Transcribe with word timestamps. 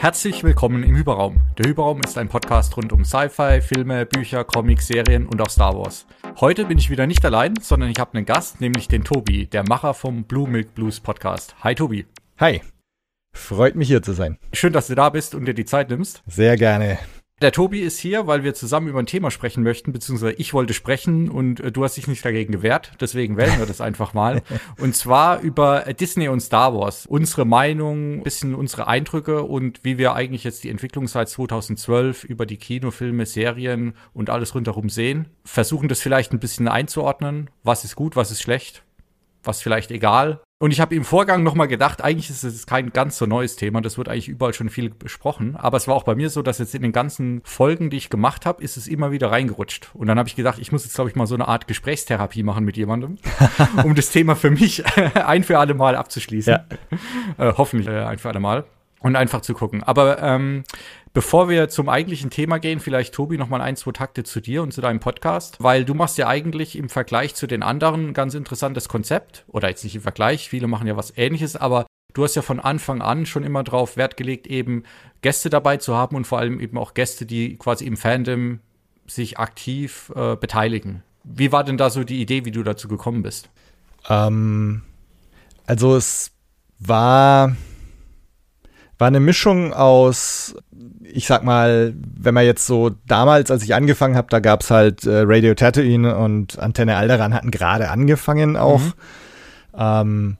Herzlich 0.00 0.42
willkommen 0.42 0.82
im 0.82 0.96
Hyperraum. 0.96 1.42
Der 1.58 1.68
Hyperraum 1.68 2.00
ist 2.00 2.16
ein 2.16 2.30
Podcast 2.30 2.74
rund 2.74 2.90
um 2.90 3.04
Sci-Fi, 3.04 3.60
Filme, 3.60 4.06
Bücher, 4.06 4.44
Comics, 4.44 4.86
Serien 4.86 5.26
und 5.26 5.42
auch 5.42 5.50
Star 5.50 5.76
Wars. 5.76 6.06
Heute 6.40 6.64
bin 6.64 6.78
ich 6.78 6.88
wieder 6.88 7.06
nicht 7.06 7.22
allein, 7.22 7.52
sondern 7.60 7.90
ich 7.90 7.98
habe 7.98 8.14
einen 8.14 8.24
Gast, 8.24 8.62
nämlich 8.62 8.88
den 8.88 9.04
Tobi, 9.04 9.44
der 9.44 9.62
Macher 9.68 9.92
vom 9.92 10.24
Blue 10.24 10.48
Milk 10.48 10.74
Blues 10.74 11.00
Podcast. 11.00 11.54
Hi 11.62 11.74
Tobi. 11.74 12.06
Hi. 12.38 12.62
Freut 13.34 13.76
mich 13.76 13.88
hier 13.88 14.02
zu 14.02 14.14
sein. 14.14 14.38
Schön, 14.54 14.72
dass 14.72 14.86
du 14.86 14.94
da 14.94 15.10
bist 15.10 15.34
und 15.34 15.44
dir 15.44 15.52
die 15.52 15.66
Zeit 15.66 15.90
nimmst. 15.90 16.22
Sehr 16.26 16.56
gerne. 16.56 16.98
Der 17.40 17.52
Tobi 17.52 17.80
ist 17.80 17.98
hier, 17.98 18.26
weil 18.26 18.44
wir 18.44 18.52
zusammen 18.52 18.88
über 18.88 18.98
ein 18.98 19.06
Thema 19.06 19.30
sprechen 19.30 19.62
möchten, 19.62 19.92
beziehungsweise 19.92 20.32
ich 20.32 20.52
wollte 20.52 20.74
sprechen 20.74 21.30
und 21.30 21.60
äh, 21.60 21.72
du 21.72 21.82
hast 21.84 21.96
dich 21.96 22.06
nicht 22.06 22.22
dagegen 22.22 22.52
gewehrt. 22.52 22.92
Deswegen 23.00 23.38
wählen 23.38 23.58
wir 23.58 23.64
das 23.64 23.80
einfach 23.80 24.12
mal. 24.12 24.42
Und 24.78 24.94
zwar 24.94 25.40
über 25.40 25.80
Disney 25.98 26.28
und 26.28 26.40
Star 26.40 26.74
Wars. 26.74 27.06
Unsere 27.06 27.46
Meinung, 27.46 28.22
bisschen 28.22 28.54
unsere 28.54 28.86
Eindrücke 28.86 29.42
und 29.42 29.80
wie 29.82 29.98
wir 29.98 30.14
eigentlich 30.14 30.44
jetzt 30.44 30.64
die 30.64 30.70
Entwicklung 30.70 31.08
seit 31.08 31.28
2012 31.28 32.24
über 32.24 32.44
die 32.44 32.56
Kinofilme, 32.56 33.24
Serien 33.24 33.94
und 34.12 34.30
alles 34.30 34.54
rundherum 34.54 34.88
sehen. 34.88 35.28
Versuchen 35.44 35.88
das 35.88 36.00
vielleicht 36.00 36.32
ein 36.32 36.40
bisschen 36.40 36.68
einzuordnen. 36.68 37.50
Was 37.62 37.84
ist 37.84 37.96
gut, 37.96 38.16
was 38.16 38.30
ist 38.30 38.42
schlecht? 38.42 38.82
was 39.42 39.62
vielleicht 39.62 39.90
egal. 39.90 40.40
Und 40.62 40.72
ich 40.72 40.80
habe 40.80 40.94
im 40.94 41.04
Vorgang 41.04 41.42
nochmal 41.42 41.68
gedacht, 41.68 42.04
eigentlich 42.04 42.28
ist 42.28 42.44
es 42.44 42.66
kein 42.66 42.92
ganz 42.92 43.16
so 43.16 43.24
neues 43.24 43.56
Thema, 43.56 43.80
das 43.80 43.96
wird 43.96 44.10
eigentlich 44.10 44.28
überall 44.28 44.52
schon 44.52 44.68
viel 44.68 44.90
besprochen. 44.90 45.56
Aber 45.56 45.78
es 45.78 45.88
war 45.88 45.94
auch 45.94 46.02
bei 46.02 46.14
mir 46.14 46.28
so, 46.28 46.42
dass 46.42 46.58
jetzt 46.58 46.74
in 46.74 46.82
den 46.82 46.92
ganzen 46.92 47.40
Folgen, 47.44 47.88
die 47.88 47.96
ich 47.96 48.10
gemacht 48.10 48.44
habe, 48.44 48.62
ist 48.62 48.76
es 48.76 48.86
immer 48.86 49.10
wieder 49.10 49.30
reingerutscht. 49.30 49.88
Und 49.94 50.06
dann 50.06 50.18
habe 50.18 50.28
ich 50.28 50.36
gedacht, 50.36 50.58
ich 50.58 50.70
muss 50.70 50.84
jetzt, 50.84 50.96
glaube 50.96 51.08
ich, 51.08 51.16
mal 51.16 51.26
so 51.26 51.34
eine 51.34 51.48
Art 51.48 51.66
Gesprächstherapie 51.66 52.42
machen 52.42 52.66
mit 52.66 52.76
jemandem, 52.76 53.16
um 53.84 53.94
das 53.94 54.10
Thema 54.10 54.36
für 54.36 54.50
mich 54.50 54.84
ein 55.14 55.44
für 55.44 55.58
alle 55.58 55.72
Mal 55.72 55.96
abzuschließen. 55.96 56.52
Ja. 56.52 57.48
Äh, 57.48 57.54
hoffentlich 57.56 57.88
äh, 57.88 58.02
ein 58.02 58.18
für 58.18 58.28
alle 58.28 58.40
Mal. 58.40 58.64
Und 58.98 59.16
einfach 59.16 59.40
zu 59.40 59.54
gucken. 59.54 59.82
Aber 59.82 60.22
ähm, 60.22 60.64
Bevor 61.12 61.48
wir 61.48 61.68
zum 61.68 61.88
eigentlichen 61.88 62.30
Thema 62.30 62.58
gehen, 62.58 62.78
vielleicht 62.78 63.14
Tobi 63.14 63.36
noch 63.36 63.48
mal 63.48 63.60
ein, 63.60 63.74
zwei 63.74 63.90
Takte 63.90 64.22
zu 64.22 64.40
dir 64.40 64.62
und 64.62 64.72
zu 64.72 64.80
deinem 64.80 65.00
Podcast, 65.00 65.56
weil 65.58 65.84
du 65.84 65.92
machst 65.92 66.18
ja 66.18 66.28
eigentlich 66.28 66.76
im 66.76 66.88
Vergleich 66.88 67.34
zu 67.34 67.48
den 67.48 67.64
anderen 67.64 68.10
ein 68.10 68.14
ganz 68.14 68.34
interessantes 68.34 68.88
Konzept 68.88 69.44
oder 69.48 69.68
jetzt 69.68 69.82
nicht 69.82 69.96
im 69.96 70.02
Vergleich, 70.02 70.48
viele 70.48 70.68
machen 70.68 70.86
ja 70.86 70.96
was 70.96 71.12
ähnliches, 71.16 71.56
aber 71.56 71.84
du 72.14 72.22
hast 72.22 72.36
ja 72.36 72.42
von 72.42 72.60
Anfang 72.60 73.02
an 73.02 73.26
schon 73.26 73.42
immer 73.42 73.64
darauf 73.64 73.96
Wert 73.96 74.16
gelegt, 74.16 74.46
eben 74.46 74.84
Gäste 75.20 75.50
dabei 75.50 75.78
zu 75.78 75.96
haben 75.96 76.14
und 76.14 76.28
vor 76.28 76.38
allem 76.38 76.60
eben 76.60 76.78
auch 76.78 76.94
Gäste, 76.94 77.26
die 77.26 77.56
quasi 77.56 77.86
im 77.86 77.96
Fandom 77.96 78.60
sich 79.08 79.36
aktiv 79.40 80.12
äh, 80.14 80.36
beteiligen. 80.36 81.02
Wie 81.24 81.50
war 81.50 81.64
denn 81.64 81.76
da 81.76 81.90
so 81.90 82.04
die 82.04 82.20
Idee, 82.20 82.44
wie 82.44 82.52
du 82.52 82.62
dazu 82.62 82.86
gekommen 82.86 83.22
bist? 83.22 83.50
Ähm, 84.08 84.82
also 85.66 85.96
es 85.96 86.30
war 86.78 87.56
war 89.00 89.08
eine 89.08 89.20
Mischung 89.20 89.72
aus, 89.72 90.54
ich 91.12 91.26
sag 91.26 91.44
mal, 91.44 91.94
wenn 92.16 92.34
man 92.34 92.44
jetzt 92.44 92.66
so 92.66 92.90
damals, 93.06 93.50
als 93.50 93.62
ich 93.62 93.74
angefangen 93.74 94.16
habe, 94.16 94.28
da 94.30 94.40
gab 94.40 94.62
es 94.62 94.70
halt 94.70 95.04
äh, 95.04 95.22
Radio 95.24 95.54
Tatooine 95.54 96.16
und 96.16 96.58
Antenne 96.58 96.96
Alderan 96.96 97.34
hatten 97.34 97.50
gerade 97.50 97.90
angefangen 97.90 98.56
auch. 98.56 98.80
Mhm. 98.80 98.92
Ähm, 99.76 100.36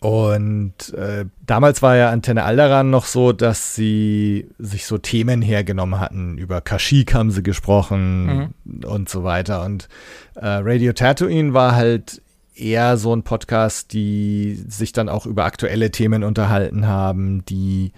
und 0.00 0.92
äh, 0.94 1.24
damals 1.46 1.82
war 1.82 1.96
ja 1.96 2.10
Antenne 2.10 2.44
Alderan 2.44 2.90
noch 2.90 3.06
so, 3.06 3.32
dass 3.32 3.74
sie 3.74 4.48
sich 4.58 4.86
so 4.86 4.98
Themen 4.98 5.42
hergenommen 5.42 5.98
hatten. 5.98 6.38
Über 6.38 6.60
Kashyyyk 6.60 7.14
haben 7.14 7.30
sie 7.30 7.42
gesprochen 7.42 8.52
mhm. 8.64 8.84
und 8.84 9.08
so 9.08 9.24
weiter. 9.24 9.64
Und 9.64 9.88
äh, 10.34 10.46
Radio 10.46 10.92
Tatooine 10.92 11.54
war 11.54 11.74
halt 11.74 12.22
eher 12.54 12.96
so 12.96 13.14
ein 13.14 13.22
Podcast, 13.22 13.92
die 13.92 14.62
sich 14.68 14.92
dann 14.92 15.08
auch 15.08 15.26
über 15.26 15.44
aktuelle 15.44 15.90
Themen 15.90 16.24
unterhalten 16.24 16.86
haben, 16.86 17.44
die 17.46 17.92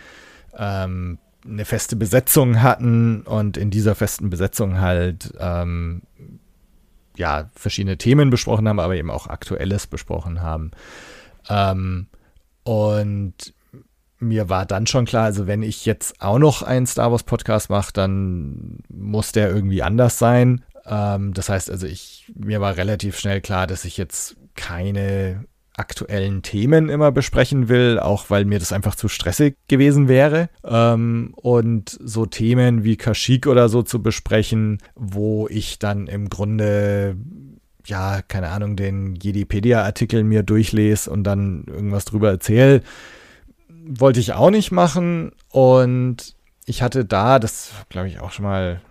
ähm, 0.57 1.19
eine 1.49 1.65
feste 1.65 1.97
Besetzung 1.97 2.63
hatten 2.63 3.23
und 3.23 3.57
in 3.57 3.71
dieser 3.71 3.95
festen 3.95 4.31
Besetzung 4.31 4.81
halt 4.81 5.33
ähm, 5.39 6.03
ja 7.17 7.51
verschiedene 7.55 7.99
Themen 7.99 8.31
besprochen 8.31 8.69
haben, 8.69 8.81
aber 8.81 8.97
eben 8.97 9.11
auch 9.11 9.27
Aktuelles 9.27 9.87
besprochen 9.87 10.43
haben. 10.43 10.71
Ähm, 11.49 12.07
und 12.65 13.55
mir 14.21 14.49
war 14.49 14.67
dann 14.67 14.87
schon 14.87 15.05
klar, 15.05 15.25
also 15.25 15.47
wenn 15.47 15.63
ich 15.63 15.87
jetzt 15.87 16.21
auch 16.21 16.39
noch 16.39 16.63
einen 16.63 16.87
Star 16.87 17.11
Wars 17.11 17.23
Podcast 17.23 17.71
mache, 17.71 17.93
dann 17.93 18.81
muss 18.89 19.33
der 19.33 19.49
irgendwie 19.49 19.83
anders 19.83 20.19
sein. 20.19 20.65
Ähm, 20.87 21.35
das 21.35 21.49
heißt 21.49 21.71
also, 21.71 21.87
ich 21.87 22.33
mir 22.35 22.61
war 22.61 22.77
relativ 22.77 23.19
schnell 23.19 23.41
klar, 23.41 23.67
dass 23.67 23.85
ich 23.85 23.97
jetzt 23.97 24.37
keine 24.55 25.45
aktuellen 25.79 26.43
Themen 26.43 26.89
immer 26.89 27.13
besprechen 27.13 27.69
will, 27.69 27.99
auch 27.99 28.31
weil 28.31 28.45
mir 28.45 28.59
das 28.59 28.73
einfach 28.73 28.95
zu 28.95 29.09
stressig 29.09 29.57
gewesen 29.69 30.09
wäre. 30.09 30.49
Ähm, 30.65 31.33
und 31.37 31.97
so 32.03 32.27
Themen 32.27 32.85
wie 32.85 32.97
Kashyyyk 32.97 33.47
oder 33.47 33.69
so 33.69 33.83
zu 33.83 34.03
besprechen, 34.03 34.79
wo 34.95 35.49
ich 35.49 35.79
dann 35.79 36.07
im 36.07 36.29
Grunde 36.29 37.17
ja, 37.89 38.21
keine 38.21 38.51
Ahnung, 38.51 38.77
den 38.77 39.15
Jedipedia-Artikel 39.15 40.23
mir 40.23 40.43
durchlese 40.43 41.11
und 41.11 41.25
dann 41.25 41.65
irgendwas 41.67 42.05
drüber 42.05 42.29
erzähle, 42.29 42.83
wollte 43.69 44.21
ich 44.21 44.35
auch 44.35 44.51
nicht 44.51 44.71
machen. 44.71 45.33
Und 45.49 46.37
ich 46.67 46.83
hatte 46.83 47.07
da, 47.07 47.39
das 47.39 47.73
glaube 47.89 48.09
ich 48.09 48.21
auch 48.21 48.31
schon 48.31 48.45
mal 48.45 48.83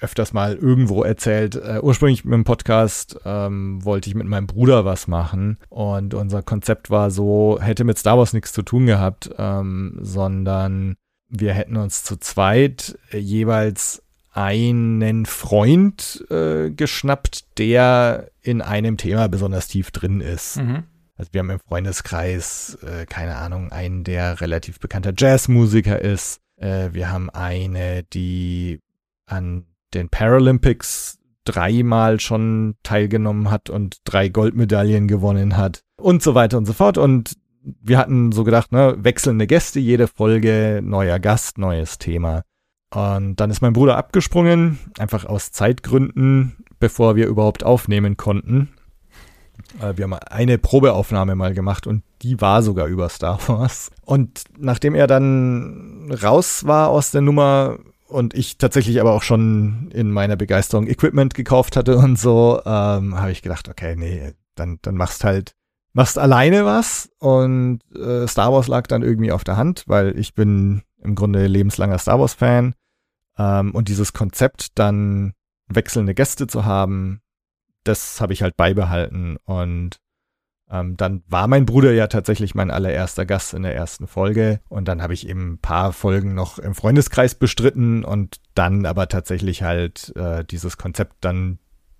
öfters 0.00 0.32
mal 0.32 0.54
irgendwo 0.54 1.02
erzählt. 1.02 1.56
Äh, 1.56 1.80
ursprünglich 1.82 2.24
mit 2.24 2.34
dem 2.34 2.44
Podcast 2.44 3.18
ähm, 3.24 3.84
wollte 3.84 4.08
ich 4.08 4.14
mit 4.14 4.26
meinem 4.26 4.46
Bruder 4.46 4.84
was 4.84 5.08
machen 5.08 5.58
und 5.68 6.14
unser 6.14 6.42
Konzept 6.42 6.90
war 6.90 7.10
so, 7.10 7.58
hätte 7.60 7.84
mit 7.84 7.98
Star 7.98 8.18
Wars 8.18 8.32
nichts 8.32 8.52
zu 8.52 8.62
tun 8.62 8.86
gehabt, 8.86 9.30
ähm, 9.38 9.98
sondern 10.00 10.96
wir 11.28 11.54
hätten 11.54 11.76
uns 11.76 12.04
zu 12.04 12.16
zweit 12.18 12.98
jeweils 13.12 14.02
einen 14.32 15.24
Freund 15.24 16.24
äh, 16.30 16.70
geschnappt, 16.70 17.58
der 17.58 18.30
in 18.42 18.60
einem 18.60 18.98
Thema 18.98 19.28
besonders 19.28 19.66
tief 19.66 19.90
drin 19.90 20.20
ist. 20.20 20.58
Mhm. 20.58 20.84
Also 21.16 21.32
wir 21.32 21.38
haben 21.38 21.50
im 21.50 21.60
Freundeskreis, 21.60 22.76
äh, 22.82 23.06
keine 23.06 23.36
Ahnung, 23.36 23.72
einen, 23.72 24.04
der 24.04 24.42
relativ 24.42 24.78
bekannter 24.78 25.14
Jazzmusiker 25.16 25.98
ist. 26.00 26.42
Äh, 26.56 26.90
wir 26.92 27.10
haben 27.10 27.30
eine, 27.30 28.02
die 28.02 28.82
an 29.24 29.64
den 29.94 30.08
Paralympics 30.08 31.18
dreimal 31.44 32.20
schon 32.20 32.74
teilgenommen 32.82 33.50
hat 33.50 33.70
und 33.70 33.98
drei 34.04 34.28
Goldmedaillen 34.28 35.08
gewonnen 35.08 35.56
hat 35.56 35.82
und 35.96 36.22
so 36.22 36.34
weiter 36.34 36.58
und 36.58 36.66
so 36.66 36.72
fort. 36.72 36.98
Und 36.98 37.36
wir 37.62 37.98
hatten 37.98 38.32
so 38.32 38.44
gedacht, 38.44 38.72
ne, 38.72 38.96
wechselnde 38.98 39.46
Gäste, 39.46 39.80
jede 39.80 40.08
Folge, 40.08 40.80
neuer 40.82 41.18
Gast, 41.18 41.58
neues 41.58 41.98
Thema. 41.98 42.42
Und 42.94 43.36
dann 43.36 43.50
ist 43.50 43.62
mein 43.62 43.72
Bruder 43.72 43.96
abgesprungen, 43.96 44.78
einfach 44.98 45.24
aus 45.24 45.50
Zeitgründen, 45.50 46.64
bevor 46.78 47.16
wir 47.16 47.26
überhaupt 47.26 47.64
aufnehmen 47.64 48.16
konnten. 48.16 48.70
Äh, 49.80 49.96
wir 49.96 50.04
haben 50.04 50.14
eine 50.14 50.58
Probeaufnahme 50.58 51.34
mal 51.34 51.54
gemacht 51.54 51.86
und 51.86 52.02
die 52.22 52.40
war 52.40 52.62
sogar 52.62 52.86
über 52.86 53.08
Star 53.08 53.38
Wars. 53.48 53.90
Und 54.02 54.44
nachdem 54.56 54.94
er 54.94 55.06
dann 55.06 56.10
raus 56.22 56.66
war 56.66 56.88
aus 56.88 57.10
der 57.10 57.22
Nummer, 57.22 57.78
und 58.08 58.34
ich 58.34 58.58
tatsächlich 58.58 59.00
aber 59.00 59.12
auch 59.12 59.22
schon 59.22 59.90
in 59.92 60.10
meiner 60.10 60.36
Begeisterung 60.36 60.86
Equipment 60.86 61.34
gekauft 61.34 61.76
hatte 61.76 61.98
und 61.98 62.18
so, 62.18 62.60
ähm, 62.64 63.18
habe 63.18 63.32
ich 63.32 63.42
gedacht, 63.42 63.68
okay, 63.68 63.96
nee, 63.96 64.32
dann, 64.54 64.78
dann 64.82 64.96
machst 64.96 65.24
halt, 65.24 65.54
machst 65.92 66.18
alleine 66.18 66.64
was 66.64 67.10
und 67.18 67.80
äh, 67.94 68.26
Star 68.26 68.52
Wars 68.52 68.68
lag 68.68 68.86
dann 68.86 69.02
irgendwie 69.02 69.32
auf 69.32 69.44
der 69.44 69.56
Hand, 69.56 69.84
weil 69.86 70.18
ich 70.18 70.34
bin 70.34 70.82
im 71.02 71.14
Grunde 71.14 71.46
lebenslanger 71.46 71.98
Star 71.98 72.20
Wars 72.20 72.34
Fan. 72.34 72.74
Ähm, 73.38 73.74
und 73.74 73.88
dieses 73.88 74.12
Konzept 74.12 74.78
dann 74.78 75.34
wechselnde 75.68 76.14
Gäste 76.14 76.46
zu 76.46 76.64
haben, 76.64 77.20
das 77.84 78.20
habe 78.20 78.32
ich 78.32 78.42
halt 78.42 78.56
beibehalten 78.56 79.36
und 79.44 80.00
ähm, 80.70 80.96
dann 80.96 81.22
war 81.28 81.46
mein 81.46 81.66
Bruder 81.66 81.92
ja 81.92 82.08
tatsächlich 82.08 82.54
mein 82.54 82.70
allererster 82.70 83.24
Gast 83.24 83.54
in 83.54 83.62
der 83.62 83.74
ersten 83.74 84.06
Folge 84.06 84.60
und 84.68 84.88
dann 84.88 85.00
habe 85.02 85.14
ich 85.14 85.28
eben 85.28 85.52
ein 85.52 85.58
paar 85.58 85.92
Folgen 85.92 86.34
noch 86.34 86.58
im 86.58 86.74
Freundeskreis 86.74 87.34
bestritten 87.36 88.04
und 88.04 88.40
dann 88.54 88.84
aber 88.86 89.08
tatsächlich 89.08 89.62
halt 89.62 90.12
äh, 90.16 90.44
dieses 90.44 90.76
Konzept 90.76 91.16
dann 91.20 91.58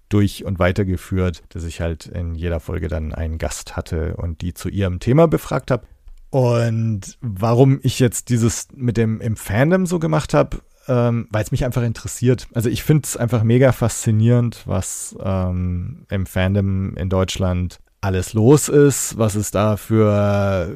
durch 0.09 0.45
und 0.45 0.59
weitergeführt, 0.59 1.43
dass 1.51 1.65
ich 1.65 1.81
halt 1.81 2.07
in 2.07 2.35
jeder 2.35 2.61
Folge 2.61 2.89
dann 2.89 3.15
einen 3.15 3.39
Gast 3.39 3.77
hatte 3.77 4.17
und 4.17 4.41
die 4.41 4.55
zu 4.55 4.69
ihrem 4.69 5.01
Thema 5.01 5.27
befragt 5.27 5.71
habe. 5.71 5.87
Und 6.31 7.19
warum 7.21 7.81
ich 7.83 7.99
jetzt 7.99 8.29
dieses 8.29 8.69
mit 8.75 8.97
dem 8.97 9.21
im 9.21 9.37
Fandom 9.37 9.87
so 9.87 9.99
gemacht 9.99 10.35
habe, 10.35 10.59
ähm, 10.89 11.29
weil 11.31 11.43
es 11.43 11.51
mich 11.51 11.65
einfach 11.65 11.83
interessiert. 11.83 12.47
Also 12.55 12.69
ich 12.69 12.83
finde 12.83 13.05
es 13.05 13.17
einfach 13.17 13.43
mega 13.43 13.73
faszinierend, 13.73 14.63
was 14.67 15.17
ähm, 15.21 16.07
im 16.11 16.27
Fandom 16.27 16.97
in 16.97 17.09
Deutschland 17.09 17.79
alles 18.07 18.35
los 18.35 18.69
ist, 18.69 19.19
was 19.19 19.35
es 19.35 19.51
da 19.51 19.77
für 19.77 20.73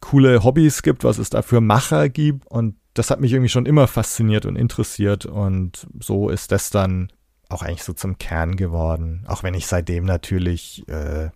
coole 0.00 0.44
Hobbys 0.44 0.82
gibt, 0.82 1.02
was 1.04 1.18
es 1.18 1.30
da 1.30 1.42
für 1.42 1.60
Macher 1.60 2.08
gibt. 2.10 2.46
Und 2.46 2.76
das 2.94 3.10
hat 3.10 3.20
mich 3.20 3.32
irgendwie 3.32 3.48
schon 3.48 3.66
immer 3.66 3.86
fasziniert 3.86 4.44
und 4.44 4.56
interessiert. 4.56 5.24
Und 5.24 5.86
so 5.98 6.28
ist 6.28 6.52
das 6.52 6.70
dann 6.70 7.08
auch 7.48 7.62
eigentlich 7.62 7.82
so 7.82 7.94
zum 7.94 8.18
Kern 8.18 8.56
geworden. 8.56 9.24
Auch 9.26 9.42
wenn 9.42 9.54
ich 9.54 9.66
seitdem 9.66 10.04
natürlich 10.04 10.86
äh, 10.88 11.30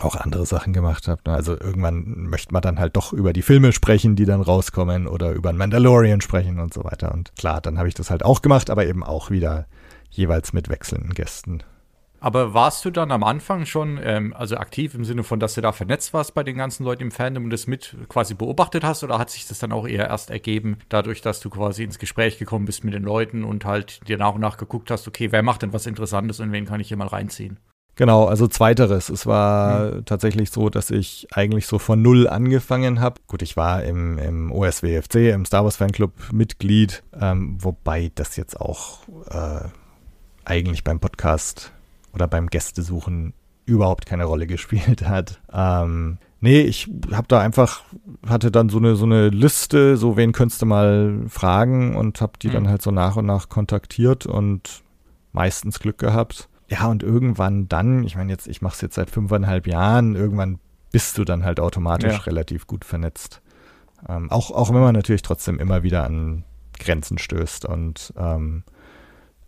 auch 0.00 0.14
andere 0.14 0.44
Sachen 0.44 0.74
gemacht 0.74 1.08
habe. 1.08 1.22
Ne? 1.26 1.32
Also 1.32 1.58
irgendwann 1.58 2.28
möchte 2.28 2.52
man 2.52 2.60
dann 2.60 2.78
halt 2.78 2.96
doch 2.96 3.14
über 3.14 3.32
die 3.32 3.42
Filme 3.42 3.72
sprechen, 3.72 4.14
die 4.14 4.26
dann 4.26 4.42
rauskommen 4.42 5.06
oder 5.06 5.32
über 5.32 5.48
ein 5.48 5.56
Mandalorian 5.56 6.20
sprechen 6.20 6.60
und 6.60 6.74
so 6.74 6.84
weiter. 6.84 7.12
Und 7.12 7.34
klar, 7.36 7.62
dann 7.62 7.78
habe 7.78 7.88
ich 7.88 7.94
das 7.94 8.10
halt 8.10 8.24
auch 8.24 8.42
gemacht, 8.42 8.68
aber 8.68 8.84
eben 8.86 9.02
auch 9.02 9.30
wieder 9.30 9.66
jeweils 10.10 10.52
mit 10.52 10.68
wechselnden 10.68 11.14
Gästen. 11.14 11.62
Aber 12.26 12.54
warst 12.54 12.84
du 12.84 12.90
dann 12.90 13.12
am 13.12 13.22
Anfang 13.22 13.66
schon, 13.66 14.00
ähm, 14.02 14.34
also 14.36 14.56
aktiv 14.56 14.96
im 14.96 15.04
Sinne 15.04 15.22
von, 15.22 15.38
dass 15.38 15.54
du 15.54 15.60
da 15.60 15.70
vernetzt 15.70 16.12
warst 16.12 16.34
bei 16.34 16.42
den 16.42 16.56
ganzen 16.56 16.82
Leuten 16.82 17.04
im 17.04 17.10
Fandom 17.12 17.44
und 17.44 17.50
das 17.50 17.68
mit 17.68 17.96
quasi 18.08 18.34
beobachtet 18.34 18.82
hast 18.82 19.04
oder 19.04 19.16
hat 19.16 19.30
sich 19.30 19.46
das 19.46 19.60
dann 19.60 19.70
auch 19.70 19.86
eher 19.86 20.08
erst 20.08 20.30
ergeben, 20.30 20.78
dadurch, 20.88 21.20
dass 21.20 21.38
du 21.38 21.50
quasi 21.50 21.84
ins 21.84 22.00
Gespräch 22.00 22.36
gekommen 22.36 22.64
bist 22.64 22.82
mit 22.82 22.94
den 22.94 23.04
Leuten 23.04 23.44
und 23.44 23.64
halt 23.64 24.00
dir 24.08 24.18
nach 24.18 24.34
und 24.34 24.40
nach 24.40 24.56
geguckt 24.56 24.90
hast, 24.90 25.06
okay, 25.06 25.30
wer 25.30 25.44
macht 25.44 25.62
denn 25.62 25.72
was 25.72 25.86
Interessantes 25.86 26.40
und 26.40 26.50
wen 26.50 26.66
kann 26.66 26.80
ich 26.80 26.88
hier 26.88 26.96
mal 26.96 27.06
reinziehen? 27.06 27.60
Genau, 27.94 28.24
also 28.24 28.48
zweiteres. 28.48 29.08
Es 29.08 29.26
war 29.26 29.92
mhm. 29.92 30.04
tatsächlich 30.04 30.50
so, 30.50 30.68
dass 30.68 30.90
ich 30.90 31.28
eigentlich 31.30 31.68
so 31.68 31.78
von 31.78 32.02
null 32.02 32.26
angefangen 32.26 33.00
habe. 33.00 33.20
Gut, 33.28 33.42
ich 33.42 33.56
war 33.56 33.84
im, 33.84 34.18
im 34.18 34.50
OSWFC, 34.50 35.30
im 35.32 35.44
Star 35.44 35.62
Wars 35.62 35.76
Fanclub 35.76 36.32
Mitglied, 36.32 37.04
ähm, 37.20 37.56
wobei 37.60 38.10
das 38.16 38.34
jetzt 38.34 38.60
auch 38.60 38.98
äh, 39.30 39.68
eigentlich 40.44 40.82
beim 40.82 40.98
Podcast 40.98 41.72
oder 42.16 42.26
beim 42.26 42.48
Gästesuchen 42.48 43.34
überhaupt 43.66 44.06
keine 44.06 44.24
Rolle 44.24 44.46
gespielt 44.48 45.06
hat. 45.06 45.40
Ähm, 45.52 46.18
nee, 46.40 46.62
ich 46.62 46.90
habe 47.12 47.28
da 47.28 47.40
einfach, 47.40 47.82
hatte 48.26 48.50
dann 48.50 48.68
so 48.68 48.78
eine, 48.78 48.96
so 48.96 49.04
eine 49.04 49.28
Liste, 49.28 49.96
so 49.96 50.16
wen 50.16 50.32
könntest 50.32 50.62
du 50.62 50.66
mal 50.66 51.20
fragen 51.28 51.94
und 51.94 52.20
habe 52.20 52.32
die 52.40 52.48
mhm. 52.48 52.52
dann 52.52 52.68
halt 52.68 52.82
so 52.82 52.90
nach 52.90 53.16
und 53.16 53.26
nach 53.26 53.48
kontaktiert 53.48 54.26
und 54.26 54.82
meistens 55.32 55.78
Glück 55.78 55.98
gehabt. 55.98 56.48
Ja, 56.68 56.88
und 56.88 57.04
irgendwann 57.04 57.68
dann, 57.68 58.02
ich 58.02 58.16
meine 58.16 58.32
jetzt, 58.32 58.48
ich 58.48 58.60
mache 58.60 58.74
es 58.74 58.80
jetzt 58.80 58.94
seit 58.96 59.10
fünfeinhalb 59.10 59.68
Jahren, 59.68 60.16
irgendwann 60.16 60.58
bist 60.90 61.18
du 61.18 61.24
dann 61.24 61.44
halt 61.44 61.60
automatisch 61.60 62.14
ja. 62.14 62.22
relativ 62.22 62.66
gut 62.66 62.84
vernetzt. 62.84 63.42
Ähm, 64.08 64.30
auch, 64.30 64.50
auch 64.50 64.72
wenn 64.72 64.80
man 64.80 64.94
natürlich 64.94 65.22
trotzdem 65.22 65.60
immer 65.60 65.82
wieder 65.82 66.04
an 66.04 66.44
Grenzen 66.78 67.18
stößt 67.18 67.66
und 67.66 68.12
ähm, 68.16 68.64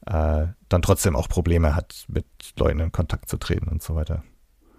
äh, 0.08 0.46
dann 0.68 0.82
trotzdem 0.82 1.16
auch 1.16 1.28
Probleme 1.28 1.74
hat, 1.74 2.04
mit 2.08 2.26
Leuten 2.58 2.80
in 2.80 2.92
Kontakt 2.92 3.28
zu 3.28 3.36
treten 3.36 3.68
und 3.68 3.82
so 3.82 3.94
weiter. 3.94 4.22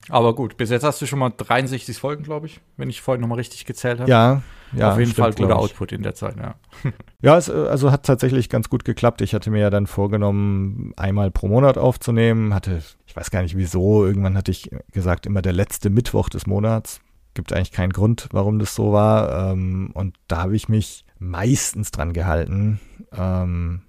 Aber 0.09 0.33
gut, 0.33 0.57
bis 0.57 0.71
jetzt 0.71 0.83
hast 0.83 1.01
du 1.01 1.05
schon 1.05 1.19
mal 1.19 1.31
63 1.35 1.97
Folgen, 1.97 2.23
glaube 2.23 2.47
ich, 2.47 2.61
wenn 2.77 2.89
ich 2.89 3.01
vorhin 3.01 3.21
nochmal 3.21 3.37
richtig 3.37 3.65
gezählt 3.65 3.99
habe. 3.99 4.09
Ja, 4.09 4.41
ja. 4.75 4.91
Auf 4.91 4.99
jeden 4.99 5.11
stimmt, 5.11 5.23
Fall 5.23 5.33
guter 5.33 5.57
Output 5.57 5.91
in 5.91 6.01
der 6.01 6.15
Zeit, 6.15 6.35
ja. 6.37 6.55
ja, 7.21 7.37
es 7.37 7.49
also 7.49 7.91
hat 7.91 8.05
tatsächlich 8.05 8.49
ganz 8.49 8.69
gut 8.69 8.85
geklappt. 8.85 9.21
Ich 9.21 9.35
hatte 9.35 9.51
mir 9.51 9.59
ja 9.59 9.69
dann 9.69 9.85
vorgenommen, 9.85 10.93
einmal 10.97 11.29
pro 11.29 11.47
Monat 11.47 11.77
aufzunehmen. 11.77 12.53
Hatte, 12.53 12.81
ich 13.05 13.15
weiß 13.15 13.29
gar 13.29 13.43
nicht 13.43 13.55
wieso, 13.55 14.05
irgendwann 14.05 14.35
hatte 14.35 14.51
ich 14.51 14.71
gesagt, 14.91 15.27
immer 15.27 15.43
der 15.43 15.53
letzte 15.53 15.91
Mittwoch 15.91 16.29
des 16.29 16.47
Monats. 16.47 17.01
Gibt 17.35 17.53
eigentlich 17.53 17.71
keinen 17.71 17.93
Grund, 17.93 18.29
warum 18.31 18.57
das 18.57 18.73
so 18.73 18.91
war. 18.91 19.51
Ähm, 19.51 19.91
und 19.93 20.17
da 20.27 20.43
habe 20.43 20.55
ich 20.55 20.69
mich 20.69 21.05
meistens 21.19 21.91
dran 21.91 22.13
gehalten. 22.13 22.79
Ähm, 23.15 23.81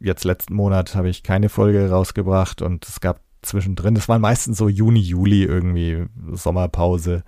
jetzt 0.00 0.24
letzten 0.24 0.54
Monat 0.54 0.94
habe 0.94 1.08
ich 1.08 1.22
keine 1.22 1.48
Folge 1.48 1.90
rausgebracht 1.90 2.62
und 2.62 2.86
es 2.86 3.00
gab 3.00 3.20
zwischendrin. 3.42 3.94
Das 3.94 4.08
war 4.08 4.18
meistens 4.18 4.58
so 4.58 4.68
Juni, 4.68 5.00
Juli 5.00 5.44
irgendwie, 5.44 6.06
Sommerpause. 6.32 7.22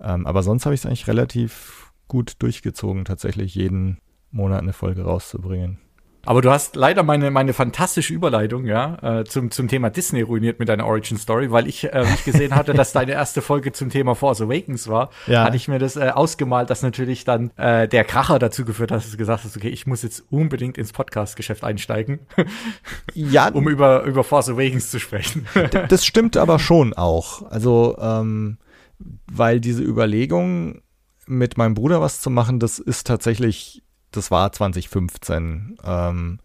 Ähm, 0.00 0.26
aber 0.26 0.42
sonst 0.42 0.66
habe 0.66 0.74
ich 0.74 0.82
es 0.82 0.86
eigentlich 0.86 1.08
relativ 1.08 1.92
gut 2.08 2.34
durchgezogen, 2.40 3.04
tatsächlich 3.04 3.54
jeden 3.54 3.98
Monat 4.30 4.62
eine 4.62 4.72
Folge 4.72 5.02
rauszubringen. 5.02 5.78
Aber 6.26 6.42
du 6.42 6.50
hast 6.50 6.76
leider 6.76 7.02
meine, 7.02 7.30
meine 7.30 7.52
fantastische 7.52 8.12
Überleitung, 8.12 8.66
ja, 8.66 9.20
äh, 9.20 9.24
zum, 9.24 9.50
zum 9.50 9.68
Thema 9.68 9.90
Disney 9.90 10.22
ruiniert 10.22 10.58
mit 10.58 10.68
deiner 10.68 10.86
Origin 10.86 11.16
Story, 11.16 11.50
weil 11.50 11.66
ich, 11.66 11.84
äh, 11.84 12.04
ich 12.14 12.24
gesehen 12.24 12.54
hatte, 12.54 12.74
dass 12.74 12.92
deine 12.92 13.12
erste 13.12 13.42
Folge 13.42 13.72
zum 13.72 13.90
Thema 13.90 14.14
Force 14.14 14.40
Awakens 14.40 14.88
war, 14.88 15.10
ja. 15.26 15.44
hatte 15.44 15.56
ich 15.56 15.68
mir 15.68 15.78
das 15.78 15.96
äh, 15.96 16.10
ausgemalt, 16.10 16.70
dass 16.70 16.82
natürlich 16.82 17.24
dann 17.24 17.50
äh, 17.56 17.88
der 17.88 18.04
Kracher 18.04 18.38
dazu 18.38 18.64
geführt 18.64 18.90
hat, 18.90 18.98
dass 18.98 19.10
du 19.10 19.16
gesagt 19.16 19.44
hast, 19.44 19.56
okay, 19.56 19.68
ich 19.68 19.86
muss 19.86 20.02
jetzt 20.02 20.24
unbedingt 20.30 20.78
ins 20.78 20.92
Podcast-Geschäft 20.92 21.64
einsteigen. 21.64 22.20
ja. 23.14 23.48
um 23.48 23.68
über, 23.68 24.02
über 24.02 24.24
Force 24.24 24.48
Awakens 24.48 24.90
zu 24.90 24.98
sprechen. 24.98 25.46
das 25.88 26.04
stimmt 26.04 26.36
aber 26.36 26.58
schon 26.58 26.92
auch. 26.92 27.50
Also, 27.50 27.96
ähm, 28.00 28.58
weil 29.30 29.60
diese 29.60 29.82
Überlegung, 29.82 30.82
mit 31.26 31.58
meinem 31.58 31.74
Bruder 31.74 32.00
was 32.00 32.20
zu 32.20 32.30
machen, 32.30 32.60
das 32.60 32.78
ist 32.78 33.06
tatsächlich 33.06 33.82
das 34.16 34.30
war 34.30 34.52
2015. 34.52 35.76
Ähm, 35.84 36.38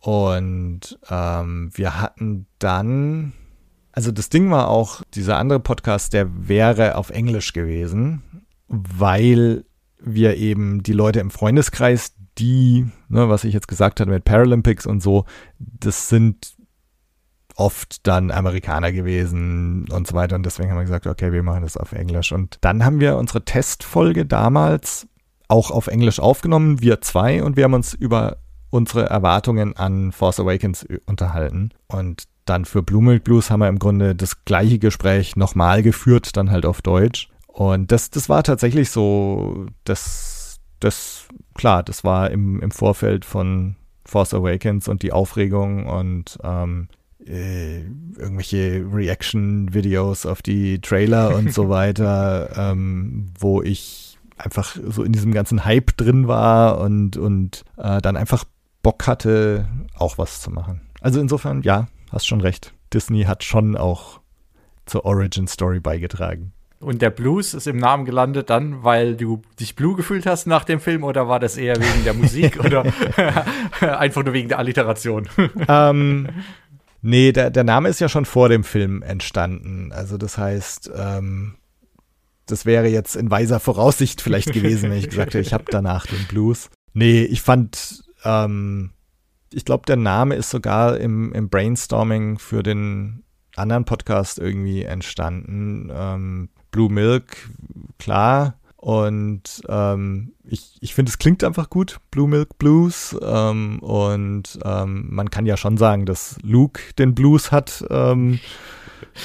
und 0.00 0.98
ähm, 1.10 1.70
wir 1.74 2.00
hatten 2.00 2.46
dann, 2.58 3.32
also 3.92 4.12
das 4.12 4.28
Ding 4.28 4.50
war 4.50 4.68
auch, 4.68 5.02
dieser 5.14 5.38
andere 5.38 5.60
Podcast, 5.60 6.12
der 6.12 6.48
wäre 6.48 6.96
auf 6.96 7.10
Englisch 7.10 7.52
gewesen, 7.52 8.22
weil 8.68 9.64
wir 9.98 10.36
eben 10.36 10.82
die 10.82 10.92
Leute 10.92 11.20
im 11.20 11.30
Freundeskreis, 11.30 12.14
die, 12.38 12.86
ne, 13.08 13.28
was 13.28 13.44
ich 13.44 13.54
jetzt 13.54 13.68
gesagt 13.68 13.98
hatte 13.98 14.10
mit 14.10 14.24
Paralympics 14.24 14.86
und 14.86 15.02
so, 15.02 15.24
das 15.58 16.08
sind 16.08 16.54
oft 17.56 18.06
dann 18.06 18.30
Amerikaner 18.30 18.92
gewesen 18.92 19.88
und 19.90 20.06
so 20.06 20.14
weiter. 20.14 20.36
Und 20.36 20.44
deswegen 20.44 20.70
haben 20.70 20.76
wir 20.76 20.84
gesagt, 20.84 21.06
okay, 21.06 21.32
wir 21.32 21.42
machen 21.42 21.62
das 21.62 21.76
auf 21.76 21.92
Englisch. 21.92 22.32
Und 22.32 22.58
dann 22.60 22.84
haben 22.84 23.00
wir 23.00 23.16
unsere 23.16 23.44
Testfolge 23.44 24.26
damals 24.26 25.08
auch 25.48 25.70
auf 25.70 25.86
Englisch 25.86 26.20
aufgenommen, 26.20 26.80
wir 26.80 27.00
zwei, 27.00 27.42
und 27.42 27.56
wir 27.56 27.64
haben 27.64 27.74
uns 27.74 27.94
über 27.94 28.38
unsere 28.70 29.06
Erwartungen 29.06 29.76
an 29.76 30.12
Force 30.12 30.40
Awakens 30.40 30.86
unterhalten. 31.06 31.70
Und 31.86 32.24
dann 32.44 32.64
für 32.64 32.82
Blue 32.82 33.02
Milk 33.02 33.24
Blues 33.24 33.50
haben 33.50 33.60
wir 33.60 33.68
im 33.68 33.78
Grunde 33.78 34.14
das 34.14 34.44
gleiche 34.44 34.78
Gespräch 34.78 35.36
nochmal 35.36 35.82
geführt, 35.82 36.36
dann 36.36 36.50
halt 36.50 36.66
auf 36.66 36.82
Deutsch. 36.82 37.28
Und 37.46 37.90
das, 37.90 38.10
das 38.10 38.28
war 38.28 38.42
tatsächlich 38.42 38.90
so, 38.90 39.66
das, 39.84 40.60
das, 40.80 41.26
klar, 41.54 41.82
das 41.82 42.04
war 42.04 42.30
im, 42.30 42.60
im 42.60 42.70
Vorfeld 42.70 43.24
von 43.24 43.76
Force 44.04 44.34
Awakens 44.34 44.88
und 44.88 45.02
die 45.02 45.12
Aufregung 45.12 45.86
und 45.86 46.38
ähm, 46.44 46.88
äh, 47.26 47.80
irgendwelche 47.80 48.86
Reaction-Videos 48.92 50.26
auf 50.26 50.42
die 50.42 50.80
Trailer 50.80 51.34
und 51.34 51.52
so 51.52 51.68
weiter, 51.70 52.50
ähm, 52.56 53.30
wo 53.38 53.62
ich 53.62 54.05
einfach 54.36 54.76
so 54.86 55.02
in 55.02 55.12
diesem 55.12 55.32
ganzen 55.32 55.64
Hype 55.64 55.96
drin 55.96 56.28
war 56.28 56.78
und, 56.80 57.16
und 57.16 57.64
äh, 57.76 58.00
dann 58.00 58.16
einfach 58.16 58.44
Bock 58.82 59.06
hatte, 59.06 59.66
auch 59.96 60.18
was 60.18 60.40
zu 60.40 60.50
machen. 60.50 60.82
Also 61.00 61.20
insofern, 61.20 61.62
ja, 61.62 61.88
hast 62.12 62.26
schon 62.26 62.40
recht. 62.40 62.72
Disney 62.92 63.24
hat 63.24 63.42
schon 63.44 63.76
auch 63.76 64.20
zur 64.84 65.04
Origin 65.04 65.48
Story 65.48 65.80
beigetragen. 65.80 66.52
Und 66.78 67.00
der 67.00 67.10
Blues 67.10 67.54
ist 67.54 67.66
im 67.66 67.78
Namen 67.78 68.04
gelandet 68.04 68.50
dann, 68.50 68.84
weil 68.84 69.16
du 69.16 69.42
dich 69.58 69.76
blue 69.76 69.96
gefühlt 69.96 70.26
hast 70.26 70.46
nach 70.46 70.64
dem 70.64 70.78
Film 70.78 71.04
oder 71.04 71.26
war 71.26 71.40
das 71.40 71.56
eher 71.56 71.76
wegen 71.76 72.04
der 72.04 72.14
Musik 72.14 72.60
oder 72.64 72.84
einfach 73.80 74.22
nur 74.22 74.34
wegen 74.34 74.48
der 74.48 74.58
Alliteration? 74.58 75.26
ähm, 75.68 76.28
nee, 77.00 77.32
der, 77.32 77.50
der 77.50 77.64
Name 77.64 77.88
ist 77.88 78.00
ja 78.00 78.08
schon 78.08 78.26
vor 78.26 78.50
dem 78.50 78.62
Film 78.62 79.02
entstanden. 79.02 79.90
Also 79.92 80.18
das 80.18 80.36
heißt, 80.36 80.90
ähm, 80.94 81.54
das 82.46 82.64
wäre 82.64 82.88
jetzt 82.88 83.16
in 83.16 83.30
weiser 83.30 83.60
Voraussicht 83.60 84.20
vielleicht 84.20 84.52
gewesen, 84.52 84.90
wenn 84.90 84.98
ich 84.98 85.08
gesagt 85.08 85.34
hätte, 85.34 85.40
ich 85.40 85.52
habe 85.52 85.64
danach 85.68 86.06
den 86.06 86.24
Blues. 86.28 86.70
Nee, 86.94 87.22
ich 87.24 87.42
fand, 87.42 88.04
ähm, 88.24 88.92
ich 89.52 89.64
glaube, 89.64 89.84
der 89.86 89.96
Name 89.96 90.34
ist 90.36 90.50
sogar 90.50 90.98
im, 90.98 91.32
im 91.32 91.48
Brainstorming 91.48 92.38
für 92.38 92.62
den 92.62 93.24
anderen 93.56 93.84
Podcast 93.84 94.38
irgendwie 94.38 94.82
entstanden. 94.82 95.90
Ähm, 95.92 96.48
Blue 96.70 96.90
Milk, 96.90 97.48
klar. 97.98 98.58
Und 98.76 99.62
ähm, 99.68 100.34
ich, 100.44 100.78
ich 100.80 100.94
finde, 100.94 101.10
es 101.10 101.18
klingt 101.18 101.42
einfach 101.42 101.70
gut, 101.70 101.98
Blue 102.10 102.28
Milk 102.28 102.58
Blues. 102.58 103.16
Ähm, 103.20 103.80
und 103.80 104.58
ähm, 104.64 105.06
man 105.10 105.30
kann 105.30 105.46
ja 105.46 105.56
schon 105.56 105.76
sagen, 105.76 106.06
dass 106.06 106.38
Luke 106.42 106.80
den 106.98 107.14
Blues 107.14 107.50
hat 107.50 107.84
ähm, 107.90 108.38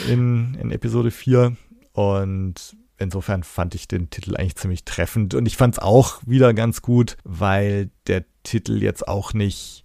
in, 0.10 0.56
in 0.56 0.72
Episode 0.72 1.12
4. 1.12 1.56
Und 1.94 2.76
insofern 3.02 3.44
fand 3.44 3.76
ich 3.76 3.88
den 3.88 4.10
Titel 4.10 4.36
eigentlich 4.36 4.56
ziemlich 4.56 4.86
treffend 4.86 5.34
und 5.34 5.46
ich 5.46 5.58
fand 5.58 5.76
es 5.76 5.80
auch 5.80 6.22
wieder 6.26 6.54
ganz 6.54 6.82
gut, 6.82 7.18
weil 7.24 7.90
der 8.08 8.24
Titel 8.44 8.82
jetzt 8.82 9.08
auch 9.08 9.34
nicht, 9.34 9.84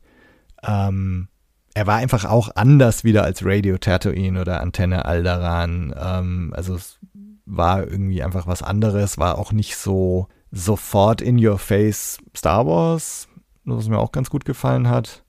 ähm, 0.62 1.28
er 1.75 1.87
war 1.87 1.96
einfach 1.96 2.25
auch 2.25 2.50
anders 2.54 3.04
wieder 3.04 3.25
als 3.25 3.44
Radio 3.44 3.78
Tatooine 3.78 4.40
oder 4.40 4.61
Antenne 4.61 5.04
Alderan. 5.04 5.94
Ähm, 5.99 6.52
also 6.56 6.75
es 6.75 6.99
war 7.44 7.87
irgendwie 7.87 8.23
einfach 8.23 8.46
was 8.46 8.62
anderes, 8.62 9.18
war 9.18 9.38
auch 9.38 9.52
nicht 9.52 9.76
so 9.76 10.28
sofort 10.50 11.20
in 11.20 11.44
your 11.44 11.58
face 11.58 12.18
Star 12.37 12.66
Wars, 12.66 13.28
was 13.64 13.88
mir 13.88 13.99
auch 13.99 14.12
ganz 14.12 14.30
gut 14.30 14.44
gefallen 14.44 14.88
hat. 14.88 15.25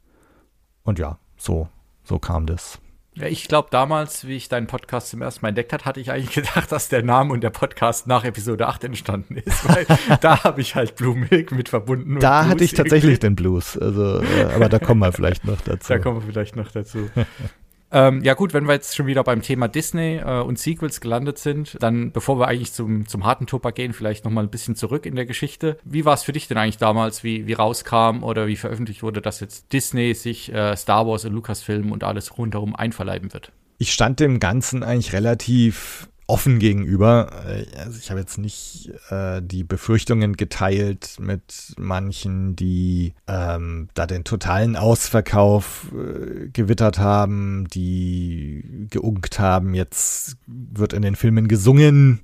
Und 0.84 1.00
ja, 1.00 1.20
so, 1.38 1.68
so 2.04 2.20
kam 2.20 2.46
das. 2.46 2.80
Ja, 3.20 3.26
ich 3.26 3.48
glaube, 3.48 3.70
damals, 3.72 4.28
wie 4.28 4.36
ich 4.36 4.48
deinen 4.48 4.68
Podcast 4.68 5.10
zum 5.10 5.24
ersten 5.24 5.42
Mal 5.42 5.50
entdeckt 5.50 5.74
hat, 5.74 5.86
hatte 5.86 6.00
ich 6.00 6.12
eigentlich 6.12 6.36
gedacht, 6.46 6.72
dass 6.72 6.90
der 6.90 7.02
Name 7.02 7.34
und 7.34 7.42
der 7.42 7.50
Podcast 7.50 8.06
nach 8.06 8.24
Episode 8.24 8.68
8 8.68 8.84
entstanden 8.84 9.38
ist, 9.38 9.68
weil 9.68 9.86
da 10.22 10.44
habe 10.44 10.62
ich 10.62 10.76
halt 10.76 10.96
Blue 10.96 11.16
Milk 11.16 11.52
mit 11.52 11.70
verbunden. 11.70 12.20
Da 12.20 12.46
hatte 12.46 12.64
ich 12.64 12.74
tatsächlich 12.74 13.20
den 13.20 13.36
Blues, 13.36 13.78
also, 13.78 14.22
äh, 14.22 14.44
aber 14.54 14.70
da 14.70 14.78
kommen 14.78 15.00
wir 15.02 15.12
vielleicht 15.12 15.46
noch 15.46 15.60
dazu. 15.62 15.94
Da 15.94 16.00
kommen 16.00 16.22
wir 16.22 16.28
vielleicht 16.28 16.56
noch 16.56 16.72
dazu. 16.72 17.10
Ähm, 17.92 18.22
ja 18.24 18.34
gut, 18.34 18.54
wenn 18.54 18.66
wir 18.66 18.74
jetzt 18.74 18.96
schon 18.96 19.08
wieder 19.08 19.24
beim 19.24 19.42
Thema 19.42 19.68
Disney 19.68 20.18
äh, 20.18 20.42
und 20.42 20.60
Sequels 20.60 21.00
gelandet 21.00 21.38
sind, 21.38 21.78
dann 21.82 22.12
bevor 22.12 22.40
wir 22.40 22.48
eigentlich 22.48 22.74
zum, 22.74 23.08
zum 23.08 23.26
harten 23.26 23.48
Tupper 23.48 23.72
gehen, 23.72 23.94
vielleicht 23.94 24.26
noch 24.26 24.32
mal 24.32 24.44
ein 24.44 24.50
bisschen 24.50 24.76
zurück 24.76 25.06
in 25.06 25.16
der 25.16 25.26
Geschichte. 25.26 25.78
Wie 25.84 26.04
war 26.04 26.14
es 26.14 26.24
für 26.24 26.34
dich 26.34 26.48
denn 26.48 26.58
eigentlich 26.58 26.78
damals, 26.78 27.24
wie, 27.24 27.48
wie 27.48 27.54
rauskam 27.54 28.24
oder 28.24 28.48
wie 28.48 28.58
veröffentlicht 28.58 29.04
wurde, 29.04 29.22
dass 29.22 29.40
jetzt 29.40 29.72
Disney 29.72 30.14
sich 30.14 30.54
äh, 30.54 30.76
Star 30.76 31.08
Wars 31.08 31.24
und 31.26 31.34
Lucasfilm 31.34 31.92
und 31.92 32.04
alles 32.04 32.38
rundherum 32.38 32.76
einverleiben 32.76 33.34
wird? 33.34 33.52
Ich 33.78 33.94
stand 33.94 34.20
dem 34.20 34.40
Ganzen 34.40 34.84
eigentlich 34.84 35.14
relativ 35.14 36.10
offen 36.28 36.60
gegenüber. 36.60 37.30
Äh, 37.48 37.66
also 37.80 37.98
ich 37.98 38.10
habe 38.10 38.20
jetzt 38.20 38.38
nicht 38.38 38.92
äh, 39.10 39.42
die 39.42 39.64
Befürchtungen 39.64 40.36
geteilt 40.36 41.18
mit 41.20 41.74
manchen, 41.78 42.56
die 42.56 43.14
ähm, 43.28 43.88
da 43.94 44.06
den 44.06 44.24
totalen 44.24 44.76
Ausverkauf 44.76 45.92
äh, 45.94 46.50
gewittert 46.50 47.00
haben, 47.00 47.68
die 47.70 48.88
geunkt 48.90 49.40
haben, 49.40 49.74
jetzt 49.74 50.38
wird 50.46 50.94
in 50.94 51.02
den 51.02 51.16
Filmen 51.16 51.48
gesungen 51.48 52.22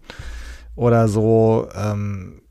oder 0.75 1.07
so. 1.07 1.69
Ähm, 1.73 2.41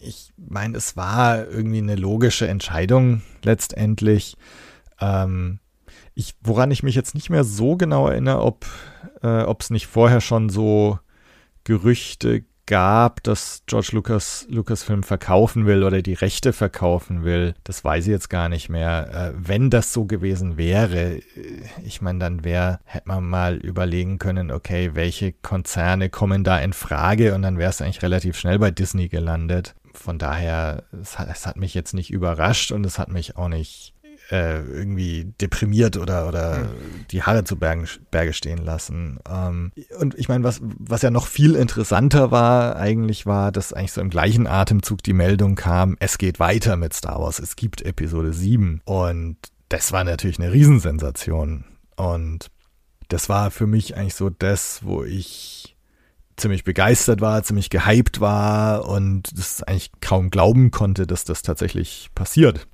ich 0.00 0.32
meine, 0.36 0.76
es 0.76 0.96
war 0.96 1.46
irgendwie 1.48 1.78
eine 1.78 1.96
logische 1.96 2.48
Entscheidung 2.48 3.22
letztendlich. 3.42 4.36
Ähm, 5.00 5.60
ich, 6.14 6.34
woran 6.42 6.70
ich 6.70 6.82
mich 6.82 6.94
jetzt 6.94 7.14
nicht 7.14 7.30
mehr 7.30 7.44
so 7.44 7.76
genau 7.76 8.08
erinnere, 8.08 8.42
ob 8.42 8.66
äh, 9.22 9.44
es 9.58 9.70
nicht 9.70 9.86
vorher 9.86 10.20
schon 10.20 10.48
so 10.48 10.98
Gerüchte 11.64 12.44
gab, 12.66 13.22
dass 13.22 13.62
George 13.66 13.90
Lucas 13.92 14.46
Lucasfilm 14.48 15.02
verkaufen 15.02 15.66
will 15.66 15.82
oder 15.82 16.00
die 16.00 16.14
Rechte 16.14 16.52
verkaufen 16.52 17.24
will. 17.24 17.54
Das 17.64 17.84
weiß 17.84 18.06
ich 18.06 18.10
jetzt 18.10 18.30
gar 18.30 18.48
nicht 18.48 18.68
mehr. 18.68 19.10
Äh, 19.12 19.32
wenn 19.36 19.70
das 19.70 19.92
so 19.92 20.06
gewesen 20.06 20.56
wäre, 20.56 21.16
äh, 21.16 21.22
ich 21.84 22.00
meine, 22.00 22.20
dann 22.20 22.44
wäre, 22.44 22.80
hätte 22.84 23.08
man 23.08 23.24
mal 23.24 23.56
überlegen 23.56 24.18
können, 24.18 24.50
okay, 24.50 24.90
welche 24.94 25.32
Konzerne 25.32 26.08
kommen 26.08 26.44
da 26.44 26.58
in 26.58 26.72
Frage 26.72 27.34
und 27.34 27.42
dann 27.42 27.58
wäre 27.58 27.70
es 27.70 27.82
eigentlich 27.82 28.02
relativ 28.02 28.38
schnell 28.38 28.58
bei 28.58 28.70
Disney 28.70 29.08
gelandet. 29.08 29.74
Von 29.92 30.18
daher, 30.18 30.84
es 31.00 31.18
hat, 31.18 31.28
es 31.30 31.46
hat 31.46 31.56
mich 31.56 31.74
jetzt 31.74 31.94
nicht 31.94 32.10
überrascht 32.10 32.72
und 32.72 32.84
es 32.86 32.98
hat 32.98 33.10
mich 33.10 33.36
auch 33.36 33.48
nicht 33.48 33.93
äh, 34.30 34.60
irgendwie 34.60 35.32
deprimiert 35.40 35.96
oder, 35.96 36.28
oder 36.28 36.58
mhm. 36.58 37.06
die 37.10 37.22
Haare 37.22 37.44
zu 37.44 37.56
Bergen, 37.56 37.86
Berge 38.10 38.32
stehen 38.32 38.58
lassen. 38.58 39.18
Ähm, 39.28 39.72
und 39.98 40.14
ich 40.18 40.28
meine, 40.28 40.44
was, 40.44 40.60
was 40.62 41.02
ja 41.02 41.10
noch 41.10 41.26
viel 41.26 41.54
interessanter 41.54 42.30
war, 42.30 42.76
eigentlich 42.76 43.26
war, 43.26 43.52
dass 43.52 43.72
eigentlich 43.72 43.92
so 43.92 44.00
im 44.00 44.10
gleichen 44.10 44.46
Atemzug 44.46 45.02
die 45.02 45.12
Meldung 45.12 45.56
kam, 45.56 45.96
es 46.00 46.18
geht 46.18 46.40
weiter 46.40 46.76
mit 46.76 46.94
Star 46.94 47.20
Wars, 47.20 47.38
es 47.38 47.56
gibt 47.56 47.82
Episode 47.82 48.32
7. 48.32 48.80
Und 48.84 49.36
das 49.68 49.92
war 49.92 50.04
natürlich 50.04 50.38
eine 50.38 50.52
Riesensensation. 50.52 51.64
Und 51.96 52.50
das 53.08 53.28
war 53.28 53.50
für 53.50 53.66
mich 53.66 53.96
eigentlich 53.96 54.14
so 54.14 54.30
das, 54.30 54.80
wo 54.84 55.04
ich 55.04 55.76
ziemlich 56.36 56.64
begeistert 56.64 57.20
war, 57.20 57.42
ziemlich 57.42 57.70
gehypt 57.70 58.20
war 58.20 58.88
und 58.88 59.38
das 59.38 59.62
eigentlich 59.62 59.92
kaum 60.00 60.30
glauben 60.30 60.70
konnte, 60.70 61.06
dass 61.06 61.24
das 61.24 61.42
tatsächlich 61.42 62.10
passiert. 62.14 62.66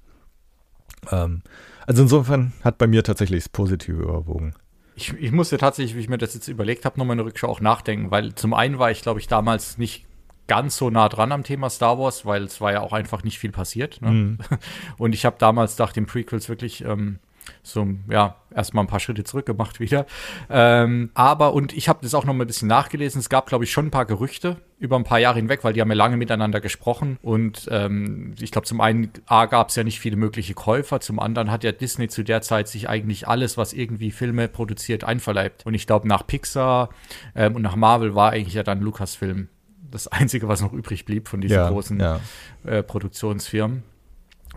Ähm, 1.10 1.42
also 1.86 2.02
insofern 2.02 2.52
hat 2.62 2.78
bei 2.78 2.86
mir 2.86 3.02
tatsächlich 3.02 3.44
das 3.44 3.48
Positive 3.48 4.02
überwogen. 4.02 4.54
Ich, 4.94 5.12
ich 5.14 5.32
musste 5.32 5.56
tatsächlich, 5.56 5.96
wie 5.96 6.00
ich 6.00 6.08
mir 6.08 6.18
das 6.18 6.34
jetzt 6.34 6.48
überlegt 6.48 6.84
habe, 6.84 6.98
nochmal 6.98 7.14
eine 7.14 7.24
Rückschau 7.24 7.48
auch 7.48 7.60
nachdenken, 7.60 8.10
weil 8.10 8.34
zum 8.34 8.54
einen 8.54 8.78
war 8.78 8.90
ich, 8.90 9.02
glaube 9.02 9.20
ich, 9.20 9.28
damals 9.28 9.78
nicht 9.78 10.06
ganz 10.46 10.76
so 10.76 10.90
nah 10.90 11.08
dran 11.08 11.32
am 11.32 11.44
Thema 11.44 11.70
Star 11.70 11.98
Wars, 11.98 12.26
weil 12.26 12.42
es 12.42 12.60
war 12.60 12.72
ja 12.72 12.80
auch 12.80 12.92
einfach 12.92 13.22
nicht 13.22 13.38
viel 13.38 13.52
passiert. 13.52 14.02
Ne? 14.02 14.10
Mhm. 14.10 14.38
Und 14.98 15.14
ich 15.14 15.24
habe 15.24 15.36
damals 15.38 15.78
nach 15.78 15.92
den 15.92 16.06
Prequels 16.06 16.48
wirklich 16.48 16.84
ähm, 16.84 17.20
so, 17.62 17.86
ja, 18.08 18.36
erstmal 18.54 18.84
ein 18.84 18.88
paar 18.88 19.00
Schritte 19.00 19.24
zurück 19.24 19.46
gemacht 19.46 19.80
wieder. 19.80 20.06
Ähm, 20.48 21.10
aber, 21.14 21.52
und 21.54 21.72
ich 21.72 21.88
habe 21.88 22.00
das 22.02 22.14
auch 22.14 22.24
noch 22.24 22.34
mal 22.34 22.44
ein 22.44 22.46
bisschen 22.46 22.68
nachgelesen, 22.68 23.20
es 23.20 23.28
gab, 23.28 23.46
glaube 23.46 23.64
ich, 23.64 23.72
schon 23.72 23.86
ein 23.86 23.90
paar 23.90 24.06
Gerüchte 24.06 24.56
über 24.78 24.96
ein 24.96 25.04
paar 25.04 25.18
Jahre 25.18 25.36
hinweg, 25.36 25.62
weil 25.62 25.74
die 25.74 25.80
haben 25.80 25.90
ja 25.90 25.96
lange 25.96 26.16
miteinander 26.16 26.60
gesprochen. 26.60 27.18
Und 27.22 27.68
ähm, 27.70 28.34
ich 28.40 28.50
glaube, 28.50 28.66
zum 28.66 28.80
einen 28.80 29.10
A 29.26 29.46
gab 29.46 29.68
es 29.68 29.76
ja 29.76 29.84
nicht 29.84 30.00
viele 30.00 30.16
mögliche 30.16 30.54
Käufer, 30.54 31.00
zum 31.00 31.18
anderen 31.18 31.50
hat 31.50 31.64
ja 31.64 31.72
Disney 31.72 32.08
zu 32.08 32.22
der 32.22 32.40
Zeit 32.42 32.68
sich 32.68 32.88
eigentlich 32.88 33.28
alles, 33.28 33.56
was 33.56 33.72
irgendwie 33.72 34.10
Filme 34.10 34.48
produziert, 34.48 35.04
einverleibt. 35.04 35.66
Und 35.66 35.74
ich 35.74 35.86
glaube, 35.86 36.08
nach 36.08 36.26
Pixar 36.26 36.88
ähm, 37.34 37.56
und 37.56 37.62
nach 37.62 37.76
Marvel 37.76 38.14
war 38.14 38.32
eigentlich 38.32 38.54
ja 38.54 38.62
dann 38.62 38.80
Lucasfilm 38.80 39.48
das 39.90 40.08
Einzige, 40.08 40.48
was 40.48 40.62
noch 40.62 40.72
übrig 40.72 41.04
blieb 41.04 41.28
von 41.28 41.40
diesen 41.40 41.56
ja, 41.56 41.68
großen 41.68 42.00
ja. 42.00 42.20
Äh, 42.64 42.82
Produktionsfirmen. 42.82 43.82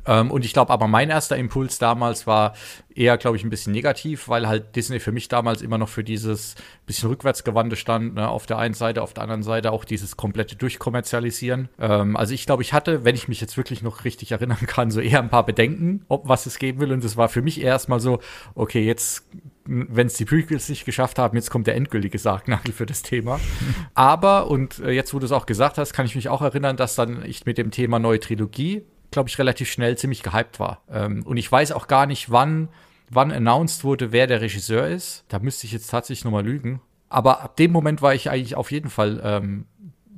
Ähm, 0.06 0.32
und 0.32 0.46
ich 0.46 0.54
glaube 0.54 0.72
aber, 0.72 0.88
mein 0.88 1.10
erster 1.10 1.38
Impuls 1.38 1.80
damals 1.80 2.28
war 2.28 2.54
eher, 2.96 3.18
glaube 3.18 3.38
ich, 3.38 3.44
ein 3.44 3.50
bisschen 3.50 3.74
negativ, 3.74 4.28
weil 4.28 4.48
halt 4.48 4.76
Disney 4.76 5.00
für 5.00 5.12
mich 5.12 5.28
damals 5.28 5.62
immer 5.62 5.78
noch 5.78 5.90
für 5.90 6.04
dieses 6.04 6.56
bisschen 6.86 7.10
rückwärtsgewandte 7.10 7.76
stand. 7.76 8.16
Ne? 8.16 8.28
Auf 8.28 8.46
der 8.46 8.58
einen 8.58 8.74
Seite, 8.74 9.02
auf 9.02 9.14
der 9.14 9.24
anderen 9.24 9.44
Seite 9.44 9.72
auch 9.72 9.86
dieses 9.86 10.18
komplette 10.18 10.56
Durchkommerzialisieren. 10.56 11.70
Ähm, 11.80 12.16
also 12.16 12.34
ich 12.34 12.46
glaube, 12.46 12.62
ich 12.64 12.74
hatte, 12.74 13.04
wenn 13.04 13.16
ich 13.16 13.28
mich 13.28 13.42
jetzt 13.42 13.58
wirklich 13.58 13.82
noch 13.82 14.06
richtig 14.06 14.32
erinnern 14.32 14.66
kann, 14.68 14.92
so 14.92 15.00
eher 15.00 15.20
ein 15.20 15.30
paar 15.30 15.46
Bedenken, 15.46 16.06
ob 16.08 16.28
was 16.28 16.46
es 16.46 16.60
geben 16.60 16.80
will. 16.80 16.92
Und 16.92 17.04
es 17.04 17.18
war 17.18 17.30
für 17.30 17.42
mich 17.42 17.62
erstmal 17.62 18.00
so, 18.00 18.20
okay, 18.56 18.84
jetzt 18.86 19.26
wenn 19.66 20.08
es 20.08 20.16
die 20.16 20.26
Prequels 20.26 20.68
nicht 20.68 20.84
geschafft 20.84 21.18
haben, 21.18 21.38
jetzt 21.38 21.50
kommt 21.50 21.68
der 21.68 21.76
endgültige 21.76 22.20
Sargnagel 22.20 22.74
für 22.74 22.86
das 22.86 23.02
Thema. 23.02 23.40
Aber, 23.94 24.50
und 24.50 24.80
äh, 24.80 24.92
jetzt, 24.92 25.14
wo 25.14 25.20
du 25.20 25.26
es 25.26 25.32
auch 25.32 25.46
gesagt 25.46 25.78
hast, 25.78 25.94
kann 25.94 26.06
ich 26.06 26.16
mich 26.16 26.28
auch 26.30 26.42
erinnern, 26.42 26.76
dass 26.76 26.96
dann 26.96 27.24
ich 27.26 27.46
mit 27.46 27.58
dem 27.58 27.72
Thema 27.72 28.00
neue 28.00 28.20
Trilogie 28.20 28.84
glaube 29.14 29.30
ich, 29.30 29.40
relativ 29.40 29.72
schnell 29.72 29.98
ziemlich 29.98 30.24
gehypt 30.24 30.60
war. 30.60 30.82
Ähm, 30.92 31.24
und 31.26 31.38
ich 31.38 31.50
weiß 31.50 31.72
auch 31.72 31.88
gar 31.88 32.06
nicht, 32.06 32.32
wann, 32.32 32.70
wann 33.10 33.32
announced 33.32 33.84
wurde, 33.84 34.12
wer 34.12 34.28
der 34.28 34.42
Regisseur 34.42 34.88
ist. 34.88 35.24
Da 35.30 35.40
müsste 35.40 35.66
ich 35.66 35.72
jetzt 35.72 35.90
tatsächlich 35.90 36.26
nochmal 36.26 36.46
lügen. 36.46 36.82
Aber 37.10 37.42
ab 37.42 37.56
dem 37.56 37.72
Moment 37.72 38.02
war 38.02 38.14
ich 38.14 38.30
eigentlich 38.30 38.56
auf 38.56 38.72
jeden 38.72 38.90
Fall 38.90 39.22
ähm, 39.24 39.66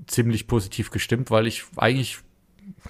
ziemlich 0.08 0.48
positiv 0.48 0.90
gestimmt, 0.92 1.30
weil 1.30 1.46
ich 1.46 1.66
eigentlich 1.76 2.20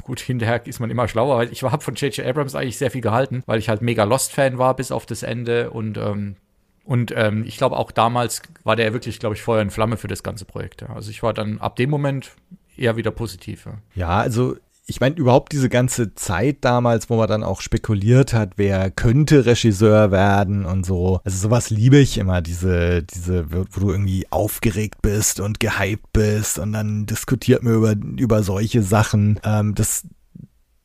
gut, 0.03 0.19
hinterher 0.21 0.65
ist 0.65 0.79
man 0.79 0.89
immer 0.89 1.07
schlauer. 1.07 1.43
Ich 1.43 1.63
habe 1.63 1.83
von 1.83 1.95
J.J. 1.95 2.25
Abrams 2.25 2.55
eigentlich 2.55 2.77
sehr 2.77 2.91
viel 2.91 3.01
gehalten, 3.01 3.43
weil 3.45 3.59
ich 3.59 3.67
halt 3.67 3.81
mega 3.81 4.03
Lost-Fan 4.03 4.57
war 4.57 4.75
bis 4.75 4.91
auf 4.91 5.05
das 5.05 5.23
Ende 5.23 5.71
und 5.71 5.97
ähm, 5.97 6.37
und 6.83 7.11
ähm, 7.15 7.43
ich 7.47 7.57
glaube 7.57 7.77
auch 7.77 7.91
damals 7.91 8.43
war 8.63 8.75
der 8.75 8.93
wirklich, 8.93 9.19
glaube 9.19 9.33
ich, 9.33 9.41
Feuer 9.41 9.63
in 9.63 9.71
Flamme 9.71 9.97
für 9.97 10.07
das 10.07 10.21
ganze 10.21 10.45
Projekt. 10.45 10.83
Also 10.83 11.09
ich 11.09 11.23
war 11.23 11.33
dann 11.33 11.57
ab 11.57 11.75
dem 11.77 11.89
Moment 11.89 12.33
eher 12.77 12.95
wieder 12.95 13.09
positiv. 13.09 13.65
Ja, 13.65 13.79
ja 13.95 14.19
also 14.19 14.55
ich 14.87 14.99
meine, 14.99 15.15
überhaupt 15.15 15.51
diese 15.51 15.69
ganze 15.69 16.13
Zeit 16.13 16.57
damals, 16.61 17.09
wo 17.09 17.17
man 17.17 17.27
dann 17.27 17.43
auch 17.43 17.61
spekuliert 17.61 18.33
hat, 18.33 18.53
wer 18.57 18.91
könnte 18.91 19.45
Regisseur 19.45 20.11
werden 20.11 20.65
und 20.65 20.85
so. 20.85 21.19
Also 21.23 21.37
sowas 21.37 21.71
liebe 21.71 21.97
ich 21.97 22.19
immer, 22.19 22.41
diese, 22.41 23.01
diese, 23.01 23.51
wo 23.51 23.79
du 23.79 23.91
irgendwie 23.91 24.27
aufgeregt 24.29 25.01
bist 25.01 25.39
und 25.39 25.59
gehypt 25.59 26.13
bist 26.13 26.59
und 26.59 26.73
dann 26.73 27.07
diskutiert 27.07 27.63
man 27.63 27.73
über, 27.73 27.95
über 28.19 28.43
solche 28.43 28.83
Sachen. 28.83 29.39
Ähm, 29.43 29.73
das, 29.73 30.03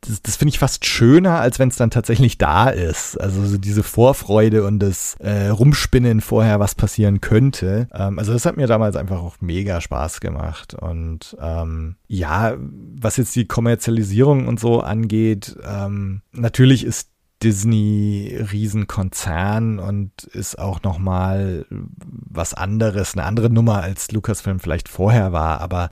das, 0.03 0.23
das 0.23 0.37
finde 0.37 0.51
ich 0.51 0.59
fast 0.59 0.85
schöner, 0.87 1.41
als 1.41 1.59
wenn 1.59 1.69
es 1.69 1.77
dann 1.77 1.91
tatsächlich 1.91 2.39
da 2.39 2.69
ist. 2.69 3.21
Also 3.21 3.45
so 3.45 3.59
diese 3.59 3.83
Vorfreude 3.83 4.65
und 4.65 4.79
das 4.79 5.17
äh, 5.21 5.49
Rumspinnen 5.49 6.21
vorher, 6.21 6.61
was 6.61 6.75
passieren 6.75 7.21
könnte. 7.21 7.89
Ähm, 7.93 8.19
also 8.19 8.33
das 8.33 8.47
hat 8.47 8.57
mir 8.57 8.67
damals 8.67 8.97
einfach 8.97 9.21
auch 9.21 9.37
mega 9.41 9.81
Spaß 9.81 10.21
gemacht. 10.21 10.75
Und 10.75 11.37
ähm, 11.41 11.97
ja, 12.07 12.57
was 12.59 13.17
jetzt 13.17 13.37
die 13.37 13.47
Kommerzialisierung 13.47 14.49
und 14.49 14.59
so 14.59 14.81
angeht, 14.81 15.57
ähm, 15.65 16.23
natürlich 16.33 16.85
ist 16.85 17.11
Disney 17.43 18.39
Riesenkonzern 18.53 19.79
und 19.79 20.25
ist 20.25 20.59
auch 20.59 20.83
noch 20.83 20.99
mal 20.99 21.65
was 21.71 22.53
anderes, 22.53 23.15
eine 23.15 23.25
andere 23.25 23.49
Nummer 23.49 23.83
als 23.83 24.13
Lucasfilm 24.13 24.61
vielleicht 24.61 24.91
vorher 24.91 25.33
war, 25.33 25.63
aber 25.63 25.91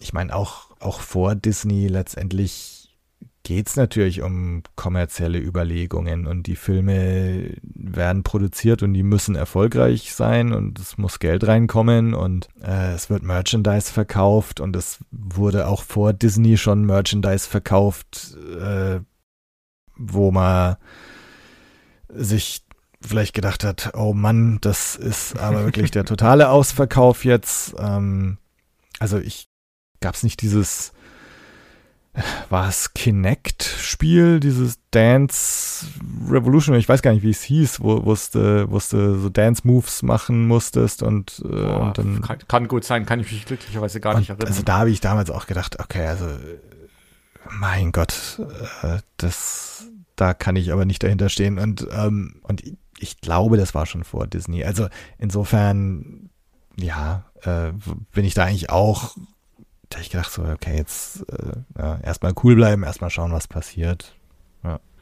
ich 0.00 0.12
meine 0.12 0.34
auch 0.34 0.70
auch 0.80 1.00
vor 1.00 1.34
Disney 1.34 1.86
letztendlich 1.88 2.79
geht 3.42 3.68
es 3.68 3.76
natürlich 3.76 4.22
um 4.22 4.62
kommerzielle 4.76 5.38
Überlegungen 5.38 6.26
und 6.26 6.46
die 6.46 6.56
Filme 6.56 7.56
werden 7.62 8.22
produziert 8.22 8.82
und 8.82 8.92
die 8.92 9.02
müssen 9.02 9.34
erfolgreich 9.34 10.14
sein 10.14 10.52
und 10.52 10.78
es 10.78 10.98
muss 10.98 11.18
Geld 11.18 11.46
reinkommen 11.46 12.14
und 12.14 12.48
äh, 12.62 12.92
es 12.92 13.08
wird 13.08 13.22
Merchandise 13.22 13.92
verkauft 13.92 14.60
und 14.60 14.76
es 14.76 14.98
wurde 15.10 15.66
auch 15.66 15.82
vor 15.82 16.12
Disney 16.12 16.58
schon 16.58 16.84
Merchandise 16.84 17.48
verkauft, 17.48 18.36
äh, 18.60 19.00
wo 19.96 20.30
man 20.30 20.76
sich 22.08 22.62
vielleicht 23.00 23.34
gedacht 23.34 23.64
hat, 23.64 23.92
oh 23.94 24.12
Mann, 24.12 24.58
das 24.60 24.96
ist 24.96 25.38
aber 25.38 25.64
wirklich 25.64 25.90
der 25.90 26.04
totale 26.06 26.50
Ausverkauf 26.50 27.24
jetzt. 27.24 27.74
Ähm, 27.78 28.36
also 28.98 29.18
ich 29.18 29.48
gab 30.00 30.14
es 30.14 30.22
nicht 30.22 30.42
dieses 30.42 30.92
war 32.48 32.68
es 32.68 32.92
Kinect-Spiel, 32.94 34.40
dieses 34.40 34.78
Dance 34.90 35.86
Revolution, 36.28 36.74
ich 36.74 36.88
weiß 36.88 37.02
gar 37.02 37.12
nicht, 37.12 37.22
wie 37.22 37.30
es 37.30 37.42
hieß, 37.42 37.80
wo, 37.80 38.04
wo 38.04 38.14
du 38.14 39.18
so 39.20 39.28
Dance-Moves 39.28 40.02
machen 40.02 40.48
musstest 40.48 41.02
und, 41.02 41.40
äh, 41.44 41.48
Boah, 41.48 41.80
und 41.80 41.98
dann. 41.98 42.20
Kann, 42.22 42.38
kann, 42.48 42.68
gut 42.68 42.84
sein, 42.84 43.06
kann 43.06 43.20
ich 43.20 43.30
mich 43.30 43.46
glücklicherweise 43.46 44.00
gar 44.00 44.18
nicht 44.18 44.30
erinnern. 44.30 44.48
Also 44.48 44.62
da 44.62 44.78
habe 44.78 44.90
ich 44.90 45.00
damals 45.00 45.30
auch 45.30 45.46
gedacht, 45.46 45.78
okay, 45.78 46.06
also 46.06 46.26
mein 47.48 47.92
Gott, 47.92 48.40
äh, 48.82 48.98
das, 49.16 49.86
da 50.16 50.34
kann 50.34 50.56
ich 50.56 50.72
aber 50.72 50.84
nicht 50.84 51.02
dahinter 51.02 51.28
stehen. 51.28 51.58
Und, 51.58 51.86
ähm, 51.92 52.40
und 52.42 52.62
ich 52.98 53.20
glaube, 53.20 53.56
das 53.56 53.74
war 53.74 53.86
schon 53.86 54.04
vor 54.04 54.26
Disney. 54.26 54.64
Also 54.64 54.88
insofern, 55.18 56.30
ja, 56.76 57.24
äh, 57.42 57.72
bin 58.12 58.24
ich 58.24 58.34
da 58.34 58.44
eigentlich 58.44 58.70
auch, 58.70 59.16
da 59.90 59.96
habe 59.96 60.02
ich 60.02 60.10
gedacht 60.10 60.32
so, 60.32 60.42
okay, 60.44 60.76
jetzt 60.76 61.26
äh, 61.30 61.52
ja, 61.78 61.98
erstmal 62.02 62.32
cool 62.42 62.54
bleiben, 62.54 62.82
erstmal 62.82 63.10
schauen, 63.10 63.32
was 63.32 63.46
passiert. 63.46 64.14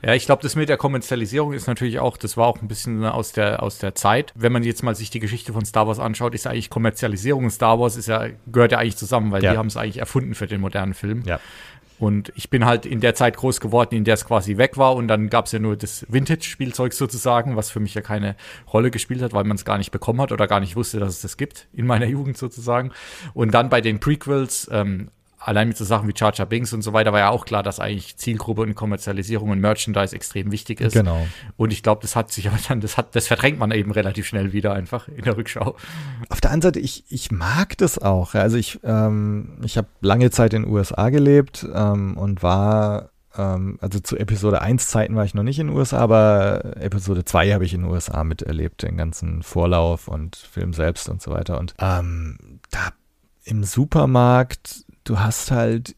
Ja, 0.03 0.15
ich 0.15 0.27
glaube, 0.27 0.43
das 0.43 0.55
mit 0.55 0.69
der 0.69 0.77
Kommerzialisierung 0.77 1.53
ist 1.53 1.67
natürlich 1.67 1.99
auch, 1.99 2.17
das 2.17 2.37
war 2.37 2.47
auch 2.47 2.63
ein 2.63 2.69
bisschen 2.69 3.05
aus 3.05 3.33
der, 3.33 3.63
aus 3.63 3.79
der 3.79 3.97
Zeit. 3.97 4.33
Wenn 4.37 4.53
man 4.53 4.63
jetzt 4.63 4.83
mal 4.83 4.95
sich 4.95 5.11
die 5.11 5.19
Geschichte 5.19 5.53
von 5.53 5.65
Star 5.65 5.89
Wars 5.89 5.99
anschaut, 5.99 6.35
ist 6.35 6.47
eigentlich 6.47 6.71
Kommerzialisierung 6.71 7.45
und 7.45 7.51
Star 7.51 7.81
Wars 7.81 7.97
ist 7.97 8.07
ja, 8.07 8.29
gehört 8.47 8.73
ja 8.73 8.79
eigentlich 8.79 8.97
zusammen, 8.97 9.33
weil 9.33 9.43
ja. 9.43 9.53
die 9.53 9.59
haben 9.59 9.67
es 9.67 9.77
eigentlich 9.77 9.99
erfunden 9.99 10.35
für 10.35 10.47
den 10.47 10.61
modernen 10.61 10.95
Film. 10.95 11.23
Ja. 11.27 11.41
Und 11.99 12.33
ich 12.37 12.51
bin 12.51 12.65
halt 12.65 12.87
in 12.87 13.01
der 13.01 13.15
Zeit 13.15 13.37
groß 13.37 13.61
geworden, 13.61 13.95
in 13.95 14.05
der 14.05 14.15
es 14.15 14.25
quasi 14.25 14.57
weg 14.57 14.77
war. 14.77 14.95
Und 14.95 15.09
dann 15.09 15.29
gab 15.29 15.47
es 15.47 15.53
ja 15.53 15.59
nur 15.59 15.77
das 15.77 16.07
Vintage-Spielzeug 16.09 16.93
sozusagen, 16.93 17.57
was 17.57 17.71
für 17.71 17.81
mich 17.81 17.95
ja 17.95 18.03
keine 18.03 18.37
Rolle 18.73 18.91
gespielt 18.91 19.23
hat, 19.23 19.33
weil 19.33 19.45
man 19.45 19.57
es 19.57 19.65
gar 19.65 19.79
nicht 19.79 19.91
bekommen 19.91 20.21
hat 20.21 20.33
oder 20.33 20.47
gar 20.47 20.61
nicht 20.61 20.77
wusste, 20.77 21.01
dass 21.01 21.15
es 21.15 21.23
das 21.23 21.37
gibt 21.37 21.69
in 21.73 21.87
meiner 21.87 22.07
Jugend 22.19 22.39
sozusagen. 22.39 22.93
Und 23.35 23.53
dann 23.53 23.69
bei 23.69 23.81
den 23.81 24.01
Prequels 24.01 24.69
ähm, 24.73 25.11
allein 25.39 25.69
mit 25.69 25.77
so 25.77 25.85
Sachen 25.85 26.09
wie 26.09 26.15
Charger 26.17 26.47
Binks 26.47 26.73
und 26.73 26.83
so 26.83 26.93
weiter 26.93 27.13
war 27.13 27.21
ja 27.21 27.31
auch 27.31 27.45
klar, 27.45 27.63
dass 27.63 27.81
eigentlich 27.81 28.17
Zielgruppe 28.17 28.63
und 28.63 28.75
Kommerzialisierung 28.75 29.51
und 29.51 29.61
Merchandise 29.61 30.15
extrem 30.15 30.51
wichtig 30.51 30.81
ist. 30.81 30.93
Genau. 30.93 31.27
Und 31.57 31.73
ich 31.73 31.83
glaube, 31.83 32.03
das 32.03 32.17
hat 32.17 32.33
sich 32.33 32.49
aber 32.49 32.59
dann, 32.69 32.81
das 32.81 32.97
hat, 32.97 33.15
das 33.15 33.27
verdrängt 33.27 33.59
man 33.59 33.71
eben 33.71 33.91
relativ 33.91 34.27
schnell 34.27 34.53
wieder 34.53 34.73
einfach 34.73 35.09
in 35.09 35.25
der 35.25 35.37
Rückschau. 35.37 35.77
Auf 36.29 36.41
der 36.41 36.51
anderen 36.51 36.73
Seite, 36.73 36.81
ich, 36.81 37.05
ich 37.09 37.31
mag 37.31 37.79
das 37.79 37.99
auch. 37.99 38.35
Also 38.35 38.57
ich, 38.57 38.81
ähm, 38.85 39.59
ich 39.65 39.77
habe 39.77 39.89
lange 40.01 40.31
Zeit 40.31 40.55
in 40.55 40.63
den 40.63 40.73
USA 40.73 41.11
gelebt 41.11 41.67
ähm, 41.75 42.17
und 42.17 42.43
war 42.43 43.11
ähm, 43.37 43.79
also 43.81 44.01
zu 44.01 44.17
Episode 44.17 44.61
1 44.61 44.89
Zeiten 44.89 45.15
war 45.15 45.25
ich 45.25 45.35
noch 45.35 45.43
nicht 45.43 45.59
in 45.59 45.69
den 45.69 45.77
USA, 45.77 45.99
aber 45.99 46.77
Episode 46.81 47.25
2 47.25 47.53
habe 47.53 47.65
ich 47.65 47.75
in 47.75 47.83
den 47.83 47.91
USA 47.91 48.25
miterlebt, 48.25 48.83
den 48.83 48.97
ganzen 48.97 49.43
Vorlauf 49.43 50.09
und 50.09 50.37
Film 50.37 50.73
selbst 50.73 51.09
und 51.09 51.23
so 51.23 51.31
weiter. 51.31 51.59
Und 51.59 51.75
ähm, 51.79 52.61
da 52.71 52.93
im 53.45 53.65
Supermarkt 53.65 54.85
du 55.09 55.19
hast 55.19 55.51
halt 55.51 55.97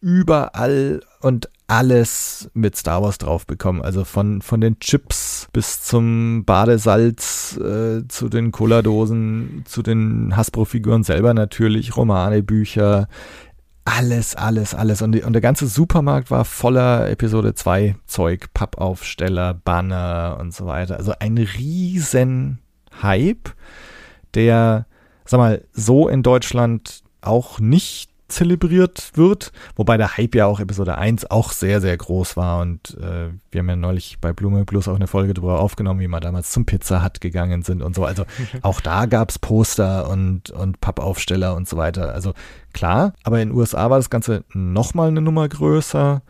überall 0.00 1.02
und 1.20 1.50
alles 1.66 2.50
mit 2.54 2.74
Star 2.74 3.02
Wars 3.02 3.18
drauf 3.18 3.46
bekommen. 3.46 3.82
Also 3.82 4.04
von, 4.04 4.42
von 4.42 4.60
den 4.60 4.80
Chips 4.80 5.48
bis 5.52 5.82
zum 5.82 6.44
Badesalz, 6.44 7.56
äh, 7.58 8.08
zu 8.08 8.28
den 8.28 8.50
Cola-Dosen, 8.50 9.64
zu 9.66 9.82
den 9.82 10.36
Hasbro-Figuren 10.36 11.04
selber 11.04 11.34
natürlich, 11.34 11.96
Romane, 11.96 12.42
Bücher, 12.42 13.08
alles, 13.84 14.34
alles, 14.34 14.74
alles. 14.74 15.02
Und, 15.02 15.12
die, 15.12 15.22
und 15.22 15.32
der 15.32 15.42
ganze 15.42 15.66
Supermarkt 15.66 16.30
war 16.30 16.44
voller 16.44 17.08
Episode 17.10 17.54
2 17.54 17.96
Zeug, 18.06 18.52
Pappaufsteller, 18.52 19.54
Banner 19.54 20.38
und 20.40 20.54
so 20.54 20.66
weiter. 20.66 20.96
Also 20.96 21.12
ein 21.20 21.38
riesen 21.38 22.58
Hype, 23.02 23.50
der, 24.34 24.86
sag 25.24 25.38
mal, 25.38 25.64
so 25.72 26.08
in 26.08 26.22
Deutschland 26.22 27.02
auch 27.22 27.58
nicht 27.58 28.10
zelebriert 28.30 29.10
wird, 29.14 29.52
wobei 29.76 29.96
der 29.96 30.16
Hype 30.16 30.34
ja 30.34 30.46
auch 30.46 30.60
Episode 30.60 30.96
1 30.96 31.30
auch 31.30 31.52
sehr, 31.52 31.80
sehr 31.80 31.96
groß 31.96 32.36
war 32.36 32.60
und 32.60 32.96
äh, 33.00 33.30
wir 33.50 33.58
haben 33.58 33.68
ja 33.68 33.76
neulich 33.76 34.18
bei 34.20 34.32
Blume 34.32 34.64
Plus 34.64 34.88
auch 34.88 34.94
eine 34.94 35.06
Folge 35.06 35.34
darüber 35.34 35.60
aufgenommen, 35.60 36.00
wie 36.00 36.08
wir 36.08 36.20
damals 36.20 36.50
zum 36.50 36.64
Pizza 36.64 37.04
Hut 37.04 37.20
gegangen 37.20 37.62
sind 37.62 37.82
und 37.82 37.94
so. 37.94 38.04
Also 38.04 38.24
auch 38.62 38.80
da 38.80 39.06
gab 39.06 39.30
es 39.30 39.38
Poster 39.38 40.08
und, 40.08 40.50
und 40.50 40.80
Pappaufsteller 40.80 41.54
und 41.54 41.68
so 41.68 41.76
weiter. 41.76 42.14
Also 42.14 42.32
klar, 42.72 43.14
aber 43.24 43.40
in 43.40 43.50
den 43.50 43.58
USA 43.58 43.90
war 43.90 43.98
das 43.98 44.10
Ganze 44.10 44.44
nochmal 44.54 45.08
eine 45.08 45.20
Nummer 45.20 45.48
größer 45.48 46.22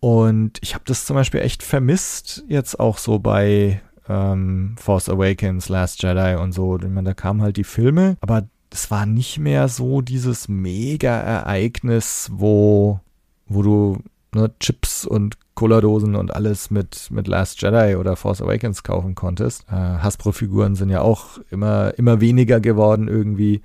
und 0.00 0.58
ich 0.62 0.74
habe 0.74 0.84
das 0.86 1.06
zum 1.06 1.14
Beispiel 1.14 1.40
echt 1.40 1.62
vermisst, 1.62 2.44
jetzt 2.48 2.80
auch 2.80 2.98
so 2.98 3.18
bei 3.18 3.80
ähm, 4.08 4.74
Force 4.78 5.08
Awakens, 5.08 5.68
Last 5.68 6.02
Jedi 6.02 6.36
und 6.36 6.52
so. 6.52 6.76
Ich 6.76 6.88
meine, 6.88 7.10
da 7.10 7.14
kamen 7.14 7.42
halt 7.42 7.56
die 7.56 7.64
Filme, 7.64 8.16
aber 8.20 8.48
es 8.72 8.90
war 8.90 9.06
nicht 9.06 9.38
mehr 9.38 9.68
so 9.68 10.00
dieses 10.00 10.48
Mega-Ereignis, 10.48 12.30
wo, 12.32 13.00
wo 13.46 13.62
du 13.62 13.98
ne, 14.34 14.50
Chips 14.60 15.04
und 15.04 15.36
Cola-Dosen 15.54 16.16
und 16.16 16.34
alles 16.34 16.70
mit, 16.70 17.10
mit 17.10 17.28
Last 17.28 17.60
Jedi 17.60 17.96
oder 17.96 18.16
Force 18.16 18.40
Awakens 18.40 18.82
kaufen 18.82 19.14
konntest. 19.14 19.66
Äh, 19.68 19.74
Hasbro-Figuren 19.74 20.74
sind 20.74 20.88
ja 20.88 21.02
auch 21.02 21.38
immer, 21.50 21.92
immer 21.98 22.20
weniger 22.20 22.60
geworden 22.60 23.08
irgendwie. 23.08 23.62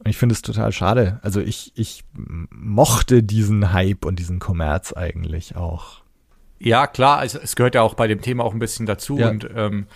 Und 0.00 0.10
ich 0.10 0.16
finde 0.16 0.34
es 0.34 0.42
total 0.42 0.72
schade. 0.72 1.20
Also 1.22 1.40
ich, 1.40 1.72
ich 1.76 2.04
mochte 2.50 3.22
diesen 3.22 3.72
Hype 3.72 4.04
und 4.04 4.18
diesen 4.18 4.38
Kommerz 4.38 4.92
eigentlich 4.92 5.56
auch. 5.56 6.02
Ja, 6.60 6.88
klar, 6.88 7.18
also 7.18 7.38
es 7.38 7.54
gehört 7.54 7.76
ja 7.76 7.82
auch 7.82 7.94
bei 7.94 8.08
dem 8.08 8.20
Thema 8.20 8.44
auch 8.44 8.52
ein 8.52 8.58
bisschen 8.58 8.86
dazu. 8.86 9.18
Ja. 9.18 9.30
Und 9.30 9.48
ähm, 9.54 9.86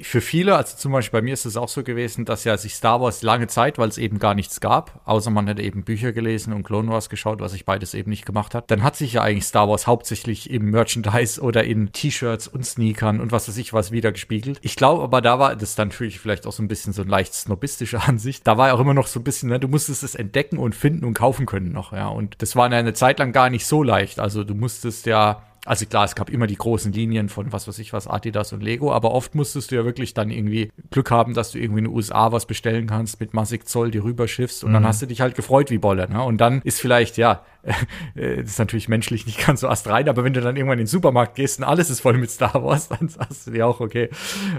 für 0.00 0.20
viele, 0.20 0.56
also 0.56 0.76
zum 0.76 0.92
Beispiel 0.92 1.20
bei 1.20 1.24
mir 1.24 1.34
ist 1.34 1.44
es 1.44 1.56
auch 1.56 1.68
so 1.68 1.84
gewesen, 1.84 2.24
dass 2.24 2.44
ja 2.44 2.56
sich 2.56 2.74
Star 2.74 3.00
Wars 3.00 3.22
lange 3.22 3.46
Zeit, 3.46 3.78
weil 3.78 3.88
es 3.88 3.98
eben 3.98 4.18
gar 4.18 4.34
nichts 4.34 4.60
gab, 4.60 5.00
außer 5.04 5.30
man 5.30 5.46
hätte 5.46 5.62
eben 5.62 5.84
Bücher 5.84 6.12
gelesen 6.12 6.52
und 6.52 6.64
Clone 6.64 6.90
Wars 6.90 7.08
geschaut, 7.08 7.40
was 7.40 7.54
ich 7.54 7.64
beides 7.64 7.94
eben 7.94 8.10
nicht 8.10 8.26
gemacht 8.26 8.54
hat, 8.54 8.70
dann 8.70 8.82
hat 8.82 8.96
sich 8.96 9.14
ja 9.14 9.22
eigentlich 9.22 9.44
Star 9.44 9.68
Wars 9.68 9.86
hauptsächlich 9.86 10.50
im 10.50 10.70
Merchandise 10.70 11.40
oder 11.40 11.62
in 11.64 11.92
T-Shirts 11.92 12.48
und 12.48 12.66
Sneakern 12.66 13.20
und 13.20 13.30
was 13.30 13.48
weiß 13.48 13.56
ich 13.56 13.72
was 13.72 13.92
wiedergespiegelt. 13.92 14.58
Ich 14.62 14.74
glaube 14.74 15.02
aber 15.02 15.20
da 15.20 15.38
war, 15.38 15.54
das 15.54 15.76
dann 15.76 15.88
natürlich 15.88 16.18
vielleicht 16.18 16.46
auch 16.46 16.52
so 16.52 16.62
ein 16.62 16.68
bisschen 16.68 16.92
so 16.92 17.02
ein 17.02 17.08
leicht 17.08 17.34
snobistische 17.34 18.00
Ansicht, 18.06 18.46
da 18.46 18.58
war 18.58 18.68
ja 18.68 18.74
auch 18.74 18.80
immer 18.80 18.94
noch 18.94 19.06
so 19.06 19.20
ein 19.20 19.24
bisschen, 19.24 19.48
ne, 19.48 19.60
du 19.60 19.68
musstest 19.68 20.02
es 20.02 20.16
entdecken 20.16 20.58
und 20.58 20.74
finden 20.74 21.04
und 21.04 21.14
kaufen 21.14 21.46
können 21.46 21.72
noch, 21.72 21.92
ja, 21.92 22.08
und 22.08 22.42
das 22.42 22.56
war 22.56 22.64
eine 22.66 22.94
Zeit 22.94 23.20
lang 23.20 23.32
gar 23.32 23.48
nicht 23.48 23.66
so 23.66 23.82
leicht, 23.84 24.18
also 24.18 24.42
du 24.42 24.54
musstest 24.54 25.06
ja 25.06 25.42
also 25.64 25.86
klar, 25.86 26.04
es 26.04 26.14
gab 26.14 26.30
immer 26.30 26.46
die 26.46 26.56
großen 26.56 26.92
Linien 26.92 27.28
von 27.28 27.52
was 27.52 27.66
weiß 27.66 27.78
ich 27.78 27.92
was, 27.92 28.06
Adidas 28.06 28.52
und 28.52 28.62
Lego, 28.62 28.92
aber 28.92 29.12
oft 29.12 29.34
musstest 29.34 29.70
du 29.70 29.76
ja 29.76 29.84
wirklich 29.84 30.14
dann 30.14 30.30
irgendwie 30.30 30.70
Glück 30.90 31.10
haben, 31.10 31.34
dass 31.34 31.52
du 31.52 31.58
irgendwie 31.58 31.80
in 31.80 31.84
den 31.86 31.94
USA 31.94 32.32
was 32.32 32.46
bestellen 32.46 32.86
kannst, 32.86 33.20
mit 33.20 33.34
massig 33.34 33.66
Zoll 33.66 33.90
die 33.90 33.98
rüberschiffst 33.98 34.64
und 34.64 34.70
mhm. 34.70 34.74
dann 34.74 34.86
hast 34.86 35.02
du 35.02 35.06
dich 35.06 35.20
halt 35.20 35.34
gefreut 35.34 35.70
wie 35.70 35.78
Bolle. 35.78 36.08
Ne? 36.08 36.22
Und 36.22 36.38
dann 36.38 36.60
ist 36.62 36.80
vielleicht, 36.80 37.16
ja, 37.16 37.44
äh, 38.14 38.42
das 38.42 38.50
ist 38.50 38.58
natürlich 38.58 38.88
menschlich 38.88 39.26
nicht 39.26 39.44
ganz 39.46 39.60
so 39.60 39.68
astrein, 39.68 40.08
aber 40.08 40.24
wenn 40.24 40.34
du 40.34 40.40
dann 40.40 40.56
irgendwann 40.56 40.78
in 40.78 40.84
den 40.84 40.88
Supermarkt 40.88 41.36
gehst 41.36 41.58
und 41.58 41.64
alles 41.64 41.90
ist 41.90 42.00
voll 42.00 42.18
mit 42.18 42.30
Star 42.30 42.62
Wars, 42.62 42.88
dann 43.00 43.08
sagst 43.08 43.46
du 43.46 43.52
dir 43.52 43.66
auch, 43.66 43.80
okay, 43.80 44.10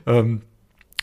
ähm, 0.05 0.41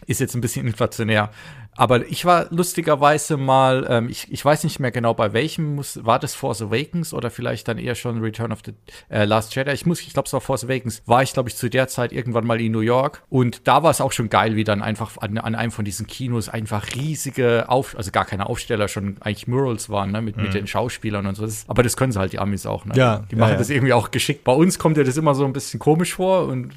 ist 0.07 0.21
jetzt 0.21 0.35
ein 0.35 0.41
bisschen 0.41 0.67
inflationär. 0.67 1.31
Aber 1.75 2.07
ich 2.07 2.25
war 2.27 2.47
lustigerweise 2.51 3.39
mal, 3.39 3.87
ähm, 3.89 4.09
ich, 4.11 4.31
ich 4.31 4.45
weiß 4.45 4.65
nicht 4.65 4.79
mehr 4.79 4.91
genau 4.91 5.15
bei 5.15 5.33
welchem, 5.33 5.77
muss, 5.77 6.05
war 6.05 6.19
das 6.19 6.35
Force 6.35 6.61
Awakens 6.61 7.15
oder 7.15 7.31
vielleicht 7.31 7.67
dann 7.67 7.79
eher 7.79 7.95
schon 7.95 8.21
Return 8.21 8.53
of 8.53 8.59
the 8.65 8.75
äh, 9.09 9.25
Last 9.25 9.55
Jedi. 9.55 9.73
Ich 9.73 9.87
muss, 9.87 10.01
ich 10.01 10.13
glaube 10.13 10.27
es 10.27 10.33
war 10.35 10.43
Force 10.43 10.65
Awakens, 10.65 11.03
war 11.07 11.23
ich 11.23 11.33
glaube 11.33 11.49
ich 11.49 11.57
zu 11.57 11.71
der 11.71 11.89
Zeit 11.89 12.13
irgendwann 12.13 12.47
mal 12.47 12.61
in 12.61 12.73
New 12.73 12.81
York 12.81 13.23
und 13.31 13.67
da 13.67 13.83
war 13.83 13.91
es 13.91 14.03
auch 14.03 14.13
schon 14.13 14.29
geil, 14.29 14.55
wie 14.55 14.65
dann 14.65 14.83
einfach 14.83 15.17
an, 15.19 15.39
an 15.39 15.55
einem 15.55 15.73
von 15.73 15.87
diesen 15.87 16.07
Kinos 16.07 16.51
einfach 16.51 16.95
riesige, 16.95 17.65
Auf, 17.69 17.97
also 17.97 18.11
gar 18.11 18.27
keine 18.27 18.51
Aufsteller, 18.51 18.89
schon 18.89 19.17
eigentlich 19.21 19.49
Murals 19.49 19.89
waren, 19.89 20.13
ne, 20.13 20.21
mit, 20.21 20.37
mhm. 20.37 20.43
mit 20.43 20.55
den 20.55 20.67
Schauspielern 20.67 21.27
und 21.27 21.37
so. 21.37 21.47
Das, 21.47 21.65
aber 21.69 21.83
das 21.83 21.97
können 21.97 22.13
sie 22.13 22.19
halt 22.19 22.35
die 22.35 22.39
Amis 22.39 22.67
auch, 22.67 22.85
ne? 22.85 22.93
Ja. 22.97 23.25
Die 23.31 23.37
machen 23.37 23.49
ja, 23.49 23.55
ja. 23.55 23.59
das 23.59 23.71
irgendwie 23.71 23.95
auch 23.95 24.11
geschickt. 24.11 24.45
Bei 24.45 24.53
uns 24.53 24.79
kommt 24.79 24.99
ja 24.99 25.05
das 25.05 25.17
immer 25.17 25.35
so 25.35 25.45
ein 25.47 25.55
bisschen 25.55 25.81
komisch 25.81 26.15
vor 26.15 26.49
und 26.49 26.71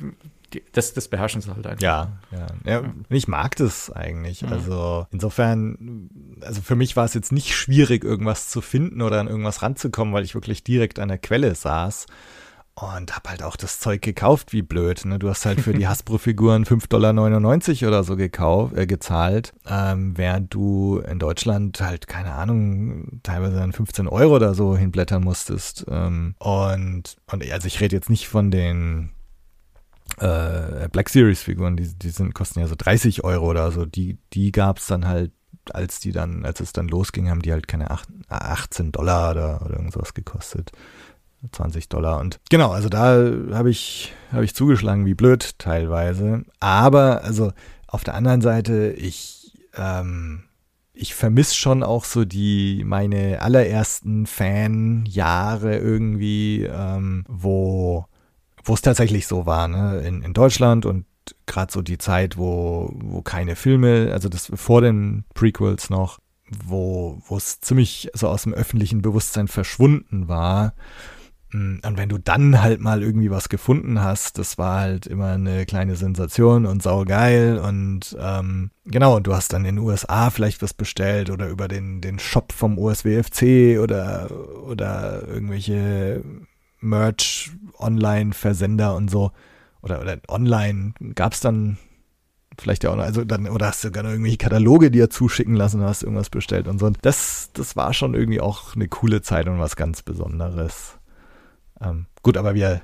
das, 0.72 0.94
das 0.94 1.08
beherrschen 1.08 1.42
sie 1.42 1.54
halt 1.54 1.66
einfach. 1.66 1.82
Ja, 1.82 2.12
ja, 2.32 2.48
ja. 2.66 2.94
Ich 3.10 3.28
mag 3.28 3.56
das 3.56 3.92
eigentlich. 3.92 4.42
Mhm. 4.42 4.54
Also 4.54 5.08
insofern, 5.12 6.10
also 6.42 6.62
für 6.62 6.76
mich 6.76 6.96
war 6.96 7.06
es 7.06 7.14
jetzt 7.14 7.32
nicht 7.32 7.56
schwierig, 7.56 8.04
irgendwas 8.04 8.50
zu 8.50 8.62
finden 8.62 9.02
oder 9.02 9.20
an 9.20 9.28
irgendwas 9.28 9.62
ranzukommen, 9.62 10.14
weil 10.14 10.24
ich 10.24 10.36
wirklich 10.36 10.64
direkt 10.64 11.00
an 11.00 11.10
der 11.10 11.18
Quelle 11.18 11.56
saß. 11.56 12.08
Und 12.78 13.16
hab 13.16 13.30
halt 13.30 13.42
auch 13.42 13.56
das 13.56 13.80
Zeug 13.80 14.02
gekauft, 14.02 14.52
wie 14.52 14.62
blöd. 14.62 15.06
Ne? 15.06 15.18
Du 15.18 15.30
hast 15.30 15.46
halt 15.46 15.62
für 15.62 15.74
die 15.74 15.88
Hasbro-Figuren 15.88 16.66
5,99 16.66 16.90
Dollar 17.80 17.88
oder 17.88 18.04
so 18.04 18.18
gekauft, 18.18 18.76
äh, 18.76 18.86
gezahlt, 18.86 19.54
ähm, 19.66 20.18
während 20.18 20.54
du 20.54 21.00
in 21.00 21.18
Deutschland 21.18 21.80
halt, 21.80 22.08
keine 22.08 22.34
Ahnung, 22.34 23.22
teilweise 23.24 23.56
dann 23.56 23.72
15 23.72 24.10
Euro 24.10 24.36
oder 24.36 24.54
so 24.56 24.76
hinblättern 24.76 25.24
musstest. 25.24 25.86
Ähm, 25.90 26.36
und, 26.40 27.16
und 27.32 27.50
also 27.50 27.66
ich 27.66 27.80
rede 27.80 27.96
jetzt 27.96 28.10
nicht 28.10 28.28
von 28.28 28.52
den 28.52 29.15
äh, 30.18 30.88
Black 30.92 31.10
Series 31.10 31.42
Figuren, 31.42 31.78
die, 31.78 31.94
die 31.94 32.10
sind, 32.10 32.34
kosten 32.34 32.60
ja 32.60 32.68
so 32.68 32.76
30 32.78 33.24
Euro 33.24 33.50
oder 33.50 33.72
so. 33.72 33.86
Die, 33.86 34.18
die 34.34 34.52
gab 34.52 34.78
es 34.78 34.88
dann 34.88 35.08
halt, 35.08 35.32
als 35.72 36.00
die 36.00 36.12
dann, 36.12 36.46
als 36.46 36.60
es 36.60 36.74
dann 36.74 36.88
losging, 36.88 37.30
haben 37.30 37.42
die 37.42 37.52
halt 37.52 37.68
keine 37.68 37.92
8, 37.92 38.08
18 38.30 38.92
Dollar 38.92 39.32
oder, 39.32 39.62
oder 39.66 39.76
irgendwas 39.76 40.14
gekostet. 40.14 40.72
20 41.52 41.90
Dollar. 41.90 42.20
Und 42.20 42.40
genau, 42.50 42.72
also 42.72 42.90
da 42.90 43.32
habe 43.52 43.70
ich, 43.70 44.14
habe 44.32 44.46
ich 44.46 44.56
zugeschlagen 44.56 45.06
wie 45.06 45.14
blöd 45.14 45.60
teilweise. 45.60 46.44
Aber, 46.60 47.24
also 47.24 47.52
auf 47.88 48.04
der 48.04 48.16
anderen 48.16 48.42
Seite, 48.42 48.94
ich, 48.98 49.58
ähm, 49.76 50.44
ich 50.94 51.14
vermisse 51.14 51.56
schon 51.56 51.84
auch 51.84 52.06
so 52.06 52.26
die, 52.26 52.84
meine 52.86 53.42
allerersten 53.42 54.26
Fanjahre 54.26 55.78
irgendwie, 55.78 56.64
ähm, 56.64 57.26
wo 57.28 58.06
wo 58.66 58.74
es 58.74 58.82
tatsächlich 58.82 59.28
so 59.28 59.46
war, 59.46 59.68
ne? 59.68 60.00
in, 60.00 60.22
in 60.24 60.34
Deutschland 60.34 60.86
und 60.86 61.06
gerade 61.46 61.72
so 61.72 61.82
die 61.82 61.98
Zeit, 61.98 62.38
wo, 62.38 62.92
wo 62.94 63.22
keine 63.22 63.56
Filme, 63.56 64.10
also 64.12 64.30
das 64.30 64.52
vor 64.54 64.82
den 64.82 65.24
Prequels 65.34 65.90
noch, 65.90 66.20
wo 66.66 67.22
es 67.36 67.60
ziemlich 67.62 68.10
so 68.14 68.28
aus 68.28 68.44
dem 68.44 68.54
öffentlichen 68.54 69.02
Bewusstsein 69.02 69.48
verschwunden 69.48 70.28
war. 70.28 70.74
Mm, 71.52 71.78
und 71.86 71.98
wenn 71.98 72.10
du 72.10 72.18
dann 72.18 72.62
halt 72.62 72.82
mal 72.82 73.02
irgendwie 73.02 73.32
was 73.32 73.50
gefunden 73.50 74.02
hast, 74.02 74.38
das 74.38 74.58
war 74.58 74.82
halt 74.82 75.08
immer 75.08 75.34
eine 75.34 75.66
kleine 75.66 75.96
Sensation 75.96 76.66
und 76.66 76.84
saugeil 76.84 77.58
und 77.58 78.16
ähm, 78.20 78.72
genau, 78.86 79.18
und 79.18 79.28
du 79.28 79.34
hast 79.34 79.54
dann 79.54 79.66
in 79.66 79.78
den 79.78 79.86
USA 79.86 80.30
vielleicht 80.30 80.62
was 80.62 80.74
bestellt 80.74 81.30
oder 81.30 81.48
über 81.48 81.68
den, 81.68 82.02
den 82.02 82.20
Shop 82.20 82.52
vom 82.52 82.78
USWFC 82.78 83.80
oder, 83.80 84.30
oder 84.66 85.28
irgendwelche 85.28 86.24
Merch-Online-Versender 86.86 88.96
und 88.96 89.10
so. 89.10 89.32
Oder, 89.82 90.02
oder 90.02 90.18
online 90.30 90.94
gab 91.14 91.34
es 91.34 91.42
dann 91.42 91.78
vielleicht 92.58 92.84
ja 92.84 92.92
auch 92.92 92.96
noch, 92.96 93.04
also 93.04 93.24
dann, 93.24 93.48
oder 93.48 93.68
hast 93.68 93.84
du 93.84 93.90
sogar 93.90 94.04
noch 94.04 94.12
irgendwelche 94.12 94.38
Kataloge 94.38 94.92
dir 94.92 95.10
zuschicken 95.10 95.56
lassen, 95.56 95.82
hast 95.82 96.04
irgendwas 96.04 96.30
bestellt 96.30 96.68
und 96.68 96.80
so. 96.80 96.90
Das, 97.02 97.50
das 97.54 97.76
war 97.76 97.94
schon 97.94 98.14
irgendwie 98.14 98.42
auch 98.42 98.76
eine 98.76 98.88
coole 98.88 99.22
Zeit 99.22 99.48
und 99.48 99.60
was 99.60 99.76
ganz 99.76 100.02
Besonderes. 100.02 100.98
Ähm, 101.82 102.06
gut, 102.24 102.38
aber 102.38 102.56
wir 102.56 102.82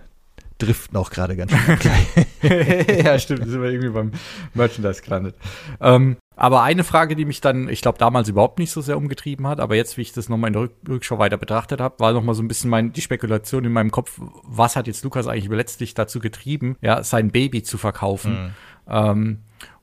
driften 0.57 0.97
auch 0.97 1.09
gerade 1.09 1.35
ganz 1.35 1.51
schön 1.51 1.79
gleich. 1.79 3.03
ja, 3.03 3.17
stimmt, 3.17 3.47
sind 3.47 3.61
wir 3.61 3.69
irgendwie 3.69 3.89
beim 3.89 4.11
Merchandise 4.53 5.01
gelandet. 5.01 5.35
Ähm, 5.79 6.17
aber 6.41 6.63
eine 6.63 6.83
Frage, 6.83 7.15
die 7.15 7.25
mich 7.25 7.39
dann, 7.39 7.69
ich 7.69 7.83
glaube, 7.83 7.99
damals 7.99 8.27
überhaupt 8.27 8.57
nicht 8.57 8.71
so 8.71 8.81
sehr 8.81 8.97
umgetrieben 8.97 9.45
hat, 9.45 9.59
aber 9.59 9.75
jetzt, 9.75 9.95
wie 9.97 10.01
ich 10.01 10.11
das 10.11 10.27
nochmal 10.27 10.47
in 10.47 10.53
der 10.53 10.69
Rückschau 10.89 11.19
weiter 11.19 11.37
betrachtet 11.37 11.79
habe, 11.79 11.99
war 11.99 12.13
nochmal 12.13 12.33
so 12.33 12.41
ein 12.41 12.47
bisschen 12.47 12.71
mein, 12.71 12.91
die 12.93 13.01
Spekulation 13.01 13.63
in 13.63 13.71
meinem 13.71 13.91
Kopf, 13.91 14.19
was 14.41 14.75
hat 14.75 14.87
jetzt 14.87 15.03
Lukas 15.03 15.27
eigentlich 15.27 15.51
letztlich 15.51 15.93
dazu 15.93 16.19
getrieben, 16.19 16.77
ja, 16.81 17.03
sein 17.03 17.29
Baby 17.29 17.61
zu 17.61 17.77
verkaufen. 17.77 18.31
Mhm. 18.31 18.51
Ähm, 18.87 19.37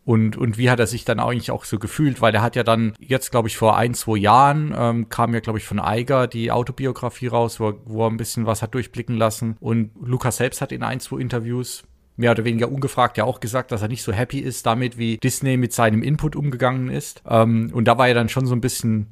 und, 0.04 0.36
und 0.36 0.58
wie 0.58 0.68
hat 0.68 0.80
er 0.80 0.88
sich 0.88 1.04
dann 1.04 1.20
eigentlich 1.20 1.52
auch 1.52 1.64
so 1.64 1.78
gefühlt? 1.78 2.20
Weil 2.20 2.34
er 2.34 2.42
hat 2.42 2.56
ja 2.56 2.64
dann 2.64 2.94
jetzt, 2.98 3.30
glaube 3.30 3.46
ich, 3.46 3.56
vor 3.56 3.76
ein, 3.76 3.94
zwei 3.94 4.16
Jahren 4.16 4.74
ähm, 4.76 5.08
kam 5.08 5.34
ja, 5.34 5.40
glaube 5.40 5.60
ich, 5.60 5.64
von 5.64 5.78
Eiger 5.78 6.26
die 6.26 6.50
Autobiografie 6.50 7.28
raus, 7.28 7.60
wo, 7.60 7.74
wo 7.84 8.04
er 8.04 8.10
ein 8.10 8.16
bisschen 8.16 8.46
was 8.46 8.62
hat 8.62 8.74
durchblicken 8.74 9.16
lassen. 9.16 9.56
Und 9.60 9.92
Lukas 10.02 10.38
selbst 10.38 10.60
hat 10.60 10.72
in 10.72 10.82
ein, 10.82 10.98
zwei 10.98 11.20
Interviews 11.20 11.84
mehr 12.18 12.32
oder 12.32 12.44
weniger 12.44 12.70
ungefragt 12.70 13.16
ja 13.16 13.24
auch 13.24 13.40
gesagt, 13.40 13.72
dass 13.72 13.80
er 13.80 13.88
nicht 13.88 14.02
so 14.02 14.12
happy 14.12 14.40
ist 14.40 14.66
damit, 14.66 14.98
wie 14.98 15.16
Disney 15.16 15.56
mit 15.56 15.72
seinem 15.72 16.02
Input 16.02 16.36
umgegangen 16.36 16.90
ist. 16.90 17.22
Ähm, 17.26 17.70
und 17.72 17.86
da 17.86 17.96
war 17.96 18.08
er 18.08 18.14
dann 18.14 18.28
schon 18.28 18.46
so 18.46 18.54
ein 18.54 18.60
bisschen 18.60 19.06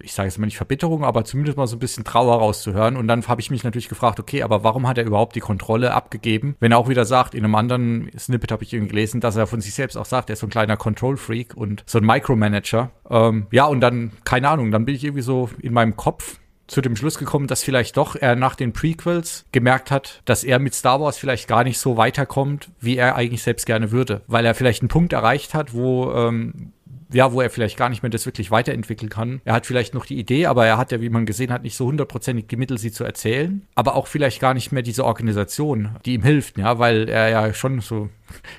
ich 0.00 0.12
sage 0.12 0.28
jetzt 0.28 0.38
mal 0.38 0.46
nicht 0.46 0.56
Verbitterung, 0.56 1.04
aber 1.04 1.24
zumindest 1.24 1.56
mal 1.56 1.66
so 1.66 1.76
ein 1.76 1.80
bisschen 1.80 2.04
Trauer 2.04 2.38
rauszuhören. 2.38 2.96
Und 2.96 3.06
dann 3.06 3.26
habe 3.26 3.40
ich 3.40 3.50
mich 3.50 3.62
natürlich 3.62 3.88
gefragt, 3.88 4.18
okay, 4.18 4.42
aber 4.42 4.64
warum 4.64 4.88
hat 4.88 4.98
er 4.98 5.04
überhaupt 5.04 5.36
die 5.36 5.40
Kontrolle 5.40 5.94
abgegeben? 5.94 6.56
Wenn 6.58 6.72
er 6.72 6.78
auch 6.78 6.88
wieder 6.88 7.04
sagt, 7.04 7.34
in 7.34 7.44
einem 7.44 7.54
anderen 7.54 8.10
Snippet 8.18 8.50
habe 8.50 8.64
ich 8.64 8.72
irgendwie 8.72 8.90
gelesen, 8.90 9.20
dass 9.20 9.36
er 9.36 9.46
von 9.46 9.60
sich 9.60 9.74
selbst 9.74 9.96
auch 9.96 10.04
sagt, 10.04 10.28
er 10.28 10.34
ist 10.34 10.40
so 10.40 10.46
ein 10.46 10.50
kleiner 10.50 10.76
Control-Freak 10.76 11.56
und 11.56 11.84
so 11.86 11.98
ein 11.98 12.04
Micromanager. 12.04 12.90
Ähm, 13.08 13.46
ja, 13.52 13.66
und 13.66 13.80
dann, 13.80 14.12
keine 14.24 14.48
Ahnung, 14.48 14.70
dann 14.72 14.86
bin 14.86 14.94
ich 14.94 15.04
irgendwie 15.04 15.22
so 15.22 15.48
in 15.60 15.72
meinem 15.72 15.96
Kopf 15.96 16.38
zu 16.66 16.80
dem 16.80 16.96
Schluss 16.96 17.18
gekommen, 17.18 17.46
dass 17.46 17.62
vielleicht 17.62 17.96
doch 17.96 18.16
er 18.16 18.36
nach 18.36 18.54
den 18.54 18.72
Prequels 18.72 19.44
gemerkt 19.52 19.90
hat, 19.90 20.22
dass 20.24 20.44
er 20.44 20.58
mit 20.58 20.74
Star 20.74 21.00
Wars 21.00 21.18
vielleicht 21.18 21.48
gar 21.48 21.64
nicht 21.64 21.78
so 21.78 21.96
weiterkommt, 21.96 22.70
wie 22.80 22.96
er 22.96 23.16
eigentlich 23.16 23.42
selbst 23.42 23.66
gerne 23.66 23.92
würde, 23.92 24.22
weil 24.26 24.44
er 24.44 24.54
vielleicht 24.54 24.82
einen 24.82 24.88
Punkt 24.88 25.12
erreicht 25.12 25.54
hat, 25.54 25.74
wo 25.74 26.12
ähm, 26.12 26.72
ja, 27.12 27.32
wo 27.32 27.40
er 27.40 27.50
vielleicht 27.50 27.76
gar 27.76 27.88
nicht 27.88 28.02
mehr 28.02 28.10
das 28.10 28.26
wirklich 28.26 28.50
weiterentwickeln 28.50 29.10
kann. 29.10 29.40
Er 29.44 29.54
hat 29.54 29.66
vielleicht 29.66 29.94
noch 29.94 30.06
die 30.06 30.18
Idee, 30.18 30.46
aber 30.46 30.66
er 30.66 30.76
hat 30.76 30.92
ja, 30.92 31.00
wie 31.00 31.08
man 31.08 31.26
gesehen 31.26 31.52
hat, 31.52 31.62
nicht 31.62 31.76
so 31.76 31.86
hundertprozentig 31.86 32.46
die 32.48 32.56
Mittel, 32.56 32.78
sie 32.78 32.90
zu 32.90 33.04
erzählen. 33.04 33.62
Aber 33.74 33.94
auch 33.94 34.06
vielleicht 34.06 34.40
gar 34.40 34.54
nicht 34.54 34.72
mehr 34.72 34.82
diese 34.82 35.04
Organisation, 35.04 35.90
die 36.04 36.14
ihm 36.14 36.22
hilft, 36.22 36.58
ja, 36.58 36.78
weil 36.78 37.08
er 37.08 37.28
ja 37.28 37.54
schon 37.54 37.80
so 37.80 38.08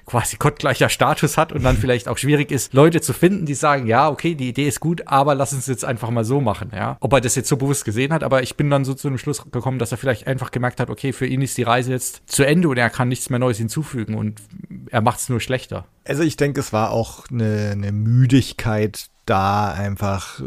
quasi 0.05 0.37
gottgleicher 0.37 0.89
Status 0.89 1.37
hat 1.37 1.51
und 1.51 1.63
dann 1.63 1.77
vielleicht 1.81 2.07
auch 2.07 2.17
schwierig 2.17 2.51
ist, 2.51 2.73
Leute 2.73 3.01
zu 3.01 3.13
finden, 3.13 3.45
die 3.45 3.53
sagen, 3.53 3.87
ja, 3.87 4.09
okay, 4.09 4.35
die 4.35 4.49
Idee 4.49 4.67
ist 4.67 4.79
gut, 4.79 5.07
aber 5.07 5.35
lass 5.35 5.53
uns 5.53 5.67
jetzt 5.67 5.85
einfach 5.85 6.09
mal 6.09 6.23
so 6.23 6.41
machen, 6.41 6.71
ja. 6.73 6.97
Ob 6.99 7.13
er 7.13 7.21
das 7.21 7.35
jetzt 7.35 7.49
so 7.49 7.57
bewusst 7.57 7.85
gesehen 7.85 8.13
hat, 8.13 8.23
aber 8.23 8.43
ich 8.43 8.55
bin 8.55 8.69
dann 8.69 8.85
so 8.85 8.93
zu 8.93 9.09
dem 9.09 9.17
Schluss 9.17 9.43
gekommen, 9.49 9.79
dass 9.79 9.91
er 9.91 9.97
vielleicht 9.97 10.27
einfach 10.27 10.51
gemerkt 10.51 10.79
hat, 10.79 10.89
okay, 10.89 11.13
für 11.13 11.25
ihn 11.25 11.41
ist 11.41 11.57
die 11.57 11.63
Reise 11.63 11.91
jetzt 11.91 12.21
zu 12.25 12.43
Ende 12.43 12.69
und 12.69 12.77
er 12.77 12.89
kann 12.89 13.09
nichts 13.09 13.29
mehr 13.29 13.39
Neues 13.39 13.57
hinzufügen 13.57 14.15
und 14.15 14.41
er 14.89 15.01
macht 15.01 15.19
es 15.19 15.29
nur 15.29 15.39
schlechter. 15.39 15.85
Also 16.05 16.23
ich 16.23 16.37
denke, 16.37 16.59
es 16.59 16.71
war 16.71 16.91
auch 16.91 17.25
eine, 17.29 17.71
eine 17.71 17.91
Müdigkeit 17.91 19.09
da 19.25 19.71
einfach, 19.71 20.41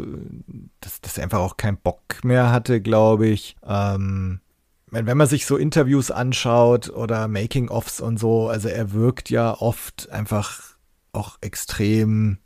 dass, 0.81 1.01
dass 1.01 1.17
er 1.17 1.23
einfach 1.23 1.39
auch 1.39 1.57
keinen 1.57 1.77
Bock 1.77 2.23
mehr 2.23 2.51
hatte, 2.51 2.81
glaube 2.81 3.27
ich. 3.27 3.55
Ähm, 3.65 4.39
wenn 4.91 5.17
man 5.17 5.27
sich 5.27 5.45
so 5.45 5.57
Interviews 5.57 6.11
anschaut 6.11 6.89
oder 6.89 7.27
Making-ofs 7.27 8.01
und 8.01 8.19
so, 8.19 8.49
also 8.49 8.67
er 8.67 8.91
wirkt 8.91 9.29
ja 9.29 9.53
oft 9.53 10.09
einfach 10.11 10.75
auch 11.13 11.37
extrem 11.41 12.37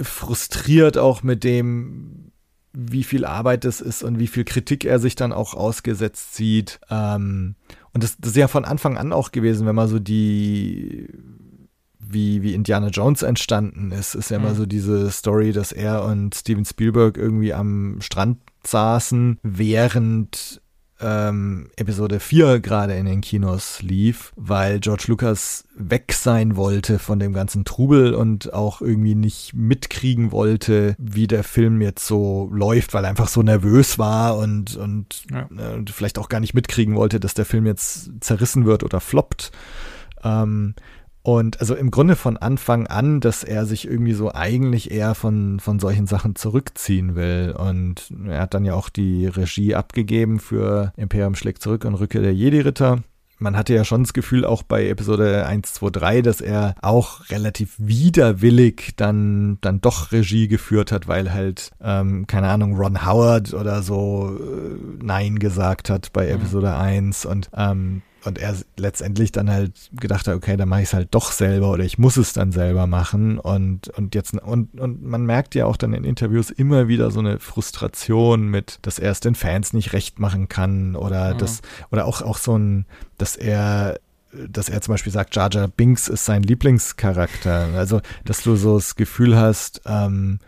frustriert 0.00 0.98
auch 0.98 1.22
mit 1.22 1.44
dem, 1.44 2.32
wie 2.72 3.04
viel 3.04 3.24
Arbeit 3.24 3.64
es 3.64 3.80
ist 3.80 4.02
und 4.02 4.18
wie 4.18 4.26
viel 4.26 4.44
Kritik 4.44 4.84
er 4.84 4.98
sich 4.98 5.16
dann 5.16 5.32
auch 5.32 5.54
ausgesetzt 5.54 6.34
sieht. 6.34 6.80
Ähm, 6.90 7.56
und 7.92 8.04
das, 8.04 8.16
das 8.18 8.30
ist 8.30 8.36
ja 8.36 8.48
von 8.48 8.64
Anfang 8.64 8.96
an 8.96 9.12
auch 9.12 9.32
gewesen, 9.32 9.66
wenn 9.66 9.74
man 9.74 9.88
so 9.88 9.98
die 9.98 11.08
wie, 12.10 12.42
wie 12.42 12.54
Indiana 12.54 12.88
Jones 12.88 13.22
entstanden 13.22 13.92
ist, 13.92 14.14
ist 14.14 14.30
ja 14.30 14.38
mhm. 14.38 14.46
immer 14.46 14.54
so 14.54 14.66
diese 14.66 15.10
Story, 15.10 15.52
dass 15.52 15.72
er 15.72 16.04
und 16.04 16.34
Steven 16.34 16.64
Spielberg 16.64 17.16
irgendwie 17.18 17.52
am 17.52 18.00
Strand 18.00 18.38
saßen, 18.64 19.38
während 19.42 20.62
ähm, 21.00 21.70
Episode 21.76 22.18
4 22.20 22.60
gerade 22.60 22.94
in 22.94 23.06
den 23.06 23.20
Kinos 23.20 23.82
lief, 23.82 24.32
weil 24.36 24.80
George 24.80 25.04
Lucas 25.08 25.64
weg 25.76 26.12
sein 26.12 26.56
wollte 26.56 26.98
von 26.98 27.18
dem 27.18 27.32
ganzen 27.32 27.64
Trubel 27.64 28.14
und 28.14 28.52
auch 28.52 28.80
irgendwie 28.80 29.14
nicht 29.14 29.54
mitkriegen 29.54 30.32
wollte, 30.32 30.96
wie 30.98 31.26
der 31.28 31.44
Film 31.44 31.80
jetzt 31.80 32.06
so 32.06 32.48
läuft, 32.52 32.94
weil 32.94 33.04
er 33.04 33.10
einfach 33.10 33.28
so 33.28 33.42
nervös 33.42 33.98
war 33.98 34.38
und, 34.38 34.76
und, 34.76 35.24
ja. 35.30 35.48
äh, 35.56 35.74
und 35.74 35.90
vielleicht 35.90 36.18
auch 36.18 36.28
gar 36.28 36.40
nicht 36.40 36.54
mitkriegen 36.54 36.96
wollte, 36.96 37.20
dass 37.20 37.34
der 37.34 37.44
Film 37.44 37.66
jetzt 37.66 38.10
zerrissen 38.20 38.66
wird 38.66 38.82
oder 38.82 39.00
floppt. 39.00 39.52
Ähm, 40.24 40.74
und 41.28 41.60
also 41.60 41.74
im 41.74 41.90
Grunde 41.90 42.16
von 42.16 42.38
Anfang 42.38 42.86
an, 42.86 43.20
dass 43.20 43.44
er 43.44 43.66
sich 43.66 43.86
irgendwie 43.86 44.14
so 44.14 44.32
eigentlich 44.32 44.90
eher 44.90 45.14
von, 45.14 45.60
von 45.60 45.78
solchen 45.78 46.06
Sachen 46.06 46.36
zurückziehen 46.36 47.16
will. 47.16 47.54
Und 47.54 48.10
er 48.26 48.40
hat 48.40 48.54
dann 48.54 48.64
ja 48.64 48.72
auch 48.72 48.88
die 48.88 49.26
Regie 49.26 49.74
abgegeben 49.74 50.40
für 50.40 50.94
Imperium 50.96 51.34
schlägt 51.34 51.60
zurück 51.60 51.84
und 51.84 51.96
Rückkehr 51.96 52.22
der 52.22 52.32
Jedi-Ritter. 52.32 53.00
Man 53.38 53.58
hatte 53.58 53.74
ja 53.74 53.84
schon 53.84 54.04
das 54.04 54.14
Gefühl, 54.14 54.46
auch 54.46 54.62
bei 54.62 54.88
Episode 54.88 55.44
1, 55.44 55.74
2, 55.74 55.90
3, 55.90 56.22
dass 56.22 56.40
er 56.40 56.74
auch 56.80 57.28
relativ 57.28 57.74
widerwillig 57.76 58.94
dann, 58.96 59.58
dann 59.60 59.82
doch 59.82 60.12
Regie 60.12 60.48
geführt 60.48 60.92
hat, 60.92 61.08
weil 61.08 61.34
halt, 61.34 61.72
ähm, 61.82 62.26
keine 62.26 62.48
Ahnung, 62.48 62.74
Ron 62.74 63.04
Howard 63.04 63.52
oder 63.52 63.82
so 63.82 64.34
äh, 64.34 65.04
Nein 65.04 65.38
gesagt 65.38 65.90
hat 65.90 66.10
bei 66.14 66.24
mhm. 66.24 66.36
Episode 66.36 66.68
mhm. 66.68 66.74
1 66.80 67.26
und 67.26 67.50
ähm, 67.54 68.00
und 68.24 68.38
er 68.38 68.54
letztendlich 68.76 69.32
dann 69.32 69.50
halt 69.50 69.90
gedacht 69.92 70.26
hat, 70.26 70.34
okay, 70.34 70.56
dann 70.56 70.68
mache 70.68 70.82
ich 70.82 70.88
es 70.88 70.94
halt 70.94 71.08
doch 71.14 71.30
selber 71.30 71.70
oder 71.70 71.84
ich 71.84 71.98
muss 71.98 72.16
es 72.16 72.32
dann 72.32 72.52
selber 72.52 72.86
machen 72.86 73.38
und 73.38 73.88
und 73.88 74.14
jetzt 74.14 74.34
und 74.34 74.78
und 74.78 75.02
man 75.02 75.24
merkt 75.24 75.54
ja 75.54 75.66
auch 75.66 75.76
dann 75.76 75.94
in 75.94 76.04
Interviews 76.04 76.50
immer 76.50 76.88
wieder 76.88 77.10
so 77.10 77.20
eine 77.20 77.38
Frustration 77.38 78.48
mit, 78.48 78.80
dass 78.82 78.98
er 78.98 79.12
es 79.12 79.20
den 79.20 79.34
Fans 79.34 79.72
nicht 79.72 79.92
recht 79.92 80.18
machen 80.18 80.48
kann 80.48 80.96
oder 80.96 81.34
mhm. 81.34 81.38
das 81.38 81.60
oder 81.90 82.06
auch 82.06 82.22
auch 82.22 82.38
so 82.38 82.56
ein, 82.56 82.86
dass 83.18 83.36
er 83.36 83.98
dass 84.32 84.68
er 84.68 84.80
zum 84.82 84.92
Beispiel 84.92 85.12
sagt, 85.12 85.34
Jar 85.34 85.50
Jar 85.50 85.68
Binks 85.68 86.08
ist 86.08 86.26
sein 86.26 86.42
Lieblingscharakter. 86.42 87.68
Also, 87.74 88.02
dass 88.26 88.42
du 88.42 88.56
so 88.56 88.74
das 88.74 88.94
Gefühl 88.94 89.36
hast, 89.36 89.80
ähm, 89.86 90.38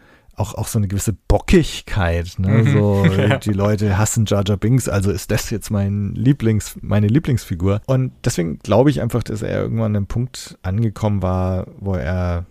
auch, 0.41 0.55
auch 0.55 0.67
so 0.67 0.79
eine 0.79 0.89
gewisse 0.89 1.13
Bockigkeit. 1.13 2.39
Ne? 2.39 2.49
Mhm. 2.49 2.73
So, 2.73 3.05
ja. 3.17 3.37
die 3.37 3.53
Leute 3.53 3.99
hassen 3.99 4.25
Jar 4.27 4.43
Jar 4.47 4.57
Binks, 4.57 4.89
also 4.89 5.11
ist 5.11 5.31
das 5.31 5.51
jetzt 5.51 5.71
mein 5.71 6.15
Lieblings, 6.15 6.77
meine 6.81 7.07
Lieblingsfigur. 7.07 7.83
Und 7.87 8.13
deswegen 8.25 8.59
glaube 8.59 8.91
ich 8.91 9.01
einfach, 9.01 9.23
dass 9.23 9.43
er 9.43 9.61
irgendwann 9.63 9.93
an 9.93 9.97
einem 9.97 10.07
Punkt 10.07 10.59
angekommen 10.63 11.23
war, 11.23 11.67
wo 11.79 11.95
er 11.95 12.47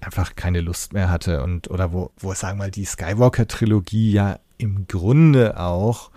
einfach 0.00 0.36
keine 0.36 0.60
Lust 0.60 0.92
mehr 0.92 1.10
hatte 1.10 1.42
und 1.42 1.70
oder 1.70 1.92
wo, 1.92 2.10
wo 2.18 2.32
sagen 2.34 2.58
wir 2.58 2.64
mal, 2.64 2.70
die 2.70 2.84
Skywalker-Trilogie 2.84 4.12
ja 4.12 4.38
im 4.58 4.86
Grunde 4.86 5.58
auch 5.58 6.10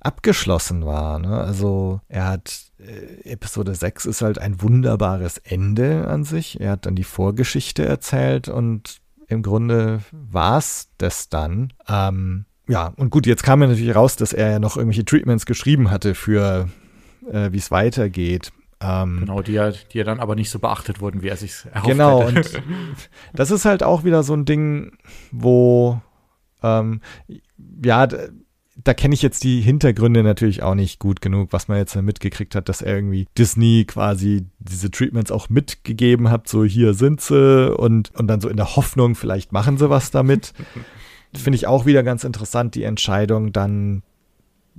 abgeschlossen 0.00 0.84
war. 0.84 1.18
Ne? 1.18 1.40
Also 1.40 2.00
er 2.08 2.26
hat 2.26 2.60
äh, 2.78 3.30
Episode 3.30 3.74
6 3.74 4.04
ist 4.04 4.22
halt 4.22 4.38
ein 4.38 4.60
wunderbares 4.60 5.38
Ende 5.38 6.06
an 6.06 6.24
sich. 6.24 6.60
Er 6.60 6.72
hat 6.72 6.86
dann 6.86 6.94
die 6.94 7.04
Vorgeschichte 7.04 7.84
erzählt 7.84 8.48
und 8.48 9.00
im 9.34 9.42
Grunde 9.42 10.00
war 10.12 10.58
es 10.58 10.88
das 10.98 11.28
dann. 11.28 11.72
Ähm, 11.88 12.46
ja, 12.68 12.92
und 12.96 13.10
gut, 13.10 13.26
jetzt 13.26 13.42
kam 13.42 13.60
ja 13.60 13.68
natürlich 13.68 13.94
raus, 13.94 14.16
dass 14.16 14.32
er 14.32 14.52
ja 14.52 14.58
noch 14.58 14.76
irgendwelche 14.76 15.04
Treatments 15.04 15.44
geschrieben 15.44 15.90
hatte 15.90 16.14
für, 16.14 16.68
äh, 17.30 17.52
wie 17.52 17.58
es 17.58 17.70
weitergeht. 17.70 18.52
Ähm, 18.80 19.20
genau, 19.20 19.42
die 19.42 19.52
ja, 19.52 19.70
die 19.70 19.98
ja 19.98 20.04
dann 20.04 20.20
aber 20.20 20.34
nicht 20.34 20.50
so 20.50 20.58
beachtet 20.58 21.00
wurden, 21.00 21.22
wie 21.22 21.28
er 21.28 21.36
sich 21.36 21.64
erhofft 21.72 21.86
genau, 21.86 22.22
hätte. 22.22 22.60
Genau, 22.60 22.74
und 22.74 23.10
das 23.32 23.50
ist 23.50 23.64
halt 23.64 23.82
auch 23.82 24.04
wieder 24.04 24.22
so 24.22 24.34
ein 24.34 24.44
Ding, 24.44 24.92
wo, 25.30 26.00
ähm, 26.62 27.00
ja, 27.84 28.08
da 28.76 28.92
kenne 28.92 29.14
ich 29.14 29.22
jetzt 29.22 29.44
die 29.44 29.60
Hintergründe 29.60 30.22
natürlich 30.22 30.62
auch 30.62 30.74
nicht 30.74 30.98
gut 30.98 31.20
genug, 31.20 31.52
was 31.52 31.68
man 31.68 31.78
jetzt 31.78 31.94
mitgekriegt 31.94 32.54
hat, 32.54 32.68
dass 32.68 32.82
er 32.82 32.96
irgendwie 32.96 33.26
Disney 33.38 33.84
quasi 33.86 34.46
diese 34.58 34.90
Treatments 34.90 35.30
auch 35.30 35.48
mitgegeben 35.48 36.30
hat, 36.30 36.48
so 36.48 36.64
hier 36.64 36.94
sind 36.94 37.20
sie 37.20 37.72
und, 37.72 38.12
und 38.14 38.26
dann 38.26 38.40
so 38.40 38.48
in 38.48 38.56
der 38.56 38.74
Hoffnung, 38.74 39.14
vielleicht 39.14 39.52
machen 39.52 39.78
sie 39.78 39.90
was 39.90 40.10
damit. 40.10 40.52
Finde 41.34 41.56
ich 41.56 41.66
auch 41.66 41.86
wieder 41.86 42.02
ganz 42.02 42.24
interessant, 42.24 42.74
die 42.74 42.84
Entscheidung 42.84 43.52
dann 43.52 44.02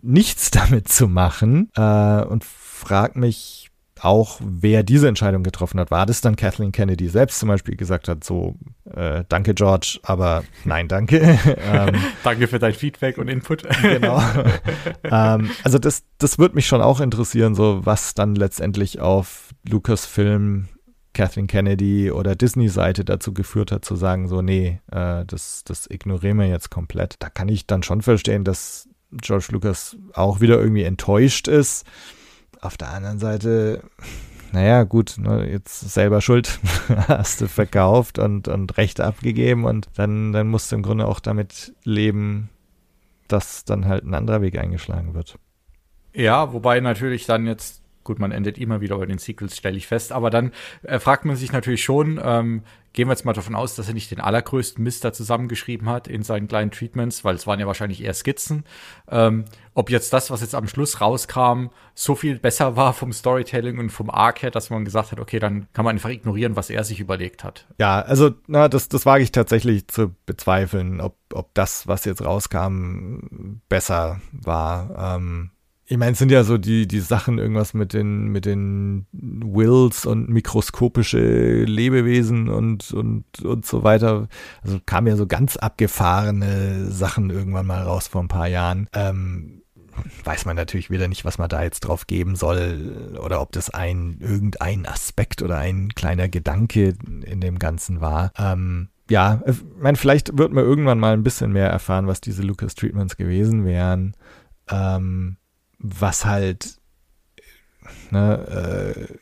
nichts 0.02 0.52
damit 0.52 0.90
zu 0.90 1.08
machen 1.08 1.70
äh, 1.76 2.22
und 2.24 2.44
frage 2.44 3.20
mich 3.20 3.65
auch, 4.02 4.40
wer 4.44 4.84
diese 4.84 5.08
Entscheidung 5.08 5.44
getroffen 5.44 5.80
hat. 5.80 5.92
War 5.92 6.06
das 6.06 6.22
dann 6.22 6.36
Kathleen 6.36 6.72
Kennedy 6.72 7.08
selbst 7.08 7.40
zum 7.40 7.50
Beispiel 7.50 7.76
gesagt 7.76 8.08
hat, 8.08 8.24
so, 8.24 8.56
äh, 8.94 9.24
danke 9.30 9.54
George, 9.54 10.00
aber 10.04 10.44
nein, 10.64 10.88
danke. 10.88 11.18
ähm, 11.72 11.96
danke 12.24 12.48
für 12.48 12.60
dein 12.60 12.74
Feedback 12.74 13.18
und 13.18 13.28
Input. 13.28 13.64
genau. 13.82 14.22
ähm, 15.04 15.50
also 15.64 15.80
das, 15.80 16.04
das 16.18 16.38
würde 16.38 16.56
mich 16.56 16.68
schon 16.68 16.82
auch 16.82 17.00
interessieren, 17.00 17.56
so 17.56 17.86
was 17.86 18.14
dann 18.14 18.36
letztendlich 18.36 19.00
auf 19.00 19.50
Lucasfilm 19.68 20.68
Kathleen 21.14 21.48
Kennedy 21.48 22.12
oder 22.12 22.36
Disney-Seite 22.36 23.06
dazu 23.06 23.34
geführt 23.34 23.72
hat, 23.72 23.86
zu 23.86 23.96
sagen, 23.96 24.28
so, 24.28 24.42
nee, 24.42 24.82
äh, 24.92 25.24
das, 25.26 25.64
das 25.64 25.90
ignorieren 25.90 26.38
wir 26.38 26.48
jetzt 26.48 26.70
komplett. 26.70 27.16
Da 27.20 27.30
kann 27.30 27.48
ich 27.48 27.66
dann 27.66 27.84
schon 27.84 28.02
verstehen, 28.02 28.44
dass 28.44 28.90
George 29.12 29.48
Lucas 29.52 29.96
auch 30.14 30.42
wieder 30.42 30.60
irgendwie 30.60 30.84
enttäuscht 30.84 31.48
ist 31.48 31.86
auf 32.62 32.78
der 32.78 32.90
anderen 32.94 33.20
Seite, 33.20 33.84
naja, 34.52 34.84
gut, 34.84 35.16
ne, 35.18 35.50
jetzt 35.50 35.82
selber 35.82 36.22
schuld, 36.22 36.60
hast 37.08 37.42
du 37.42 37.48
verkauft 37.48 38.20
und, 38.20 38.48
und 38.48 38.78
Rechte 38.78 39.06
abgegeben 39.06 39.66
und 39.66 39.90
dann, 39.96 40.34
dann 40.34 40.48
musst 40.48 40.72
du 40.72 40.78
im 40.78 40.84
Grunde 40.84 41.08
auch 41.08 41.20
damit 41.20 41.74
leben, 41.84 42.50
dass 43.28 43.66
dann 43.66 43.86
halt 43.86 44.06
ein 44.06 44.14
anderer 44.14 44.42
Weg 44.42 44.58
eingeschlagen 44.58 45.14
wird. 45.14 45.38
Ja, 46.14 46.54
wobei 46.54 46.80
natürlich 46.80 47.26
dann 47.26 47.46
jetzt 47.46 47.82
Gut, 48.06 48.20
man 48.20 48.32
endet 48.32 48.60
immer 48.60 48.82
wieder 48.82 49.00
bei 49.00 49.08
den 49.08 49.18
Sequels, 49.18 49.58
stelle 49.58 49.76
ich 49.76 49.88
fest. 49.88 50.12
Aber 50.12 50.30
dann 50.30 50.52
äh, 50.84 51.00
fragt 51.00 51.26
man 51.26 51.36
sich 51.36 51.52
natürlich 51.52 51.84
schon, 51.84 52.22
ähm, 52.24 52.62
gehen 52.94 53.08
wir 53.08 53.14
jetzt 53.14 53.26
mal 53.26 53.34
davon 53.34 53.56
aus, 53.56 53.76
dass 53.76 53.88
er 53.88 53.96
nicht 53.96 54.12
den 54.12 54.22
allergrößten 54.22 54.82
Mist 54.82 55.04
da 55.04 55.12
zusammengeschrieben 55.12 55.90
hat 55.90 56.08
in 56.08 56.22
seinen 56.22 56.48
kleinen 56.48 56.70
Treatments, 56.70 57.26
weil 57.26 57.34
es 57.34 57.48
waren 57.48 57.60
ja 57.60 57.66
wahrscheinlich 57.66 58.04
eher 58.04 58.14
Skizzen. 58.14 58.64
Ähm, 59.10 59.46
ob 59.74 59.90
jetzt 59.90 60.14
das, 60.14 60.30
was 60.30 60.42
jetzt 60.42 60.54
am 60.54 60.68
Schluss 60.68 61.02
rauskam, 61.02 61.70
so 61.96 62.14
viel 62.14 62.38
besser 62.38 62.76
war 62.76 62.94
vom 62.94 63.12
Storytelling 63.12 63.80
und 63.80 63.90
vom 63.90 64.12
Arc 64.12 64.44
her, 64.44 64.52
dass 64.52 64.70
man 64.70 64.86
gesagt 64.86 65.12
hat, 65.12 65.20
okay, 65.20 65.40
dann 65.40 65.66
kann 65.74 65.84
man 65.84 65.96
einfach 65.96 66.12
ignorieren, 66.12 66.56
was 66.56 66.70
er 66.70 66.84
sich 66.84 67.00
überlegt 67.00 67.44
hat. 67.44 67.66
Ja, 67.80 68.02
also 68.02 68.36
na, 68.46 68.70
das, 68.70 68.88
das 68.88 69.08
wage 69.08 69.24
ich 69.24 69.32
tatsächlich 69.32 69.88
zu 69.88 70.16
bezweifeln, 70.28 71.02
ob, 71.02 71.18
ob 71.34 71.56
das, 71.56 71.88
was 71.88 72.06
jetzt 72.06 72.24
rauskam, 72.24 73.62
besser 73.68 74.22
war. 74.32 75.18
Ähm 75.18 75.50
ich 75.88 75.98
meine, 75.98 76.14
es 76.14 76.20
sind 76.20 76.32
ja 76.32 76.44
so 76.44 76.58
die, 76.58 76.88
die 76.88 77.00
Sachen, 77.00 77.38
irgendwas 77.38 77.76
mit 77.76 77.94
den, 77.94 78.28
mit 78.30 78.46
den 78.46 79.06
Wills 79.12 80.08
und 80.08 80.30
mikroskopische 80.30 81.64
Lebewesen 81.64 82.50
und, 82.50 82.92
und, 82.92 83.26
und 83.44 83.66
so 83.66 83.84
weiter. 83.84 84.28
Also 84.64 84.80
kamen 84.84 85.08
ja 85.08 85.16
so 85.16 85.28
ganz 85.28 85.58
abgefahrene 85.58 86.90
Sachen 86.90 87.30
irgendwann 87.30 87.68
mal 87.68 87.84
raus 87.84 88.08
vor 88.08 88.24
ein 88.24 88.28
paar 88.28 88.48
Jahren. 88.48 88.88
Ähm, 88.94 89.62
weiß 90.24 90.46
man 90.46 90.56
natürlich 90.56 90.90
wieder 90.90 91.08
nicht, 91.08 91.24
was 91.24 91.38
man 91.38 91.50
da 91.50 91.62
jetzt 91.62 91.82
drauf 91.82 92.08
geben 92.08 92.36
soll 92.36 93.18
oder 93.24 93.40
ob 93.40 93.52
das 93.52 93.70
ein, 93.70 94.18
irgendein 94.20 94.88
Aspekt 94.88 95.44
oder 95.44 95.58
ein 95.58 95.90
kleiner 95.90 96.30
Gedanke 96.30 96.96
in 97.26 97.42
dem 97.42 97.60
Ganzen 97.60 98.02
war. 98.02 98.32
Ähm, 98.40 98.90
ja, 99.08 99.44
ich 99.46 99.64
meine, 99.80 99.98
vielleicht 99.98 100.36
wird 100.36 100.52
man 100.52 100.64
irgendwann 100.64 100.98
mal 100.98 101.14
ein 101.14 101.24
bisschen 101.24 101.54
mehr 101.54 101.70
erfahren, 101.70 102.08
was 102.08 102.22
diese 102.22 102.42
Lucas 102.42 102.74
Treatments 102.74 103.18
gewesen 103.18 103.66
wären. 103.66 104.16
Ähm, 104.68 105.38
was 105.86 106.26
halt 106.26 106.78
ne, 108.12 109.08
äh, 109.10 109.18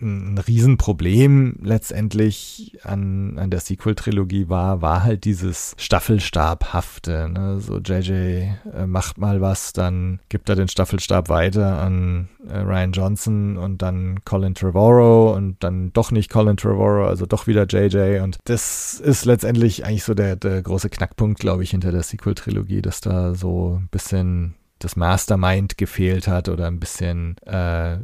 ein 0.00 0.38
Riesenproblem 0.38 1.58
letztendlich 1.62 2.78
an, 2.84 3.36
an 3.36 3.50
der 3.50 3.58
Sequel-Trilogie 3.58 4.48
war, 4.48 4.80
war 4.80 5.02
halt 5.02 5.24
dieses 5.24 5.74
Staffelstabhafte. 5.76 7.28
Ne? 7.28 7.58
So 7.60 7.78
JJ 7.78 8.12
äh, 8.12 8.86
macht 8.86 9.18
mal 9.18 9.40
was, 9.40 9.72
dann 9.72 10.20
gibt 10.28 10.48
er 10.48 10.54
den 10.54 10.68
Staffelstab 10.68 11.28
weiter 11.28 11.78
an 11.80 12.28
äh, 12.48 12.58
Ryan 12.58 12.92
Johnson 12.92 13.56
und 13.56 13.82
dann 13.82 14.24
Colin 14.24 14.54
Trevorrow 14.54 15.36
und 15.36 15.56
dann 15.64 15.92
doch 15.92 16.12
nicht 16.12 16.30
Colin 16.30 16.56
Trevorrow, 16.56 17.08
also 17.08 17.26
doch 17.26 17.48
wieder 17.48 17.66
JJ. 17.66 18.20
Und 18.20 18.38
das 18.44 19.00
ist 19.00 19.24
letztendlich 19.24 19.84
eigentlich 19.84 20.04
so 20.04 20.14
der, 20.14 20.36
der 20.36 20.62
große 20.62 20.90
Knackpunkt, 20.90 21.40
glaube 21.40 21.64
ich, 21.64 21.70
hinter 21.72 21.90
der 21.90 22.04
Sequel-Trilogie, 22.04 22.82
dass 22.82 23.00
da 23.00 23.34
so 23.34 23.80
ein 23.80 23.88
bisschen 23.88 24.54
das 24.78 24.96
Mastermind 24.96 25.78
gefehlt 25.78 26.28
hat 26.28 26.48
oder 26.48 26.66
ein 26.66 26.80
bisschen 26.80 27.36
äh, 27.38 27.98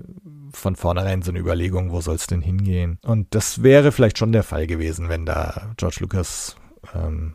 von 0.52 0.76
vornherein 0.76 1.22
so 1.22 1.30
eine 1.30 1.40
Überlegung, 1.40 1.92
wo 1.92 2.00
soll 2.00 2.16
es 2.16 2.26
denn 2.26 2.42
hingehen. 2.42 2.98
Und 3.02 3.34
das 3.34 3.62
wäre 3.62 3.92
vielleicht 3.92 4.18
schon 4.18 4.32
der 4.32 4.42
Fall 4.42 4.66
gewesen, 4.66 5.08
wenn 5.08 5.26
da 5.26 5.72
George 5.76 5.98
Lucas 6.00 6.56
ähm, 6.94 7.34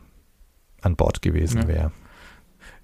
an 0.82 0.96
Bord 0.96 1.22
gewesen 1.22 1.62
ja. 1.62 1.68
wäre. 1.68 1.92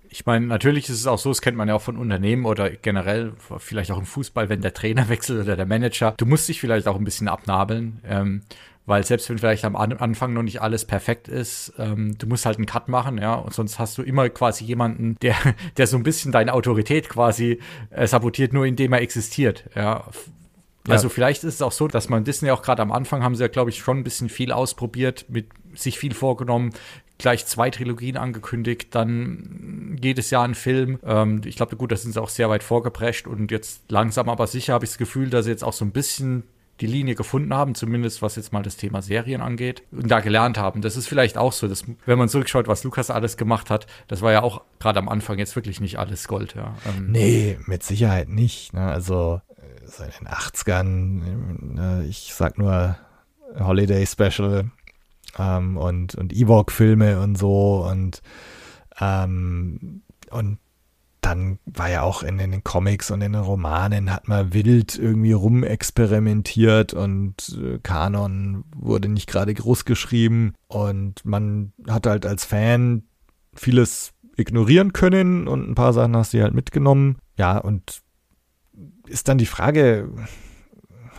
Ich 0.09 0.25
meine, 0.25 0.45
natürlich 0.45 0.87
ist 0.87 0.99
es 0.99 1.07
auch 1.07 1.19
so, 1.19 1.29
das 1.29 1.41
kennt 1.41 1.57
man 1.57 1.67
ja 1.67 1.75
auch 1.75 1.81
von 1.81 1.97
Unternehmen 1.97 2.45
oder 2.45 2.69
generell, 2.69 3.33
vielleicht 3.57 3.91
auch 3.91 3.97
im 3.97 4.05
Fußball, 4.05 4.47
wenn 4.47 4.61
der 4.61 4.73
Trainer 4.73 5.09
wechselt 5.09 5.41
oder 5.43 5.57
der 5.57 5.65
Manager. 5.65 6.13
Du 6.17 6.25
musst 6.25 6.47
dich 6.47 6.61
vielleicht 6.61 6.87
auch 6.87 6.95
ein 6.95 7.03
bisschen 7.03 7.27
abnabeln. 7.27 7.99
Ähm, 8.05 8.41
weil 8.86 9.06
selbst 9.06 9.30
wenn 9.30 9.38
vielleicht 9.38 9.65
am 9.65 9.76
Anfang 9.76 10.34
noch 10.34 10.43
nicht 10.43 10.62
alles 10.62 10.86
perfekt 10.86 11.28
ist, 11.28 11.74
ähm, 11.78 12.17
du 12.17 12.28
musst 12.28 12.45
halt 12.45 12.58
einen 12.58 12.65
Cut 12.65 12.88
machen, 12.88 13.17
ja, 13.17 13.34
und 13.34 13.54
sonst 13.54 13.80
hast 13.80 13.98
du 13.98 14.04
immer 14.04 14.30
quasi 14.30 14.63
jemanden, 14.63 15.15
der, 15.21 15.36
der 15.78 15.88
so 15.88 15.98
ein 15.98 16.04
bisschen 16.04 16.32
deine 16.32 16.54
Autorität 16.54 17.10
quasi 17.10 17.60
äh, 17.89 18.08
sabotiert, 18.08 18.54
nur 18.54 18.65
indem 18.65 18.93
er 18.93 19.02
existiert, 19.02 19.65
ja. 19.76 20.06
Also 20.88 21.08
ja. 21.08 21.13
vielleicht 21.13 21.43
ist 21.43 21.56
es 21.56 21.62
auch 21.63 21.71
so, 21.71 21.88
dass 21.88 22.10
man 22.10 22.26
Disney 22.26 22.52
auch 22.52 22.62
gerade 22.62 22.84
am 22.84 22.91
Anfang 22.91 23.24
haben 23.24 23.36
sie 23.36 23.41
ja, 23.41 23.48
glaube 23.48 23.71
ich, 23.71 23.80
schon 23.80 23.98
ein 23.98 24.04
bisschen 24.04 24.30
viel 24.30 24.52
ausprobiert, 24.52 25.26
mit 25.30 25.48
sich 25.74 25.98
viel 25.98 26.13
vorgenommen, 26.13 26.74
gleich 27.17 27.45
zwei 27.45 27.69
Trilogien 27.69 28.17
angekündigt, 28.17 28.93
dann 28.93 29.98
jedes 30.02 30.30
Jahr 30.30 30.43
ein 30.43 30.54
Film. 30.54 31.00
Ähm, 31.04 31.41
ich 31.45 31.56
glaube, 31.56 31.76
gut, 31.76 31.91
da 31.91 31.95
sind 31.95 32.12
sie 32.12 32.21
auch 32.21 32.30
sehr 32.30 32.50
weit 32.50 32.62
vorgeprescht 32.62 33.26
und 33.26 33.52
jetzt 33.52 33.89
langsam 33.89 34.30
aber 34.30 34.48
sicher 34.48 34.74
habe 34.74 34.86
ich 34.86 34.91
das 34.91 34.98
Gefühl, 34.98 35.30
dass 35.30 35.45
sie 35.45 35.52
jetzt 35.52 35.63
auch 35.63 35.74
so 35.74 35.86
ein 35.86 35.91
bisschen 35.91 36.43
die 36.81 36.88
Linie 36.88 37.15
gefunden 37.15 37.53
haben, 37.53 37.75
zumindest 37.75 38.21
was 38.21 38.35
jetzt 38.35 38.51
mal 38.51 38.61
das 38.61 38.75
Thema 38.77 39.01
Serien 39.01 39.41
angeht, 39.41 39.83
und 39.91 40.09
da 40.09 40.19
gelernt 40.19 40.57
haben. 40.57 40.81
Das 40.81 40.97
ist 40.97 41.07
vielleicht 41.07 41.38
auch 41.38 41.53
so, 41.53 41.67
dass, 41.67 41.85
wenn 42.05 42.17
man 42.17 42.29
zurückschaut, 42.29 42.67
was 42.67 42.83
Lukas 42.83 43.09
alles 43.09 43.38
gemacht 43.38 43.69
hat, 43.69 43.88
das 44.07 44.21
war 44.21 44.31
ja 44.31 44.43
auch 44.43 44.61
gerade 44.79 44.99
am 44.99 45.09
Anfang 45.09 45.38
jetzt 45.38 45.55
wirklich 45.55 45.79
nicht 45.79 45.97
alles 45.99 46.27
Gold, 46.27 46.55
ja. 46.55 46.75
Ähm, 46.85 47.11
nee, 47.11 47.57
mit 47.65 47.83
Sicherheit 47.83 48.29
nicht. 48.29 48.73
Ne? 48.73 48.81
Also 48.81 49.41
äh, 49.57 49.88
so 49.88 50.03
in 50.03 50.09
den 50.19 50.27
80ern, 50.27 52.01
äh, 52.01 52.05
ich 52.07 52.33
sag 52.33 52.57
nur 52.57 52.97
Holiday 53.57 54.05
Special 54.05 54.69
ähm, 55.39 55.77
und, 55.77 56.15
und 56.15 56.33
Ewok-Filme 56.33 57.21
und 57.21 57.38
so 57.38 57.85
und 57.89 58.21
ähm, 58.99 60.01
und 60.31 60.59
dann 61.25 61.57
war 61.65 61.89
ja 61.89 62.03
auch 62.03 62.21
in, 62.21 62.38
in, 62.38 62.51
den 62.51 62.63
Comics 62.63 63.09
und 63.09 63.21
in 63.21 63.33
den 63.33 63.41
Romanen 63.41 64.13
hat 64.13 64.27
man 64.27 64.53
wild 64.53 64.95
irgendwie 64.97 65.31
rumexperimentiert 65.31 66.93
und 66.93 67.57
äh, 67.59 67.79
Kanon 67.81 68.63
wurde 68.75 69.09
nicht 69.09 69.27
gerade 69.27 69.53
groß 69.53 69.85
geschrieben 69.85 70.53
und 70.67 71.25
man 71.25 71.73
hat 71.89 72.05
halt 72.05 72.27
als 72.27 72.45
Fan 72.45 73.03
vieles 73.55 74.13
ignorieren 74.38 74.93
können 74.93 75.47
und 75.47 75.67
ein 75.67 75.75
paar 75.75 75.93
Sachen 75.93 76.15
hast 76.15 76.33
du 76.33 76.41
halt 76.43 76.53
mitgenommen. 76.53 77.17
Ja, 77.38 77.57
und 77.57 78.03
ist 79.07 79.27
dann 79.27 79.39
die 79.39 79.47
Frage, 79.47 80.09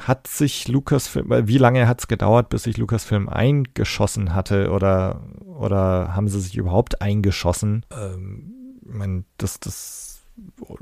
hat 0.06 0.28
sich 0.28 0.68
Lucasfilm, 0.68 1.48
wie 1.48 1.58
lange 1.58 1.88
hat 1.88 2.00
es 2.00 2.08
gedauert, 2.08 2.48
bis 2.50 2.62
sich 2.62 2.76
Lucasfilm 2.76 3.28
eingeschossen 3.28 4.34
hatte 4.34 4.70
oder, 4.70 5.22
oder 5.44 6.14
haben 6.14 6.28
sie 6.28 6.40
sich 6.40 6.56
überhaupt 6.56 7.02
eingeschossen? 7.02 7.84
Ähm, 7.90 8.55
ich 8.88 8.94
meine, 8.94 9.24
das, 9.38 9.60
das, 9.60 10.22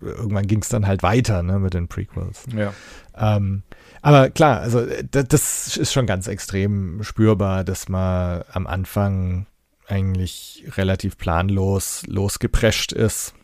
irgendwann 0.01 0.47
ging 0.47 0.61
es 0.63 0.69
dann 0.69 0.87
halt 0.87 1.03
weiter 1.03 1.43
ne, 1.43 1.59
mit 1.59 1.75
den 1.75 1.89
Prequels. 1.89 2.45
Ja. 2.55 2.73
Ähm, 3.17 3.63
aber 4.03 4.31
klar, 4.31 4.61
also 4.61 4.85
das, 5.11 5.77
ist 5.77 5.93
schon 5.93 6.07
ganz 6.07 6.27
extrem 6.27 7.03
spürbar, 7.03 7.65
dass 7.65 7.89
man 7.89 8.45
am 8.53 8.67
Anfang 8.67 9.47
eigentlich 9.87 10.65
relativ 10.77 11.19
planlos 11.19 12.03
losgeprescht 12.07 12.93
ist 12.93 13.35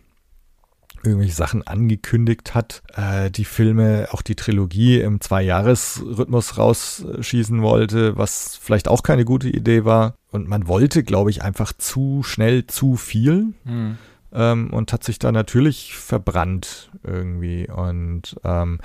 irgendwelche 1.02 1.34
Sachen 1.34 1.66
angekündigt 1.66 2.54
hat, 2.54 2.82
äh, 2.94 3.30
die 3.30 3.44
Filme, 3.44 4.08
auch 4.10 4.22
die 4.22 4.34
Trilogie 4.34 5.00
im 5.00 5.20
Zwei-Jahres-Rhythmus 5.20 6.58
rausschießen 6.58 7.62
wollte, 7.62 8.16
was 8.16 8.58
vielleicht 8.60 8.88
auch 8.88 9.02
keine 9.02 9.24
gute 9.24 9.48
Idee 9.48 9.84
war. 9.84 10.14
Und 10.30 10.48
man 10.48 10.68
wollte, 10.68 11.02
glaube 11.02 11.30
ich, 11.30 11.42
einfach 11.42 11.72
zu 11.72 12.22
schnell 12.22 12.66
zu 12.66 12.96
viel. 12.96 13.54
Mhm 13.64 13.98
ähm, 14.32 14.72
und 14.72 14.92
hat 14.92 15.04
sich 15.04 15.18
da 15.18 15.32
natürlich 15.32 15.94
verbrannt 15.94 16.90
irgendwie. 17.02 17.68
Und, 17.68 18.36
ähm, 18.44 18.80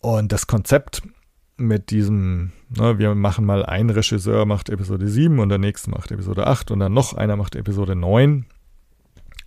und 0.00 0.32
das 0.32 0.46
Konzept 0.46 1.02
mit 1.56 1.90
diesem, 1.90 2.52
ne, 2.70 2.98
wir 2.98 3.14
machen 3.14 3.44
mal 3.44 3.64
ein 3.64 3.90
Regisseur 3.90 4.46
macht 4.46 4.70
Episode 4.70 5.08
7 5.08 5.38
und 5.38 5.50
der 5.50 5.58
nächste 5.58 5.90
macht 5.90 6.10
Episode 6.10 6.46
8 6.46 6.70
und 6.70 6.80
dann 6.80 6.94
noch 6.94 7.14
einer 7.14 7.36
macht 7.36 7.54
Episode 7.54 7.94
9. 7.94 8.46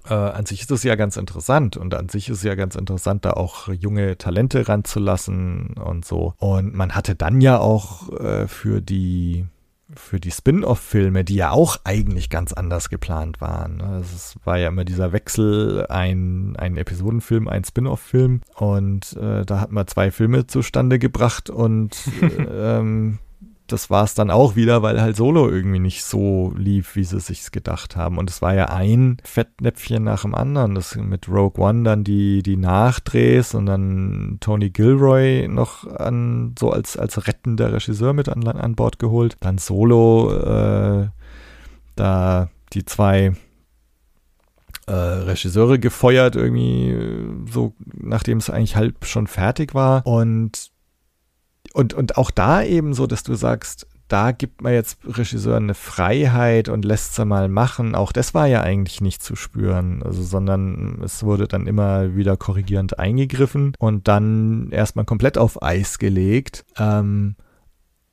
Äh, 0.06 0.14
an 0.14 0.46
sich 0.46 0.62
ist 0.62 0.72
es 0.72 0.84
ja 0.84 0.96
ganz 0.96 1.18
interessant 1.18 1.78
und 1.78 1.94
an 1.96 2.10
sich 2.10 2.30
ist 2.30 2.38
es 2.38 2.44
ja 2.44 2.56
ganz 2.56 2.76
interessant, 2.76 3.26
da 3.26 3.32
auch 3.32 3.70
junge 3.70 4.18
Talente 4.18 4.68
ranzulassen 4.68 5.76
und 5.84 6.06
so. 6.06 6.34
Und 6.38 6.76
man 6.76 6.94
hatte 6.94 7.16
dann 7.16 7.42
ja 7.42 7.58
auch 7.60 8.12
äh, 8.20 8.48
für 8.48 8.82
die 8.82 9.46
für 9.96 10.20
die 10.20 10.32
Spin-off-Filme, 10.32 11.24
die 11.24 11.36
ja 11.36 11.52
auch 11.52 11.78
eigentlich 11.84 12.30
ganz 12.30 12.54
anders 12.54 12.90
geplant 12.90 13.42
waren. 13.42 13.78
Ne? 13.78 14.02
Es 14.02 14.36
war 14.44 14.58
ja 14.58 14.70
immer 14.70 14.86
dieser 14.86 15.12
Wechsel, 15.14 15.86
ein, 15.88 16.56
ein 16.58 16.78
Episodenfilm, 16.78 17.48
ein 17.48 17.64
Spin-off-Film. 17.64 18.42
Und 18.56 19.14
äh, 19.18 19.46
da 19.46 19.60
hat 19.60 19.72
man 19.72 19.88
zwei 19.88 20.12
Filme 20.12 20.48
zustande 20.48 21.00
gebracht 21.00 21.50
und 21.50 21.98
ähm, 22.52 23.20
das 23.68 23.90
war 23.90 24.04
es 24.04 24.14
dann 24.14 24.30
auch 24.30 24.56
wieder, 24.56 24.82
weil 24.82 25.02
halt 25.02 25.16
Solo 25.16 25.50
irgendwie 25.50 25.80
nicht 25.80 26.04
so 26.04 26.54
lief, 26.58 26.96
wie 26.96 27.04
sie 27.04 27.20
sich's 27.20 27.52
gedacht 27.52 27.96
haben. 27.96 28.18
Und 28.18 28.30
es 28.30 28.42
war 28.42 28.54
ja 28.54 28.66
ein 28.66 29.18
Fettnäpfchen 29.24 30.04
nach 30.04 30.24
dem 30.24 30.36
anderen. 30.36 30.76
Das 30.76 30.96
mit 30.96 31.30
Rogue 31.30 31.64
One 31.64 31.84
dann 31.84 32.04
die, 32.04 32.44
die 32.44 32.58
Nachdrehs 32.58 33.54
und 33.54 33.66
dann 33.66 34.38
Tony 34.42 34.70
Gilroy 34.70 35.48
noch 35.48 35.88
an, 35.88 36.56
so 36.60 36.72
als, 36.72 36.98
als 36.98 37.26
rettender 37.28 37.72
Regisseur 37.72 38.14
mit 38.14 38.28
an, 38.28 38.46
an 38.46 38.76
Bord 38.76 39.00
geholt. 39.00 39.38
Dann 39.40 39.58
Solo, 39.58 40.34
äh, 40.34 41.08
da 41.96 42.50
die 42.74 42.86
zwei 42.86 43.34
äh, 44.88 44.92
Regisseure 44.92 45.80
gefeuert, 45.80 46.36
irgendwie 46.36 46.96
so, 47.50 47.74
nachdem 47.94 48.40
es 48.40 48.50
eigentlich 48.50 48.76
halb 48.76 49.06
schon 49.06 49.28
fertig 49.28 49.74
war. 49.74 50.06
Und 50.06 50.73
und, 51.74 51.94
und 51.94 52.18
auch 52.18 52.32
da 52.32 52.64
eben 52.64 52.94
so, 52.94 53.08
dass 53.08 53.24
du 53.24 53.36
sagst, 53.36 53.88
da 54.08 54.32
gibt 54.32 54.62
man 54.62 54.74
jetzt 54.74 55.00
Regisseuren 55.06 55.64
eine 55.64 55.74
Freiheit 55.74 56.70
und 56.70 56.86
lässt 56.86 57.16
sie 57.16 57.26
mal 57.26 57.50
machen. 57.50 57.96
Auch 57.96 58.12
das 58.12 58.36
war 58.36 58.46
ja 58.46 58.62
eigentlich 58.62 59.02
nicht 59.02 59.24
zu 59.24 59.36
spüren, 59.36 60.04
also, 60.04 60.22
sondern 60.22 61.02
es 61.04 61.24
wurde 61.24 61.48
dann 61.48 61.66
immer 61.66 62.16
wieder 62.16 62.38
korrigierend 62.38 63.00
eingegriffen 63.00 63.74
und 63.80 64.08
dann 64.08 64.70
erstmal 64.70 65.06
komplett 65.06 65.38
auf 65.38 65.64
Eis 65.64 65.98
gelegt. 65.98 66.64
Ähm, 66.78 67.36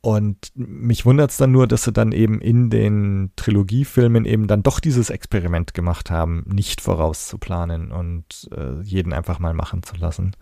und 0.01 0.53
mich 0.55 1.05
wundert 1.05 1.33
es 1.33 1.37
dann 1.37 1.53
nur, 1.53 1.67
dass 1.67 1.85
sie 1.85 1.93
dann 1.93 2.13
eben 2.13 2.41
in 2.41 2.71
den 2.71 3.33
Trilogiefilmen 3.37 4.25
eben 4.25 4.47
dann 4.47 4.63
doch 4.63 4.81
dieses 4.81 5.11
Experiment 5.11 5.75
gemacht 5.75 6.11
haben, 6.11 6.45
nicht 6.47 6.81
vorauszuplanen 6.81 7.93
und 7.93 8.49
äh, 8.57 8.81
jeden 8.81 9.13
einfach 9.13 9.39
mal 9.39 9.53
machen 9.53 9.83
zu 9.83 9.97
lassen. 9.97 10.35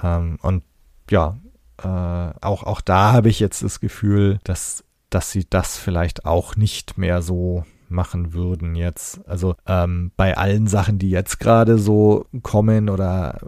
Ähm, 0.00 0.38
und 0.42 0.62
ja, 1.10 1.40
äh, 1.82 2.32
auch, 2.40 2.62
auch 2.64 2.80
da 2.80 3.12
habe 3.12 3.28
ich 3.28 3.40
jetzt 3.40 3.62
das 3.62 3.80
Gefühl, 3.80 4.38
dass, 4.44 4.84
dass 5.10 5.30
sie 5.30 5.46
das 5.48 5.76
vielleicht 5.78 6.24
auch 6.24 6.56
nicht 6.56 6.98
mehr 6.98 7.22
so 7.22 7.64
machen 7.90 8.32
würden 8.32 8.74
jetzt. 8.76 9.26
Also 9.28 9.56
ähm, 9.66 10.12
bei 10.16 10.36
allen 10.36 10.66
Sachen, 10.68 10.98
die 10.98 11.10
jetzt 11.10 11.40
gerade 11.40 11.76
so 11.78 12.26
kommen 12.42 12.88
oder 12.88 13.40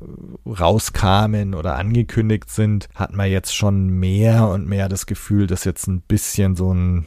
rauskamen 0.46 1.54
oder 1.54 1.76
angekündigt 1.76 2.50
sind, 2.50 2.88
hat 2.94 3.12
man 3.12 3.30
jetzt 3.30 3.54
schon 3.54 3.88
mehr 3.88 4.48
und 4.48 4.66
mehr 4.66 4.88
das 4.88 5.06
Gefühl, 5.06 5.46
dass 5.46 5.64
jetzt 5.64 5.86
ein 5.86 6.00
bisschen 6.00 6.56
so 6.56 6.74
ein 6.74 7.06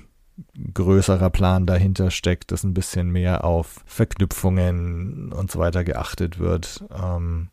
größerer 0.73 1.29
Plan 1.29 1.65
dahinter 1.65 2.11
steckt, 2.11 2.51
dass 2.51 2.63
ein 2.63 2.73
bisschen 2.73 3.09
mehr 3.09 3.43
auf 3.43 3.83
Verknüpfungen 3.85 5.31
und 5.31 5.51
so 5.51 5.59
weiter 5.59 5.83
geachtet 5.83 6.39
wird. 6.39 6.83
Ähm, 6.93 7.49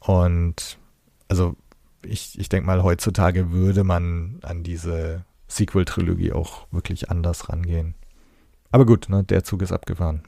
und 0.00 0.78
also 1.28 1.54
ich, 2.04 2.38
ich 2.38 2.48
denke 2.48 2.66
mal, 2.66 2.82
heutzutage 2.82 3.52
würde 3.52 3.84
man 3.84 4.38
an 4.42 4.62
diese 4.62 5.24
Sequel-Trilogie 5.48 6.32
auch 6.32 6.66
wirklich 6.70 7.10
anders 7.10 7.48
rangehen. 7.48 7.94
Aber 8.70 8.86
gut, 8.86 9.08
ne, 9.08 9.22
der 9.22 9.44
Zug 9.44 9.62
ist 9.62 9.72
abgefahren. 9.72 10.22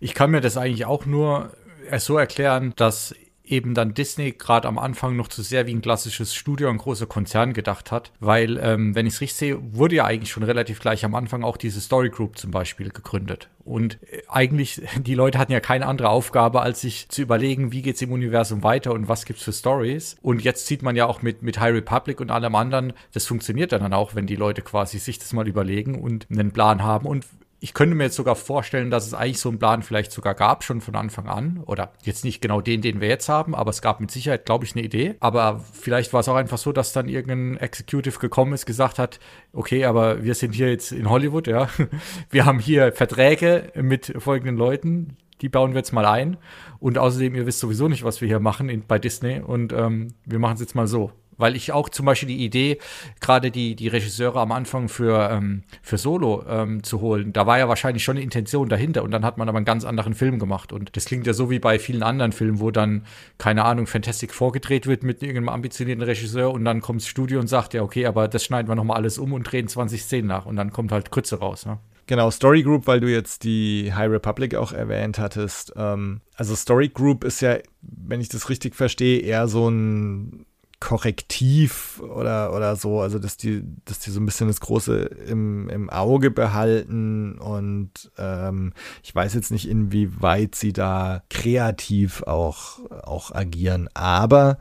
Ich 0.00 0.14
kann 0.14 0.30
mir 0.30 0.40
das 0.40 0.56
eigentlich 0.56 0.86
auch 0.86 1.06
nur 1.06 1.52
so 1.98 2.16
erklären, 2.16 2.72
dass 2.76 3.14
eben 3.50 3.74
dann 3.74 3.94
Disney 3.94 4.32
gerade 4.32 4.68
am 4.68 4.78
Anfang 4.78 5.16
noch 5.16 5.28
zu 5.28 5.42
sehr 5.42 5.66
wie 5.66 5.74
ein 5.74 5.82
klassisches 5.82 6.34
Studio, 6.34 6.68
ein 6.68 6.78
großer 6.78 7.06
Konzern 7.06 7.52
gedacht 7.52 7.90
hat, 7.90 8.12
weil, 8.20 8.58
ähm, 8.62 8.94
wenn 8.94 9.06
ich 9.06 9.14
es 9.14 9.20
richtig 9.20 9.38
sehe, 9.38 9.58
wurde 9.74 9.96
ja 9.96 10.04
eigentlich 10.04 10.30
schon 10.30 10.42
relativ 10.42 10.80
gleich 10.80 11.04
am 11.04 11.14
Anfang 11.14 11.42
auch 11.42 11.56
diese 11.56 11.80
Story 11.80 12.10
Group 12.10 12.38
zum 12.38 12.50
Beispiel 12.50 12.90
gegründet. 12.90 13.48
Und 13.64 13.98
äh, 14.10 14.22
eigentlich, 14.28 14.82
die 14.98 15.14
Leute 15.14 15.38
hatten 15.38 15.52
ja 15.52 15.60
keine 15.60 15.86
andere 15.86 16.08
Aufgabe, 16.08 16.62
als 16.62 16.80
sich 16.80 17.08
zu 17.08 17.22
überlegen, 17.22 17.72
wie 17.72 17.82
geht's 17.82 18.02
im 18.02 18.12
Universum 18.12 18.62
weiter 18.62 18.92
und 18.92 19.08
was 19.08 19.24
gibt's 19.24 19.42
für 19.42 19.52
Stories. 19.52 20.16
Und 20.22 20.42
jetzt 20.42 20.66
sieht 20.66 20.82
man 20.82 20.96
ja 20.96 21.06
auch 21.06 21.22
mit, 21.22 21.42
mit 21.42 21.60
High 21.60 21.74
Republic 21.74 22.20
und 22.20 22.30
allem 22.30 22.54
anderen, 22.54 22.92
das 23.12 23.26
funktioniert 23.26 23.72
dann 23.72 23.92
auch, 23.92 24.14
wenn 24.14 24.26
die 24.26 24.36
Leute 24.36 24.62
quasi 24.62 24.98
sich 24.98 25.18
das 25.18 25.32
mal 25.32 25.48
überlegen 25.48 26.00
und 26.00 26.26
einen 26.30 26.52
Plan 26.52 26.82
haben. 26.82 27.06
Und 27.06 27.24
ich 27.60 27.74
könnte 27.74 27.96
mir 27.96 28.04
jetzt 28.04 28.16
sogar 28.16 28.36
vorstellen, 28.36 28.90
dass 28.90 29.06
es 29.06 29.14
eigentlich 29.14 29.40
so 29.40 29.48
einen 29.48 29.58
Plan 29.58 29.82
vielleicht 29.82 30.12
sogar 30.12 30.34
gab, 30.34 30.62
schon 30.62 30.80
von 30.80 30.94
Anfang 30.94 31.28
an. 31.28 31.60
Oder 31.66 31.92
jetzt 32.02 32.24
nicht 32.24 32.40
genau 32.40 32.60
den, 32.60 32.82
den 32.82 33.00
wir 33.00 33.08
jetzt 33.08 33.28
haben, 33.28 33.54
aber 33.54 33.70
es 33.70 33.82
gab 33.82 34.00
mit 34.00 34.10
Sicherheit, 34.10 34.46
glaube 34.46 34.64
ich, 34.64 34.76
eine 34.76 34.84
Idee. 34.84 35.16
Aber 35.18 35.64
vielleicht 35.72 36.12
war 36.12 36.20
es 36.20 36.28
auch 36.28 36.36
einfach 36.36 36.58
so, 36.58 36.72
dass 36.72 36.92
dann 36.92 37.08
irgendein 37.08 37.56
Executive 37.56 38.20
gekommen 38.20 38.52
ist, 38.52 38.66
gesagt 38.66 38.98
hat, 38.98 39.18
okay, 39.52 39.84
aber 39.86 40.22
wir 40.22 40.34
sind 40.34 40.54
hier 40.54 40.70
jetzt 40.70 40.92
in 40.92 41.10
Hollywood, 41.10 41.48
ja. 41.48 41.68
Wir 42.30 42.44
haben 42.44 42.58
hier 42.58 42.92
Verträge 42.92 43.72
mit 43.74 44.12
folgenden 44.18 44.56
Leuten, 44.56 45.16
die 45.40 45.48
bauen 45.48 45.72
wir 45.72 45.78
jetzt 45.78 45.92
mal 45.92 46.04
ein. 46.04 46.36
Und 46.78 46.98
außerdem, 46.98 47.34
ihr 47.34 47.46
wisst 47.46 47.60
sowieso 47.60 47.88
nicht, 47.88 48.04
was 48.04 48.20
wir 48.20 48.28
hier 48.28 48.40
machen 48.40 48.68
in, 48.68 48.86
bei 48.86 48.98
Disney. 48.98 49.40
Und 49.40 49.72
ähm, 49.72 50.14
wir 50.24 50.38
machen 50.38 50.54
es 50.54 50.60
jetzt 50.60 50.74
mal 50.74 50.86
so. 50.86 51.12
Weil 51.38 51.56
ich 51.56 51.72
auch 51.72 51.88
zum 51.88 52.04
Beispiel 52.06 52.28
die 52.28 52.44
Idee, 52.44 52.78
gerade 53.20 53.50
die, 53.50 53.74
die 53.74 53.88
Regisseure 53.88 54.40
am 54.40 54.52
Anfang 54.52 54.88
für, 54.88 55.30
ähm, 55.30 55.62
für 55.82 55.96
Solo 55.96 56.44
ähm, 56.48 56.82
zu 56.82 57.00
holen, 57.00 57.32
da 57.32 57.46
war 57.46 57.58
ja 57.58 57.68
wahrscheinlich 57.68 58.04
schon 58.04 58.16
eine 58.16 58.24
Intention 58.24 58.68
dahinter 58.68 59.02
und 59.02 59.10
dann 59.10 59.24
hat 59.24 59.38
man 59.38 59.48
aber 59.48 59.56
einen 59.56 59.64
ganz 59.64 59.84
anderen 59.84 60.14
Film 60.14 60.38
gemacht. 60.38 60.72
Und 60.72 60.96
das 60.96 61.06
klingt 61.06 61.26
ja 61.26 61.32
so 61.32 61.50
wie 61.50 61.58
bei 61.58 61.78
vielen 61.78 62.02
anderen 62.02 62.32
Filmen, 62.32 62.60
wo 62.60 62.70
dann, 62.70 63.06
keine 63.38 63.64
Ahnung, 63.64 63.86
Fantastic 63.86 64.34
vorgedreht 64.34 64.86
wird 64.86 65.02
mit 65.02 65.22
irgendeinem 65.22 65.48
ambitionierten 65.48 66.04
Regisseur 66.04 66.52
und 66.52 66.64
dann 66.64 66.80
kommt 66.80 67.00
das 67.00 67.08
Studio 67.08 67.40
und 67.40 67.46
sagt, 67.46 67.74
ja, 67.74 67.82
okay, 67.82 68.06
aber 68.06 68.28
das 68.28 68.44
schneiden 68.44 68.68
wir 68.68 68.74
nochmal 68.74 68.98
alles 68.98 69.18
um 69.18 69.32
und 69.32 69.44
drehen 69.44 69.68
20 69.68 70.02
Szenen 70.02 70.28
nach 70.28 70.46
und 70.46 70.56
dann 70.56 70.72
kommt 70.72 70.92
halt 70.92 71.10
Krütze 71.10 71.38
raus. 71.38 71.64
Ne? 71.64 71.78
Genau, 72.08 72.30
Story 72.30 72.62
Group, 72.62 72.86
weil 72.86 73.00
du 73.00 73.10
jetzt 73.10 73.44
die 73.44 73.92
High 73.94 74.10
Republic 74.10 74.54
auch 74.54 74.72
erwähnt 74.72 75.18
hattest. 75.18 75.74
Ähm, 75.76 76.22
also 76.34 76.56
Story 76.56 76.88
Group 76.88 77.22
ist 77.22 77.42
ja, 77.42 77.58
wenn 77.82 78.22
ich 78.22 78.30
das 78.30 78.48
richtig 78.48 78.74
verstehe, 78.74 79.20
eher 79.20 79.46
so 79.46 79.68
ein 79.68 80.46
Korrektiv 80.80 82.00
oder, 82.00 82.54
oder 82.54 82.76
so, 82.76 83.00
also 83.00 83.18
dass 83.18 83.36
die, 83.36 83.64
dass 83.84 83.98
die 83.98 84.10
so 84.10 84.20
ein 84.20 84.26
bisschen 84.26 84.46
das 84.46 84.60
Große 84.60 84.96
im, 85.26 85.68
im 85.68 85.90
Auge 85.90 86.30
behalten 86.30 87.38
und 87.38 87.90
ähm, 88.16 88.72
ich 89.02 89.12
weiß 89.12 89.34
jetzt 89.34 89.50
nicht, 89.50 89.68
inwieweit 89.68 90.54
sie 90.54 90.72
da 90.72 91.22
kreativ 91.30 92.22
auch, 92.22 92.78
auch 93.02 93.32
agieren, 93.32 93.88
aber 93.94 94.58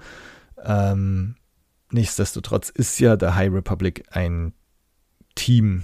ähm, 0.64 1.36
nichtsdestotrotz 1.92 2.70
ist 2.70 3.00
ja 3.00 3.16
der 3.16 3.36
High 3.36 3.54
Republic 3.54 4.06
ein 4.10 4.54
Team, 5.36 5.84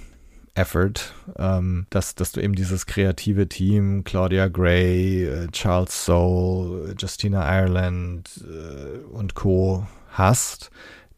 Effort, 0.54 1.12
ähm, 1.36 1.86
dass, 1.90 2.14
dass 2.14 2.32
du 2.32 2.40
eben 2.40 2.54
dieses 2.54 2.86
kreative 2.86 3.48
Team, 3.48 4.04
Claudia 4.04 4.46
Gray, 4.48 5.24
äh, 5.24 5.48
Charles 5.48 6.04
Soule, 6.04 6.94
Justina 6.96 7.60
Ireland 7.60 8.44
äh, 8.44 8.98
und 8.98 9.34
Co 9.34 9.86
hast, 10.14 10.70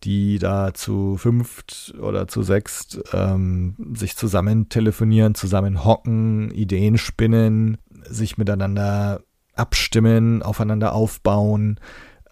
die 0.04 0.38
da 0.38 0.74
zu 0.74 1.16
fünft 1.16 1.94
oder 2.00 2.28
zu 2.28 2.42
sechst 2.42 3.00
ähm, 3.12 3.74
sich 3.94 4.16
zusammen 4.16 4.68
telefonieren, 4.68 5.34
zusammen 5.34 5.84
hocken, 5.84 6.50
Ideen 6.50 6.98
spinnen, 6.98 7.78
sich 8.08 8.38
miteinander 8.38 9.22
abstimmen, 9.54 10.42
aufeinander 10.42 10.92
aufbauen 10.92 11.80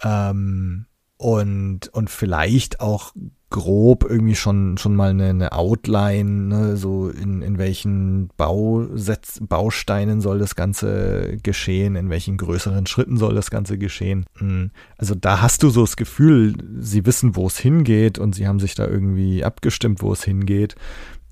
ähm, 0.03 0.87
und, 1.17 1.89
und 1.89 2.11
vielleicht 2.11 2.81
auch 2.81 3.13
grob 3.55 4.03
irgendwie 4.03 4.35
schon, 4.35 4.79
schon 4.79 4.97
mal 4.97 5.11
eine, 5.11 5.29
eine 5.29 5.53
Outline, 5.53 6.49
ne, 6.49 6.77
so 6.77 7.09
in, 7.09 7.41
in 7.41 7.57
welchen 7.57 8.27
Bausetz, 8.37 9.39
Bausteinen 9.41 10.21
soll 10.21 10.41
das 10.41 10.57
Ganze 10.57 11.37
geschehen, 11.41 11.95
in 11.95 12.11
welchen 12.11 12.37
größeren 12.37 12.89
Schritten 12.89 13.17
soll 13.17 13.37
das 13.37 13.53
Ganze 13.53 13.79
geschehen. 13.79 14.27
Hm, 14.39 14.73
also 14.99 15.15
da 15.15 15.41
hast 15.41 15.63
du 15.63 15.71
so 15.71 15.83
das 15.83 15.95
Gefühl, 15.95 16.57
sie 16.81 17.07
wissen, 17.07 17.37
wo 17.37 17.47
es 17.47 17.57
hingeht 17.57 18.19
und 18.19 18.35
sie 18.35 18.49
haben 18.49 18.59
sich 18.59 18.75
da 18.75 18.89
irgendwie 18.89 19.45
abgestimmt, 19.45 20.03
wo 20.03 20.13
es 20.13 20.25
hingeht. 20.25 20.75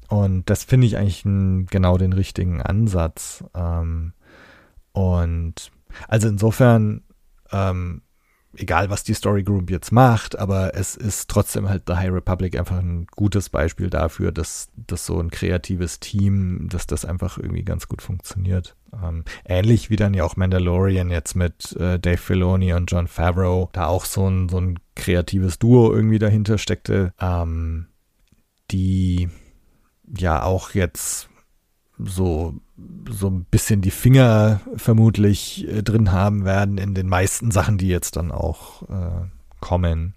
Und 0.08 0.48
das 0.48 0.62
finde 0.62 0.86
ich 0.86 0.96
eigentlich 0.98 1.24
ein, 1.24 1.66
genau 1.66 1.98
den 1.98 2.12
richtigen 2.12 2.62
Ansatz. 2.62 3.42
Ähm, 3.52 4.12
und 4.92 5.72
also 6.06 6.28
insofern 6.28 7.02
ähm, 7.50 8.02
egal 8.56 8.90
was 8.90 9.04
die 9.04 9.14
Story 9.14 9.42
Group 9.42 9.70
jetzt 9.70 9.92
macht, 9.92 10.38
aber 10.38 10.74
es 10.74 10.96
ist 10.96 11.28
trotzdem 11.28 11.68
halt 11.68 11.84
The 11.86 11.94
High 11.94 12.12
Republic 12.12 12.58
einfach 12.58 12.78
ein 12.78 13.06
gutes 13.06 13.48
Beispiel 13.48 13.90
dafür, 13.90 14.32
dass, 14.32 14.70
dass 14.76 15.06
so 15.06 15.18
ein 15.18 15.30
kreatives 15.30 16.00
Team, 16.00 16.68
dass 16.70 16.86
das 16.86 17.04
einfach 17.04 17.38
irgendwie 17.38 17.64
ganz 17.64 17.88
gut 17.88 18.02
funktioniert. 18.02 18.76
Ähm, 19.02 19.24
ähnlich 19.44 19.88
wie 19.88 19.96
dann 19.96 20.14
ja 20.14 20.24
auch 20.24 20.36
Mandalorian 20.36 21.10
jetzt 21.10 21.34
mit 21.34 21.74
äh, 21.76 21.98
Dave 21.98 22.18
Filoni 22.18 22.74
und 22.74 22.90
John 22.90 23.08
Favreau, 23.08 23.70
da 23.72 23.86
auch 23.86 24.04
so 24.04 24.28
ein, 24.28 24.48
so 24.48 24.58
ein 24.58 24.78
kreatives 24.94 25.58
Duo 25.58 25.92
irgendwie 25.92 26.18
dahinter 26.18 26.58
steckte, 26.58 27.14
ähm, 27.20 27.86
die 28.70 29.28
ja 30.06 30.42
auch 30.42 30.74
jetzt 30.74 31.28
so 31.98 32.54
so 33.10 33.28
ein 33.28 33.44
bisschen 33.44 33.80
die 33.80 33.90
Finger 33.90 34.60
vermutlich 34.76 35.68
äh, 35.68 35.82
drin 35.82 36.12
haben 36.12 36.44
werden 36.44 36.78
in 36.78 36.94
den 36.94 37.08
meisten 37.08 37.50
Sachen, 37.50 37.78
die 37.78 37.88
jetzt 37.88 38.16
dann 38.16 38.30
auch 38.30 38.82
äh, 38.82 39.26
kommen. 39.60 40.14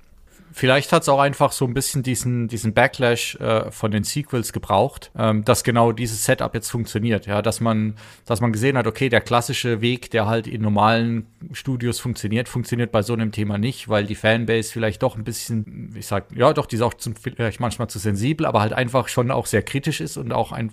Vielleicht 0.57 0.93
hat 0.93 1.01
es 1.01 1.09
auch 1.09 1.19
einfach 1.19 1.51
so 1.51 1.65
ein 1.65 1.73
bisschen 1.73 2.01
diesen, 2.01 2.47
diesen 2.47 2.73
Backlash 2.73 3.35
äh, 3.41 3.69
von 3.71 3.91
den 3.91 4.05
Sequels 4.05 4.53
gebraucht, 4.53 5.11
ähm, 5.17 5.43
dass 5.43 5.65
genau 5.65 5.91
dieses 5.91 6.23
Setup 6.23 6.53
jetzt 6.53 6.69
funktioniert. 6.69 7.25
Ja, 7.25 7.41
dass 7.41 7.59
man, 7.59 7.95
dass 8.25 8.39
man 8.39 8.53
gesehen 8.53 8.77
hat, 8.77 8.87
okay, 8.87 9.09
der 9.09 9.19
klassische 9.19 9.81
Weg, 9.81 10.11
der 10.11 10.27
halt 10.27 10.47
in 10.47 10.61
normalen 10.61 11.25
Studios 11.51 11.99
funktioniert, 11.99 12.47
funktioniert 12.47 12.93
bei 12.93 13.01
so 13.01 13.11
einem 13.11 13.33
Thema 13.33 13.57
nicht, 13.57 13.89
weil 13.89 14.05
die 14.05 14.15
Fanbase 14.15 14.71
vielleicht 14.71 15.03
doch 15.03 15.17
ein 15.17 15.25
bisschen, 15.25 15.93
ich 15.93 16.07
sag, 16.07 16.27
ja, 16.33 16.53
doch, 16.53 16.67
die 16.67 16.77
ist 16.77 16.83
auch 16.83 16.93
zum, 16.93 17.17
vielleicht 17.17 17.59
manchmal 17.59 17.89
zu 17.89 17.99
sensibel, 17.99 18.45
aber 18.45 18.61
halt 18.61 18.71
einfach 18.71 19.09
schon 19.09 19.31
auch 19.31 19.47
sehr 19.47 19.61
kritisch 19.61 19.99
ist 19.99 20.15
und 20.15 20.31
auch 20.31 20.53
ein 20.53 20.71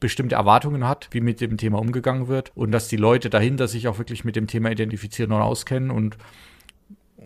bestimmte 0.00 0.36
Erwartungen 0.36 0.86
hat, 0.86 1.08
wie 1.10 1.20
mit 1.20 1.40
dem 1.40 1.56
Thema 1.56 1.78
umgegangen 1.78 2.28
wird 2.28 2.52
und 2.54 2.72
dass 2.72 2.88
die 2.88 2.96
Leute 2.96 3.30
dahinter 3.30 3.68
sich 3.68 3.88
auch 3.88 3.98
wirklich 3.98 4.24
mit 4.24 4.36
dem 4.36 4.46
Thema 4.46 4.70
identifizieren 4.70 5.32
und 5.32 5.42
auskennen 5.42 5.90
und 5.90 6.16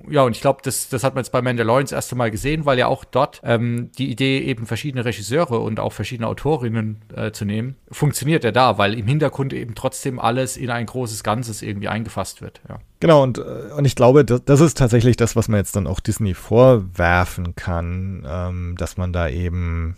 ja, 0.08 0.22
und 0.22 0.34
ich 0.34 0.40
glaube, 0.40 0.60
das, 0.62 0.88
das 0.88 1.04
hat 1.04 1.14
man 1.14 1.22
jetzt 1.22 1.32
bei 1.32 1.42
Mandalorian 1.42 1.84
das 1.84 1.92
erste 1.92 2.16
Mal 2.16 2.30
gesehen, 2.30 2.64
weil 2.64 2.78
ja 2.78 2.86
auch 2.86 3.04
dort 3.04 3.40
ähm, 3.44 3.90
die 3.98 4.10
Idee, 4.10 4.40
eben 4.40 4.66
verschiedene 4.66 5.04
Regisseure 5.04 5.58
und 5.60 5.80
auch 5.80 5.92
verschiedene 5.92 6.28
Autorinnen 6.28 7.02
äh, 7.14 7.30
zu 7.30 7.44
nehmen, 7.44 7.76
funktioniert 7.90 8.44
ja 8.44 8.52
da, 8.52 8.78
weil 8.78 8.94
im 8.94 9.06
Hintergrund 9.06 9.52
eben 9.52 9.74
trotzdem 9.74 10.18
alles 10.18 10.56
in 10.56 10.70
ein 10.70 10.86
großes 10.86 11.22
Ganzes 11.22 11.62
irgendwie 11.62 11.88
eingefasst 11.88 12.42
wird. 12.42 12.60
Ja. 12.68 12.78
Genau, 13.00 13.22
und, 13.22 13.38
äh, 13.38 13.42
und 13.76 13.84
ich 13.84 13.94
glaube, 13.94 14.24
das, 14.24 14.44
das 14.44 14.60
ist 14.60 14.78
tatsächlich 14.78 15.16
das, 15.16 15.36
was 15.36 15.48
man 15.48 15.58
jetzt 15.58 15.76
dann 15.76 15.86
auch 15.86 16.00
Disney 16.00 16.34
vorwerfen 16.34 17.54
kann, 17.54 18.26
ähm, 18.28 18.74
dass 18.78 18.96
man 18.96 19.12
da 19.12 19.28
eben 19.28 19.96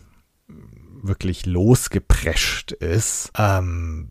wirklich 1.07 1.47
losgeprescht 1.47 2.73
ist, 2.73 3.31
ähm, 3.37 4.09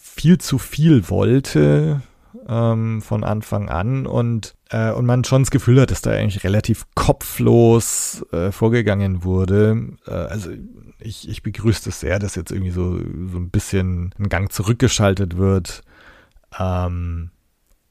viel 0.00 0.38
zu 0.38 0.58
viel 0.58 1.08
wollte 1.08 2.02
ähm, 2.48 3.02
von 3.02 3.24
Anfang 3.24 3.68
an 3.68 4.06
und, 4.06 4.54
äh, 4.70 4.90
und 4.92 5.06
man 5.06 5.24
schon 5.24 5.42
das 5.42 5.50
Gefühl 5.50 5.80
hat, 5.80 5.90
dass 5.90 6.02
da 6.02 6.10
eigentlich 6.10 6.44
relativ 6.44 6.86
kopflos 6.94 8.24
äh, 8.32 8.52
vorgegangen 8.52 9.24
wurde. 9.24 9.96
Äh, 10.06 10.10
also 10.10 10.50
ich, 10.98 11.28
ich 11.28 11.42
begrüße 11.42 11.88
es 11.88 12.00
sehr, 12.00 12.18
dass 12.18 12.34
jetzt 12.34 12.50
irgendwie 12.50 12.72
so, 12.72 12.98
so 12.98 13.38
ein 13.38 13.50
bisschen 13.50 14.14
ein 14.18 14.28
Gang 14.28 14.52
zurückgeschaltet 14.52 15.36
wird 15.36 15.82
ähm, 16.58 17.30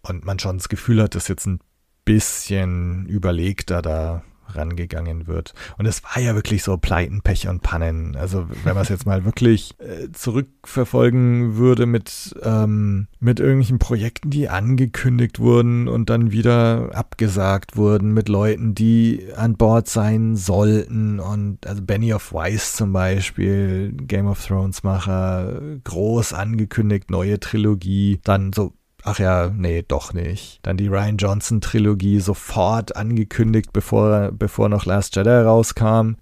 und 0.02 0.26
man 0.26 0.40
schon 0.40 0.58
das 0.58 0.70
Gefühl 0.70 1.02
hat, 1.02 1.16
dass 1.16 1.28
jetzt 1.28 1.46
ein 1.46 1.60
bisschen 2.06 3.06
überlegter 3.08 3.82
da 3.82 4.24
rangegangen 4.56 5.28
wird. 5.28 5.54
Und 5.78 5.86
es 5.86 6.04
war 6.04 6.22
ja 6.22 6.36
wirklich 6.36 6.64
so 6.64 6.78
Pleiten, 6.78 7.22
Pech 7.22 7.48
und 7.48 7.62
Pannen. 7.62 8.16
Also 8.16 8.48
wenn 8.64 8.74
man 8.74 8.84
es 8.84 8.90
jetzt 8.90 9.06
mal 9.06 9.26
wirklich 9.26 9.76
äh, 9.80 10.12
zurückverfolgen 10.12 11.58
würde 11.58 11.86
mit, 11.86 12.36
ähm, 12.44 13.08
mit 13.20 13.40
irgendwelchen 13.40 13.80
Projekten, 13.80 14.30
die 14.30 14.50
angekündigt 14.50 15.40
wurden 15.40 15.88
und 15.88 16.10
dann 16.10 16.32
wieder 16.32 16.90
abgesagt 16.94 17.78
wurden, 17.78 18.14
mit 18.14 18.30
Leuten, 18.30 18.76
die 18.76 19.28
an 19.36 19.56
Bord 19.56 19.88
sein 19.88 20.36
sollten. 20.36 21.20
Und 21.20 21.66
also 21.68 21.82
Benny 21.82 22.14
of 22.14 22.34
Weiss 22.34 22.76
zum 22.76 22.94
Beispiel, 22.94 23.94
Game 23.94 24.28
of 24.28 24.46
Thrones 24.46 24.84
Macher, 24.84 25.62
groß 25.84 26.34
angekündigt, 26.34 27.10
neue 27.10 27.40
Trilogie, 27.40 28.20
dann 28.24 28.54
so 28.54 28.74
Ach 29.04 29.20
ja, 29.20 29.50
nee, 29.50 29.84
doch 29.88 30.14
nicht. 30.14 30.60
Dann 30.64 30.78
die 30.78 30.88
Ryan 30.88 31.18
Johnson 31.18 31.62
Trilogie 31.62 32.20
sofort 32.20 32.96
angekündigt, 32.96 33.72
bevor, 33.72 34.32
bevor 34.32 34.70
noch 34.70 34.86
Last 34.86 35.16
Jedi 35.16 35.30
rauskam. 35.30 36.16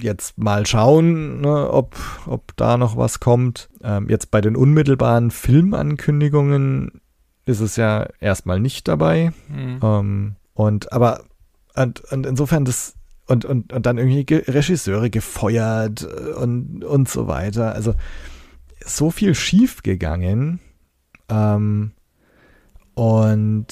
Jetzt 0.00 0.38
mal 0.38 0.66
schauen, 0.66 1.42
ne, 1.42 1.70
ob, 1.70 1.96
ob 2.26 2.56
da 2.56 2.76
noch 2.76 2.96
was 2.96 3.20
kommt. 3.20 3.68
Ähm, 3.84 4.08
jetzt 4.08 4.30
bei 4.30 4.40
den 4.40 4.56
unmittelbaren 4.56 5.30
Filmankündigungen 5.30 7.00
ist 7.44 7.60
es 7.60 7.76
ja 7.76 8.08
erstmal 8.18 8.58
nicht 8.58 8.88
dabei. 8.88 9.32
Mhm. 9.48 9.80
Ähm, 9.82 10.36
und 10.54 10.92
aber 10.92 11.22
und, 11.76 12.00
und 12.12 12.26
insofern 12.26 12.64
das 12.64 12.94
und, 13.26 13.44
und, 13.44 13.72
und 13.72 13.86
dann 13.86 13.96
irgendwie 13.96 14.26
Regisseure 14.34 15.08
gefeuert 15.08 16.02
und, 16.02 16.84
und 16.84 17.08
so 17.08 17.28
weiter. 17.28 17.74
Also 17.74 17.94
so 18.84 19.12
viel 19.12 19.36
schief 19.36 19.84
gegangen 19.84 20.58
ähm, 21.30 21.92
und 22.94 23.66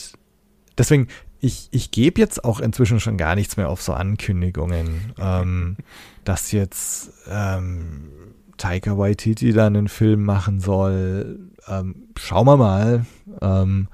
deswegen, 0.77 1.09
ich, 1.41 1.69
ich 1.71 1.91
gebe 1.91 2.21
jetzt 2.21 2.45
auch 2.45 2.61
inzwischen 2.61 3.01
schon 3.01 3.17
gar 3.17 3.35
nichts 3.35 3.57
mehr 3.57 3.69
auf 3.69 3.83
so 3.83 3.93
Ankündigungen, 3.93 5.13
ähm, 5.19 5.77
dass 6.25 6.53
jetzt 6.53 7.13
ähm, 7.31 8.11
Taika 8.57 8.99
Waititi 8.99 9.53
dann 9.53 9.77
einen 9.77 9.89
Film 9.89 10.25
machen 10.25 10.61
soll. 10.61 11.39
Ähm, 11.69 12.09
schauen 12.17 12.47
wir 12.47 12.57
mal. 12.57 13.07
Ähm, 13.41 13.89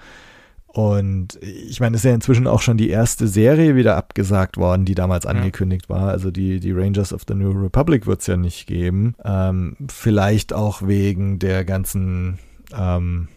und 0.68 1.38
ich 1.40 1.78
meine, 1.78 1.94
es 1.94 2.00
ist 2.00 2.08
ja 2.08 2.14
inzwischen 2.14 2.48
auch 2.48 2.60
schon 2.60 2.76
die 2.76 2.90
erste 2.90 3.28
Serie 3.28 3.76
wieder 3.76 3.96
abgesagt 3.96 4.56
worden, 4.56 4.84
die 4.84 4.96
damals 4.96 5.24
angekündigt 5.24 5.88
war. 5.88 6.08
Also 6.08 6.32
die, 6.32 6.58
die 6.58 6.72
Rangers 6.72 7.12
of 7.12 7.22
the 7.28 7.34
New 7.34 7.52
Republic 7.52 8.06
wird 8.06 8.22
es 8.22 8.26
ja 8.26 8.36
nicht 8.36 8.66
geben. 8.66 9.14
Ähm, 9.24 9.76
vielleicht 9.88 10.52
auch 10.52 10.82
wegen 10.82 11.38
der 11.38 11.64
ganzen 11.64 12.38
ähm, 12.76 13.28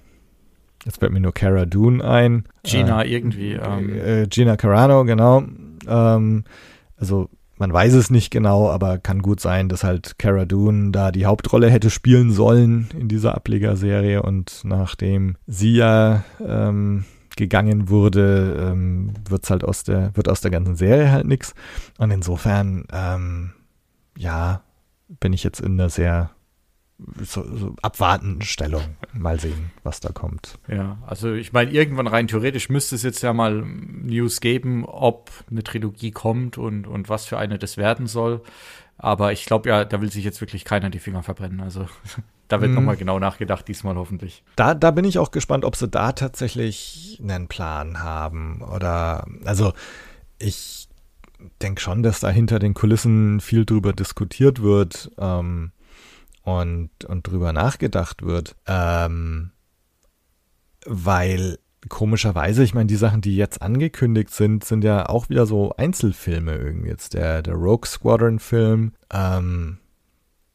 Jetzt 0.86 1.00
fällt 1.00 1.12
mir 1.12 1.20
nur 1.20 1.34
Cara 1.34 1.66
Dune 1.66 2.04
ein. 2.04 2.46
Gina 2.64 3.04
äh, 3.04 3.14
irgendwie. 3.14 3.54
Ähm. 3.54 3.94
Äh, 3.94 4.28
Gina 4.28 4.56
Carano, 4.58 5.06
genau. 5.06 5.44
Ähm, 5.88 6.44
also 6.98 7.30
man 7.58 7.74
weiß 7.74 7.94
es 7.94 8.10
nicht 8.10 8.30
genau, 8.30 8.70
aber 8.70 9.00
kann 9.00 9.22
gut 9.22 9.40
sein, 9.40 9.68
dass 9.68 9.84
halt 9.84 10.20
Cara 10.20 10.46
Dune 10.46 10.92
da 10.92 11.12
die 11.12 11.26
Hauptrolle 11.26 11.70
hätte 11.70 11.90
spielen 11.90 12.32
sollen 12.32 12.90
in 12.98 13.08
dieser 13.08 13.36
Ablegerserie 13.36 14.22
und 14.22 14.62
nachdem 14.64 15.38
sie 15.48 15.76
ja 15.76 16.24
ähm, 16.46 17.06
gegangen 17.36 17.90
wurde, 17.90 18.72
ähm, 18.72 19.14
wird's 19.30 19.50
halt 19.50 19.64
aus 19.64 19.84
der, 19.84 20.16
wird 20.16 20.30
aus 20.30 20.42
der 20.42 20.52
ganzen 20.52 20.76
Serie 20.76 21.12
halt 21.12 21.26
nichts. 21.26 21.54
Und 21.98 22.12
insofern, 22.12 22.86
ähm, 22.92 23.52
ja, 24.18 24.62
bin 25.20 25.34
ich 25.34 25.44
jetzt 25.44 25.62
in 25.62 25.74
einer 25.74 25.90
sehr 25.90 26.32
so, 27.24 27.44
so 27.56 27.76
abwartenden 27.82 28.42
Stellung. 28.42 28.98
Mal 29.14 29.40
sehen, 29.40 29.72
was 29.84 30.00
da 30.00 30.10
kommt. 30.10 30.58
Ja, 30.68 30.98
also 31.06 31.34
ich 31.34 31.54
meine, 31.54 31.72
irgendwann 31.72 32.08
rein 32.08 32.28
theoretisch 32.28 32.70
müsste 32.70 32.96
es 32.96 33.04
jetzt 33.04 33.22
ja 33.22 33.34
mal 33.34 33.62
News 33.62 34.42
geben, 34.42 34.86
ob 34.86 35.32
eine 35.50 35.64
Trilogie 35.64 36.12
kommt 36.12 36.58
und, 36.58 36.88
und 36.88 37.10
was 37.10 37.26
für 37.26 37.38
eine 37.38 37.60
das 37.60 37.78
werden 37.78 38.08
soll. 38.08 38.42
Aber 38.98 39.32
ich 39.32 39.46
glaube 39.46 39.70
ja, 39.70 39.86
da 39.86 40.02
will 40.02 40.12
sich 40.12 40.24
jetzt 40.24 40.42
wirklich 40.42 40.66
keiner 40.66 40.90
die 40.90 41.00
Finger 41.00 41.22
verbrennen. 41.22 41.62
Also 41.62 41.86
da 42.48 42.62
wird 42.62 42.70
hm. 42.70 42.76
nochmal 42.76 42.98
genau 42.98 43.20
nachgedacht, 43.20 43.68
diesmal 43.68 43.96
hoffentlich. 43.96 44.44
Da, 44.56 44.74
da 44.74 44.92
bin 44.92 45.06
ich 45.06 45.20
auch 45.20 45.32
gespannt, 45.32 45.66
ob 45.66 45.76
sie 45.76 45.88
da 45.88 46.14
tatsächlich 46.14 47.20
einen 47.22 47.48
Plan 47.48 48.02
haben. 48.02 48.64
Oder, 48.64 49.28
also 49.46 49.74
ich 50.40 50.90
denke 51.62 51.82
schon, 51.82 52.02
dass 52.02 52.22
da 52.22 52.30
hinter 52.30 52.58
den 52.58 52.74
Kulissen 52.74 53.40
viel 53.40 53.66
drüber 53.66 53.94
diskutiert 53.94 54.64
wird. 54.64 55.12
Ähm, 55.20 55.72
und, 56.48 57.04
und 57.04 57.28
drüber 57.28 57.52
nachgedacht 57.52 58.24
wird. 58.24 58.56
Ähm, 58.68 59.52
weil 60.86 61.60
komischerweise, 61.90 62.64
ich 62.64 62.74
meine, 62.74 62.88
die 62.88 62.96
Sachen, 62.96 63.20
die 63.20 63.36
jetzt 63.36 63.62
angekündigt 63.62 64.30
sind, 64.34 64.64
sind 64.64 64.86
ja 64.86 65.10
auch 65.10 65.28
wieder 65.28 65.46
so 65.46 65.74
Einzelfilme 65.76 66.56
irgendwie. 66.56 66.88
Jetzt 66.88 67.16
der, 67.16 67.42
der 67.42 67.56
Rogue 67.56 67.86
Squadron-Film, 67.86 68.94
ähm, 69.14 69.80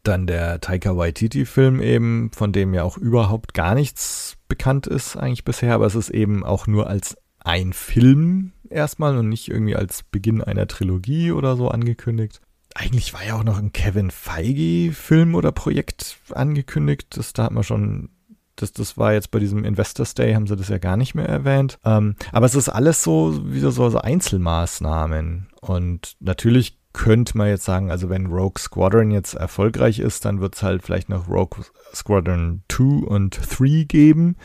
dann 0.02 0.26
der 0.26 0.62
Taika 0.62 0.96
Waititi-Film 0.96 1.82
eben, 1.82 2.30
von 2.32 2.52
dem 2.52 2.72
ja 2.72 2.84
auch 2.84 2.96
überhaupt 2.96 3.52
gar 3.52 3.74
nichts 3.74 4.38
bekannt 4.48 4.86
ist 4.86 5.16
eigentlich 5.18 5.44
bisher, 5.44 5.74
aber 5.74 5.84
es 5.84 5.94
ist 5.94 6.08
eben 6.08 6.42
auch 6.42 6.66
nur 6.66 6.86
als 6.86 7.18
ein 7.38 7.74
Film 7.74 8.52
erstmal 8.70 9.18
und 9.18 9.28
nicht 9.28 9.48
irgendwie 9.48 9.76
als 9.76 10.04
Beginn 10.04 10.42
einer 10.42 10.66
Trilogie 10.66 11.32
oder 11.32 11.54
so 11.56 11.68
angekündigt 11.68 12.40
eigentlich 12.74 13.12
war 13.12 13.24
ja 13.24 13.34
auch 13.34 13.44
noch 13.44 13.58
ein 13.58 13.72
Kevin 13.72 14.10
Feige-Film 14.10 15.34
oder 15.34 15.52
Projekt 15.52 16.18
angekündigt. 16.30 17.16
Das, 17.16 17.32
da 17.32 17.44
hat 17.44 17.52
man 17.52 17.64
schon, 17.64 18.10
das, 18.56 18.72
das 18.72 18.96
war 18.96 19.12
jetzt 19.12 19.30
bei 19.30 19.38
diesem 19.38 19.64
Investors 19.64 20.14
Day, 20.14 20.34
haben 20.34 20.46
sie 20.46 20.56
das 20.56 20.68
ja 20.68 20.78
gar 20.78 20.96
nicht 20.96 21.14
mehr 21.14 21.28
erwähnt. 21.28 21.78
Ähm, 21.84 22.16
aber 22.32 22.46
es 22.46 22.54
ist 22.54 22.68
alles 22.68 23.02
so 23.02 23.52
wieder 23.52 23.72
so, 23.72 23.90
so 23.90 23.98
Einzelmaßnahmen. 23.98 25.48
Und 25.60 26.16
natürlich 26.20 26.78
könnte 26.92 27.36
man 27.38 27.48
jetzt 27.48 27.64
sagen, 27.64 27.90
also 27.90 28.10
wenn 28.10 28.26
Rogue 28.26 28.58
Squadron 28.58 29.10
jetzt 29.10 29.34
erfolgreich 29.34 29.98
ist, 29.98 30.24
dann 30.24 30.40
wird 30.40 30.54
es 30.54 30.62
halt 30.62 30.82
vielleicht 30.82 31.08
noch 31.08 31.28
Rogue 31.28 31.64
Squadron 31.94 32.62
2 32.68 33.06
und 33.06 33.38
3 33.58 33.84
geben. 33.84 34.36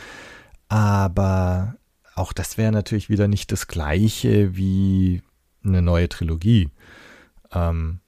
Aber 0.70 1.76
auch 2.16 2.34
das 2.34 2.58
wäre 2.58 2.72
natürlich 2.72 3.10
wieder 3.10 3.28
nicht 3.28 3.52
das 3.52 3.68
gleiche 3.68 4.56
wie 4.56 5.22
eine 5.64 5.82
neue 5.82 6.10
Trilogie. 6.10 6.70
Ähm, 7.54 8.00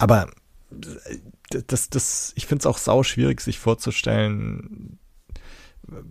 aber 0.00 0.28
äh, 0.72 1.62
das, 1.66 1.90
das, 1.90 2.32
ich 2.36 2.46
finde 2.46 2.60
es 2.60 2.66
auch 2.66 2.78
sau 2.78 3.02
schwierig, 3.02 3.40
sich 3.40 3.58
vorzustellen. 3.58 4.98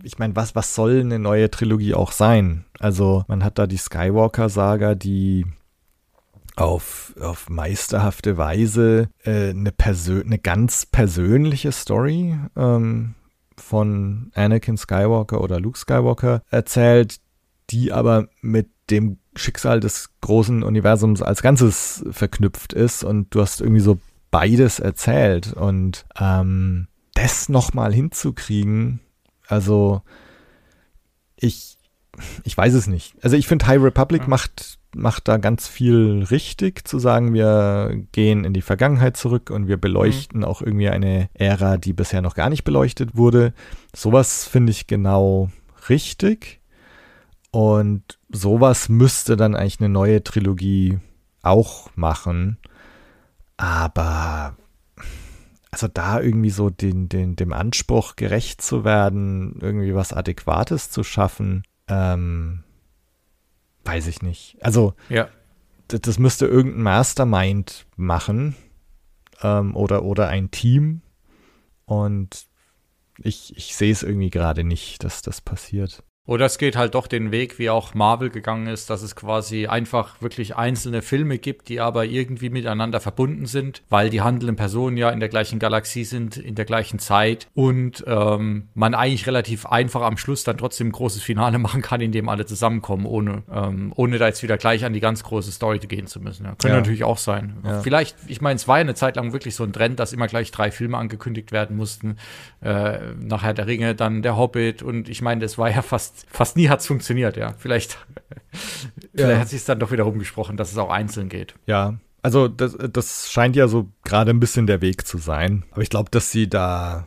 Ich 0.02 0.18
meine, 0.18 0.36
was, 0.36 0.54
was 0.54 0.74
soll 0.74 1.00
eine 1.00 1.18
neue 1.18 1.50
Trilogie 1.50 1.94
auch 1.94 2.12
sein? 2.12 2.64
Also, 2.78 3.24
man 3.28 3.42
hat 3.42 3.58
da 3.58 3.66
die 3.66 3.78
Skywalker-Saga, 3.78 4.94
die 4.94 5.46
auf, 6.56 7.14
auf 7.18 7.48
meisterhafte 7.48 8.36
Weise 8.36 9.08
äh, 9.24 9.50
eine, 9.50 9.72
Persön 9.72 10.26
eine 10.26 10.38
ganz 10.38 10.84
persönliche 10.84 11.72
Story 11.72 12.38
ähm, 12.56 13.14
von 13.56 14.30
Anakin 14.34 14.76
Skywalker 14.76 15.40
oder 15.40 15.58
Luke 15.58 15.78
Skywalker 15.78 16.42
erzählt, 16.50 17.16
die 17.70 17.92
aber 17.92 18.28
mit 18.42 18.68
dem 18.90 19.18
Schicksal 19.40 19.80
des 19.80 20.10
großen 20.20 20.62
Universums 20.62 21.22
als 21.22 21.42
Ganzes 21.42 22.04
verknüpft 22.10 22.72
ist 22.72 23.04
und 23.04 23.34
du 23.34 23.40
hast 23.40 23.60
irgendwie 23.60 23.80
so 23.80 23.98
beides 24.30 24.78
erzählt 24.78 25.52
und 25.52 26.06
ähm, 26.18 26.86
das 27.14 27.48
nochmal 27.48 27.92
hinzukriegen, 27.92 29.00
also 29.48 30.02
ich, 31.36 31.76
ich 32.44 32.56
weiß 32.56 32.74
es 32.74 32.86
nicht. 32.86 33.14
Also 33.22 33.36
ich 33.36 33.48
finde 33.48 33.66
High 33.66 33.82
Republic 33.82 34.22
ja. 34.22 34.28
macht, 34.28 34.78
macht 34.94 35.26
da 35.26 35.38
ganz 35.38 35.66
viel 35.66 36.24
richtig, 36.30 36.86
zu 36.86 36.98
sagen, 36.98 37.34
wir 37.34 38.04
gehen 38.12 38.44
in 38.44 38.52
die 38.52 38.62
Vergangenheit 38.62 39.16
zurück 39.16 39.50
und 39.50 39.66
wir 39.66 39.76
beleuchten 39.76 40.40
mhm. 40.40 40.46
auch 40.46 40.62
irgendwie 40.62 40.88
eine 40.88 41.28
Ära, 41.34 41.78
die 41.78 41.92
bisher 41.92 42.22
noch 42.22 42.34
gar 42.34 42.50
nicht 42.50 42.64
beleuchtet 42.64 43.16
wurde. 43.16 43.52
Sowas 43.94 44.46
finde 44.46 44.70
ich 44.70 44.86
genau 44.86 45.50
richtig. 45.88 46.60
Und 47.50 48.19
sowas 48.32 48.88
müsste 48.88 49.36
dann 49.36 49.54
eigentlich 49.54 49.80
eine 49.80 49.88
neue 49.88 50.22
Trilogie 50.22 50.98
auch 51.42 51.90
machen. 51.96 52.58
Aber 53.56 54.56
also 55.70 55.86
da 55.88 56.20
irgendwie 56.20 56.50
so 56.50 56.70
den, 56.70 57.08
den, 57.08 57.36
dem 57.36 57.52
Anspruch 57.52 58.16
gerecht 58.16 58.60
zu 58.60 58.84
werden, 58.84 59.58
irgendwie 59.60 59.94
was 59.94 60.12
Adäquates 60.12 60.90
zu 60.90 61.04
schaffen, 61.04 61.62
ähm, 61.88 62.64
weiß 63.84 64.06
ich 64.08 64.22
nicht. 64.22 64.56
Also 64.60 64.94
ja. 65.08 65.28
das, 65.88 66.00
das 66.00 66.18
müsste 66.18 66.46
irgendein 66.46 66.82
Mastermind 66.82 67.86
machen 67.96 68.56
ähm, 69.42 69.76
oder, 69.76 70.02
oder 70.02 70.28
ein 70.28 70.50
Team. 70.50 71.02
Und 71.84 72.46
ich, 73.18 73.56
ich 73.56 73.76
sehe 73.76 73.92
es 73.92 74.02
irgendwie 74.02 74.30
gerade 74.30 74.64
nicht, 74.64 75.04
dass 75.04 75.22
das 75.22 75.40
passiert. 75.40 76.02
Oder 76.26 76.46
es 76.46 76.58
geht 76.58 76.76
halt 76.76 76.94
doch 76.94 77.06
den 77.06 77.32
Weg, 77.32 77.58
wie 77.58 77.70
auch 77.70 77.94
Marvel 77.94 78.30
gegangen 78.30 78.66
ist, 78.66 78.90
dass 78.90 79.02
es 79.02 79.16
quasi 79.16 79.66
einfach 79.66 80.20
wirklich 80.20 80.54
einzelne 80.54 81.02
Filme 81.02 81.38
gibt, 81.38 81.68
die 81.68 81.80
aber 81.80 82.04
irgendwie 82.04 82.50
miteinander 82.50 83.00
verbunden 83.00 83.46
sind, 83.46 83.82
weil 83.88 84.10
die 84.10 84.20
handelnden 84.20 84.54
Personen 84.54 84.96
ja 84.96 85.10
in 85.10 85.18
der 85.18 85.30
gleichen 85.30 85.58
Galaxie 85.58 86.04
sind, 86.04 86.36
in 86.36 86.54
der 86.54 86.66
gleichen 86.66 86.98
Zeit 86.98 87.48
und 87.54 88.04
ähm, 88.06 88.68
man 88.74 88.94
eigentlich 88.94 89.26
relativ 89.26 89.66
einfach 89.66 90.02
am 90.02 90.18
Schluss 90.18 90.44
dann 90.44 90.58
trotzdem 90.58 90.88
ein 90.88 90.92
großes 90.92 91.22
Finale 91.22 91.58
machen 91.58 91.82
kann, 91.82 92.00
in 92.00 92.12
dem 92.12 92.28
alle 92.28 92.46
zusammenkommen, 92.46 93.06
ohne, 93.06 93.42
ähm, 93.52 93.92
ohne 93.96 94.18
da 94.18 94.26
jetzt 94.26 94.42
wieder 94.42 94.58
gleich 94.58 94.84
an 94.84 94.92
die 94.92 95.00
ganz 95.00 95.24
große 95.24 95.50
Story 95.50 95.78
gehen 95.78 96.06
zu 96.06 96.20
müssen. 96.20 96.44
Ja. 96.44 96.50
Könnte 96.50 96.68
ja. 96.68 96.76
natürlich 96.76 97.04
auch 97.04 97.18
sein. 97.18 97.56
Ja. 97.64 97.80
Vielleicht, 97.80 98.14
ich 98.28 98.40
meine, 98.42 98.56
es 98.56 98.68
war 98.68 98.76
ja 98.76 98.82
eine 98.82 98.94
Zeit 98.94 99.16
lang 99.16 99.32
wirklich 99.32 99.54
so 99.54 99.64
ein 99.64 99.72
Trend, 99.72 99.98
dass 99.98 100.12
immer 100.12 100.26
gleich 100.26 100.52
drei 100.52 100.70
Filme 100.70 100.98
angekündigt 100.98 101.50
werden 101.50 101.76
mussten. 101.76 102.18
Äh, 102.60 103.14
nachher 103.18 103.54
der 103.54 103.66
Ringe, 103.66 103.94
dann 103.94 104.22
der 104.22 104.36
Hobbit 104.36 104.82
und 104.82 105.08
ich 105.08 105.22
meine, 105.22 105.40
das 105.40 105.56
war 105.56 105.70
ja 105.70 105.82
fast 105.82 106.09
fast 106.28 106.56
nie 106.56 106.68
hat 106.68 106.80
es 106.80 106.86
funktioniert, 106.86 107.36
ja. 107.36 107.54
Vielleicht, 107.58 107.98
vielleicht 109.14 109.40
hat 109.40 109.48
sich 109.48 109.64
dann 109.64 109.80
doch 109.80 109.90
wieder 109.90 110.04
rumgesprochen, 110.04 110.56
dass 110.56 110.72
es 110.72 110.78
auch 110.78 110.90
einzeln 110.90 111.28
geht. 111.28 111.54
Ja, 111.66 111.98
also 112.22 112.48
das, 112.48 112.76
das 112.92 113.30
scheint 113.30 113.56
ja 113.56 113.68
so 113.68 113.90
gerade 114.04 114.30
ein 114.30 114.40
bisschen 114.40 114.66
der 114.66 114.80
Weg 114.80 115.06
zu 115.06 115.18
sein. 115.18 115.64
Aber 115.70 115.82
ich 115.82 115.90
glaube, 115.90 116.10
dass 116.10 116.30
sie 116.30 116.48
da. 116.48 117.06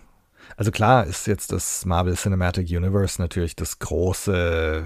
Also 0.56 0.72
klar 0.72 1.06
ist 1.06 1.26
jetzt 1.28 1.52
das 1.52 1.86
Marvel 1.86 2.16
Cinematic 2.16 2.70
Universe 2.70 3.20
natürlich 3.20 3.56
das 3.56 3.80
große, 3.80 4.84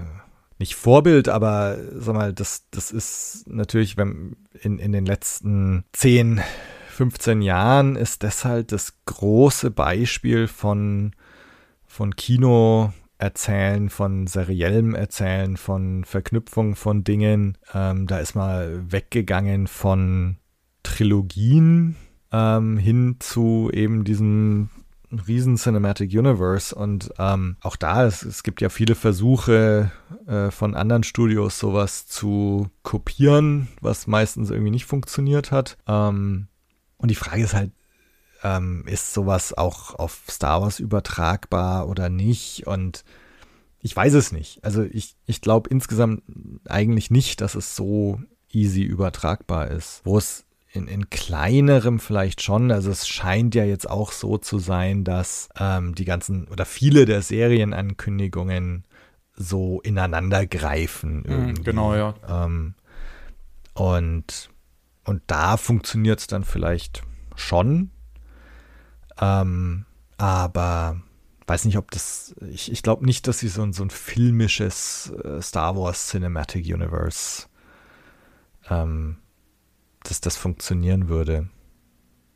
nicht 0.58 0.74
Vorbild, 0.74 1.28
aber 1.28 1.76
sag 1.92 2.14
mal, 2.14 2.32
das, 2.32 2.64
das 2.70 2.90
ist 2.90 3.44
natürlich, 3.46 3.98
wenn 3.98 4.36
in, 4.62 4.78
in 4.78 4.92
den 4.92 5.04
letzten 5.04 5.84
10, 5.92 6.40
15 6.90 7.42
Jahren 7.42 7.96
ist 7.96 8.22
das 8.22 8.46
halt 8.46 8.72
das 8.72 8.94
große 9.04 9.70
Beispiel 9.70 10.48
von, 10.48 11.12
von 11.86 12.16
Kino 12.16 12.92
Erzählen, 13.18 13.90
von 13.90 14.26
seriellem 14.26 14.94
Erzählen, 14.94 15.56
von 15.56 16.04
Verknüpfung 16.04 16.76
von 16.76 17.04
Dingen. 17.04 17.58
Ähm, 17.74 18.06
da 18.06 18.18
ist 18.18 18.34
mal 18.34 18.84
weggegangen 18.90 19.66
von 19.66 20.36
Trilogien 20.82 21.96
ähm, 22.32 22.78
hin 22.78 23.16
zu 23.18 23.70
eben 23.72 24.04
diesem 24.04 24.70
riesen 25.26 25.56
Cinematic 25.56 26.12
Universe 26.12 26.74
und 26.74 27.12
ähm, 27.18 27.56
auch 27.62 27.76
da, 27.76 28.04
es, 28.04 28.22
es 28.22 28.42
gibt 28.42 28.60
ja 28.60 28.68
viele 28.68 28.94
Versuche 28.94 29.90
äh, 30.26 30.50
von 30.50 30.74
anderen 30.74 31.02
Studios 31.02 31.58
sowas 31.58 32.06
zu 32.06 32.68
kopieren, 32.82 33.68
was 33.80 34.06
meistens 34.06 34.50
irgendwie 34.50 34.70
nicht 34.70 34.84
funktioniert 34.84 35.50
hat. 35.50 35.78
Ähm, 35.86 36.48
und 36.98 37.10
die 37.10 37.14
Frage 37.14 37.42
ist 37.42 37.54
halt, 37.54 37.72
ähm, 38.42 38.84
ist 38.86 39.14
sowas 39.14 39.56
auch 39.56 39.94
auf 39.94 40.22
Star 40.30 40.62
Wars 40.62 40.80
übertragbar 40.80 41.88
oder 41.88 42.08
nicht? 42.08 42.66
Und 42.66 43.04
ich 43.80 43.94
weiß 43.94 44.14
es 44.14 44.32
nicht. 44.32 44.62
Also 44.64 44.82
ich, 44.82 45.16
ich 45.26 45.40
glaube 45.40 45.70
insgesamt 45.70 46.22
eigentlich 46.68 47.10
nicht, 47.10 47.40
dass 47.40 47.54
es 47.54 47.76
so 47.76 48.20
easy 48.50 48.82
übertragbar 48.82 49.68
ist. 49.68 50.00
Wo 50.04 50.18
es 50.18 50.44
in, 50.72 50.86
in 50.86 51.10
kleinerem 51.10 51.98
vielleicht 51.98 52.42
schon. 52.42 52.70
Also 52.70 52.90
es 52.90 53.08
scheint 53.08 53.54
ja 53.54 53.64
jetzt 53.64 53.88
auch 53.88 54.12
so 54.12 54.38
zu 54.38 54.58
sein, 54.58 55.04
dass 55.04 55.48
ähm, 55.58 55.94
die 55.94 56.04
ganzen 56.04 56.48
oder 56.48 56.64
viele 56.64 57.04
der 57.04 57.22
Serienankündigungen 57.22 58.84
so 59.34 59.80
ineinander 59.80 60.46
greifen. 60.46 61.18
Mhm, 61.18 61.24
irgendwie. 61.26 61.62
Genau, 61.62 61.94
ja. 61.94 62.14
Ähm, 62.28 62.74
und, 63.74 64.50
und 65.04 65.22
da 65.28 65.56
funktioniert 65.56 66.20
es 66.20 66.26
dann 66.26 66.44
vielleicht 66.44 67.02
schon. 67.36 67.90
Ähm, 69.20 69.84
aber 70.16 71.00
weiß 71.46 71.64
nicht, 71.64 71.78
ob 71.78 71.90
das. 71.90 72.34
Ich, 72.50 72.70
ich 72.70 72.82
glaube 72.82 73.04
nicht, 73.04 73.26
dass 73.26 73.38
sie 73.38 73.48
so 73.48 73.62
ein, 73.62 73.72
so 73.72 73.82
ein 73.82 73.90
filmisches 73.90 75.12
äh, 75.24 75.40
Star 75.40 75.76
Wars 75.76 76.08
Cinematic 76.08 76.66
Universe, 76.66 77.46
ähm, 78.68 79.18
dass 80.02 80.20
das 80.20 80.36
funktionieren 80.36 81.08
würde. 81.08 81.48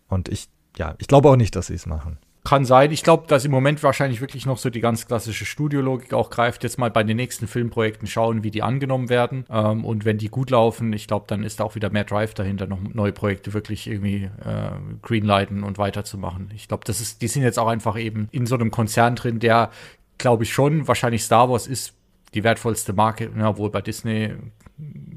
Und 0.09 0.29
ich, 0.29 0.49
ja, 0.77 0.95
ich 0.99 1.09
glaube 1.09 1.29
auch 1.29 1.37
nicht, 1.37 1.57
dass 1.57 1.69
sie 1.69 1.75
es 1.75 1.87
machen. 1.87 2.19
Kann 2.45 2.65
sein. 2.65 2.91
Ich 2.91 3.05
glaube, 3.05 3.29
dass 3.29 3.45
im 3.45 3.53
Moment 3.53 3.81
wahrscheinlich 3.85 4.21
wirklich 4.21 4.47
noch 4.47 4.59
so 4.59 4.69
die 4.69 4.81
ganz 4.81 5.07
klassische 5.07 5.45
Studiologik 5.45 6.13
auch 6.13 6.29
greift. 6.29 6.65
Jetzt 6.65 6.77
mal 6.77 6.91
bei 6.91 7.05
den 7.05 7.17
nächsten 7.17 7.47
Filmprojekten 7.47 8.09
schauen, 8.09 8.43
wie 8.43 8.51
die 8.51 8.65
angenommen 8.65 9.09
werden. 9.09 9.47
Ähm, 9.49 9.85
und 9.85 10.05
wenn 10.05 10.19
die 10.19 10.29
gut 10.29 10.51
laufen, 10.51 10.93
ich 10.93 11.07
glaube, 11.07 11.27
dann 11.29 11.45
ist 11.45 11.61
da 11.61 11.65
auch 11.65 11.77
wieder 11.77 11.91
mehr 11.91 12.03
Drive 12.03 12.35
dahinter, 12.35 12.67
noch 12.67 12.81
neue 12.81 13.13
Projekte 13.13 13.53
wirklich 13.53 13.87
irgendwie 13.87 14.25
äh, 14.45 14.71
greenlighten 15.03 15.63
und 15.63 15.79
weiterzumachen. 15.79 16.51
Ich 16.57 16.67
glaube, 16.67 16.83
das 16.85 17.01
ist, 17.01 17.23
die 17.23 17.29
sind 17.29 17.43
jetzt 17.45 17.61
auch 17.61 17.69
einfach 17.69 17.97
eben 17.97 18.29
in 18.33 18.47
so 18.47 18.57
einem 18.57 18.73
Konzern 18.73 19.15
drin, 19.15 19.39
der, 19.39 19.71
glaube 20.19 20.43
ich, 20.43 20.53
schon, 20.53 20.89
wahrscheinlich 20.89 21.23
Star 21.23 21.49
Wars 21.49 21.69
ist 21.69 21.95
die 22.35 22.43
wertvollste 22.43 22.93
Marke, 22.93 23.31
ja, 23.39 23.57
wohl 23.57 23.71
bei 23.71 23.83
Disney 23.83 24.33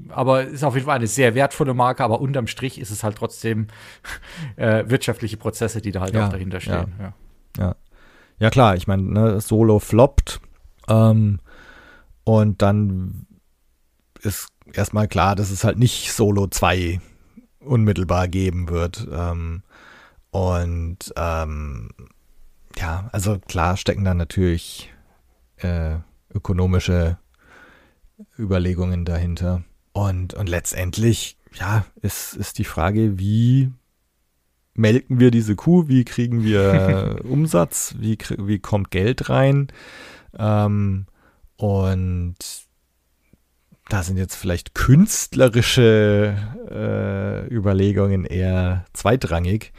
aber 0.10 0.43
ist 0.43 0.64
auf 0.64 0.76
jeden 0.76 0.86
Fall 0.86 0.97
eine 0.97 1.08
sehr 1.08 1.36
wertvolle 1.36 1.74
Marke, 1.74 2.03
aber 2.03 2.22
unterm 2.22 2.47
Strich 2.47 2.80
ist 2.80 2.91
es 2.91 3.03
halt 3.03 3.18
trotzdem 3.18 3.68
äh, 4.56 4.84
wirtschaftliche 4.88 5.38
Prozesse, 5.38 5.82
die 5.82 5.91
da 5.91 6.01
halt 6.01 6.14
ja, 6.14 6.26
auch 6.26 6.30
dahinter 6.30 6.60
stehen. 6.60 6.93
Ja, 6.99 7.14
ja. 7.58 7.76
ja. 8.39 8.49
klar, 8.49 8.76
ich 8.76 8.88
meine, 8.88 9.03
ne, 9.03 9.41
Solo 9.41 9.80
floppt 9.80 10.41
ähm, 10.88 11.39
und 12.24 12.62
dann 12.62 13.28
ist 14.22 14.49
erstmal 14.74 15.08
klar, 15.08 15.36
dass 15.36 15.51
es 15.51 15.64
halt 15.64 15.78
nicht 15.78 16.12
Solo 16.12 16.47
2 16.47 16.99
unmittelbar 17.60 18.28
geben 18.28 18.70
wird. 18.70 19.08
Ähm, 19.12 19.64
und 20.32 21.14
ähm, 21.16 21.89
ja, 22.78 23.10
also 23.12 23.39
klar 23.39 23.78
stecken 23.78 24.03
da 24.03 24.14
natürlich 24.14 24.93
äh, 25.58 25.97
ökonomische 26.34 27.18
Überlegungen 28.38 29.05
dahinter. 29.05 29.63
Und, 29.93 30.34
und 30.34 30.49
letztendlich, 30.49 31.38
ja, 31.53 31.86
ist, 32.01 32.36
ist 32.36 32.57
die 32.57 32.66
Frage, 32.66 33.18
wie 33.18 33.72
melken 34.74 35.20
wir 35.20 35.32
diese 35.32 35.55
Kuh, 35.55 35.88
wie 35.88 36.03
kriegen 36.03 36.43
wir 36.43 37.22
Umsatz, 37.24 37.95
wie, 37.97 38.18
wie 38.38 38.59
kommt 38.59 38.91
Geld 38.91 39.30
rein. 39.30 39.68
Ähm, 40.38 41.05
und 41.57 42.36
da 43.88 44.03
sind 44.03 44.18
jetzt 44.18 44.36
vielleicht 44.36 44.74
künstlerische 44.74 46.36
äh, 46.70 47.53
Überlegungen 47.53 48.26
eher 48.26 48.86
zweitrangig. 48.93 49.72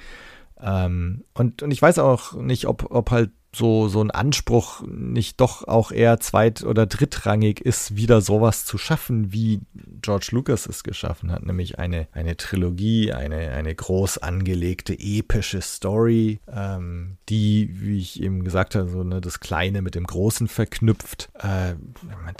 Ähm, 0.60 1.24
und, 1.34 1.62
und 1.62 1.70
ich 1.70 1.82
weiß 1.82 1.98
auch 1.98 2.34
nicht, 2.34 2.66
ob, 2.66 2.90
ob 2.90 3.10
halt 3.10 3.30
so, 3.56 3.88
so 3.88 4.00
ein 4.02 4.10
Anspruch 4.10 4.82
nicht 4.86 5.40
doch 5.40 5.66
auch 5.66 5.90
eher 5.90 6.20
zweit- 6.20 6.62
oder 6.64 6.86
drittrangig 6.86 7.60
ist, 7.60 7.96
wieder 7.96 8.20
sowas 8.20 8.64
zu 8.64 8.78
schaffen, 8.78 9.32
wie 9.32 9.60
George 10.02 10.28
Lucas 10.32 10.66
es 10.66 10.84
geschaffen 10.84 11.32
hat, 11.32 11.44
nämlich 11.44 11.78
eine, 11.78 12.08
eine 12.12 12.36
Trilogie, 12.36 13.12
eine, 13.12 13.50
eine 13.52 13.74
groß 13.74 14.18
angelegte, 14.18 14.94
epische 14.98 15.62
Story, 15.62 16.40
ähm, 16.52 17.16
die, 17.28 17.70
wie 17.80 17.98
ich 17.98 18.22
eben 18.22 18.44
gesagt 18.44 18.74
habe, 18.74 18.88
so 18.88 19.02
ne, 19.02 19.20
das 19.20 19.40
Kleine 19.40 19.82
mit 19.82 19.94
dem 19.94 20.04
Großen 20.04 20.48
verknüpft. 20.48 21.30
Äh, 21.34 21.74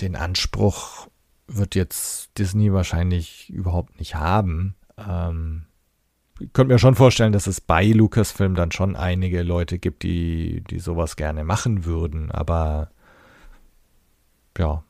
den 0.00 0.16
Anspruch 0.16 1.08
wird 1.46 1.74
jetzt 1.74 2.38
Disney 2.38 2.72
wahrscheinlich 2.72 3.50
überhaupt 3.50 3.98
nicht 3.98 4.14
haben. 4.16 4.74
Ähm, 4.98 5.65
könnte 6.53 6.74
mir 6.74 6.78
schon 6.78 6.95
vorstellen, 6.95 7.32
dass 7.32 7.47
es 7.47 7.61
bei 7.61 7.84
Lucasfilm 7.87 8.55
dann 8.55 8.72
schon 8.72 8.97
einige 8.97 9.43
Leute 9.43 9.78
gibt, 9.78 10.03
die, 10.03 10.62
die 10.70 10.78
sowas 10.78 11.16
gerne 11.16 11.45
machen 11.45 11.84
würden, 11.84 12.30
aber 12.30 12.91
ja. 14.59 14.82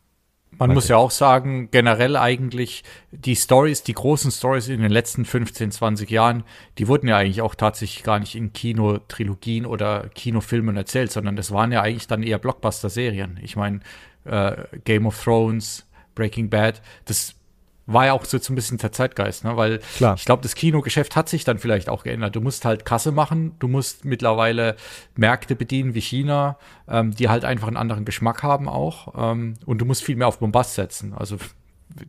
Man 0.58 0.72
muss 0.72 0.88
ja 0.88 0.96
auch 0.96 1.10
sagen, 1.10 1.70
generell 1.70 2.16
eigentlich 2.16 2.82
die 3.10 3.36
Stories, 3.36 3.82
die 3.82 3.92
großen 3.92 4.30
Stories 4.30 4.68
in 4.68 4.80
den 4.80 4.90
letzten 4.90 5.26
15, 5.26 5.70
20 5.70 6.10
Jahren, 6.10 6.44
die 6.78 6.88
wurden 6.88 7.08
ja 7.08 7.18
eigentlich 7.18 7.42
auch 7.42 7.54
tatsächlich 7.54 8.02
gar 8.02 8.18
nicht 8.18 8.34
in 8.34 8.54
Kinotrilogien 8.54 9.66
oder 9.66 10.08
Kinofilmen 10.14 10.76
erzählt, 10.76 11.12
sondern 11.12 11.36
das 11.36 11.50
waren 11.50 11.72
ja 11.72 11.82
eigentlich 11.82 12.06
dann 12.06 12.22
eher 12.22 12.38
Blockbuster-Serien. 12.38 13.38
Ich 13.42 13.56
meine, 13.56 13.80
äh, 14.24 14.64
Game 14.84 15.06
of 15.06 15.22
Thrones, 15.22 15.86
Breaking 16.14 16.48
Bad, 16.48 16.80
das 17.04 17.35
war 17.86 18.06
ja 18.06 18.12
auch 18.12 18.24
so, 18.24 18.38
so 18.38 18.52
ein 18.52 18.56
bisschen 18.56 18.78
der 18.78 18.92
Zeitgeist, 18.92 19.44
ne? 19.44 19.56
weil 19.56 19.78
Klar. 19.96 20.14
ich 20.16 20.24
glaube, 20.24 20.42
das 20.42 20.54
Kinogeschäft 20.54 21.16
hat 21.16 21.28
sich 21.28 21.44
dann 21.44 21.58
vielleicht 21.58 21.88
auch 21.88 22.02
geändert. 22.02 22.34
Du 22.34 22.40
musst 22.40 22.64
halt 22.64 22.84
Kasse 22.84 23.12
machen, 23.12 23.54
du 23.58 23.68
musst 23.68 24.04
mittlerweile 24.04 24.76
Märkte 25.14 25.54
bedienen 25.54 25.94
wie 25.94 26.00
China, 26.00 26.58
ähm, 26.88 27.12
die 27.12 27.28
halt 27.28 27.44
einfach 27.44 27.68
einen 27.68 27.76
anderen 27.76 28.04
Geschmack 28.04 28.42
haben 28.42 28.68
auch 28.68 29.14
ähm, 29.16 29.54
und 29.64 29.78
du 29.78 29.84
musst 29.84 30.02
viel 30.02 30.16
mehr 30.16 30.26
auf 30.26 30.38
Bombast 30.38 30.74
setzen. 30.74 31.14
Also 31.14 31.36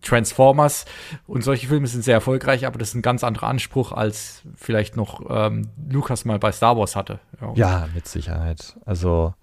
Transformers 0.01 0.85
und 1.27 1.43
solche 1.43 1.67
Filme 1.67 1.87
sind 1.87 2.03
sehr 2.03 2.15
erfolgreich, 2.15 2.65
aber 2.65 2.77
das 2.77 2.89
ist 2.89 2.95
ein 2.95 3.01
ganz 3.01 3.23
anderer 3.23 3.47
Anspruch, 3.47 3.91
als 3.91 4.41
vielleicht 4.55 4.97
noch 4.97 5.21
ähm, 5.29 5.69
Lukas 5.89 6.25
mal 6.25 6.39
bei 6.39 6.51
Star 6.51 6.77
Wars 6.77 6.95
hatte. 6.95 7.19
Ja, 7.39 7.53
ja 7.55 7.89
mit 7.93 8.07
Sicherheit. 8.07 8.77
Also 8.85 9.33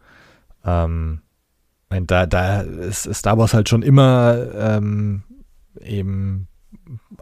ähm, 0.64 1.20
da, 1.88 2.26
da 2.26 2.60
ist 2.62 3.12
Star 3.14 3.38
Wars 3.38 3.54
halt 3.54 3.68
schon 3.68 3.82
immer 3.82 4.36
ähm, 4.54 5.22
eben 5.80 6.48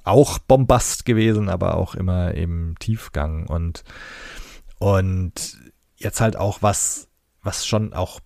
auch 0.04 0.38
Bombast 0.38 1.04
gewesen, 1.04 1.48
aber 1.48 1.76
auch 1.76 1.94
immer 1.94 2.34
eben 2.34 2.74
Tiefgang 2.78 3.46
und 3.46 3.84
und 4.78 5.58
jetzt 5.96 6.20
halt 6.20 6.36
auch 6.36 6.62
was, 6.62 7.08
was 7.42 7.66
schon 7.66 7.92
auch 7.92 8.20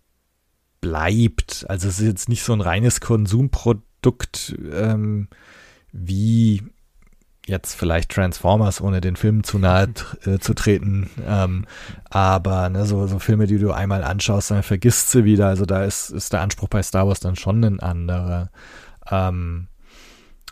bleibt. 0.81 1.67
Also 1.69 1.89
es 1.89 1.99
ist 1.99 2.07
jetzt 2.07 2.29
nicht 2.29 2.43
so 2.43 2.53
ein 2.53 2.61
reines 2.61 3.01
Konsumprodukt 3.01 4.57
ähm, 4.73 5.29
wie 5.93 6.63
jetzt 7.47 7.75
vielleicht 7.75 8.11
Transformers, 8.11 8.81
ohne 8.81 9.01
den 9.01 9.17
Film 9.17 9.45
zu 9.45 9.59
nahe 9.59 9.89
äh, 10.25 10.39
zu 10.39 10.55
treten. 10.55 11.11
Ähm, 11.25 11.65
aber 12.11 12.69
ne, 12.71 12.87
so, 12.87 13.07
so 13.07 13.19
Filme, 13.19 13.47
die 13.47 13.59
du 13.59 13.73
einmal 13.73 14.03
anschaust, 14.03 14.51
dann 14.51 14.63
vergisst 14.63 15.11
sie 15.11 15.25
wieder. 15.25 15.47
Also 15.49 15.65
da 15.65 15.85
ist, 15.85 16.11
ist 16.11 16.33
der 16.33 16.41
Anspruch 16.41 16.69
bei 16.69 16.83
Star 16.83 17.07
Wars 17.07 17.21
dann 17.21 17.37
schon 17.37 17.65
ein 17.65 17.81
anderer. 17.81 18.51
Ähm, 19.11 19.69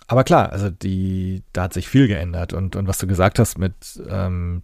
aber 0.07 0.25
klar, 0.25 0.53
also 0.53 0.71
die, 0.71 1.43
da 1.53 1.65
hat 1.65 1.73
sich 1.73 1.89
viel 1.89 2.09
geändert 2.09 2.53
und, 2.53 2.77
und 2.77 2.87
was 2.87 2.99
du 2.99 3.07
gesagt 3.07 3.39
hast 3.39 3.59
mit 3.59 3.75
ähm, 4.09 4.63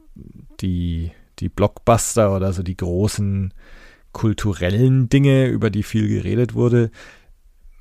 die, 0.61 1.13
die 1.39 1.49
Blockbuster 1.49 2.35
oder 2.35 2.53
so 2.53 2.63
die 2.63 2.77
großen 2.77 3.55
kulturellen 4.13 5.09
Dinge, 5.09 5.47
über 5.47 5.71
die 5.71 5.83
viel 5.83 6.09
geredet 6.09 6.55
wurde, 6.55 6.91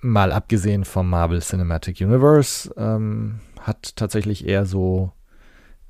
mal 0.01 0.31
abgesehen 0.31 0.85
vom 0.85 1.09
Marvel 1.09 1.41
Cinematic 1.41 1.99
Universe, 1.99 2.73
ähm, 2.77 3.41
hat 3.59 3.95
tatsächlich 3.95 4.47
eher 4.47 4.65
so 4.65 5.11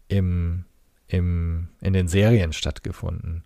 im, 0.07 0.65
im, 1.07 1.67
in 1.81 1.93
den 1.93 2.07
Serien 2.07 2.53
stattgefunden 2.53 3.43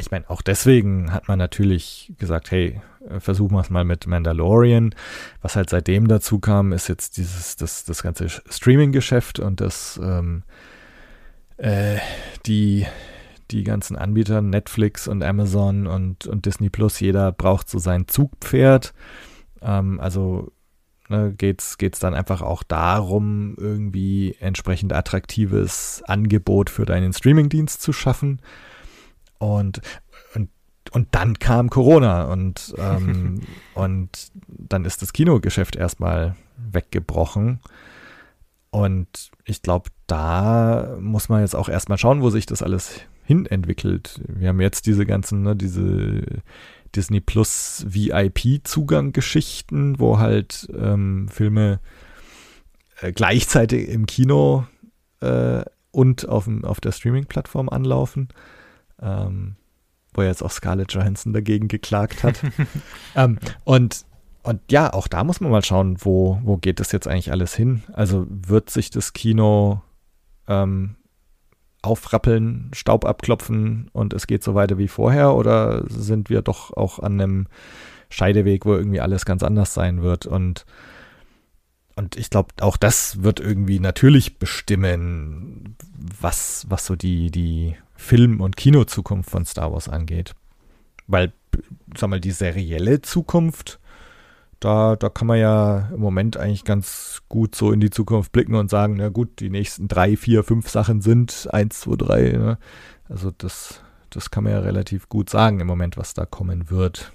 ich 0.00 0.10
meine, 0.10 0.28
auch 0.28 0.42
deswegen 0.42 1.12
hat 1.12 1.28
man 1.28 1.38
natürlich 1.38 2.12
gesagt, 2.18 2.50
hey, 2.50 2.80
versuchen 3.18 3.54
wir 3.54 3.60
es 3.60 3.70
mal 3.70 3.84
mit 3.84 4.06
Mandalorian. 4.06 4.94
Was 5.42 5.56
halt 5.56 5.70
seitdem 5.70 6.08
dazu 6.08 6.38
kam, 6.38 6.72
ist 6.72 6.88
jetzt 6.88 7.16
dieses, 7.16 7.56
das, 7.56 7.84
das 7.84 8.02
ganze 8.02 8.28
Streaming-Geschäft 8.28 9.38
und 9.38 9.60
das, 9.60 10.00
ähm, 10.02 10.42
äh, 11.56 11.98
die, 12.46 12.86
die 13.50 13.64
ganzen 13.64 13.96
Anbieter, 13.96 14.42
Netflix 14.42 15.08
und 15.08 15.22
Amazon 15.22 15.86
und, 15.86 16.26
und 16.26 16.46
Disney 16.46 16.70
Plus, 16.70 17.00
jeder 17.00 17.32
braucht 17.32 17.68
so 17.68 17.78
sein 17.78 18.06
Zugpferd. 18.08 18.92
Ähm, 19.62 20.00
also 20.00 20.52
ne, 21.08 21.34
geht 21.36 21.60
es 21.60 21.98
dann 21.98 22.14
einfach 22.14 22.42
auch 22.42 22.62
darum, 22.62 23.54
irgendwie 23.58 24.36
entsprechend 24.40 24.92
attraktives 24.92 26.02
Angebot 26.06 26.70
für 26.70 26.86
deinen 26.86 27.12
Streamingdienst 27.12 27.82
zu 27.82 27.92
schaffen. 27.92 28.40
Und, 29.40 29.80
und, 30.34 30.50
und 30.92 31.08
dann 31.12 31.38
kam 31.38 31.70
Corona 31.70 32.24
und, 32.24 32.74
ähm, 32.78 33.40
und 33.74 34.30
dann 34.46 34.84
ist 34.84 35.00
das 35.02 35.12
Kinogeschäft 35.12 35.76
erstmal 35.76 36.36
weggebrochen. 36.56 37.60
Und 38.70 39.30
ich 39.44 39.62
glaube, 39.62 39.90
da 40.06 40.96
muss 41.00 41.28
man 41.28 41.40
jetzt 41.40 41.56
auch 41.56 41.68
erstmal 41.68 41.98
schauen, 41.98 42.22
wo 42.22 42.30
sich 42.30 42.46
das 42.46 42.62
alles 42.62 43.00
hin 43.24 43.46
entwickelt. 43.46 44.20
Wir 44.28 44.50
haben 44.50 44.60
jetzt 44.60 44.86
diese 44.86 45.06
ganzen, 45.06 45.42
ne, 45.42 45.56
diese 45.56 46.22
Disney 46.94 47.20
Plus 47.20 47.84
VIP-Zugang-Geschichten, 47.88 49.98
wo 49.98 50.18
halt 50.18 50.68
ähm, 50.76 51.26
Filme 51.28 51.80
äh, 53.00 53.10
gleichzeitig 53.12 53.88
im 53.88 54.04
Kino 54.06 54.66
äh, 55.20 55.62
und 55.92 56.28
auf, 56.28 56.46
auf 56.62 56.80
der 56.80 56.92
Streaming-Plattform 56.92 57.70
anlaufen 57.70 58.28
ähm, 59.02 59.56
wo 60.12 60.22
jetzt 60.22 60.42
auch 60.42 60.50
Scarlett 60.50 60.92
Johansson 60.92 61.32
dagegen 61.32 61.68
geklagt 61.68 62.22
hat. 62.24 62.42
ähm, 63.14 63.38
und, 63.64 64.04
und 64.42 64.60
ja, 64.70 64.92
auch 64.92 65.06
da 65.06 65.24
muss 65.24 65.40
man 65.40 65.50
mal 65.50 65.64
schauen, 65.64 65.96
wo, 66.00 66.40
wo 66.42 66.56
geht 66.56 66.80
das 66.80 66.92
jetzt 66.92 67.06
eigentlich 67.06 67.32
alles 67.32 67.54
hin? 67.54 67.82
Also 67.92 68.26
wird 68.28 68.70
sich 68.70 68.90
das 68.90 69.12
Kino 69.12 69.82
ähm, 70.48 70.96
aufrappeln, 71.82 72.70
Staub 72.74 73.04
abklopfen 73.04 73.88
und 73.92 74.12
es 74.12 74.26
geht 74.26 74.42
so 74.42 74.54
weiter 74.54 74.78
wie 74.78 74.88
vorher 74.88 75.34
oder 75.34 75.84
sind 75.88 76.28
wir 76.28 76.42
doch 76.42 76.76
auch 76.76 76.98
an 76.98 77.20
einem 77.20 77.46
Scheideweg, 78.10 78.66
wo 78.66 78.74
irgendwie 78.74 79.00
alles 79.00 79.24
ganz 79.24 79.42
anders 79.42 79.72
sein 79.72 80.02
wird 80.02 80.26
und 80.26 80.66
und 81.96 82.16
ich 82.16 82.30
glaube, 82.30 82.48
auch 82.60 82.78
das 82.78 83.22
wird 83.22 83.40
irgendwie 83.40 83.78
natürlich 83.78 84.38
bestimmen, 84.38 85.76
was, 86.18 86.64
was 86.70 86.86
so 86.86 86.96
die, 86.96 87.30
die 87.30 87.76
Film- 88.00 88.40
und 88.40 88.56
Kinozukunft 88.56 89.30
von 89.30 89.44
Star 89.44 89.72
Wars 89.72 89.88
angeht. 89.88 90.34
Weil, 91.06 91.32
sag 91.96 92.10
mal, 92.10 92.20
die 92.20 92.30
serielle 92.30 93.02
Zukunft, 93.02 93.78
da, 94.58 94.96
da 94.96 95.08
kann 95.08 95.26
man 95.26 95.38
ja 95.38 95.90
im 95.92 96.00
Moment 96.00 96.36
eigentlich 96.36 96.64
ganz 96.64 97.22
gut 97.28 97.54
so 97.54 97.72
in 97.72 97.80
die 97.80 97.90
Zukunft 97.90 98.32
blicken 98.32 98.54
und 98.54 98.70
sagen, 98.70 98.96
na 98.96 99.08
gut, 99.08 99.40
die 99.40 99.50
nächsten 99.50 99.86
drei, 99.86 100.16
vier, 100.16 100.44
fünf 100.44 100.68
Sachen 100.68 101.00
sind 101.00 101.48
eins, 101.52 101.80
zwei, 101.80 101.96
drei. 101.96 102.32
Ne? 102.32 102.58
Also 103.08 103.30
das, 103.30 103.80
das 104.10 104.30
kann 104.30 104.44
man 104.44 104.54
ja 104.54 104.60
relativ 104.60 105.08
gut 105.08 105.30
sagen 105.30 105.60
im 105.60 105.66
Moment, 105.66 105.96
was 105.96 106.14
da 106.14 106.26
kommen 106.26 106.70
wird. 106.70 107.12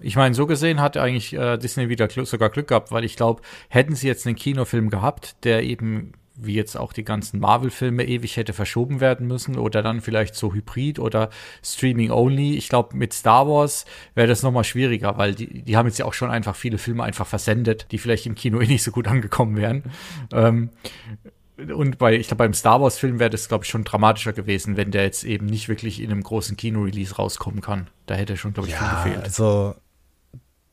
Ich 0.00 0.16
meine, 0.16 0.34
so 0.34 0.46
gesehen 0.46 0.80
hat 0.80 0.96
eigentlich 0.96 1.32
äh, 1.34 1.56
Disney 1.58 1.88
wieder 1.88 2.08
sogar 2.10 2.50
Glück 2.50 2.68
gehabt, 2.68 2.90
weil 2.90 3.04
ich 3.04 3.16
glaube, 3.16 3.42
hätten 3.68 3.94
sie 3.94 4.08
jetzt 4.08 4.26
einen 4.26 4.36
Kinofilm 4.36 4.90
gehabt, 4.90 5.44
der 5.44 5.62
eben 5.62 6.12
wie 6.34 6.54
jetzt 6.54 6.76
auch 6.76 6.92
die 6.92 7.04
ganzen 7.04 7.40
Marvel-Filme 7.40 8.04
ewig 8.04 8.36
hätte 8.36 8.52
verschoben 8.52 9.00
werden 9.00 9.26
müssen 9.26 9.58
oder 9.58 9.82
dann 9.82 10.00
vielleicht 10.00 10.34
so 10.34 10.52
Hybrid 10.52 10.98
oder 10.98 11.30
Streaming 11.62 12.10
Only. 12.10 12.56
Ich 12.56 12.68
glaube, 12.68 12.96
mit 12.96 13.12
Star 13.12 13.48
Wars 13.48 13.84
wäre 14.14 14.28
das 14.28 14.42
nochmal 14.42 14.64
schwieriger, 14.64 15.18
weil 15.18 15.34
die, 15.34 15.62
die 15.62 15.76
haben 15.76 15.86
jetzt 15.86 15.98
ja 15.98 16.06
auch 16.06 16.14
schon 16.14 16.30
einfach 16.30 16.56
viele 16.56 16.78
Filme 16.78 17.04
einfach 17.04 17.26
versendet, 17.26 17.86
die 17.92 17.98
vielleicht 17.98 18.26
im 18.26 18.34
Kino 18.34 18.60
eh 18.60 18.66
nicht 18.66 18.82
so 18.82 18.92
gut 18.92 19.08
angekommen 19.12 19.56
wären. 19.56 19.84
Ähm, 20.32 20.70
und 21.56 21.98
bei, 21.98 22.16
ich 22.16 22.28
glaube, 22.28 22.44
beim 22.44 22.54
Star 22.54 22.80
Wars-Film 22.80 23.18
wäre 23.18 23.30
das, 23.30 23.48
glaube 23.48 23.64
ich, 23.64 23.70
schon 23.70 23.84
dramatischer 23.84 24.32
gewesen, 24.32 24.76
wenn 24.76 24.90
der 24.90 25.04
jetzt 25.04 25.24
eben 25.24 25.46
nicht 25.46 25.68
wirklich 25.68 26.00
in 26.00 26.10
einem 26.10 26.22
großen 26.22 26.56
Kino-Release 26.56 27.16
rauskommen 27.16 27.60
kann. 27.60 27.88
Da 28.06 28.14
hätte 28.14 28.36
schon, 28.36 28.54
glaube 28.54 28.68
ich, 28.68 28.74
ja, 28.74 29.02
viel 29.02 29.12
gefehlt. 29.12 29.24
Also, 29.24 29.74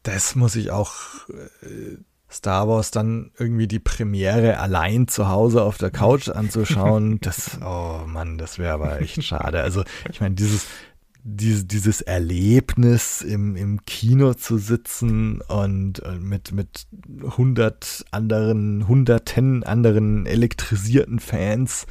das 0.03 0.36
muss 0.36 0.55
ich 0.55 0.72
auch 0.72 0.93
äh, 1.30 1.97
Star 2.32 2.67
Wars 2.67 2.91
dann 2.91 3.32
irgendwie 3.38 3.67
die 3.67 3.80
Premiere 3.80 4.59
allein 4.59 5.07
zu 5.07 5.30
Hause 5.30 5.63
auf 5.63 5.77
der 5.77 5.91
Couch 5.91 6.30
anzuschauen, 6.34 7.19
das, 7.21 7.59
oh 7.63 8.01
Mann, 8.05 8.38
das 8.38 8.59
wäre 8.59 8.73
aber 8.73 9.01
echt 9.01 9.23
schade. 9.23 9.61
Also, 9.61 9.84
ich 10.11 10.21
meine, 10.21 10.36
dieses, 10.36 10.67
dieses, 11.23 11.67
dieses 11.67 12.01
Erlebnis 12.01 13.21
im, 13.21 13.55
im 13.55 13.84
Kino 13.86 14.34
zu 14.34 14.57
sitzen 14.57 15.41
und 15.41 16.03
äh, 16.03 16.15
mit, 16.15 16.51
mit 16.51 16.88
hundert 17.38 18.05
anderen, 18.11 18.88
hunderten 18.88 19.63
anderen 19.63 20.25
elektrisierten 20.25 21.19
Fans, 21.19 21.88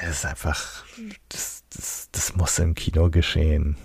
das 0.00 0.18
ist 0.18 0.26
einfach, 0.26 0.84
das, 1.28 1.64
das, 1.70 2.08
das 2.12 2.36
muss 2.36 2.58
im 2.58 2.74
Kino 2.74 3.10
geschehen. 3.10 3.76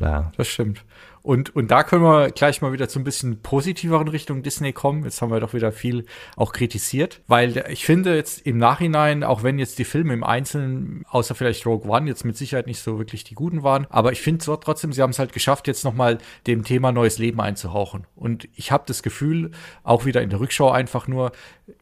Ja. 0.00 0.30
Das 0.36 0.48
stimmt. 0.48 0.84
Und, 1.28 1.54
und 1.54 1.70
da 1.70 1.82
können 1.82 2.04
wir 2.04 2.30
gleich 2.30 2.62
mal 2.62 2.72
wieder 2.72 2.88
zu 2.88 2.98
ein 2.98 3.04
bisschen 3.04 3.42
positiveren 3.42 4.08
Richtung 4.08 4.42
Disney 4.42 4.72
kommen. 4.72 5.04
Jetzt 5.04 5.20
haben 5.20 5.30
wir 5.30 5.40
doch 5.40 5.52
wieder 5.52 5.72
viel 5.72 6.06
auch 6.36 6.54
kritisiert, 6.54 7.20
weil 7.26 7.66
ich 7.68 7.84
finde 7.84 8.16
jetzt 8.16 8.46
im 8.46 8.56
Nachhinein, 8.56 9.22
auch 9.22 9.42
wenn 9.42 9.58
jetzt 9.58 9.78
die 9.78 9.84
Filme 9.84 10.14
im 10.14 10.24
Einzelnen, 10.24 11.04
außer 11.06 11.34
vielleicht 11.34 11.66
Rogue 11.66 11.86
One, 11.86 12.08
jetzt 12.08 12.24
mit 12.24 12.38
Sicherheit 12.38 12.66
nicht 12.66 12.80
so 12.80 12.98
wirklich 12.98 13.24
die 13.24 13.34
guten 13.34 13.62
waren, 13.62 13.86
aber 13.90 14.10
ich 14.10 14.22
finde 14.22 14.42
trotzdem, 14.42 14.90
sie 14.94 15.02
haben 15.02 15.10
es 15.10 15.18
halt 15.18 15.34
geschafft, 15.34 15.66
jetzt 15.66 15.84
nochmal 15.84 16.16
dem 16.46 16.64
Thema 16.64 16.92
neues 16.92 17.18
Leben 17.18 17.42
einzuhauchen. 17.42 18.06
Und 18.16 18.48
ich 18.54 18.72
habe 18.72 18.84
das 18.86 19.02
Gefühl, 19.02 19.50
auch 19.82 20.06
wieder 20.06 20.22
in 20.22 20.30
der 20.30 20.40
Rückschau 20.40 20.70
einfach 20.70 21.08
nur, 21.08 21.32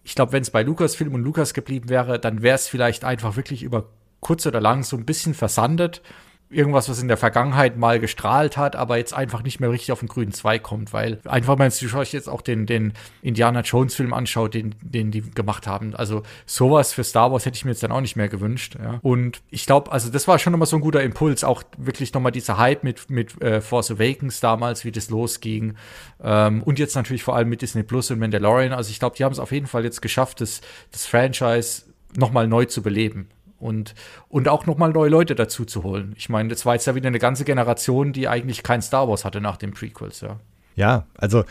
ich 0.03 0.17
glaube, 0.17 0.33
wenn 0.33 0.43
es 0.43 0.51
bei 0.51 0.65
Lucasfilm 0.65 1.15
und 1.15 1.23
Lukas 1.23 1.55
geblieben 1.55 1.89
wäre, 1.89 2.19
dann 2.19 2.43
wäre 2.43 2.57
es 2.57 2.67
vielleicht 2.67 3.05
einfach 3.05 3.37
wirklich 3.37 3.63
über 3.63 3.91
kurz 4.19 4.45
oder 4.45 4.61
lang 4.61 4.83
so 4.83 4.97
ein 4.97 5.05
bisschen 5.05 5.35
versandet 5.35 6.03
irgendwas, 6.49 6.89
was 6.89 7.03
in 7.03 7.09
der 7.09 7.17
Vergangenheit 7.17 7.77
mal 7.77 7.99
gestrahlt 7.99 8.57
hat, 8.57 8.77
aber 8.77 8.99
jetzt 8.99 9.13
einfach 9.13 9.43
nicht 9.43 9.59
mehr 9.59 9.71
richtig 9.71 9.91
auf 9.91 9.99
den 9.99 10.09
grünen 10.09 10.33
Zweig 10.33 10.63
kommt, 10.63 10.93
weil 10.93 11.21
einfach, 11.25 11.55
wenn 11.55 11.59
man 11.59 11.71
sich 11.71 11.91
jetzt 12.13 12.29
auch 12.29 12.41
den, 12.41 12.67
den 12.67 12.93
Indiana 13.21 13.61
Jones 13.63 13.97
Film 13.97 14.15
anschaut, 14.15 14.55
den, 14.55 14.75
den 14.81 15.11
die 15.11 15.23
gemacht 15.23 15.67
haben. 15.67 15.97
Also 15.97 16.23
sowas 16.45 16.93
für 16.93 17.03
Star 17.03 17.33
Wars 17.33 17.47
hätte 17.47 17.57
ich 17.57 17.65
mir 17.65 17.73
jetzt 17.73 17.83
dann 17.83 17.91
auch 17.91 18.01
nicht 18.01 18.15
mehr 18.15 18.29
gewünscht. 18.29 18.77
Ja. 18.81 19.01
Und 19.03 19.43
ich 19.51 19.67
glaube, 19.67 19.91
also 19.91 20.11
das 20.11 20.29
war 20.29 20.39
schon 20.39 20.53
nochmal 20.53 20.67
so 20.67 20.77
ein 20.77 20.83
guter 20.83 21.03
Impuls, 21.03 21.43
auch 21.43 21.65
wirklich 21.79 22.15
nochmal 22.15 22.33
dieser 22.33 22.59
Hype 22.59 22.85
mit, 22.85 23.11
mit 23.11 23.41
äh, 23.43 23.61
Force 23.61 23.91
Awakens 23.91 24.39
damals, 24.39 24.85
wie 24.85 24.93
das 24.93 25.11
losging. 25.11 25.75
Ähm, 26.23 26.63
und 26.63 26.79
jetzt 26.79 26.95
natürlich 26.95 27.25
vor 27.25 27.35
allem 27.35 27.49
mit 27.49 27.61
Disney 27.61 27.83
Plus 27.83 28.13
und 28.13 28.21
Mandalorian. 28.21 28.73
Also 28.73 28.91
ich 28.91 29.01
glaube, 29.01 29.17
die 29.17 29.25
haben 29.25 29.33
es 29.33 29.41
auf 29.41 29.51
jeden 29.51 29.67
Fall 29.67 29.85
jetzt 29.85 30.01
geschafft, 30.01 30.41
das, 30.41 30.61
das 30.93 31.07
Franchise 31.07 31.83
nochmal 32.17 32.47
neu 32.47 32.67
zu 32.67 32.83
beleben 32.83 33.31
und, 33.59 33.95
und 34.29 34.49
auch 34.49 34.67
nochmal 34.67 34.91
neue 34.91 35.11
Leute 35.11 35.35
dazu 35.35 35.65
zu 35.65 35.83
holen. 35.83 36.15
Ich 36.17 36.29
meine, 36.29 36.49
das 36.49 36.67
war 36.67 36.75
jetzt 36.75 36.87
ja 36.87 36.95
wieder 36.95 37.09
eine 37.09 37.19
ganze 37.19 37.45
Generation, 37.45 38.13
die 38.13 38.29
eigentlich 38.29 38.63
kein 38.63 38.83
Star 38.83 39.09
Wars 39.09 39.25
hatte 39.25 39.41
nach 39.41 39.57
den 39.57 39.73
Prequels, 39.73 40.21
ja. 40.21 40.39
Ja, 40.75 41.07
also 41.17 41.45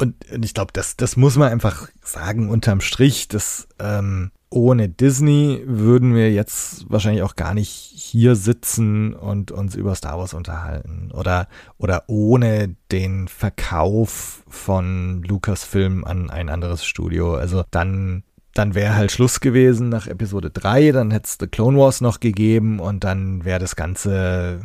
und, 0.00 0.14
und 0.32 0.44
ich 0.44 0.54
glaube, 0.54 0.72
das, 0.72 0.96
das 0.96 1.16
muss 1.16 1.36
man 1.36 1.52
einfach 1.52 1.88
sagen, 2.02 2.48
unterm 2.48 2.80
Strich, 2.80 3.28
dass 3.28 3.68
ähm, 3.78 4.30
ohne 4.48 4.88
Disney 4.88 5.62
würden 5.66 6.14
wir 6.14 6.32
jetzt 6.32 6.90
wahrscheinlich 6.90 7.22
auch 7.22 7.36
gar 7.36 7.54
nicht 7.54 7.70
hier 7.70 8.34
sitzen 8.34 9.14
und 9.14 9.52
uns 9.52 9.76
über 9.76 9.94
Star 9.94 10.18
Wars 10.18 10.32
unterhalten. 10.32 11.12
Oder, 11.12 11.48
oder 11.76 12.04
ohne 12.08 12.74
den 12.90 13.28
Verkauf 13.28 14.42
von 14.48 15.22
Lucasfilm 15.22 16.04
an 16.04 16.30
ein 16.30 16.48
anderes 16.48 16.84
Studio. 16.84 17.34
Also 17.34 17.62
dann 17.70 18.24
dann 18.60 18.74
wäre 18.74 18.94
halt 18.94 19.10
Schluss 19.10 19.40
gewesen 19.40 19.88
nach 19.88 20.06
Episode 20.06 20.50
3, 20.50 20.92
dann 20.92 21.10
hätte 21.12 21.24
es 21.24 21.38
The 21.40 21.46
Clone 21.46 21.78
Wars 21.78 22.02
noch 22.02 22.20
gegeben 22.20 22.78
und 22.78 23.04
dann 23.04 23.42
wäre 23.46 23.58
das 23.58 23.74
Ganze, 23.74 24.60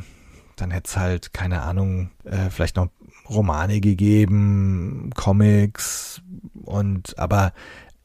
dann 0.57 0.71
hätte 0.71 0.89
es 0.89 0.97
halt, 0.97 1.33
keine 1.33 1.61
Ahnung, 1.61 2.09
äh, 2.25 2.49
vielleicht 2.49 2.75
noch 2.75 2.89
Romane 3.29 3.79
gegeben, 3.79 5.11
Comics 5.15 6.21
und 6.65 7.17
aber 7.17 7.53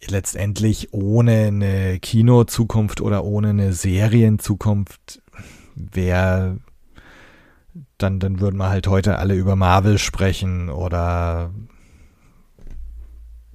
letztendlich 0.06 0.94
ohne 0.94 1.48
eine 1.48 1.98
Kinozukunft 1.98 3.00
oder 3.00 3.24
ohne 3.24 3.48
eine 3.48 3.72
Serienzukunft 3.72 5.20
wäre 5.74 6.58
dann, 7.98 8.20
dann 8.20 8.38
würden 8.38 8.58
wir 8.58 8.68
halt 8.68 8.86
heute 8.86 9.18
alle 9.18 9.34
über 9.34 9.56
Marvel 9.56 9.98
sprechen 9.98 10.68
oder 10.68 11.50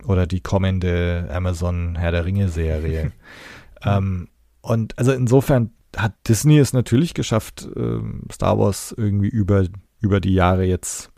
oder 0.05 0.27
die 0.27 0.41
kommende 0.41 1.29
Amazon 1.31 1.95
Herr 1.95 2.11
der 2.11 2.25
Ringe 2.25 2.49
Serie. 2.49 3.11
ähm, 3.83 4.29
und 4.61 4.97
also 4.97 5.11
insofern 5.11 5.71
hat 5.95 6.13
Disney 6.27 6.57
es 6.57 6.73
natürlich 6.73 7.13
geschafft, 7.13 7.67
äh, 7.75 7.99
Star 8.31 8.57
Wars 8.59 8.93
irgendwie 8.97 9.29
über, 9.29 9.65
über 9.99 10.19
die 10.19 10.33
Jahre 10.33 10.65
jetzt 10.65 11.11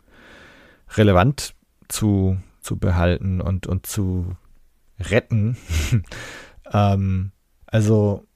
relevant 0.96 1.54
zu, 1.88 2.38
zu 2.60 2.76
behalten 2.78 3.40
und, 3.40 3.66
und 3.66 3.86
zu 3.86 4.36
retten. 5.00 5.56
ähm, 6.72 7.32
also, 7.66 8.26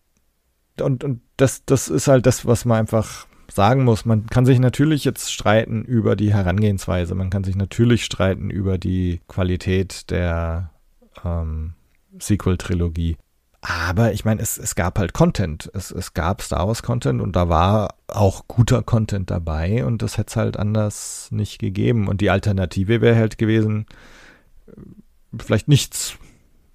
und, 0.80 1.04
und 1.04 1.22
das, 1.36 1.64
das 1.64 1.88
ist 1.88 2.08
halt 2.08 2.26
das, 2.26 2.46
was 2.46 2.64
man 2.64 2.78
einfach 2.78 3.26
sagen 3.54 3.84
muss, 3.84 4.04
man 4.04 4.26
kann 4.26 4.46
sich 4.46 4.58
natürlich 4.58 5.04
jetzt 5.04 5.32
streiten 5.32 5.84
über 5.84 6.16
die 6.16 6.32
Herangehensweise, 6.32 7.14
man 7.14 7.30
kann 7.30 7.44
sich 7.44 7.56
natürlich 7.56 8.04
streiten 8.04 8.50
über 8.50 8.78
die 8.78 9.20
Qualität 9.28 10.10
der 10.10 10.70
ähm, 11.24 11.74
Sequel-Trilogie. 12.18 13.16
Aber 13.62 14.12
ich 14.12 14.24
meine, 14.24 14.42
es, 14.42 14.58
es 14.58 14.74
gab 14.74 14.98
halt 14.98 15.12
Content. 15.12 15.70
Es, 15.72 15.92
es 15.92 16.14
gab 16.14 16.42
Star 16.42 16.66
Wars-Content 16.66 17.22
und 17.22 17.36
da 17.36 17.48
war 17.48 17.94
auch 18.08 18.48
guter 18.48 18.82
Content 18.82 19.30
dabei 19.30 19.84
und 19.84 20.02
das 20.02 20.18
hätte 20.18 20.30
es 20.30 20.36
halt 20.36 20.56
anders 20.56 21.28
nicht 21.30 21.60
gegeben. 21.60 22.08
Und 22.08 22.20
die 22.20 22.30
Alternative 22.30 23.00
wäre 23.00 23.14
halt 23.14 23.38
gewesen, 23.38 23.86
vielleicht 25.38 25.68
nichts 25.68 26.16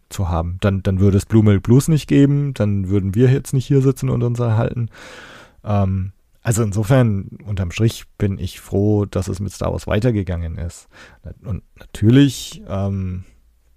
zu 0.10 0.30
haben. 0.30 0.58
Dann, 0.62 0.82
dann 0.82 1.02
würde 1.02 1.18
es 1.18 1.26
Blue 1.26 1.44
Milk 1.44 1.64
Blues 1.64 1.90
nicht 1.90 2.08
geben, 2.08 2.54
dann 2.54 2.88
würden 2.88 3.16
wir 3.16 3.30
jetzt 3.32 3.54
nicht 3.54 3.66
hier 3.66 3.82
sitzen 3.82 4.10
und 4.10 4.24
uns 4.24 4.40
erhalten. 4.40 4.90
Ähm, 5.66 6.14
also 6.48 6.64
insofern, 6.64 7.28
unterm 7.44 7.72
Strich 7.72 8.06
bin 8.18 8.40
ich 8.40 8.62
froh, 8.62 9.04
dass 9.04 9.28
es 9.28 9.42
mit 9.42 9.52
Star 9.52 9.74
Wars 9.74 9.86
weitergegangen 9.86 10.58
ist. 10.58 10.88
Und 11.44 11.62
natürlich 11.76 12.62
ähm, 12.70 13.26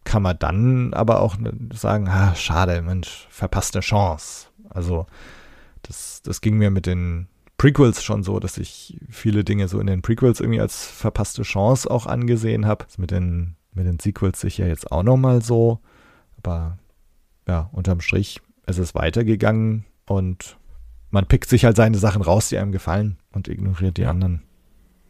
kann 0.04 0.22
man 0.22 0.38
dann 0.38 0.94
aber 0.94 1.20
auch 1.20 1.34
sagen, 1.74 2.06
ah, 2.06 2.32
schade, 2.36 2.80
Mensch, 2.80 3.26
verpasste 3.28 3.80
Chance. 3.80 4.50
Also 4.68 5.06
das, 5.82 6.22
das 6.22 6.40
ging 6.42 6.58
mir 6.58 6.70
mit 6.70 6.86
den 6.86 7.26
Prequels 7.58 8.04
schon 8.04 8.22
so, 8.22 8.38
dass 8.38 8.56
ich 8.56 9.00
viele 9.08 9.42
Dinge 9.42 9.66
so 9.66 9.80
in 9.80 9.88
den 9.88 10.00
Prequels 10.00 10.38
irgendwie 10.38 10.60
als 10.60 10.86
verpasste 10.86 11.42
Chance 11.42 11.90
auch 11.90 12.06
angesehen 12.06 12.66
habe. 12.66 12.86
Mit 12.98 13.10
den, 13.10 13.56
mit 13.72 13.84
den 13.84 13.98
Sequels 13.98 14.40
sicher 14.40 14.68
jetzt 14.68 14.92
auch 14.92 15.02
nochmal 15.02 15.42
so. 15.42 15.80
Aber 16.36 16.78
ja, 17.48 17.68
unterm 17.72 18.00
Strich 18.00 18.40
ist 18.68 18.78
es 18.78 18.94
weitergegangen 18.94 19.86
und 20.06 20.56
man 21.10 21.26
pickt 21.26 21.48
sich 21.48 21.64
halt 21.64 21.76
seine 21.76 21.98
Sachen 21.98 22.22
raus, 22.22 22.48
die 22.48 22.58
einem 22.58 22.72
gefallen 22.72 23.18
und 23.32 23.48
ignoriert 23.48 23.96
die 23.96 24.06
anderen, 24.06 24.42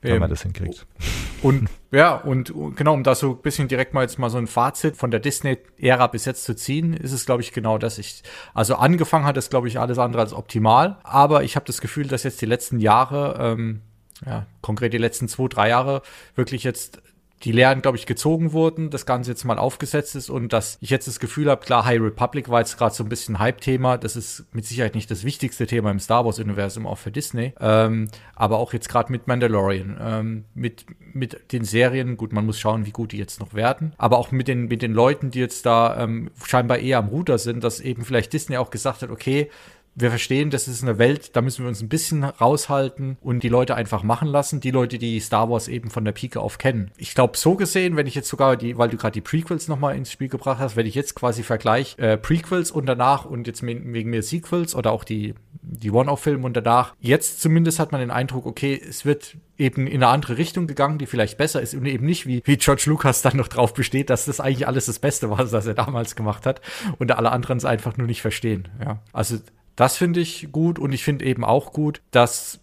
wenn 0.02 0.12
Eben. 0.12 0.20
man 0.20 0.30
das 0.30 0.42
hinkriegt. 0.42 0.86
Und 1.42 1.70
ja, 1.90 2.16
und 2.16 2.52
genau, 2.76 2.92
um 2.92 3.02
da 3.02 3.14
so 3.14 3.30
ein 3.30 3.40
bisschen 3.40 3.66
direkt 3.66 3.94
mal 3.94 4.02
jetzt 4.02 4.18
mal 4.18 4.28
so 4.28 4.36
ein 4.36 4.46
Fazit 4.46 4.94
von 4.94 5.10
der 5.10 5.20
Disney-Ära 5.20 6.08
bis 6.08 6.26
jetzt 6.26 6.44
zu 6.44 6.54
ziehen, 6.54 6.92
ist 6.92 7.12
es, 7.12 7.24
glaube 7.24 7.40
ich, 7.40 7.52
genau 7.52 7.78
das. 7.78 7.96
Ich, 7.96 8.22
also 8.52 8.74
angefangen 8.74 9.24
hat 9.24 9.38
es, 9.38 9.48
glaube 9.48 9.66
ich, 9.66 9.80
alles 9.80 9.98
andere 9.98 10.20
als 10.20 10.34
optimal, 10.34 10.98
aber 11.02 11.42
ich 11.42 11.56
habe 11.56 11.64
das 11.64 11.80
Gefühl, 11.80 12.08
dass 12.08 12.24
jetzt 12.24 12.42
die 12.42 12.46
letzten 12.46 12.78
Jahre, 12.78 13.38
ähm, 13.40 13.80
ja, 14.26 14.46
konkret 14.60 14.92
die 14.92 14.98
letzten 14.98 15.28
zwei, 15.28 15.48
drei 15.48 15.70
Jahre, 15.70 16.02
wirklich 16.34 16.62
jetzt 16.62 17.00
die 17.42 17.52
Lehren, 17.52 17.80
glaube 17.80 17.96
ich, 17.96 18.04
gezogen 18.04 18.52
wurden, 18.52 18.90
das 18.90 19.06
Ganze 19.06 19.30
jetzt 19.30 19.44
mal 19.44 19.58
aufgesetzt 19.58 20.14
ist 20.14 20.28
und 20.28 20.52
dass 20.52 20.76
ich 20.80 20.90
jetzt 20.90 21.08
das 21.08 21.20
Gefühl 21.20 21.50
habe, 21.50 21.64
klar, 21.64 21.86
High 21.86 22.00
Republic 22.00 22.50
war 22.50 22.60
jetzt 22.60 22.76
gerade 22.76 22.94
so 22.94 23.02
ein 23.02 23.08
bisschen 23.08 23.38
Hype-Thema. 23.38 23.96
Das 23.96 24.14
ist 24.14 24.44
mit 24.52 24.66
Sicherheit 24.66 24.94
nicht 24.94 25.10
das 25.10 25.24
wichtigste 25.24 25.66
Thema 25.66 25.90
im 25.90 26.00
Star 26.00 26.24
Wars-Universum, 26.26 26.86
auch 26.86 26.98
für 26.98 27.10
Disney. 27.10 27.54
Ähm, 27.58 28.08
aber 28.34 28.58
auch 28.58 28.74
jetzt 28.74 28.90
gerade 28.90 29.10
mit 29.10 29.26
Mandalorian, 29.26 29.98
ähm, 30.00 30.44
mit, 30.54 30.84
mit 31.14 31.52
den 31.52 31.64
Serien, 31.64 32.18
gut, 32.18 32.32
man 32.32 32.44
muss 32.44 32.60
schauen, 32.60 32.84
wie 32.84 32.92
gut 32.92 33.12
die 33.12 33.18
jetzt 33.18 33.40
noch 33.40 33.54
werden. 33.54 33.94
Aber 33.96 34.18
auch 34.18 34.32
mit 34.32 34.46
den, 34.46 34.66
mit 34.66 34.82
den 34.82 34.92
Leuten, 34.92 35.30
die 35.30 35.40
jetzt 35.40 35.64
da 35.64 36.02
ähm, 36.02 36.30
scheinbar 36.44 36.78
eher 36.78 36.98
am 36.98 37.08
Ruder 37.08 37.38
sind, 37.38 37.64
dass 37.64 37.80
eben 37.80 38.04
vielleicht 38.04 38.34
Disney 38.34 38.58
auch 38.58 38.70
gesagt 38.70 39.00
hat, 39.00 39.10
okay, 39.10 39.50
wir 39.94 40.10
verstehen, 40.10 40.50
das 40.50 40.68
ist 40.68 40.82
eine 40.82 40.98
Welt, 40.98 41.34
da 41.36 41.42
müssen 41.42 41.64
wir 41.64 41.68
uns 41.68 41.82
ein 41.82 41.88
bisschen 41.88 42.24
raushalten 42.24 43.18
und 43.20 43.42
die 43.42 43.48
Leute 43.48 43.74
einfach 43.74 44.02
machen 44.02 44.28
lassen, 44.28 44.60
die 44.60 44.70
Leute, 44.70 44.98
die 44.98 45.20
Star 45.20 45.50
Wars 45.50 45.68
eben 45.68 45.90
von 45.90 46.04
der 46.04 46.12
Pike 46.12 46.40
auf 46.40 46.58
kennen. 46.58 46.90
Ich 46.96 47.14
glaube, 47.14 47.36
so 47.36 47.54
gesehen, 47.54 47.96
wenn 47.96 48.06
ich 48.06 48.14
jetzt 48.14 48.28
sogar 48.28 48.56
die, 48.56 48.78
weil 48.78 48.88
du 48.88 48.96
gerade 48.96 49.12
die 49.12 49.20
Prequels 49.20 49.68
nochmal 49.68 49.96
ins 49.96 50.12
Spiel 50.12 50.28
gebracht 50.28 50.58
hast, 50.58 50.76
wenn 50.76 50.86
ich 50.86 50.94
jetzt 50.94 51.14
quasi 51.14 51.42
vergleiche 51.42 51.98
äh, 51.98 52.16
Prequels 52.16 52.70
und 52.70 52.86
danach 52.86 53.24
und 53.24 53.46
jetzt 53.46 53.62
wegen 53.62 54.10
mir 54.10 54.22
Sequels 54.22 54.74
oder 54.74 54.92
auch 54.92 55.04
die, 55.04 55.34
die 55.62 55.90
One-Off-Filme 55.90 56.46
und 56.46 56.56
danach, 56.56 56.94
jetzt 57.00 57.40
zumindest 57.40 57.78
hat 57.78 57.92
man 57.92 58.00
den 58.00 58.10
Eindruck, 58.10 58.46
okay, 58.46 58.80
es 58.88 59.04
wird 59.04 59.36
eben 59.58 59.86
in 59.86 60.02
eine 60.02 60.08
andere 60.08 60.38
Richtung 60.38 60.66
gegangen, 60.66 60.98
die 60.98 61.06
vielleicht 61.06 61.36
besser 61.36 61.60
ist 61.60 61.74
und 61.74 61.84
eben 61.84 62.06
nicht 62.06 62.26
wie, 62.26 62.42
wie 62.44 62.56
George 62.56 62.84
Lucas 62.86 63.22
dann 63.22 63.36
noch 63.36 63.48
drauf 63.48 63.74
besteht, 63.74 64.08
dass 64.08 64.24
das 64.24 64.40
eigentlich 64.40 64.66
alles 64.66 64.86
das 64.86 64.98
Beste 64.98 65.30
war, 65.30 65.52
was 65.52 65.66
er 65.66 65.74
damals 65.74 66.16
gemacht 66.16 66.46
hat 66.46 66.62
und 66.98 67.12
alle 67.12 67.30
anderen 67.30 67.58
es 67.58 67.64
einfach 67.66 67.96
nur 67.96 68.06
nicht 68.06 68.22
verstehen. 68.22 68.68
Ja, 68.82 69.02
also 69.12 69.38
das 69.76 69.96
finde 69.96 70.20
ich 70.20 70.48
gut 70.52 70.78
und 70.78 70.92
ich 70.92 71.04
finde 71.04 71.24
eben 71.24 71.44
auch 71.44 71.72
gut, 71.72 72.02
dass 72.10 72.60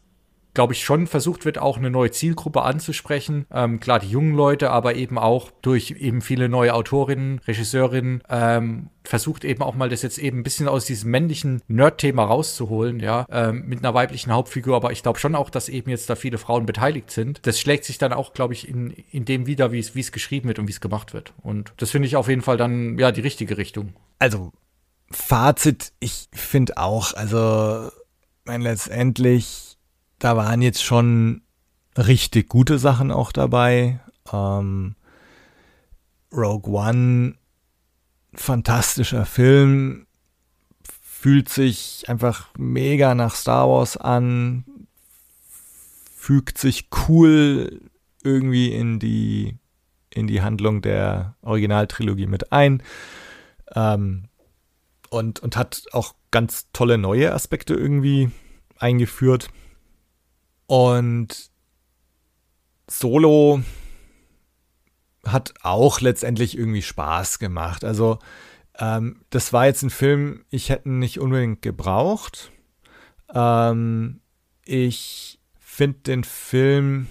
glaube 0.58 0.74
ich, 0.74 0.84
schon 0.84 1.06
versucht 1.06 1.46
wird, 1.46 1.60
auch 1.60 1.78
eine 1.78 1.92
neue 1.92 2.10
Zielgruppe 2.10 2.64
anzusprechen. 2.64 3.46
Ähm, 3.54 3.80
klar, 3.80 4.00
die 4.00 4.10
jungen 4.10 4.34
Leute, 4.34 4.72
aber 4.72 4.96
eben 4.96 5.20
auch 5.20 5.52
durch 5.62 5.92
eben 5.92 6.20
viele 6.20 6.50
neue 6.50 6.74
Autorinnen, 6.74 7.42
Regisseurinnen, 7.48 8.24
ähm, 8.28 8.90
versucht 9.04 9.46
eben 9.46 9.62
auch 9.62 9.76
mal 9.76 9.88
das 9.88 10.02
jetzt 10.02 10.18
eben 10.18 10.40
ein 10.40 10.44
bisschen 10.44 10.68
aus 10.68 10.86
diesem 10.86 11.12
männlichen 11.12 11.62
Nerd-Thema 11.68 12.24
rauszuholen, 12.24 13.00
ja, 13.00 13.28
ähm, 13.30 13.66
mit 13.68 13.86
einer 13.86 13.94
weiblichen 13.94 14.32
Hauptfigur. 14.32 14.76
Aber 14.76 14.92
ich 14.92 15.04
glaube 15.04 15.20
schon 15.20 15.36
auch, 15.36 15.52
dass 15.52 15.70
eben 15.70 15.92
jetzt 15.92 16.10
da 16.10 16.16
viele 16.16 16.40
Frauen 16.40 16.66
beteiligt 16.66 17.12
sind. 17.12 17.46
Das 17.46 17.60
schlägt 17.60 17.86
sich 17.86 18.00
dann 18.00 18.12
auch, 18.12 18.34
glaube 18.34 18.56
ich, 18.56 18.68
in, 18.68 18.96
in 19.12 19.26
dem 19.26 19.46
wieder, 19.46 19.72
wie 19.72 19.78
es 19.78 20.12
geschrieben 20.12 20.48
wird 20.48 20.58
und 20.58 20.68
wie 20.68 20.72
es 20.72 20.82
gemacht 20.82 21.14
wird. 21.14 21.34
Und 21.44 21.72
das 21.78 21.92
finde 21.92 22.08
ich 22.08 22.16
auf 22.16 22.30
jeden 22.30 22.42
Fall 22.42 22.58
dann, 22.58 22.98
ja, 22.98 23.12
die 23.12 23.22
richtige 23.22 23.60
Richtung. 23.60 23.94
Also 24.18 24.54
Fazit, 25.10 25.94
ich 26.00 26.28
finde 26.34 26.78
auch, 26.78 27.14
also 27.14 27.92
mein, 28.46 28.62
letztendlich, 28.62 29.78
da 30.20 30.36
waren 30.36 30.62
jetzt 30.62 30.84
schon 30.84 31.42
richtig 31.98 32.50
gute 32.50 32.80
Sachen 32.80 33.12
auch 33.12 33.32
dabei. 33.32 34.00
Ähm, 34.32 34.96
Rogue 36.32 36.72
One, 36.72 37.36
fantastischer 38.34 39.26
Film, 39.26 40.08
fühlt 41.02 41.50
sich 41.50 42.06
einfach 42.08 42.50
mega 42.58 43.16
nach 43.16 43.36
Star 43.36 43.68
Wars 43.70 43.98
an, 43.98 44.66
fügt 46.16 46.58
sich 46.58 46.90
cool 47.08 47.82
irgendwie 48.24 48.74
in 48.74 49.00
die 49.00 49.58
in 50.10 50.28
die 50.28 50.42
Handlung 50.42 50.82
der 50.82 51.36
Originaltrilogie 51.42 52.26
mit 52.26 52.52
ein. 52.52 52.82
Ähm, 53.76 54.30
und, 55.10 55.40
und 55.40 55.56
hat 55.56 55.84
auch 55.92 56.16
ganz 56.32 56.68
tolle 56.74 56.98
neue 56.98 57.34
Aspekte 57.34 57.74
irgendwie 57.74 58.32
eingeführt. 58.78 59.50
Und 60.66 61.50
Solo 62.90 63.62
hat 65.26 65.54
auch 65.62 66.02
letztendlich 66.02 66.58
irgendwie 66.58 66.82
Spaß 66.82 67.40
gemacht. 67.40 67.84
Also 67.84 68.20
ähm, 68.80 69.22
das 69.30 69.54
war 69.54 69.66
jetzt 69.66 69.84
ein 69.84 69.90
Film, 69.90 70.46
ich 70.50 70.70
hätte 70.70 70.90
nicht 70.90 71.20
unbedingt 71.20 71.62
gebraucht. 71.62 72.52
Ähm, 73.34 74.22
ich 74.66 75.40
finde 75.60 76.00
den 76.00 76.24
Film 76.24 77.08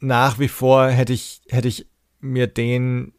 nach 0.00 0.38
wie 0.38 0.48
vor 0.48 0.88
hätte 0.88 1.12
ich, 1.12 1.42
hätte 1.48 1.68
ich 1.68 1.86
mir 2.20 2.46
den 2.46 3.14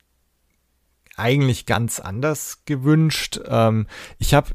eigentlich 1.15 1.65
ganz 1.65 1.99
anders 1.99 2.63
gewünscht. 2.65 3.39
Ähm, 3.47 3.87
ich 4.17 4.33
habe 4.33 4.51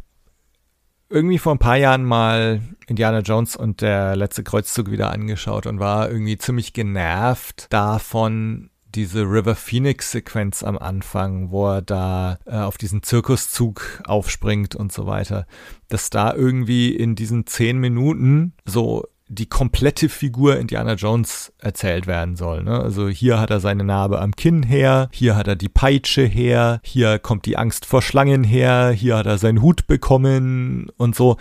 irgendwie 1.08 1.38
vor 1.38 1.54
ein 1.54 1.58
paar 1.58 1.76
Jahren 1.76 2.04
mal 2.04 2.60
Indiana 2.86 3.20
Jones 3.20 3.56
und 3.56 3.80
der 3.80 4.14
letzte 4.16 4.44
Kreuzzug 4.44 4.90
wieder 4.90 5.10
angeschaut 5.10 5.66
und 5.66 5.80
war 5.80 6.08
irgendwie 6.08 6.38
ziemlich 6.38 6.72
genervt 6.72 7.66
davon, 7.70 8.70
diese 8.94 9.22
River 9.22 9.54
Phoenix 9.54 10.10
Sequenz 10.10 10.62
am 10.62 10.78
Anfang, 10.78 11.50
wo 11.50 11.68
er 11.68 11.82
da 11.82 12.38
äh, 12.46 12.56
auf 12.56 12.76
diesen 12.76 13.02
Zirkuszug 13.02 14.02
aufspringt 14.04 14.74
und 14.74 14.92
so 14.92 15.06
weiter, 15.06 15.46
dass 15.88 16.10
da 16.10 16.34
irgendwie 16.34 16.94
in 16.94 17.14
diesen 17.14 17.46
zehn 17.46 17.78
Minuten 17.78 18.54
so 18.64 19.06
die 19.32 19.46
komplette 19.46 20.08
Figur 20.08 20.58
Indiana 20.58 20.94
Jones 20.94 21.52
erzählt 21.58 22.08
werden 22.08 22.34
soll. 22.34 22.64
Ne? 22.64 22.80
Also 22.80 23.08
hier 23.08 23.38
hat 23.38 23.50
er 23.50 23.60
seine 23.60 23.84
Narbe 23.84 24.20
am 24.20 24.34
Kinn 24.34 24.64
her, 24.64 25.08
hier 25.12 25.36
hat 25.36 25.46
er 25.46 25.54
die 25.54 25.68
Peitsche 25.68 26.24
her, 26.24 26.80
hier 26.82 27.20
kommt 27.20 27.46
die 27.46 27.56
Angst 27.56 27.86
vor 27.86 28.02
Schlangen 28.02 28.42
her, 28.42 28.90
hier 28.90 29.16
hat 29.16 29.26
er 29.26 29.38
seinen 29.38 29.62
Hut 29.62 29.86
bekommen 29.86 30.90
und 30.96 31.14
so, 31.14 31.36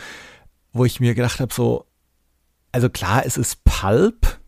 wo 0.71 0.85
ich 0.85 0.99
mir 0.99 1.15
gedacht 1.15 1.39
habe, 1.39 1.51
so, 1.51 1.87
also 2.71 2.91
klar, 2.91 3.23
es 3.25 3.37
ist 3.37 3.63
Pulp, 3.63 4.39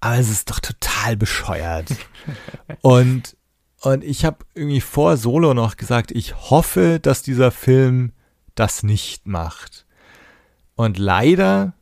aber 0.00 0.16
es 0.16 0.28
ist 0.28 0.50
doch 0.50 0.58
total 0.58 1.16
bescheuert. 1.16 1.88
und, 2.80 3.36
und 3.82 4.02
ich 4.02 4.24
habe 4.24 4.38
irgendwie 4.54 4.80
vor 4.80 5.16
Solo 5.16 5.54
noch 5.54 5.76
gesagt, 5.76 6.10
ich 6.10 6.50
hoffe, 6.50 6.98
dass 7.00 7.22
dieser 7.22 7.52
Film 7.52 8.10
das 8.56 8.82
nicht 8.82 9.28
macht. 9.28 9.86
Und 10.74 10.98
leider 10.98 11.74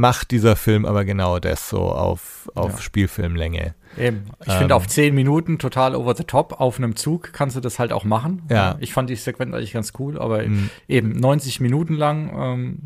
macht 0.00 0.30
dieser 0.30 0.56
Film 0.56 0.84
aber 0.86 1.04
genau 1.04 1.38
das 1.38 1.68
so 1.68 1.80
auf, 1.80 2.50
auf 2.54 2.72
ja. 2.72 2.78
Spielfilmlänge. 2.78 3.74
Eben. 3.98 4.24
Ich 4.42 4.52
ähm, 4.52 4.58
finde 4.58 4.74
auf 4.74 4.86
zehn 4.86 5.14
Minuten 5.14 5.58
total 5.58 5.94
over 5.94 6.14
the 6.14 6.24
top. 6.24 6.60
Auf 6.60 6.78
einem 6.78 6.96
Zug 6.96 7.32
kannst 7.32 7.56
du 7.56 7.60
das 7.60 7.78
halt 7.78 7.92
auch 7.92 8.04
machen. 8.04 8.42
Ja. 8.48 8.76
Ich 8.80 8.92
fand 8.92 9.10
die 9.10 9.16
Sequenz 9.16 9.52
eigentlich 9.54 9.72
ganz 9.72 9.92
cool, 9.98 10.18
aber 10.18 10.42
mhm. 10.42 10.70
eben 10.88 11.10
90 11.12 11.60
Minuten 11.60 11.94
lang 11.94 12.32
ähm, 12.34 12.78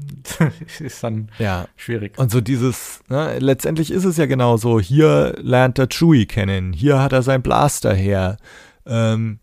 ist 0.81 1.05
dann 1.05 1.31
ja. 1.39 1.67
schwierig. 1.77 2.19
Und 2.19 2.31
so 2.31 2.41
dieses, 2.41 3.01
ne, 3.09 3.39
letztendlich 3.39 3.91
ist 3.91 4.05
es 4.05 4.17
ja 4.17 4.27
genau 4.27 4.57
so, 4.57 4.81
hier 4.81 5.35
lernt 5.39 5.79
er 5.79 5.89
Chewie 5.89 6.27
kennen, 6.27 6.73
hier 6.73 7.01
hat 7.01 7.13
er 7.13 7.23
sein 7.23 7.43
Blaster 7.43 7.95
her, 7.95 8.39
ähm, 8.87 9.41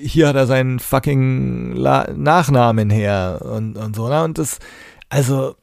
hier 0.00 0.28
hat 0.28 0.36
er 0.36 0.46
seinen 0.46 0.78
fucking 0.78 1.74
La 1.74 2.08
Nachnamen 2.14 2.90
her 2.90 3.40
und, 3.42 3.76
und 3.76 3.96
so, 3.96 4.08
ne? 4.08 4.22
Und 4.22 4.38
das, 4.38 4.58
also 5.08 5.56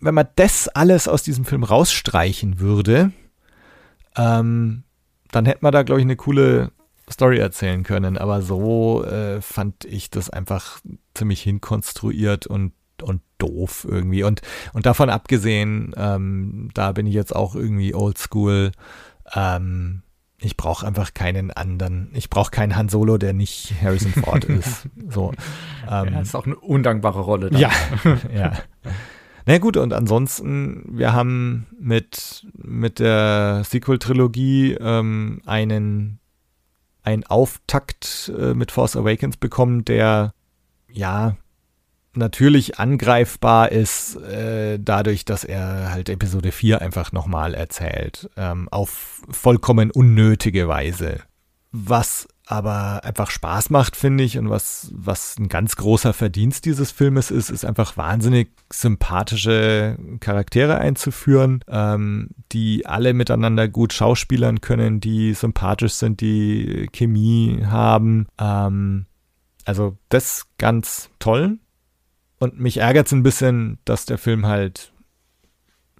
wenn 0.00 0.14
man 0.14 0.28
das 0.36 0.68
alles 0.68 1.08
aus 1.08 1.22
diesem 1.22 1.44
Film 1.44 1.64
rausstreichen 1.64 2.60
würde, 2.60 3.12
ähm, 4.16 4.84
dann 5.30 5.46
hätte 5.46 5.60
man 5.62 5.72
da, 5.72 5.82
glaube 5.82 6.00
ich, 6.00 6.06
eine 6.06 6.16
coole 6.16 6.72
Story 7.10 7.38
erzählen 7.38 7.82
können. 7.82 8.18
Aber 8.18 8.42
so 8.42 9.04
äh, 9.04 9.40
fand 9.40 9.84
ich 9.84 10.10
das 10.10 10.30
einfach 10.30 10.80
ziemlich 11.14 11.42
hinkonstruiert 11.42 12.46
und, 12.46 12.72
und 13.02 13.22
doof 13.38 13.86
irgendwie. 13.88 14.24
Und, 14.24 14.42
und 14.72 14.86
davon 14.86 15.10
abgesehen, 15.10 15.94
ähm, 15.96 16.70
da 16.74 16.92
bin 16.92 17.06
ich 17.06 17.14
jetzt 17.14 17.34
auch 17.34 17.54
irgendwie 17.54 17.94
oldschool. 17.94 18.72
Ähm, 19.34 20.02
ich 20.40 20.56
brauche 20.56 20.86
einfach 20.86 21.14
keinen 21.14 21.50
anderen. 21.50 22.10
Ich 22.14 22.30
brauche 22.30 22.50
keinen 22.50 22.76
Han 22.76 22.88
Solo, 22.88 23.18
der 23.18 23.32
nicht 23.32 23.74
Harrison 23.82 24.12
Ford 24.12 24.44
ist. 24.44 24.88
So. 25.08 25.32
Ähm, 25.90 26.12
ja, 26.12 26.20
ist 26.20 26.36
auch 26.36 26.46
eine 26.46 26.56
undankbare 26.56 27.20
Rolle. 27.20 27.50
Dann. 27.50 27.60
Ja, 27.60 27.70
ja. 28.34 28.52
Na 29.48 29.56
gut, 29.56 29.78
und 29.78 29.94
ansonsten, 29.94 30.84
wir 30.90 31.14
haben 31.14 31.68
mit, 31.80 32.46
mit 32.52 32.98
der 32.98 33.62
Sequel-Trilogie 33.64 34.74
ähm, 34.74 35.40
einen, 35.46 36.18
einen 37.02 37.24
Auftakt 37.24 38.30
äh, 38.38 38.52
mit 38.52 38.72
Force 38.72 38.94
Awakens 38.94 39.38
bekommen, 39.38 39.86
der 39.86 40.34
ja 40.92 41.38
natürlich 42.12 42.78
angreifbar 42.78 43.72
ist, 43.72 44.16
äh, 44.16 44.78
dadurch, 44.78 45.24
dass 45.24 45.44
er 45.44 45.92
halt 45.92 46.10
Episode 46.10 46.52
4 46.52 46.82
einfach 46.82 47.12
nochmal 47.12 47.54
erzählt, 47.54 48.28
ähm, 48.36 48.68
auf 48.68 49.22
vollkommen 49.30 49.90
unnötige 49.90 50.68
Weise. 50.68 51.20
Was 51.72 52.28
aber 52.50 53.04
einfach 53.04 53.30
Spaß 53.30 53.68
macht, 53.68 53.94
finde 53.94 54.24
ich. 54.24 54.38
Und 54.38 54.48
was, 54.48 54.90
was 54.94 55.36
ein 55.38 55.48
ganz 55.48 55.76
großer 55.76 56.14
Verdienst 56.14 56.64
dieses 56.64 56.90
Filmes 56.90 57.30
ist, 57.30 57.50
ist 57.50 57.66
einfach 57.66 57.98
wahnsinnig 57.98 58.48
sympathische 58.72 59.98
Charaktere 60.20 60.78
einzuführen, 60.78 61.62
ähm, 61.68 62.30
die 62.52 62.86
alle 62.86 63.12
miteinander 63.12 63.68
gut 63.68 63.92
schauspielern 63.92 64.62
können, 64.62 64.98
die 64.98 65.34
sympathisch 65.34 65.92
sind, 65.92 66.22
die 66.22 66.88
Chemie 66.90 67.66
haben. 67.66 68.26
Ähm, 68.40 69.04
also 69.66 69.98
das 70.08 70.46
ganz 70.56 71.10
toll. 71.18 71.58
Und 72.38 72.58
mich 72.58 72.78
ärgert 72.78 73.08
es 73.08 73.12
ein 73.12 73.22
bisschen, 73.22 73.76
dass 73.84 74.06
der 74.06 74.16
Film 74.16 74.46
halt 74.46 74.94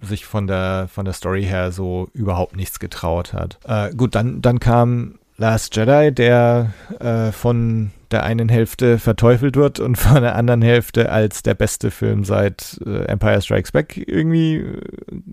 sich 0.01 0.25
von 0.25 0.47
der, 0.47 0.87
von 0.91 1.05
der 1.05 1.13
Story 1.13 1.43
her 1.43 1.71
so 1.71 2.09
überhaupt 2.13 2.55
nichts 2.55 2.79
getraut 2.79 3.33
hat. 3.33 3.59
Äh, 3.65 3.93
gut, 3.93 4.15
dann, 4.15 4.41
dann 4.41 4.59
kam 4.59 5.19
Last 5.39 5.73
Jedi, 5.75 6.11
der 6.11 6.73
äh, 6.99 7.31
von 7.31 7.91
der 8.11 8.23
einen 8.23 8.49
Hälfte 8.49 8.99
verteufelt 8.99 9.55
wird 9.55 9.79
und 9.79 9.97
von 9.97 10.21
der 10.21 10.35
anderen 10.35 10.61
Hälfte 10.61 11.11
als 11.11 11.43
der 11.43 11.53
beste 11.53 11.91
Film 11.91 12.25
seit 12.25 12.79
äh, 12.85 13.05
Empire 13.05 13.41
Strikes 13.41 13.71
Back 13.71 13.97
irgendwie 14.05 14.57
äh, 14.57 14.81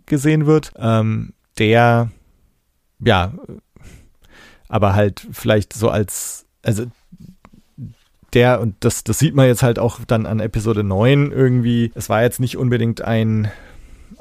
gesehen 0.07 0.47
wird. 0.47 0.73
Ähm, 0.79 1.33
der, 1.59 2.11
ja, 3.01 3.33
aber 4.69 4.95
halt 4.95 5.27
vielleicht 5.33 5.73
so 5.73 5.89
als, 5.91 6.47
also 6.63 6.85
der, 8.33 8.61
und 8.61 8.77
das, 8.81 9.03
das 9.03 9.19
sieht 9.19 9.35
man 9.35 9.47
jetzt 9.47 9.63
halt 9.63 9.79
auch 9.81 10.01
dann 10.07 10.27
an 10.27 10.39
Episode 10.39 10.85
9 10.85 11.33
irgendwie, 11.33 11.91
es 11.95 12.09
war 12.09 12.23
jetzt 12.23 12.39
nicht 12.39 12.57
unbedingt 12.57 13.03
ein 13.03 13.51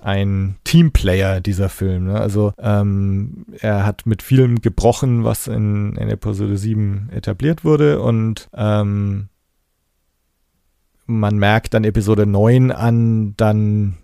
ein 0.01 0.57
Teamplayer, 0.63 1.41
dieser 1.41 1.69
Film. 1.69 2.05
Ne? 2.05 2.19
Also 2.19 2.53
ähm, 2.57 3.45
er 3.59 3.85
hat 3.85 4.05
mit 4.05 4.21
vielem 4.21 4.61
gebrochen, 4.61 5.23
was 5.23 5.47
in, 5.47 5.95
in 5.95 6.09
Episode 6.09 6.57
7 6.57 7.09
etabliert 7.11 7.63
wurde 7.63 8.01
und 8.01 8.49
ähm, 8.53 9.29
man 11.07 11.37
merkt 11.37 11.73
dann 11.73 11.83
Episode 11.83 12.25
9 12.25 12.71
an, 12.71 13.35
dann 13.37 13.97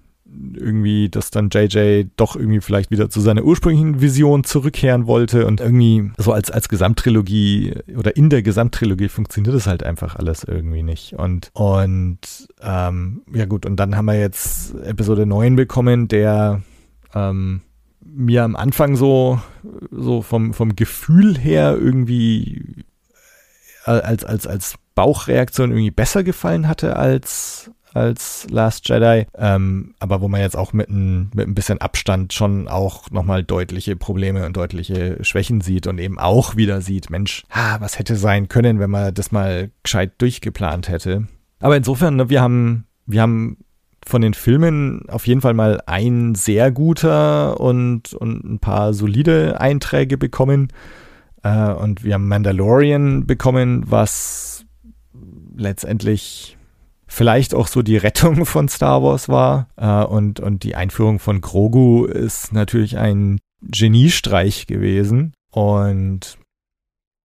irgendwie, 0.53 1.09
dass 1.09 1.31
dann 1.31 1.49
JJ 1.51 2.05
doch 2.15 2.35
irgendwie 2.35 2.61
vielleicht 2.61 2.91
wieder 2.91 3.09
zu 3.09 3.21
seiner 3.21 3.43
ursprünglichen 3.43 4.01
Vision 4.01 4.43
zurückkehren 4.43 5.07
wollte 5.07 5.45
und 5.45 5.59
irgendwie 5.59 6.11
so 6.17 6.31
als, 6.33 6.51
als 6.51 6.69
Gesamttrilogie 6.69 7.73
oder 7.97 8.15
in 8.15 8.29
der 8.29 8.41
Gesamttrilogie 8.41 9.09
funktioniert 9.09 9.55
das 9.55 9.67
halt 9.67 9.83
einfach 9.83 10.15
alles 10.15 10.43
irgendwie 10.43 10.83
nicht. 10.83 11.13
Und, 11.13 11.49
und 11.53 12.19
ähm, 12.61 13.21
ja 13.33 13.45
gut, 13.45 13.65
und 13.65 13.75
dann 13.77 13.95
haben 13.95 14.05
wir 14.05 14.19
jetzt 14.19 14.75
Episode 14.83 15.25
9 15.25 15.55
bekommen, 15.55 16.07
der 16.07 16.61
ähm, 17.13 17.61
mir 18.03 18.43
am 18.43 18.55
Anfang 18.55 18.95
so, 18.95 19.39
so 19.91 20.21
vom, 20.21 20.53
vom 20.53 20.75
Gefühl 20.75 21.37
her 21.37 21.77
irgendwie 21.79 22.85
äh, 23.85 23.91
als, 23.91 24.23
als, 24.25 24.47
als 24.47 24.75
Bauchreaktion 24.95 25.71
irgendwie 25.71 25.91
besser 25.91 26.23
gefallen 26.23 26.67
hatte 26.67 26.95
als, 26.95 27.71
als 27.93 28.47
Last 28.49 28.87
Jedi, 28.89 29.25
ähm, 29.37 29.93
aber 29.99 30.21
wo 30.21 30.27
man 30.27 30.41
jetzt 30.41 30.57
auch 30.57 30.73
mit 30.73 30.89
ein, 30.89 31.31
mit 31.33 31.47
ein 31.47 31.55
bisschen 31.55 31.79
Abstand 31.79 32.33
schon 32.33 32.67
auch 32.67 33.09
nochmal 33.11 33.43
deutliche 33.43 33.95
Probleme 33.95 34.45
und 34.45 34.57
deutliche 34.57 35.17
Schwächen 35.23 35.61
sieht 35.61 35.87
und 35.87 35.99
eben 35.99 36.19
auch 36.19 36.55
wieder 36.55 36.81
sieht, 36.81 37.09
Mensch, 37.09 37.43
ha, 37.49 37.77
was 37.79 37.99
hätte 37.99 38.15
sein 38.15 38.47
können, 38.47 38.79
wenn 38.79 38.89
man 38.89 39.13
das 39.13 39.31
mal 39.31 39.71
gescheit 39.83 40.13
durchgeplant 40.19 40.89
hätte. 40.89 41.27
Aber 41.59 41.77
insofern, 41.77 42.15
ne, 42.15 42.29
wir 42.29 42.41
haben, 42.41 42.85
wir 43.05 43.21
haben 43.21 43.57
von 44.05 44.21
den 44.21 44.33
Filmen 44.33 45.07
auf 45.09 45.27
jeden 45.27 45.41
Fall 45.41 45.53
mal 45.53 45.81
ein 45.85 46.33
sehr 46.35 46.71
guter 46.71 47.59
und, 47.59 48.13
und 48.13 48.43
ein 48.43 48.59
paar 48.59 48.93
solide 48.93 49.61
Einträge 49.61 50.17
bekommen. 50.17 50.69
Äh, 51.43 51.71
und 51.71 52.03
wir 52.03 52.15
haben 52.15 52.27
Mandalorian 52.27 53.27
bekommen, 53.27 53.83
was 53.87 54.65
letztendlich 55.55 56.57
vielleicht 57.11 57.53
auch 57.53 57.67
so 57.67 57.81
die 57.81 57.97
Rettung 57.97 58.45
von 58.45 58.69
Star 58.69 59.03
Wars 59.03 59.29
war. 59.29 59.67
Äh, 59.75 60.05
und, 60.05 60.39
und 60.39 60.63
die 60.63 60.75
Einführung 60.75 61.19
von 61.19 61.41
Grogu 61.41 62.05
ist 62.05 62.53
natürlich 62.53 62.97
ein 62.97 63.39
Geniestreich 63.61 64.65
gewesen. 64.65 65.33
Und 65.51 66.37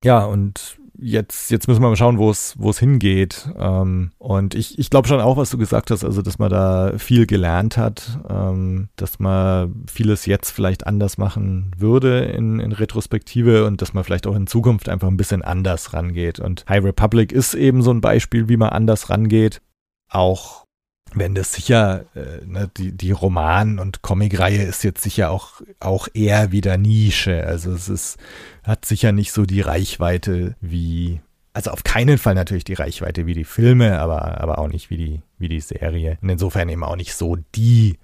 ja, 0.05 0.25
und 0.25 0.79
jetzt, 0.99 1.51
jetzt 1.51 1.69
müssen 1.69 1.83
wir 1.83 1.89
mal 1.89 1.97
schauen, 1.97 2.19
wo 2.19 2.31
es, 2.31 2.55
wo 2.59 2.71
es 2.71 2.79
hingeht. 2.79 3.49
Ähm, 3.57 4.11
und 4.19 4.55
ich, 4.55 4.79
ich 4.79 4.91
glaube 4.91 5.09
schon 5.09 5.21
auch, 5.21 5.37
was 5.37 5.51
du 5.51 5.59
gesagt 5.59 5.91
hast, 5.91 6.05
also 6.05 6.21
dass 6.21 6.39
man 6.39 6.51
da 6.51 6.93
viel 6.99 7.27
gelernt 7.27 7.77
hat, 7.77 8.19
ähm, 8.29 8.89
dass 8.97 9.19
man 9.19 9.85
vieles 9.87 10.27
jetzt 10.27 10.51
vielleicht 10.51 10.87
anders 10.87 11.17
machen 11.17 11.71
würde 11.77 12.25
in, 12.25 12.61
in 12.61 12.73
Retrospektive 12.73 13.67
und 13.67 13.83
dass 13.83 13.95
man 13.95 14.05
vielleicht 14.05 14.27
auch 14.27 14.35
in 14.35 14.47
Zukunft 14.47 14.89
einfach 14.89 15.09
ein 15.09 15.17
bisschen 15.17 15.43
anders 15.43 15.93
rangeht. 15.93 16.41
Und 16.41 16.65
High 16.69 16.85
Republic 16.85 17.33
ist 17.33 17.55
eben 17.55 17.83
so 17.83 17.93
ein 17.93 18.01
Beispiel, 18.01 18.49
wie 18.49 18.57
man 18.57 18.71
anders 18.71 19.11
rangeht. 19.11 19.61
Auch 20.09 20.67
wenn 21.15 21.35
das 21.35 21.53
sicher, 21.53 22.05
äh, 22.15 22.45
ne, 22.45 22.71
die, 22.77 22.93
die 22.93 23.11
Roman- 23.11 23.79
und 23.79 24.03
Comicreihe 24.03 24.63
ist 24.63 24.85
jetzt 24.85 25.03
sicher 25.03 25.31
auch, 25.31 25.63
auch 25.81 26.09
eher 26.13 26.53
wieder 26.53 26.77
Nische. 26.77 27.47
Also 27.47 27.73
es 27.73 27.89
ist, 27.89 28.19
hat 28.63 28.85
sicher 28.85 29.13
nicht 29.13 29.33
so 29.33 29.47
die 29.47 29.63
Reichweite 29.63 30.57
wie, 30.61 31.21
also 31.55 31.71
auf 31.71 31.85
keinen 31.85 32.19
Fall 32.19 32.35
natürlich 32.35 32.65
die 32.65 32.75
Reichweite 32.75 33.27
wie 33.27 33.35
die 33.35 33.45
Filme, 33.45 33.99
aber, 33.99 34.41
aber 34.41 34.59
auch 34.59 34.69
nicht 34.69 34.91
wie 34.91 34.97
die, 34.97 35.23
wie 35.39 35.49
die 35.49 35.61
Serie. 35.61 36.19
Und 36.21 36.29
insofern 36.29 36.69
eben 36.69 36.85
auch 36.85 36.97
nicht 36.97 37.15
so 37.15 37.37
die 37.55 37.99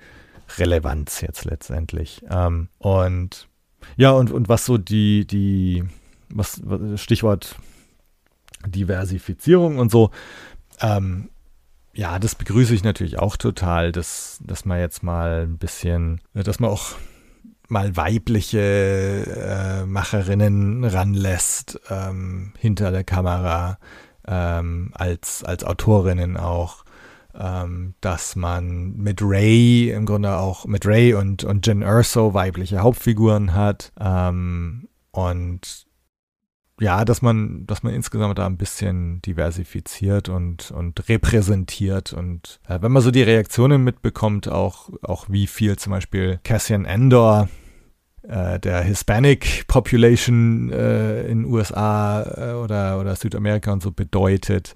Relevanz 0.57 1.21
jetzt 1.21 1.45
letztendlich. 1.45 2.23
Ähm, 2.31 2.69
und 2.79 3.49
ja, 3.97 4.13
und, 4.13 4.31
und 4.31 4.49
was 4.49 4.65
so 4.65 4.79
die, 4.79 5.27
die, 5.27 5.85
was, 6.31 6.63
Stichwort 6.97 7.57
Diversifizierung 8.67 9.79
und 9.79 9.91
so, 9.91 10.13
ähm, 10.81 11.29
ja, 11.95 12.19
das 12.19 12.35
begrüße 12.35 12.75
ich 12.75 12.85
natürlich 12.85 13.19
auch 13.19 13.37
total, 13.37 13.93
dass, 13.93 14.39
dass 14.43 14.65
man 14.65 14.79
jetzt 14.79 15.03
mal 15.03 15.43
ein 15.43 15.59
bisschen, 15.59 16.21
dass 16.35 16.59
man 16.59 16.71
auch 16.71 16.93
mal 17.69 17.97
weibliche 17.97 18.61
äh, 18.61 19.87
Macherinnen 19.87 20.85
ranlässt 20.85 21.81
ähm, 21.91 22.53
hinter 22.59 22.91
der 22.91 23.05
Kamera, 23.05 23.79
ähm, 24.27 24.91
als, 24.95 25.43
als 25.43 25.65
Autorinnen 25.65 26.37
auch, 26.37 26.85
ähm, 27.35 27.95
dass 28.01 28.37
man 28.37 28.93
mit 28.97 29.21
Ray 29.23 29.91
im 29.91 30.07
Grunde 30.07 30.37
auch 30.37 30.67
mit 30.67 30.87
Ray 30.87 31.15
und, 31.15 31.45
und 31.45 31.67
Jen 31.67 31.83
Erso 31.83 32.35
weibliche 32.35 32.79
Hauptfiguren 32.81 33.55
hat 33.55 33.93
ähm, 33.99 34.89
und 35.11 35.87
ja, 36.83 37.05
dass 37.05 37.23
man, 37.23 37.65
dass 37.67 37.85
man 37.85 37.95
insgesamt 37.95 38.39
da 38.39 38.47
ein 38.47 38.57
bisschen 38.57 39.23
diversifiziert 39.23 40.29
und, 40.29 40.73
und 40.73 41.09
repräsentiert. 41.09 42.13
Und 42.13 42.61
äh, 42.69 42.79
wenn 42.83 42.91
man 42.91 43.03
so 43.03 43.13
die 43.13 43.23
Reaktionen 43.23 43.85
mitbekommt, 43.85 44.49
auch, 44.49 44.91
auch 45.01 45.27
wie 45.29 45.47
viel 45.47 45.77
zum 45.77 45.93
Beispiel 45.93 46.41
Cassian 46.43 46.85
Endor 46.85 47.49
äh, 48.23 48.59
der 48.59 48.83
Hispanic 48.83 49.69
Population 49.69 50.73
äh, 50.73 51.23
in 51.29 51.45
USA 51.45 52.23
äh, 52.23 52.55
oder, 52.55 52.99
oder 52.99 53.15
Südamerika 53.15 53.73
und 53.73 53.83
so 53.83 53.93
bedeutet, 53.93 54.75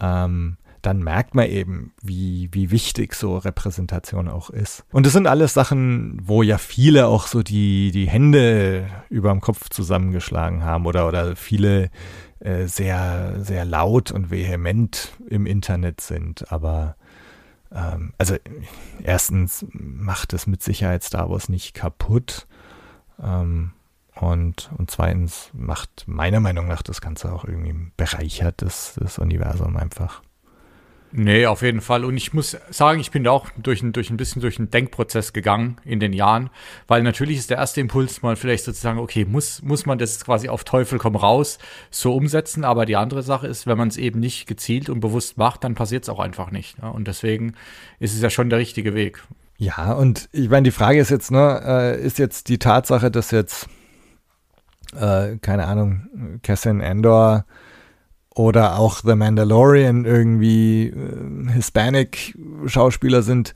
ähm, 0.00 0.56
dann 0.86 1.02
merkt 1.02 1.34
man 1.34 1.46
eben, 1.46 1.92
wie, 2.00 2.48
wie 2.52 2.70
wichtig 2.70 3.14
so 3.14 3.38
Repräsentation 3.38 4.28
auch 4.28 4.50
ist. 4.50 4.84
Und 4.92 5.04
das 5.04 5.14
sind 5.14 5.26
alles 5.26 5.52
Sachen, 5.52 6.16
wo 6.22 6.44
ja 6.44 6.58
viele 6.58 7.08
auch 7.08 7.26
so 7.26 7.42
die, 7.42 7.90
die 7.90 8.08
Hände 8.08 8.88
über 9.08 9.30
dem 9.30 9.40
Kopf 9.40 9.68
zusammengeschlagen 9.68 10.64
haben 10.64 10.86
oder, 10.86 11.08
oder 11.08 11.34
viele 11.34 11.90
äh, 12.38 12.66
sehr, 12.66 13.34
sehr 13.38 13.64
laut 13.64 14.12
und 14.12 14.30
vehement 14.30 15.12
im 15.28 15.44
Internet 15.46 16.00
sind. 16.00 16.52
Aber 16.52 16.94
ähm, 17.74 18.12
also 18.16 18.36
erstens 19.02 19.66
macht 19.72 20.34
es 20.34 20.46
mit 20.46 20.62
Sicherheit 20.62 21.02
Star 21.02 21.28
Wars 21.28 21.48
nicht 21.48 21.74
kaputt. 21.74 22.46
Ähm, 23.20 23.72
und, 24.14 24.70
und 24.78 24.88
zweitens 24.88 25.50
macht 25.52 26.04
meiner 26.06 26.38
Meinung 26.38 26.68
nach 26.68 26.82
das 26.82 27.00
Ganze 27.00 27.32
auch 27.32 27.44
irgendwie 27.44 27.90
bereichert, 27.96 28.62
das, 28.62 28.94
das 29.00 29.18
Universum 29.18 29.76
einfach. 29.76 30.22
Nee, 31.18 31.46
auf 31.46 31.62
jeden 31.62 31.80
Fall. 31.80 32.04
Und 32.04 32.18
ich 32.18 32.34
muss 32.34 32.58
sagen, 32.68 33.00
ich 33.00 33.10
bin 33.10 33.24
da 33.24 33.30
auch 33.30 33.48
durch 33.56 33.82
ein, 33.82 33.94
durch 33.94 34.10
ein 34.10 34.18
bisschen 34.18 34.42
durch 34.42 34.58
einen 34.58 34.70
Denkprozess 34.70 35.32
gegangen 35.32 35.78
in 35.82 35.98
den 35.98 36.12
Jahren, 36.12 36.50
weil 36.88 37.02
natürlich 37.02 37.38
ist 37.38 37.48
der 37.48 37.56
erste 37.56 37.80
Impuls 37.80 38.20
mal 38.20 38.36
vielleicht 38.36 38.64
sozusagen, 38.64 38.98
okay, 38.98 39.24
muss, 39.24 39.62
muss 39.62 39.86
man 39.86 39.96
das 39.96 40.22
quasi 40.22 40.50
auf 40.50 40.64
Teufel 40.64 40.98
komm 40.98 41.16
raus 41.16 41.58
so 41.90 42.14
umsetzen, 42.14 42.64
aber 42.64 42.84
die 42.84 42.96
andere 42.96 43.22
Sache 43.22 43.46
ist, 43.46 43.66
wenn 43.66 43.78
man 43.78 43.88
es 43.88 43.96
eben 43.96 44.20
nicht 44.20 44.46
gezielt 44.46 44.90
und 44.90 45.00
bewusst 45.00 45.38
macht, 45.38 45.64
dann 45.64 45.74
passiert 45.74 46.02
es 46.02 46.10
auch 46.10 46.20
einfach 46.20 46.50
nicht. 46.50 46.82
Ne? 46.82 46.92
Und 46.92 47.08
deswegen 47.08 47.54
ist 47.98 48.14
es 48.14 48.20
ja 48.20 48.28
schon 48.28 48.50
der 48.50 48.58
richtige 48.58 48.92
Weg. 48.92 49.24
Ja, 49.56 49.94
und 49.94 50.28
ich 50.32 50.50
meine, 50.50 50.64
die 50.64 50.70
Frage 50.70 51.00
ist 51.00 51.08
jetzt, 51.08 51.30
ne, 51.30 51.62
äh, 51.64 52.04
ist 52.04 52.18
jetzt 52.18 52.50
die 52.50 52.58
Tatsache, 52.58 53.10
dass 53.10 53.30
jetzt, 53.30 53.70
äh, 54.94 55.38
keine 55.38 55.66
Ahnung, 55.66 56.38
Cassian 56.42 56.82
Endor 56.82 57.46
oder 58.36 58.78
auch 58.78 59.00
The 59.02 59.16
Mandalorian 59.16 60.04
irgendwie 60.04 60.88
äh, 60.88 61.50
Hispanic-Schauspieler 61.52 63.22
sind, 63.22 63.54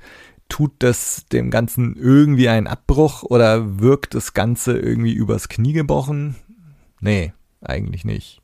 tut 0.48 0.72
das 0.78 1.26
dem 1.30 1.50
Ganzen 1.50 1.96
irgendwie 1.96 2.48
einen 2.48 2.66
Abbruch 2.66 3.22
oder 3.22 3.78
wirkt 3.78 4.14
das 4.14 4.32
Ganze 4.32 4.76
irgendwie 4.76 5.12
übers 5.12 5.50
Knie 5.50 5.74
gebrochen? 5.74 6.34
Nee, 6.98 7.34
eigentlich 7.60 8.06
nicht. 8.06 8.40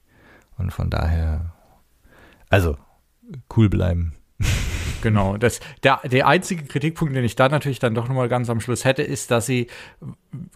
Und 0.59 0.73
von 0.73 0.91
daher, 0.91 1.55
also, 2.51 2.77
cool 3.57 3.71
bleiben. 3.71 4.16
Genau. 5.03 5.37
Das, 5.37 5.61
der, 5.85 6.01
der 6.05 6.27
einzige 6.27 6.65
Kritikpunkt, 6.65 7.15
den 7.15 7.25
ich 7.25 7.37
da 7.37 7.49
natürlich 7.49 7.79
dann 7.79 7.95
doch 7.95 8.09
nochmal 8.09 8.29
ganz 8.29 8.51
am 8.51 8.61
Schluss 8.61 8.85
hätte, 8.85 9.03
ist, 9.03 9.31
dass 9.31 9.47
sie, 9.47 9.69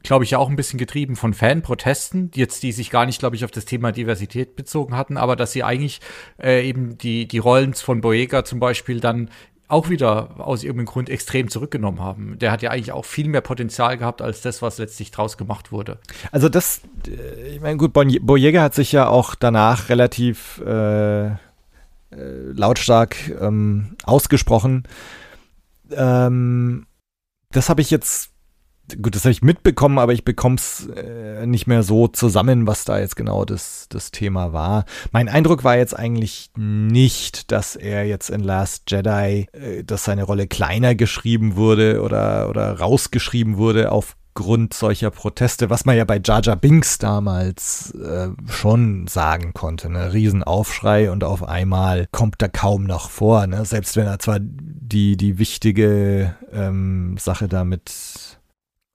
glaube 0.03 0.25
ich, 0.25 0.33
ja 0.33 0.39
auch 0.39 0.49
ein 0.49 0.57
bisschen 0.57 0.79
getrieben 0.79 1.15
von 1.15 1.35
Fanprotesten, 1.35 2.31
jetzt 2.35 2.63
die 2.63 2.73
sich 2.73 2.91
gar 2.91 3.07
nicht, 3.07 3.21
glaube 3.21 3.37
ich, 3.37 3.45
auf 3.45 3.53
das 3.53 3.65
Thema 3.65 3.93
Diversität 3.93 4.57
bezogen 4.57 4.97
hatten, 4.97 5.17
aber 5.17 5.37
dass 5.37 5.53
sie 5.53 5.63
eigentlich 5.63 6.01
äh, 6.43 6.67
eben 6.69 6.99
die, 6.99 7.29
die 7.29 7.39
Rollen 7.39 7.75
von 7.75 8.01
Boyega 8.01 8.45
zum 8.45 8.59
Beispiel 8.59 8.99
dann 8.99 9.31
auch 9.69 9.89
wieder 9.89 10.41
aus 10.41 10.65
irgendeinem 10.65 10.87
Grund 10.87 11.11
extrem 11.11 11.49
zurückgenommen 11.49 12.01
haben. 12.01 12.37
Der 12.41 12.51
hat 12.51 12.61
ja 12.61 12.71
eigentlich 12.71 12.91
auch 12.91 13.05
viel 13.05 13.29
mehr 13.29 13.43
Potenzial 13.43 13.97
gehabt 13.99 14.21
als 14.21 14.41
das, 14.41 14.63
was 14.63 14.79
letztlich 14.79 15.13
draus 15.13 15.39
gemacht 15.39 15.71
wurde. 15.71 15.99
Also 16.33 16.49
das, 16.49 16.81
äh, 17.07 17.55
ich 17.55 17.61
meine, 17.61 17.77
gut, 17.77 17.93
Boyega 17.93 18.63
hat 18.63 18.75
sich 18.75 18.91
ja 18.91 19.07
auch 19.07 19.37
danach 19.37 19.89
relativ 19.91 20.61
äh 20.67 21.37
lautstark 22.11 23.17
ähm, 23.41 23.97
ausgesprochen. 24.05 24.85
Ähm, 25.93 26.87
das 27.53 27.69
habe 27.69 27.81
ich 27.81 27.91
jetzt, 27.91 28.31
gut, 29.03 29.15
das 29.15 29.25
habe 29.25 29.33
ich 29.33 29.43
mitbekommen, 29.43 29.99
aber 29.99 30.13
ich 30.13 30.25
bekomme 30.25 30.57
es 30.57 30.89
äh, 30.89 31.47
nicht 31.47 31.67
mehr 31.67 31.83
so 31.83 32.09
zusammen, 32.09 32.67
was 32.67 32.85
da 32.85 32.99
jetzt 32.99 33.17
genau 33.17 33.45
das, 33.45 33.87
das 33.89 34.11
Thema 34.11 34.53
war. 34.53 34.85
Mein 35.11 35.29
Eindruck 35.29 35.65
war 35.65 35.77
jetzt 35.77 35.97
eigentlich 35.97 36.51
nicht, 36.57 37.51
dass 37.51 37.77
er 37.77 38.07
jetzt 38.07 38.31
in 38.31 38.41
Last 38.41 38.91
Jedi, 38.91 39.47
äh, 39.53 39.85
dass 39.85 40.05
seine 40.05 40.25
Rolle 40.25 40.47
kleiner 40.47 40.95
geschrieben 40.95 41.57
wurde 41.57 42.03
oder, 42.03 42.49
oder 42.49 42.79
rausgeschrieben 42.79 43.57
wurde 43.57 43.91
auf 43.91 44.17
Grund 44.35 44.75
solcher 44.75 45.11
Proteste, 45.11 45.71
was 45.71 45.85
man 45.85 45.97
ja 45.97 46.05
bei 46.05 46.21
Jar 46.23 46.41
Jar 46.43 46.57
Binks 46.57 46.99
damals 46.99 47.93
äh, 47.93 48.29
schon 48.49 49.07
sagen 49.07 49.53
konnte. 49.53 49.91
Ne? 49.91 50.13
Riesenaufschrei 50.13 51.11
und 51.11 51.25
auf 51.25 51.43
einmal 51.47 52.07
kommt 52.13 52.41
er 52.43 52.49
kaum 52.49 52.85
noch 52.85 53.11
vor. 53.11 53.47
Ne? 53.47 53.65
Selbst 53.65 53.97
wenn 53.97 54.07
er 54.07 54.19
zwar 54.19 54.39
die, 54.41 55.17
die 55.17 55.39
wichtige 55.39 56.35
ähm, 56.53 57.17
Sache 57.19 57.49
da 57.49 57.65
mit 57.65 57.93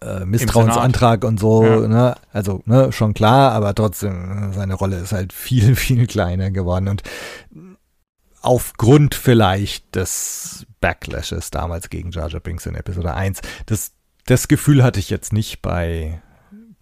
äh, 0.01 0.25
Misstrauensantrag 0.25 1.23
und 1.23 1.39
so, 1.39 1.65
ja. 1.65 1.87
ne? 1.87 2.15
also 2.31 2.61
ne, 2.65 2.91
schon 2.91 3.13
klar, 3.13 3.51
aber 3.51 3.73
trotzdem, 3.73 4.51
seine 4.53 4.75
Rolle 4.75 4.97
ist 4.97 5.11
halt 5.11 5.33
viel, 5.33 5.75
viel 5.75 6.07
kleiner 6.07 6.51
geworden. 6.51 6.87
Und 6.87 7.03
aufgrund 8.41 9.15
vielleicht 9.15 9.95
des 9.95 10.67
Backlashes 10.79 11.49
damals 11.49 11.89
gegen 11.89 12.11
Jar 12.11 12.29
Jar 12.29 12.39
Binks 12.39 12.65
in 12.67 12.75
Episode 12.75 13.15
1, 13.15 13.41
das 13.65 13.94
das 14.25 14.47
Gefühl 14.47 14.83
hatte 14.83 14.99
ich 14.99 15.09
jetzt 15.09 15.33
nicht 15.33 15.61
bei. 15.61 16.21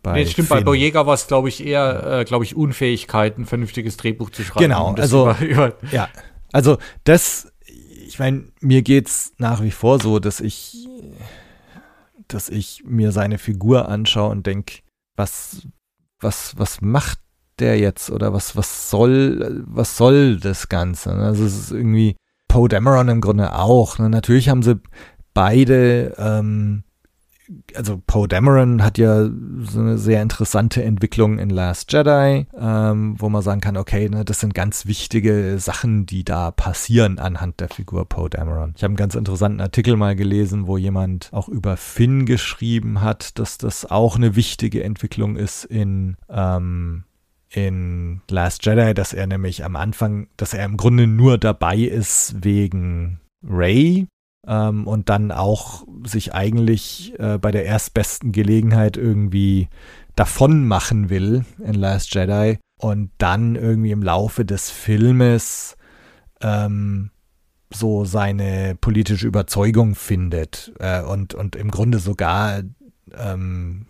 bei 0.01 0.13
nee, 0.13 0.25
stimmt, 0.25 0.47
Finn. 0.47 0.57
bei 0.57 0.63
Boyega 0.63 1.05
war 1.05 1.13
es, 1.13 1.27
glaube 1.27 1.49
ich, 1.49 1.65
eher, 1.65 2.19
äh, 2.21 2.25
glaube 2.25 2.45
ich, 2.45 2.55
Unfähigkeit, 2.55 3.37
ein 3.37 3.45
vernünftiges 3.45 3.97
Drehbuch 3.97 4.29
zu 4.29 4.43
schreiben. 4.43 4.63
Genau, 4.63 4.93
also, 4.93 5.31
über, 5.31 5.39
über 5.45 5.73
ja, 5.91 6.09
also 6.51 6.77
das, 7.03 7.51
ich 7.65 8.19
meine, 8.19 8.45
mir 8.61 8.81
geht's 8.81 9.33
nach 9.37 9.61
wie 9.61 9.71
vor 9.71 9.99
so, 9.99 10.19
dass 10.19 10.39
ich, 10.39 10.87
dass 12.27 12.49
ich 12.49 12.83
mir 12.85 13.11
seine 13.11 13.37
Figur 13.37 13.89
anschaue 13.89 14.31
und 14.31 14.47
denke, 14.47 14.79
was, 15.15 15.67
was, 16.19 16.57
was 16.57 16.81
macht 16.81 17.19
der 17.59 17.77
jetzt 17.77 18.09
oder 18.09 18.33
was, 18.33 18.55
was 18.55 18.89
soll, 18.89 19.63
was 19.67 19.97
soll 19.97 20.37
das 20.37 20.69
Ganze? 20.69 21.11
Also 21.11 21.45
es 21.45 21.57
ist 21.57 21.71
irgendwie 21.71 22.15
Poe 22.47 22.67
Dameron 22.67 23.09
im 23.09 23.21
Grunde 23.21 23.53
auch. 23.53 23.99
Ne? 23.99 24.09
Natürlich 24.09 24.49
haben 24.49 24.63
sie 24.63 24.79
beide 25.33 26.13
ähm, 26.17 26.83
also 27.75 28.01
Poe 28.05 28.27
Dameron 28.27 28.83
hat 28.83 28.97
ja 28.97 29.29
so 29.61 29.79
eine 29.79 29.97
sehr 29.97 30.21
interessante 30.21 30.83
Entwicklung 30.83 31.39
in 31.39 31.49
Last 31.49 31.91
Jedi, 31.91 32.47
ähm, 32.57 33.15
wo 33.19 33.29
man 33.29 33.41
sagen 33.41 33.61
kann, 33.61 33.77
okay, 33.77 34.09
ne, 34.09 34.25
das 34.25 34.39
sind 34.39 34.53
ganz 34.53 34.85
wichtige 34.85 35.57
Sachen, 35.59 36.05
die 36.05 36.23
da 36.23 36.51
passieren 36.51 37.19
anhand 37.19 37.59
der 37.59 37.69
Figur 37.69 38.07
Poe 38.07 38.29
Dameron. 38.29 38.73
Ich 38.75 38.83
habe 38.83 38.91
einen 38.91 38.97
ganz 38.97 39.15
interessanten 39.15 39.61
Artikel 39.61 39.97
mal 39.97 40.15
gelesen, 40.15 40.67
wo 40.67 40.77
jemand 40.77 41.29
auch 41.31 41.49
über 41.49 41.77
Finn 41.77 42.25
geschrieben 42.25 43.01
hat, 43.01 43.39
dass 43.39 43.57
das 43.57 43.89
auch 43.89 44.15
eine 44.15 44.35
wichtige 44.35 44.83
Entwicklung 44.83 45.35
ist 45.35 45.65
in 45.65 46.17
ähm, 46.29 47.03
in 47.55 48.21
Last 48.29 48.65
Jedi, 48.65 48.93
dass 48.93 49.13
er 49.13 49.27
nämlich 49.27 49.63
am 49.63 49.75
Anfang, 49.75 50.27
dass 50.37 50.53
er 50.53 50.65
im 50.65 50.75
Grunde 50.75 51.05
nur 51.05 51.37
dabei 51.37 51.77
ist 51.77 52.43
wegen 52.43 53.19
Ray 53.43 54.07
ähm, 54.47 54.87
und 54.87 55.09
dann 55.09 55.31
auch 55.31 55.85
sich 56.05 56.33
eigentlich 56.33 57.13
äh, 57.19 57.37
bei 57.37 57.51
der 57.51 57.65
erstbesten 57.65 58.31
Gelegenheit 58.31 58.97
irgendwie 58.97 59.69
davon 60.15 60.67
machen 60.67 61.09
will 61.09 61.45
in 61.63 61.73
Last 61.73 62.13
Jedi 62.13 62.59
und 62.79 63.11
dann 63.17 63.55
irgendwie 63.55 63.91
im 63.91 64.03
Laufe 64.03 64.45
des 64.45 64.69
Filmes 64.69 65.77
ähm, 66.41 67.11
so 67.71 68.05
seine 68.05 68.75
politische 68.79 69.27
Überzeugung 69.27 69.95
findet 69.95 70.73
äh, 70.79 71.01
und, 71.01 71.33
und 71.33 71.55
im 71.55 71.71
Grunde 71.71 71.99
sogar 71.99 72.61
ähm, 73.15 73.87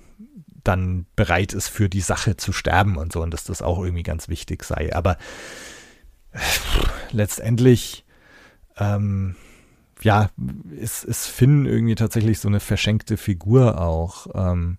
dann 0.64 1.06
bereit 1.16 1.54
ist, 1.54 1.68
für 1.68 1.89
die 1.89 2.01
Sache 2.01 2.38
zu 2.38 2.54
sterben 2.54 2.97
und 2.97 3.12
so 3.12 3.22
und 3.22 3.32
dass 3.32 3.43
das 3.43 3.62
auch 3.62 3.84
irgendwie 3.84 4.04
ganz 4.04 4.30
wichtig 4.30 4.64
sei. 4.64 4.95
Aber 4.95 5.18
äh, 6.32 6.39
letztendlich, 7.12 8.06
ähm, 8.78 9.36
ja, 10.04 10.30
ist, 10.78 11.04
ist 11.04 11.28
Finn 11.28 11.66
irgendwie 11.66 11.95
tatsächlich 11.95 12.39
so 12.39 12.47
eine 12.47 12.60
verschenkte 12.60 13.18
Figur 13.18 13.82
auch. 13.82 14.28
Ähm, 14.34 14.78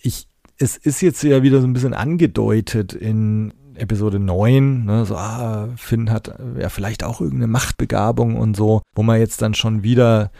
ich, 0.00 0.28
es 0.58 0.76
ist 0.76 1.00
jetzt 1.00 1.22
ja 1.22 1.42
wieder 1.42 1.60
so 1.60 1.66
ein 1.66 1.72
bisschen 1.72 1.94
angedeutet 1.94 2.92
in 2.92 3.54
Episode 3.76 4.18
9, 4.18 4.84
ne, 4.84 5.04
so, 5.04 5.16
ah, 5.16 5.68
Finn 5.76 6.10
hat 6.10 6.38
ja 6.58 6.68
vielleicht 6.68 7.02
auch 7.02 7.20
irgendeine 7.20 7.50
Machtbegabung 7.50 8.36
und 8.36 8.56
so, 8.56 8.82
wo 8.94 9.02
man 9.02 9.18
jetzt 9.18 9.42
dann 9.42 9.54
schon 9.54 9.82
wieder 9.82 10.30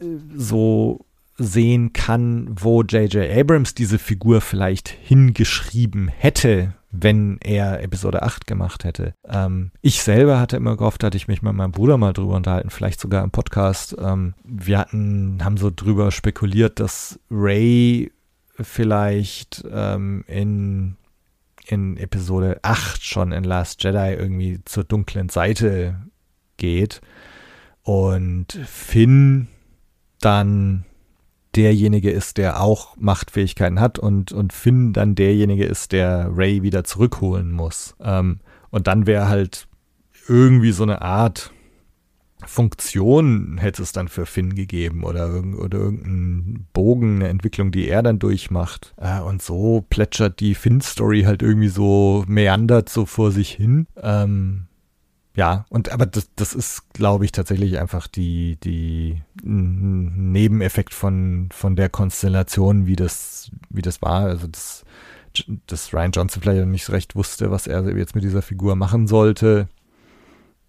äh, 0.00 0.04
so 0.34 1.06
sehen 1.38 1.92
kann, 1.92 2.48
wo 2.50 2.82
J.J. 2.82 3.30
Abrams 3.30 3.74
diese 3.74 3.98
Figur 3.98 4.40
vielleicht 4.40 4.88
hingeschrieben 4.88 6.08
hätte, 6.08 6.74
wenn 6.90 7.38
er 7.40 7.82
Episode 7.82 8.22
8 8.22 8.46
gemacht 8.46 8.84
hätte. 8.84 9.14
Ähm, 9.26 9.72
ich 9.82 10.02
selber 10.02 10.40
hatte 10.40 10.56
immer 10.56 10.76
gehofft, 10.76 11.04
hatte 11.04 11.16
ich 11.16 11.28
mich 11.28 11.42
mit 11.42 11.52
meinem 11.52 11.72
Bruder 11.72 11.98
mal 11.98 12.12
drüber 12.12 12.36
unterhalten, 12.36 12.70
vielleicht 12.70 13.00
sogar 13.00 13.22
im 13.24 13.30
Podcast. 13.30 13.96
Ähm, 13.98 14.34
wir 14.44 14.78
hatten, 14.78 15.44
haben 15.44 15.56
so 15.56 15.70
drüber 15.74 16.10
spekuliert, 16.10 16.80
dass 16.80 17.20
Ray 17.30 18.10
vielleicht 18.54 19.64
ähm, 19.70 20.24
in, 20.26 20.96
in 21.66 21.96
Episode 21.96 22.60
8 22.62 23.04
schon 23.04 23.32
in 23.32 23.44
Last 23.44 23.84
Jedi 23.84 24.14
irgendwie 24.14 24.60
zur 24.64 24.84
dunklen 24.84 25.28
Seite 25.28 25.96
geht 26.56 27.00
und 27.82 28.52
Finn 28.66 29.48
dann 30.20 30.84
derjenige 31.56 32.10
ist, 32.10 32.36
der 32.36 32.60
auch 32.60 32.96
Machtfähigkeiten 32.96 33.80
hat 33.80 33.98
und, 33.98 34.32
und 34.32 34.52
Finn 34.52 34.92
dann 34.92 35.14
derjenige 35.14 35.64
ist, 35.64 35.92
der 35.92 36.30
Ray 36.34 36.62
wieder 36.62 36.84
zurückholen 36.84 37.52
muss. 37.52 37.96
Ähm, 38.00 38.40
und 38.70 38.86
dann 38.86 39.06
wäre 39.06 39.28
halt 39.28 39.66
irgendwie 40.28 40.72
so 40.72 40.82
eine 40.82 41.02
Art 41.02 41.52
Funktion 42.46 43.58
hätte 43.58 43.82
es 43.82 43.92
dann 43.92 44.08
für 44.08 44.24
Finn 44.24 44.54
gegeben 44.54 45.02
oder, 45.02 45.42
oder 45.58 45.78
irgendeinen 45.78 46.66
Bogen, 46.72 47.16
eine 47.16 47.28
Entwicklung, 47.28 47.72
die 47.72 47.88
er 47.88 48.02
dann 48.02 48.20
durchmacht. 48.20 48.94
Äh, 48.96 49.20
und 49.20 49.42
so 49.42 49.84
plätschert 49.90 50.38
die 50.40 50.54
Finn-Story 50.54 51.22
halt 51.22 51.42
irgendwie 51.42 51.68
so 51.68 52.24
meandert 52.28 52.88
so 52.88 53.06
vor 53.06 53.32
sich 53.32 53.50
hin. 53.50 53.86
Ähm, 54.00 54.67
ja, 55.38 55.66
und 55.68 55.92
aber 55.92 56.04
das, 56.04 56.34
das 56.34 56.52
ist, 56.52 56.92
glaube 56.94 57.24
ich, 57.24 57.30
tatsächlich 57.30 57.78
einfach 57.78 58.08
die, 58.08 58.56
die 58.56 59.22
Nebeneffekt 59.40 60.92
von, 60.92 61.48
von 61.52 61.76
der 61.76 61.88
Konstellation, 61.88 62.88
wie 62.88 62.96
das, 62.96 63.52
wie 63.70 63.80
das 63.80 64.02
war. 64.02 64.22
Also 64.22 64.48
das, 64.48 64.84
dass 65.68 65.94
Ryan 65.94 66.10
Johnson 66.10 66.42
vielleicht 66.42 66.66
nicht 66.66 66.84
so 66.84 66.92
recht 66.92 67.14
wusste, 67.14 67.52
was 67.52 67.68
er 67.68 67.96
jetzt 67.96 68.16
mit 68.16 68.24
dieser 68.24 68.42
Figur 68.42 68.74
machen 68.74 69.06
sollte. 69.06 69.68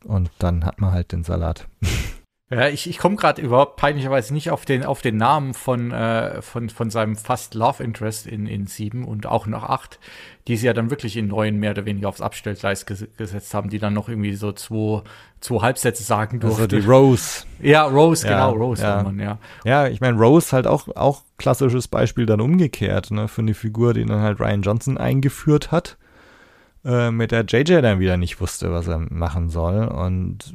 Und 0.03 0.29
dann 0.37 0.63
hat 0.63 0.79
man 0.79 0.91
halt 0.91 1.13
den 1.13 1.23
Salat. 1.23 1.67
Ja, 2.51 2.67
ich, 2.67 2.89
ich 2.89 2.97
komme 2.97 3.15
gerade 3.15 3.41
überhaupt 3.43 3.75
peinlicherweise 3.75 4.33
nicht 4.33 4.49
auf 4.49 4.65
den, 4.65 4.83
auf 4.83 5.01
den 5.01 5.17
Namen 5.17 5.53
von, 5.53 5.91
äh, 5.91 6.41
von, 6.41 6.69
von 6.69 6.89
seinem 6.89 7.15
fast 7.15 7.53
Love 7.53 7.83
Interest 7.83 8.25
in, 8.25 8.47
in 8.47 8.65
sieben 8.65 9.05
und 9.05 9.27
auch 9.27 9.45
noch 9.45 9.63
acht, 9.63 9.99
die 10.47 10.57
sie 10.57 10.65
ja 10.65 10.73
dann 10.73 10.89
wirklich 10.89 11.15
in 11.15 11.27
neun 11.27 11.57
mehr 11.57 11.71
oder 11.71 11.85
weniger 11.85 12.09
aufs 12.09 12.21
Abstellgleis 12.21 12.87
ges 12.87 13.07
gesetzt 13.17 13.53
haben, 13.53 13.69
die 13.69 13.77
dann 13.77 13.93
noch 13.93 14.09
irgendwie 14.09 14.33
so 14.33 14.51
zwei, 14.51 15.03
zwei 15.41 15.61
Halbsätze 15.61 16.01
sagen 16.01 16.39
durfte. 16.39 16.63
Also 16.63 16.67
die 16.79 16.87
Rose. 16.87 17.45
Ja, 17.61 17.83
Rose, 17.83 18.25
ja, 18.25 18.33
genau, 18.33 18.53
Rose 18.53 18.81
ja. 18.81 19.03
Man, 19.03 19.19
ja. 19.19 19.37
Ja, 19.65 19.87
ich 19.87 19.99
meine, 19.99 20.17
Rose 20.17 20.53
halt 20.53 20.65
auch, 20.65 20.87
auch 20.95 21.23
klassisches 21.37 21.89
Beispiel 21.89 22.25
dann 22.25 22.39
umgekehrt, 22.39 23.11
ne, 23.11 23.27
für 23.27 23.41
eine 23.41 23.53
Figur, 23.53 23.93
die 23.93 24.05
dann 24.05 24.21
halt 24.21 24.39
Ryan 24.39 24.61
Johnson 24.61 24.97
eingeführt 24.97 25.69
hat 25.69 25.97
äh, 26.85 27.11
mit 27.11 27.31
der 27.31 27.45
JJ 27.45 27.81
dann 27.81 27.99
wieder 27.99 28.17
nicht 28.17 28.39
wusste, 28.41 28.71
was 28.71 28.87
er 28.87 28.99
machen 28.99 29.49
soll. 29.49 29.87
Und 29.87 30.53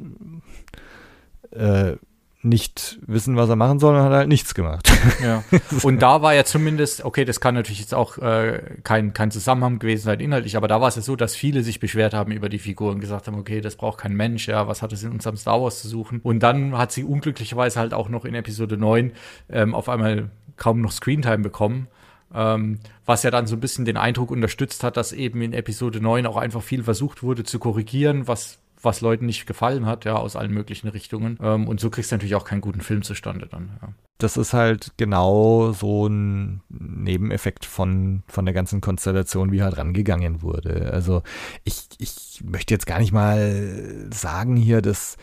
äh, 1.55 1.97
nicht 2.45 2.99
wissen, 3.05 3.35
was 3.35 3.49
er 3.49 3.55
machen 3.55 3.79
soll, 3.79 3.95
und 3.95 4.03
hat 4.03 4.11
halt 4.11 4.27
nichts 4.27 4.53
gemacht. 4.53 4.91
Ja. 5.21 5.43
Und 5.83 6.01
da 6.01 6.21
war 6.21 6.33
ja 6.35 6.45
zumindest, 6.45 7.03
okay, 7.03 7.25
das 7.25 7.39
kann 7.39 7.55
natürlich 7.55 7.79
jetzt 7.79 7.95
auch 7.95 8.19
äh, 8.19 8.61
kein, 8.83 9.13
kein 9.13 9.31
Zusammenhang 9.31 9.79
gewesen 9.79 10.03
sein 10.03 10.19
inhaltlich, 10.19 10.55
aber 10.55 10.67
da 10.67 10.79
war 10.79 10.87
es 10.87 10.95
ja 10.95 11.01
so, 11.01 11.15
dass 11.15 11.35
viele 11.35 11.63
sich 11.63 11.79
beschwert 11.79 12.13
haben 12.13 12.31
über 12.31 12.47
die 12.47 12.59
Figur 12.59 12.91
und 12.91 12.99
gesagt 12.99 13.27
haben, 13.27 13.37
okay, 13.37 13.61
das 13.61 13.75
braucht 13.75 13.99
kein 13.99 14.13
Mensch, 14.13 14.47
ja, 14.47 14.67
was 14.67 14.81
hat 14.81 14.93
es 14.93 15.03
in 15.03 15.11
unserem 15.11 15.37
Star 15.37 15.61
Wars 15.61 15.81
zu 15.81 15.87
suchen? 15.87 16.19
Und 16.21 16.41
dann 16.41 16.77
hat 16.77 16.91
sie 16.91 17.03
unglücklicherweise 17.03 17.79
halt 17.79 17.93
auch 17.93 18.09
noch 18.09 18.25
in 18.25 18.35
Episode 18.35 18.77
9 18.77 19.11
ähm, 19.49 19.73
auf 19.73 19.89
einmal 19.89 20.29
kaum 20.55 20.81
noch 20.81 20.91
Screentime 20.91 21.39
bekommen. 21.39 21.87
Ähm, 22.33 22.79
was 23.05 23.23
ja 23.23 23.31
dann 23.31 23.47
so 23.47 23.55
ein 23.55 23.61
bisschen 23.61 23.85
den 23.85 23.97
Eindruck 23.97 24.29
unterstützt 24.29 24.83
hat, 24.83 24.97
dass 24.97 25.13
eben 25.13 25.41
in 25.41 25.53
Episode 25.53 26.01
9 26.01 26.27
auch 26.27 26.37
einfach 26.37 26.61
viel 26.61 26.83
versucht 26.83 27.23
wurde 27.23 27.43
zu 27.43 27.59
korrigieren, 27.59 28.27
was 28.27 28.59
was 28.85 29.01
Leuten 29.01 29.25
nicht 29.25 29.45
gefallen 29.45 29.85
hat, 29.85 30.05
ja, 30.05 30.15
aus 30.15 30.35
allen 30.35 30.53
möglichen 30.53 30.87
Richtungen. 30.87 31.37
Ähm, 31.41 31.67
und 31.67 31.79
so 31.79 31.89
kriegst 31.89 32.11
du 32.11 32.15
natürlich 32.15 32.35
auch 32.35 32.45
keinen 32.45 32.61
guten 32.61 32.81
Film 32.81 33.01
zustande 33.01 33.47
dann, 33.47 33.77
ja. 33.81 33.89
Das 34.17 34.37
ist 34.37 34.53
halt 34.53 34.93
genau 34.95 35.73
so 35.73 36.07
ein 36.07 36.61
Nebeneffekt 36.69 37.65
von, 37.65 38.23
von 38.27 38.45
der 38.45 38.53
ganzen 38.53 38.79
Konstellation, 38.79 39.51
wie 39.51 39.61
halt 39.61 39.77
rangegangen 39.77 40.41
wurde. 40.41 40.91
Also 40.93 41.21
ich, 41.65 41.89
ich 41.97 42.41
möchte 42.41 42.73
jetzt 42.73 42.87
gar 42.87 42.99
nicht 42.99 43.11
mal 43.11 44.07
sagen 44.13 44.55
hier, 44.55 44.81
dass, 44.81 45.17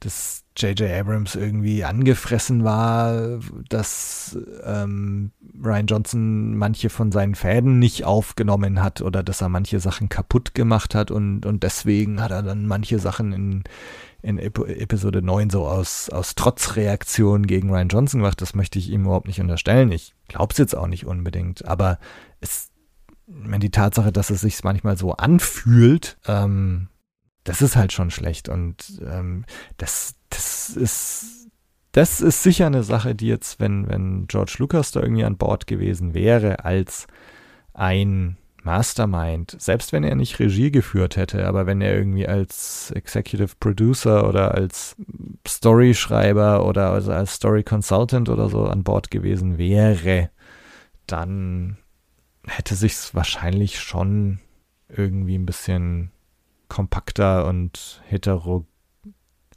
dass 0.00 0.43
J.J. 0.56 0.88
Abrams 0.88 1.34
irgendwie 1.34 1.82
angefressen 1.82 2.62
war, 2.62 3.40
dass 3.68 4.38
ähm, 4.64 5.32
Ryan 5.62 5.86
Johnson 5.86 6.56
manche 6.56 6.90
von 6.90 7.10
seinen 7.10 7.34
Fäden 7.34 7.80
nicht 7.80 8.04
aufgenommen 8.04 8.80
hat 8.80 9.00
oder 9.00 9.24
dass 9.24 9.40
er 9.40 9.48
manche 9.48 9.80
Sachen 9.80 10.08
kaputt 10.08 10.54
gemacht 10.54 10.94
hat 10.94 11.10
und, 11.10 11.44
und 11.44 11.64
deswegen 11.64 12.20
hat 12.20 12.30
er 12.30 12.44
dann 12.44 12.66
manche 12.66 13.00
Sachen 13.00 13.32
in, 13.32 13.64
in 14.22 14.38
Ep 14.38 14.58
Episode 14.60 15.22
9 15.22 15.50
so 15.50 15.66
aus, 15.66 16.08
aus 16.08 16.36
Trotzreaktion 16.36 17.48
gegen 17.48 17.70
Ryan 17.70 17.88
Johnson 17.88 18.20
gemacht. 18.20 18.40
Das 18.40 18.54
möchte 18.54 18.78
ich 18.78 18.90
ihm 18.90 19.02
überhaupt 19.02 19.26
nicht 19.26 19.40
unterstellen. 19.40 19.90
Ich 19.90 20.14
glaube 20.28 20.52
es 20.52 20.58
jetzt 20.58 20.76
auch 20.76 20.86
nicht 20.86 21.04
unbedingt, 21.04 21.66
aber 21.66 21.98
es, 22.40 22.70
wenn 23.26 23.60
die 23.60 23.70
Tatsache, 23.70 24.12
dass 24.12 24.30
es 24.30 24.42
sich 24.42 24.62
manchmal 24.62 24.96
so 24.96 25.14
anfühlt, 25.14 26.16
ähm, 26.26 26.88
das 27.44 27.60
ist 27.60 27.76
halt 27.76 27.92
schon 27.92 28.10
schlecht 28.10 28.48
und 28.48 29.00
ähm, 29.06 29.44
das, 29.76 30.14
das 30.34 30.70
ist, 30.70 31.48
das 31.92 32.20
ist 32.20 32.42
sicher 32.42 32.66
eine 32.66 32.82
Sache, 32.82 33.14
die 33.14 33.28
jetzt, 33.28 33.60
wenn, 33.60 33.88
wenn 33.88 34.26
George 34.26 34.56
Lucas 34.58 34.90
da 34.90 35.00
irgendwie 35.00 35.24
an 35.24 35.36
Bord 35.36 35.66
gewesen 35.66 36.14
wäre, 36.14 36.64
als 36.64 37.06
ein 37.72 38.36
Mastermind, 38.64 39.56
selbst 39.58 39.92
wenn 39.92 40.04
er 40.04 40.14
nicht 40.14 40.38
Regie 40.38 40.70
geführt 40.70 41.16
hätte, 41.16 41.46
aber 41.46 41.66
wenn 41.66 41.82
er 41.82 41.94
irgendwie 41.94 42.26
als 42.26 42.90
Executive 42.92 43.54
Producer 43.60 44.26
oder 44.26 44.54
als 44.54 44.96
Storyschreiber 45.46 46.66
oder 46.66 46.90
also 46.90 47.12
als 47.12 47.34
Story 47.34 47.62
Consultant 47.62 48.28
oder 48.30 48.48
so 48.48 48.64
an 48.64 48.82
Bord 48.82 49.10
gewesen 49.10 49.58
wäre, 49.58 50.30
dann 51.06 51.76
hätte 52.46 52.74
sich's 52.74 53.14
wahrscheinlich 53.14 53.80
schon 53.80 54.40
irgendwie 54.88 55.36
ein 55.36 55.46
bisschen 55.46 56.10
kompakter 56.68 57.46
und 57.46 58.02
hetero 58.08 58.66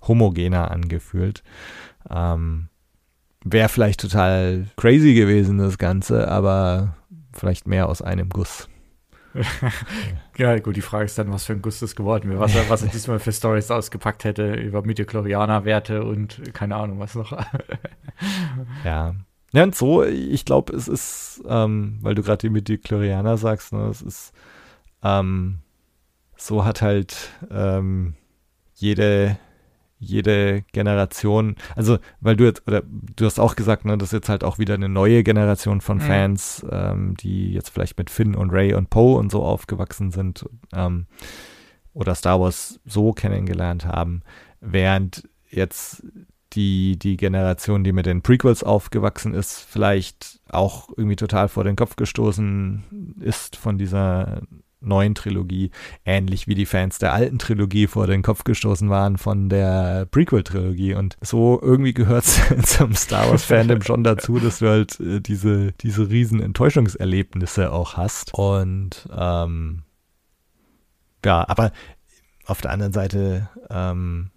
homogener 0.07 0.71
angefühlt. 0.71 1.43
Ähm, 2.09 2.69
Wäre 3.43 3.69
vielleicht 3.69 4.01
total 4.01 4.65
crazy 4.75 5.13
gewesen, 5.13 5.57
das 5.57 5.77
Ganze, 5.77 6.27
aber 6.27 6.95
vielleicht 7.33 7.67
mehr 7.67 7.87
aus 7.87 8.01
einem 8.01 8.29
Guss. 8.29 8.67
ja, 10.37 10.57
gut, 10.59 10.75
die 10.75 10.81
Frage 10.81 11.05
ist 11.05 11.17
dann, 11.17 11.31
was 11.31 11.45
für 11.45 11.53
ein 11.53 11.61
Guss 11.61 11.79
das 11.79 11.95
geworden 11.95 12.29
wäre, 12.29 12.39
was 12.39 12.55
er, 12.55 12.69
was 12.69 12.81
er 12.81 12.89
diesmal 12.89 13.19
für 13.19 13.31
Stories 13.31 13.69
ausgepackt 13.69 14.23
hätte 14.23 14.53
über 14.53 14.81
Midichlorianer-Werte 14.81 16.03
und 16.03 16.53
keine 16.53 16.75
Ahnung, 16.75 16.99
was 16.99 17.15
noch. 17.15 17.31
ja. 18.83 19.15
Ja, 19.53 19.63
und 19.63 19.75
so, 19.75 20.03
ich 20.03 20.43
glaube, 20.43 20.75
es 20.75 20.87
ist, 20.87 21.41
ähm, 21.47 21.99
weil 22.01 22.15
du 22.15 22.23
gerade 22.23 22.39
die 22.39 22.49
Midichlorianer 22.49 23.37
sagst, 23.37 23.71
ne, 23.71 23.87
es 23.87 24.01
ist, 24.01 24.33
ähm, 25.03 25.59
so 26.35 26.65
hat 26.65 26.81
halt 26.81 27.31
ähm, 27.49 28.15
jede 28.75 29.39
jede 29.99 30.63
Generation, 30.73 31.55
also 31.75 31.97
weil 32.21 32.35
du 32.35 32.45
jetzt, 32.45 32.67
oder 32.67 32.83
du 32.83 33.25
hast 33.25 33.39
auch 33.39 33.55
gesagt, 33.55 33.85
ne, 33.85 33.97
das 33.97 34.09
ist 34.09 34.13
jetzt 34.13 34.29
halt 34.29 34.43
auch 34.43 34.59
wieder 34.59 34.75
eine 34.75 34.89
neue 34.89 35.23
Generation 35.23 35.81
von 35.81 35.97
mhm. 35.97 36.01
Fans, 36.01 36.63
mhm. 36.63 36.69
ähm, 36.71 37.17
die 37.17 37.53
jetzt 37.53 37.69
vielleicht 37.69 37.97
mit 37.97 38.09
Finn 38.09 38.35
und 38.35 38.51
Ray 38.51 38.73
und 38.73 38.89
Poe 38.89 39.17
und 39.17 39.31
so 39.31 39.43
aufgewachsen 39.43 40.11
sind 40.11 40.45
ähm, 40.73 41.07
oder 41.93 42.13
Star 42.13 42.39
Wars 42.39 42.79
so 42.85 43.11
kennengelernt 43.11 43.85
haben, 43.85 44.21
während 44.61 45.27
jetzt 45.49 46.03
die, 46.53 46.97
die 46.97 47.17
Generation, 47.17 47.83
die 47.83 47.91
mit 47.91 48.05
den 48.05 48.21
Prequels 48.21 48.63
aufgewachsen 48.63 49.33
ist, 49.33 49.59
vielleicht 49.59 50.39
auch 50.49 50.89
irgendwie 50.95 51.15
total 51.15 51.49
vor 51.49 51.63
den 51.63 51.75
Kopf 51.75 51.95
gestoßen 51.95 53.15
ist 53.19 53.55
von 53.55 53.77
dieser 53.77 54.41
neuen 54.79 55.15
Trilogie, 55.15 55.71
ähnlich 56.05 56.47
wie 56.47 56.55
die 56.55 56.65
Fans 56.65 56.99
der 56.99 57.13
alten 57.13 57.39
Trilogie 57.39 57.87
vor 57.87 58.07
den 58.07 58.21
Kopf 58.21 58.43
gestoßen 58.43 58.89
waren 58.89 59.17
von 59.17 59.49
der 59.49 60.05
Prequel-Trilogie. 60.11 60.93
Und 60.93 61.17
so 61.21 61.59
irgendwie 61.61 61.93
gehört 61.93 62.25
es 62.25 62.41
zum 62.77 62.93
Star 62.93 63.29
Wars-Fandom 63.29 63.81
schon 63.81 64.03
dazu, 64.03 64.39
dass 64.39 64.59
du 64.59 64.67
halt 64.67 64.99
äh, 64.99 65.19
diese, 65.19 65.71
diese 65.73 66.09
riesen 66.09 66.41
Enttäuschungserlebnisse 66.41 67.71
auch 67.71 67.97
hast. 67.97 68.33
Und 68.33 69.07
ähm, 69.15 69.83
ja, 71.25 71.47
aber 71.47 71.71
auf 72.45 72.61
der 72.61 72.71
anderen 72.71 72.93
Seite, 72.93 73.49
ähm, 73.69 74.29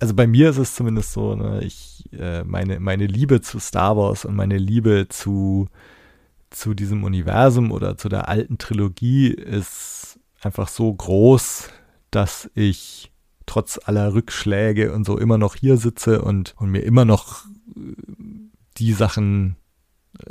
also 0.00 0.14
bei 0.14 0.26
mir 0.26 0.50
ist 0.50 0.58
es 0.58 0.74
zumindest 0.74 1.12
so, 1.12 1.34
ne, 1.34 1.62
ich, 1.62 2.04
äh, 2.12 2.44
meine, 2.44 2.80
meine 2.80 3.06
Liebe 3.06 3.40
zu 3.40 3.58
Star 3.58 3.96
Wars 3.96 4.24
und 4.24 4.36
meine 4.36 4.58
Liebe 4.58 5.06
zu 5.08 5.68
zu 6.54 6.74
diesem 6.74 7.04
Universum 7.04 7.72
oder 7.72 7.96
zu 7.96 8.08
der 8.08 8.28
alten 8.28 8.58
Trilogie 8.58 9.28
ist 9.28 10.18
einfach 10.40 10.68
so 10.68 10.92
groß, 10.92 11.68
dass 12.10 12.50
ich 12.54 13.10
trotz 13.46 13.78
aller 13.84 14.14
Rückschläge 14.14 14.92
und 14.92 15.04
so 15.04 15.18
immer 15.18 15.38
noch 15.38 15.56
hier 15.56 15.76
sitze 15.76 16.22
und, 16.22 16.54
und 16.56 16.70
mir 16.70 16.80
immer 16.80 17.04
noch 17.04 17.44
äh, 17.76 17.94
die 18.78 18.92
Sachen 18.92 19.56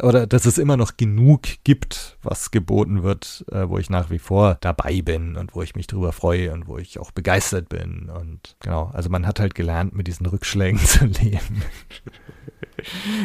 oder 0.02 0.26
dass 0.28 0.46
es 0.46 0.58
immer 0.58 0.78
noch 0.78 0.96
genug 0.98 1.42
gibt, 1.64 2.18
was 2.22 2.52
geboten 2.52 3.04
wird, 3.04 3.46
äh, 3.52 3.68
wo 3.68 3.78
ich 3.78 3.90
nach 3.90 4.10
wie 4.10 4.20
vor 4.20 4.58
dabei 4.62 5.02
bin 5.02 5.36
und 5.36 5.56
wo 5.56 5.62
ich 5.62 5.76
mich 5.76 5.88
drüber 5.88 6.14
freue 6.14 6.54
und 6.54 6.68
wo 6.68 6.78
ich 6.78 7.00
auch 7.00 7.12
begeistert 7.12 7.70
bin. 7.70 8.10
Und 8.10 8.56
genau, 8.62 8.92
also 8.94 9.10
man 9.10 9.28
hat 9.28 9.40
halt 9.40 9.56
gelernt, 9.56 9.94
mit 9.94 10.08
diesen 10.08 10.26
Rückschlägen 10.26 10.80
zu 10.86 11.06
leben. 11.06 11.64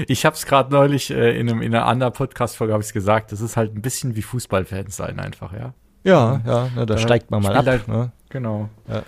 Ich 0.07 0.25
habe 0.25 0.35
es 0.35 0.47
gerade 0.47 0.73
neulich 0.73 1.11
äh, 1.11 1.39
in, 1.39 1.49
einem, 1.49 1.63
in 1.63 1.75
einer 1.75 1.87
anderen 1.87 2.13
Podcast-Folge 2.13 2.73
habe 2.73 2.83
ich 2.83 2.93
gesagt, 2.93 3.33
das 3.33 3.41
ist 3.41 3.57
halt 3.57 3.75
ein 3.75 3.83
bisschen 3.83 4.17
wie 4.17 4.23
Fußballfans 4.23 4.97
sein 4.97 5.21
einfach, 5.21 5.53
ja. 5.53 5.75
Ja, 6.05 6.41
ja, 6.47 6.65
ne, 6.65 6.71
da, 6.77 6.85
da 6.87 6.99
steigt 6.99 7.31
man 7.31 7.43
mal 7.43 7.55
ab. 7.57 7.67
Halt, 7.67 7.89
ne? 7.89 8.13
Genau. 8.29 8.69
Ja. 8.89 9.03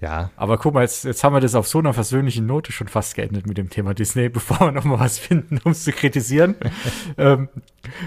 Ja. 0.00 0.30
Aber 0.36 0.58
guck 0.58 0.74
mal, 0.74 0.82
jetzt, 0.82 1.04
jetzt 1.04 1.24
haben 1.24 1.34
wir 1.34 1.40
das 1.40 1.54
auf 1.54 1.66
so 1.66 1.78
einer 1.78 1.92
versöhnlichen 1.92 2.46
Note 2.46 2.72
schon 2.72 2.88
fast 2.88 3.14
geendet 3.16 3.46
mit 3.46 3.58
dem 3.58 3.70
Thema 3.70 3.94
Disney, 3.94 4.28
bevor 4.28 4.60
wir 4.60 4.72
nochmal 4.72 5.00
was 5.00 5.18
finden, 5.18 5.60
um 5.64 5.72
es 5.72 5.84
zu 5.84 5.92
kritisieren. 5.92 6.56
ähm, 7.18 7.48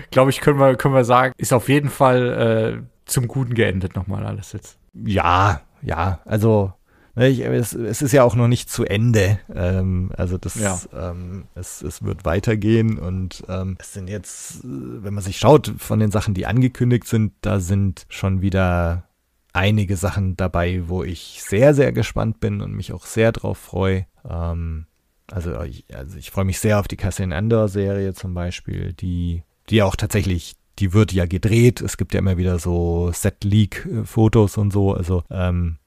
Glaube 0.09 0.29
ich, 0.29 0.41
können 0.41 0.59
wir, 0.59 0.75
können 0.75 0.93
wir 0.93 1.03
sagen, 1.03 1.33
ist 1.37 1.53
auf 1.53 1.69
jeden 1.69 1.89
Fall 1.89 2.81
äh, 2.81 2.87
zum 3.05 3.27
Guten 3.27 3.53
geendet 3.53 3.95
nochmal 3.95 4.25
alles 4.25 4.53
jetzt. 4.53 4.77
Ja, 4.93 5.61
ja, 5.81 6.19
also 6.25 6.73
ich, 7.15 7.39
es, 7.41 7.73
es, 7.73 8.01
ist 8.01 8.11
ja 8.11 8.23
auch 8.23 8.35
noch 8.35 8.47
nicht 8.47 8.69
zu 8.69 8.85
Ende. 8.85 9.39
Ähm, 9.53 10.11
also 10.15 10.37
das, 10.37 10.55
ja. 10.55 10.79
ähm, 10.93 11.45
es, 11.55 11.81
es 11.81 12.03
wird 12.03 12.25
weitergehen 12.25 12.97
und 12.97 13.43
ähm, 13.49 13.77
es 13.79 13.93
sind 13.93 14.09
jetzt, 14.09 14.61
wenn 14.63 15.13
man 15.13 15.23
sich 15.23 15.37
schaut 15.37 15.73
von 15.77 15.99
den 15.99 16.11
Sachen, 16.11 16.33
die 16.33 16.45
angekündigt 16.45 17.07
sind, 17.07 17.33
da 17.41 17.59
sind 17.59 18.05
schon 18.09 18.41
wieder 18.41 19.07
einige 19.53 19.97
Sachen 19.97 20.37
dabei, 20.37 20.83
wo 20.87 21.03
ich 21.03 21.41
sehr, 21.45 21.73
sehr 21.73 21.91
gespannt 21.91 22.39
bin 22.39 22.61
und 22.61 22.73
mich 22.73 22.93
auch 22.93 23.05
sehr 23.05 23.31
drauf 23.31 23.57
freue. 23.57 24.05
Ähm, 24.27 24.85
also 25.29 25.61
ich, 25.63 25.85
also 25.93 26.17
ich 26.17 26.31
freue 26.31 26.45
mich 26.45 26.59
sehr 26.59 26.79
auf 26.79 26.87
die 26.87 26.97
Cassian 26.97 27.33
Andor 27.33 27.67
Serie 27.67 28.13
zum 28.13 28.33
Beispiel, 28.33 28.93
die, 28.93 29.43
die 29.69 29.83
auch 29.83 29.95
tatsächlich 29.95 30.55
die 30.79 30.93
wird 30.93 31.11
ja 31.11 31.25
gedreht. 31.25 31.81
Es 31.81 31.97
gibt 31.97 32.13
ja 32.13 32.19
immer 32.19 32.37
wieder 32.37 32.57
so 32.57 33.11
Set-Leak-Fotos 33.13 34.57
und 34.57 34.71
so. 34.71 34.93
Also 34.93 35.23
ähm, 35.29 35.77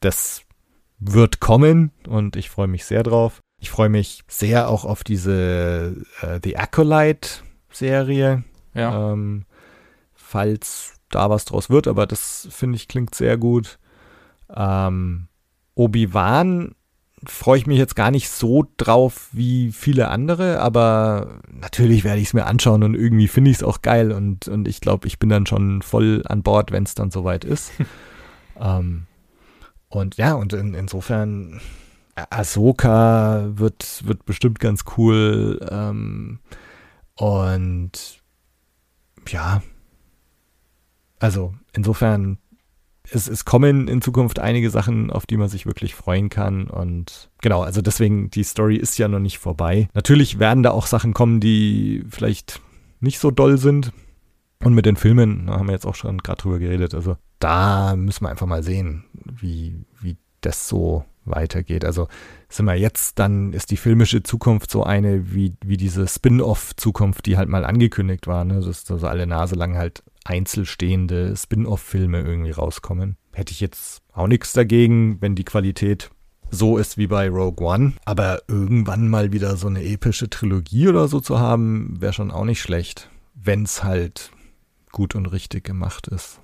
das 0.00 0.42
wird 1.00 1.40
kommen 1.40 1.90
und 2.06 2.36
ich 2.36 2.50
freue 2.50 2.68
mich 2.68 2.84
sehr 2.84 3.02
drauf. 3.02 3.40
Ich 3.60 3.70
freue 3.70 3.88
mich 3.88 4.22
sehr 4.28 4.68
auch 4.68 4.84
auf 4.84 5.02
diese 5.02 5.96
äh, 6.22 6.40
The 6.42 6.56
Acolyte-Serie. 6.56 8.44
Ja. 8.74 9.12
Ähm, 9.12 9.44
falls 10.14 10.94
da 11.08 11.28
was 11.28 11.44
draus 11.44 11.70
wird, 11.70 11.88
aber 11.88 12.06
das 12.06 12.46
finde 12.50 12.76
ich 12.76 12.86
klingt 12.86 13.14
sehr 13.14 13.36
gut. 13.36 13.78
Ähm, 14.54 15.28
Obi-Wan 15.74 16.74
freue 17.26 17.58
ich 17.58 17.66
mich 17.66 17.78
jetzt 17.78 17.96
gar 17.96 18.10
nicht 18.10 18.30
so 18.30 18.66
drauf 18.76 19.28
wie 19.32 19.72
viele 19.72 20.08
andere, 20.08 20.60
aber 20.60 21.40
natürlich 21.50 22.04
werde 22.04 22.20
ich 22.20 22.28
es 22.28 22.34
mir 22.34 22.46
anschauen 22.46 22.82
und 22.82 22.94
irgendwie 22.94 23.28
finde 23.28 23.50
ich 23.50 23.58
es 23.58 23.62
auch 23.62 23.82
geil 23.82 24.12
und, 24.12 24.48
und 24.48 24.68
ich 24.68 24.80
glaube, 24.80 25.06
ich 25.06 25.18
bin 25.18 25.28
dann 25.28 25.46
schon 25.46 25.82
voll 25.82 26.22
an 26.26 26.42
Bord, 26.42 26.72
wenn 26.72 26.84
es 26.84 26.94
dann 26.94 27.10
soweit 27.10 27.44
ist. 27.44 27.72
ähm, 28.60 29.06
und 29.90 30.16
ja, 30.16 30.34
und 30.34 30.52
in, 30.52 30.74
insofern, 30.74 31.60
Ahsoka 32.14 33.50
wird, 33.54 34.06
wird 34.06 34.24
bestimmt 34.24 34.60
ganz 34.60 34.84
cool. 34.96 35.60
Ähm, 35.70 36.38
und 37.16 38.22
ja, 39.28 39.62
also 41.18 41.54
insofern, 41.72 42.38
es, 43.10 43.28
es 43.28 43.44
kommen 43.44 43.88
in 43.88 44.00
Zukunft 44.00 44.38
einige 44.38 44.70
Sachen, 44.70 45.10
auf 45.10 45.26
die 45.26 45.36
man 45.36 45.48
sich 45.48 45.66
wirklich 45.66 45.94
freuen 45.96 46.28
kann. 46.28 46.68
Und 46.68 47.30
genau, 47.40 47.62
also 47.62 47.82
deswegen, 47.82 48.30
die 48.30 48.44
Story 48.44 48.76
ist 48.76 48.96
ja 48.96 49.08
noch 49.08 49.18
nicht 49.18 49.38
vorbei. 49.38 49.88
Natürlich 49.94 50.38
werden 50.38 50.62
da 50.62 50.70
auch 50.70 50.86
Sachen 50.86 51.14
kommen, 51.14 51.40
die 51.40 52.04
vielleicht 52.08 52.60
nicht 53.00 53.18
so 53.18 53.30
doll 53.30 53.58
sind. 53.58 53.92
Und 54.62 54.74
mit 54.74 54.86
den 54.86 54.96
Filmen, 54.96 55.46
da 55.46 55.54
haben 55.54 55.66
wir 55.66 55.72
jetzt 55.72 55.86
auch 55.86 55.94
schon 55.94 56.18
gerade 56.18 56.42
drüber 56.42 56.58
geredet. 56.58 56.94
Also 56.94 57.16
da 57.38 57.96
müssen 57.96 58.24
wir 58.24 58.28
einfach 58.28 58.46
mal 58.46 58.62
sehen, 58.62 59.04
wie, 59.14 59.86
wie 60.00 60.16
das 60.42 60.68
so 60.68 61.04
weitergeht. 61.24 61.84
Also 61.84 62.08
sind 62.48 62.66
wir 62.66 62.74
jetzt, 62.74 63.18
dann 63.18 63.52
ist 63.52 63.70
die 63.70 63.76
filmische 63.76 64.22
Zukunft 64.22 64.70
so 64.70 64.82
eine 64.84 65.32
wie, 65.34 65.54
wie 65.64 65.76
diese 65.76 66.06
Spin-off-Zukunft, 66.06 67.26
die 67.26 67.36
halt 67.36 67.48
mal 67.48 67.64
angekündigt 67.64 68.26
war, 68.26 68.44
ne? 68.44 68.60
dass 68.60 68.90
also 68.90 69.06
alle 69.06 69.26
Nase 69.26 69.54
lang 69.54 69.76
halt 69.76 70.02
einzelstehende 70.24 71.34
Spin-off-Filme 71.36 72.20
irgendwie 72.20 72.50
rauskommen. 72.50 73.16
Hätte 73.32 73.52
ich 73.52 73.60
jetzt 73.60 74.02
auch 74.12 74.26
nichts 74.26 74.52
dagegen, 74.52 75.18
wenn 75.20 75.34
die 75.34 75.44
Qualität 75.44 76.10
so 76.50 76.78
ist 76.78 76.98
wie 76.98 77.06
bei 77.06 77.28
Rogue 77.28 77.64
One. 77.64 77.94
Aber 78.04 78.42
irgendwann 78.48 79.08
mal 79.08 79.32
wieder 79.32 79.56
so 79.56 79.68
eine 79.68 79.84
epische 79.84 80.28
Trilogie 80.28 80.88
oder 80.88 81.08
so 81.08 81.20
zu 81.20 81.38
haben, 81.38 81.96
wäre 82.00 82.12
schon 82.12 82.30
auch 82.30 82.44
nicht 82.44 82.60
schlecht, 82.60 83.08
wenn 83.34 83.62
es 83.62 83.84
halt 83.84 84.32
gut 84.90 85.14
und 85.14 85.26
richtig 85.26 85.64
gemacht 85.64 86.08
ist. 86.08 86.40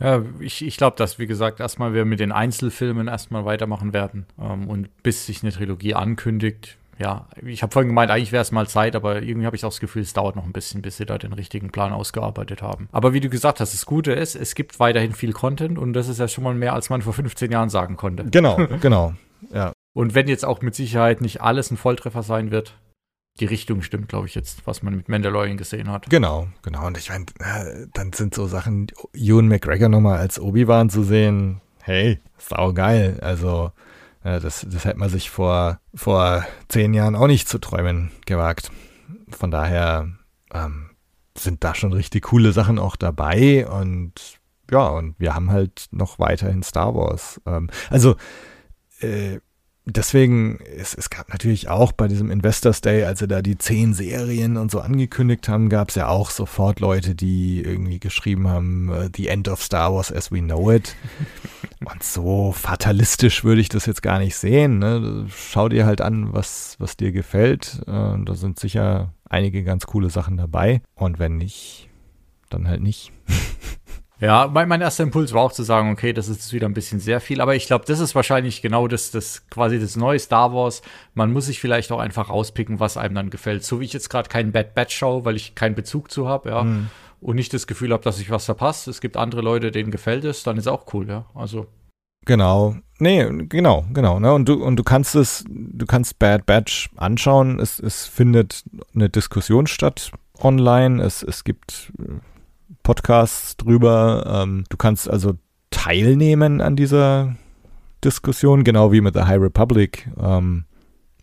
Ja, 0.00 0.22
ich, 0.38 0.64
ich 0.64 0.76
glaube, 0.76 0.96
dass, 0.96 1.18
wie 1.18 1.26
gesagt, 1.26 1.58
erstmal 1.60 1.92
wir 1.92 2.04
mit 2.04 2.20
den 2.20 2.30
Einzelfilmen 2.30 3.08
erstmal 3.08 3.44
weitermachen 3.44 3.92
werden. 3.92 4.26
Ähm, 4.40 4.68
und 4.68 5.02
bis 5.02 5.26
sich 5.26 5.42
eine 5.42 5.52
Trilogie 5.52 5.94
ankündigt, 5.94 6.78
ja, 6.98 7.28
ich 7.44 7.62
habe 7.62 7.72
vorhin 7.72 7.88
gemeint, 7.88 8.10
eigentlich 8.10 8.32
wäre 8.32 8.42
es 8.42 8.50
mal 8.50 8.66
Zeit, 8.66 8.96
aber 8.96 9.22
irgendwie 9.22 9.46
habe 9.46 9.54
ich 9.54 9.64
auch 9.64 9.70
das 9.70 9.78
Gefühl, 9.78 10.02
es 10.02 10.12
dauert 10.14 10.34
noch 10.34 10.44
ein 10.44 10.52
bisschen, 10.52 10.82
bis 10.82 10.96
sie 10.96 11.06
da 11.06 11.16
den 11.16 11.32
richtigen 11.32 11.70
Plan 11.70 11.92
ausgearbeitet 11.92 12.60
haben. 12.60 12.88
Aber 12.90 13.12
wie 13.12 13.20
du 13.20 13.28
gesagt 13.28 13.60
hast, 13.60 13.72
das 13.72 13.86
Gute 13.86 14.12
ist, 14.12 14.34
es 14.34 14.56
gibt 14.56 14.80
weiterhin 14.80 15.12
viel 15.12 15.32
Content 15.32 15.78
und 15.78 15.92
das 15.92 16.08
ist 16.08 16.18
ja 16.18 16.26
schon 16.26 16.42
mal 16.42 16.54
mehr, 16.54 16.74
als 16.74 16.90
man 16.90 17.02
vor 17.02 17.12
15 17.12 17.52
Jahren 17.52 17.68
sagen 17.68 17.96
konnte. 17.96 18.24
Genau, 18.24 18.56
genau, 18.80 19.14
ja. 19.52 19.72
Und 19.92 20.14
wenn 20.14 20.28
jetzt 20.28 20.44
auch 20.44 20.60
mit 20.60 20.74
Sicherheit 20.74 21.20
nicht 21.20 21.40
alles 21.40 21.70
ein 21.70 21.76
Volltreffer 21.76 22.22
sein 22.22 22.50
wird, 22.50 22.74
die 23.40 23.46
Richtung 23.46 23.82
stimmt, 23.82 24.08
glaube 24.08 24.26
ich, 24.26 24.34
jetzt, 24.34 24.66
was 24.66 24.82
man 24.82 24.96
mit 24.96 25.08
Mandalorian 25.08 25.56
gesehen 25.56 25.90
hat. 25.90 26.08
Genau, 26.10 26.48
genau. 26.62 26.86
Und 26.86 26.98
ich 26.98 27.10
meine, 27.10 27.26
dann 27.94 28.12
sind 28.12 28.34
so 28.34 28.46
Sachen, 28.46 28.88
Ewan 29.14 29.48
McGregor 29.48 29.88
nochmal 29.88 30.18
als 30.18 30.40
Obi-Wan 30.40 30.90
zu 30.90 31.02
sehen, 31.02 31.60
hey, 31.80 32.20
sau 32.36 32.72
geil. 32.72 33.18
Also, 33.22 33.72
das, 34.22 34.66
das 34.68 34.84
hätte 34.84 34.98
man 34.98 35.08
sich 35.08 35.30
vor, 35.30 35.80
vor 35.94 36.44
zehn 36.68 36.92
Jahren 36.94 37.16
auch 37.16 37.28
nicht 37.28 37.48
zu 37.48 37.58
träumen 37.58 38.10
gewagt. 38.26 38.70
Von 39.30 39.50
daher 39.50 40.08
ähm, 40.52 40.90
sind 41.36 41.64
da 41.64 41.74
schon 41.74 41.92
richtig 41.92 42.24
coole 42.24 42.52
Sachen 42.52 42.78
auch 42.78 42.96
dabei 42.96 43.66
und 43.66 44.38
ja, 44.70 44.86
und 44.88 45.14
wir 45.18 45.34
haben 45.34 45.50
halt 45.50 45.86
noch 45.92 46.18
weiterhin 46.18 46.62
Star 46.62 46.94
Wars. 46.94 47.40
Ähm, 47.46 47.70
also, 47.88 48.16
äh, 49.00 49.38
deswegen, 49.90 50.58
es, 50.76 50.94
es 50.94 51.10
gab 51.10 51.30
natürlich 51.30 51.68
auch 51.68 51.92
bei 51.92 52.08
diesem 52.08 52.30
Investors 52.30 52.80
Day, 52.80 53.04
als 53.04 53.20
sie 53.20 53.28
da 53.28 53.42
die 53.42 53.58
zehn 53.58 53.94
Serien 53.94 54.56
und 54.56 54.70
so 54.70 54.80
angekündigt 54.80 55.48
haben, 55.48 55.68
gab 55.68 55.88
es 55.88 55.94
ja 55.94 56.08
auch 56.08 56.30
sofort 56.30 56.80
Leute, 56.80 57.14
die 57.14 57.62
irgendwie 57.62 57.98
geschrieben 57.98 58.48
haben, 58.48 58.90
uh, 58.90 59.08
The 59.14 59.28
End 59.28 59.48
of 59.48 59.62
Star 59.62 59.92
Wars 59.94 60.12
as 60.12 60.30
we 60.30 60.40
know 60.40 60.70
it. 60.70 60.94
und 61.84 62.02
so 62.02 62.52
fatalistisch 62.52 63.44
würde 63.44 63.60
ich 63.60 63.68
das 63.68 63.86
jetzt 63.86 64.02
gar 64.02 64.18
nicht 64.18 64.36
sehen. 64.36 64.78
Ne? 64.78 65.26
Schau 65.34 65.68
dir 65.68 65.86
halt 65.86 66.00
an, 66.00 66.32
was, 66.32 66.76
was 66.78 66.96
dir 66.96 67.12
gefällt. 67.12 67.80
Uh, 67.86 68.16
da 68.24 68.34
sind 68.34 68.58
sicher 68.58 69.14
einige 69.28 69.64
ganz 69.64 69.86
coole 69.86 70.10
Sachen 70.10 70.36
dabei. 70.36 70.82
Und 70.94 71.18
wenn 71.18 71.36
nicht, 71.36 71.88
dann 72.50 72.68
halt 72.68 72.82
nicht. 72.82 73.12
Ja, 74.20 74.50
mein, 74.52 74.68
mein 74.68 74.80
erster 74.80 75.04
Impuls 75.04 75.32
war 75.32 75.42
auch 75.42 75.52
zu 75.52 75.62
sagen, 75.62 75.92
okay, 75.92 76.12
das 76.12 76.28
ist 76.28 76.52
wieder 76.52 76.68
ein 76.68 76.74
bisschen 76.74 76.98
sehr 76.98 77.20
viel, 77.20 77.40
aber 77.40 77.54
ich 77.54 77.66
glaube, 77.66 77.84
das 77.86 78.00
ist 78.00 78.16
wahrscheinlich 78.16 78.62
genau 78.62 78.88
das, 78.88 79.12
das 79.12 79.48
quasi 79.48 79.78
das 79.78 79.96
neue 79.96 80.18
Star 80.18 80.52
Wars. 80.52 80.82
Man 81.14 81.32
muss 81.32 81.46
sich 81.46 81.60
vielleicht 81.60 81.92
auch 81.92 82.00
einfach 82.00 82.28
rauspicken, 82.28 82.80
was 82.80 82.96
einem 82.96 83.14
dann 83.14 83.30
gefällt. 83.30 83.64
So 83.64 83.80
wie 83.80 83.84
ich 83.84 83.92
jetzt 83.92 84.10
gerade 84.10 84.28
keinen 84.28 84.50
Bad 84.50 84.74
Batch 84.74 84.96
schaue, 84.96 85.24
weil 85.24 85.36
ich 85.36 85.54
keinen 85.54 85.76
Bezug 85.76 86.10
zu 86.10 86.28
habe, 86.28 86.50
ja. 86.50 86.64
Mhm. 86.64 86.88
Und 87.20 87.34
nicht 87.34 87.52
das 87.52 87.66
Gefühl 87.66 87.92
habe, 87.92 88.02
dass 88.02 88.20
ich 88.20 88.30
was 88.30 88.44
verpasst. 88.44 88.86
Es 88.86 89.00
gibt 89.00 89.16
andere 89.16 89.40
Leute, 89.40 89.72
denen 89.72 89.90
gefällt 89.90 90.24
es, 90.24 90.44
dann 90.44 90.56
ist 90.56 90.68
auch 90.68 90.92
cool, 90.94 91.08
ja. 91.08 91.26
Also. 91.34 91.66
Genau. 92.26 92.76
Nee, 93.00 93.26
genau, 93.48 93.84
genau. 93.92 94.20
Ne? 94.20 94.32
Und 94.32 94.48
du, 94.48 94.62
und 94.62 94.76
du 94.76 94.84
kannst 94.84 95.14
es, 95.14 95.44
du 95.48 95.86
kannst 95.86 96.18
Bad 96.18 96.46
Batch 96.46 96.90
anschauen. 96.96 97.58
Es, 97.60 97.78
es 97.80 98.06
findet 98.06 98.64
eine 98.94 99.08
Diskussion 99.08 99.66
statt 99.66 100.12
online. 100.40 101.02
Es, 101.02 101.22
es 101.22 101.42
gibt 101.44 101.92
äh, 101.98 102.20
Podcasts 102.88 103.58
drüber. 103.58 104.24
Ähm, 104.26 104.64
du 104.70 104.78
kannst 104.78 105.10
also 105.10 105.34
teilnehmen 105.68 106.62
an 106.62 106.74
dieser 106.74 107.36
Diskussion, 108.02 108.64
genau 108.64 108.92
wie 108.92 109.02
mit 109.02 109.12
The 109.12 109.24
High 109.24 109.42
Republic. 109.42 110.08
Ähm, 110.18 110.64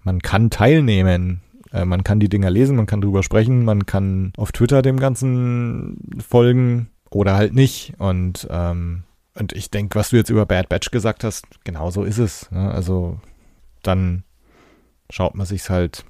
man 0.04 0.22
kann 0.22 0.52
teilnehmen. 0.52 1.42
Äh, 1.74 1.86
man 1.86 2.04
kann 2.04 2.20
die 2.20 2.30
Dinger 2.30 2.52
lesen, 2.52 2.76
man 2.76 2.86
kann 2.86 3.02
drüber 3.02 3.24
sprechen, 3.24 3.66
man 3.66 3.88
kann 3.88 4.32
auf 4.38 4.52
Twitter 4.52 4.84
dem 4.84 5.00
Ganzen 5.00 5.98
folgen 6.20 6.92
oder 7.10 7.36
halt 7.36 7.56
nicht. 7.56 7.94
Und, 7.98 8.48
ähm, 8.52 9.02
und 9.34 9.52
ich 9.54 9.72
denke, 9.72 9.98
was 9.98 10.12
du 10.12 10.18
jetzt 10.18 10.30
über 10.30 10.46
Bad 10.46 10.70
Batch 10.70 10.92
gesagt 10.92 11.24
hast, 11.24 11.48
genau 11.64 11.90
so 11.90 12.04
ist 12.04 12.20
es. 12.20 12.52
Ne? 12.52 12.70
Also 12.70 13.18
dann 13.82 14.24
schaut 15.10 15.34
man 15.34 15.48
sich's 15.48 15.72
halt 15.72 16.06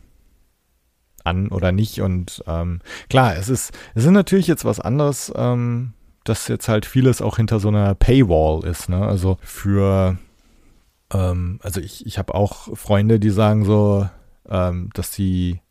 an 1.26 1.50
oder 1.50 1.72
nicht. 1.72 2.02
Und 2.02 2.44
ähm, 2.48 2.80
klar, 3.10 3.36
es 3.36 3.50
ist, 3.50 3.74
es 3.94 4.06
ist 4.06 4.12
natürlich 4.12 4.48
jetzt 4.48 4.66
was 4.66 4.80
anderes, 4.80 5.32
ähm, 5.36 5.94
dass 6.24 6.48
jetzt 6.48 6.68
halt 6.68 6.86
vieles 6.86 7.22
auch 7.22 7.38
hinter 7.38 7.60
so 7.60 7.68
einer 7.68 7.96
Paywall 7.96 8.66
ist. 8.66 8.90
Ne? 8.90 9.06
Also 9.06 9.38
für, 9.42 10.18
ähm, 11.14 11.60
also 11.62 11.82
ich, 11.82 12.06
ich 12.06 12.18
habe 12.18 12.34
auch 12.34 12.76
Freunde, 12.76 13.20
die 13.20 13.30
sagen 13.30 13.66
so, 13.66 14.08
ähm, 14.50 14.90
dass 14.94 15.14
sie 15.14 15.62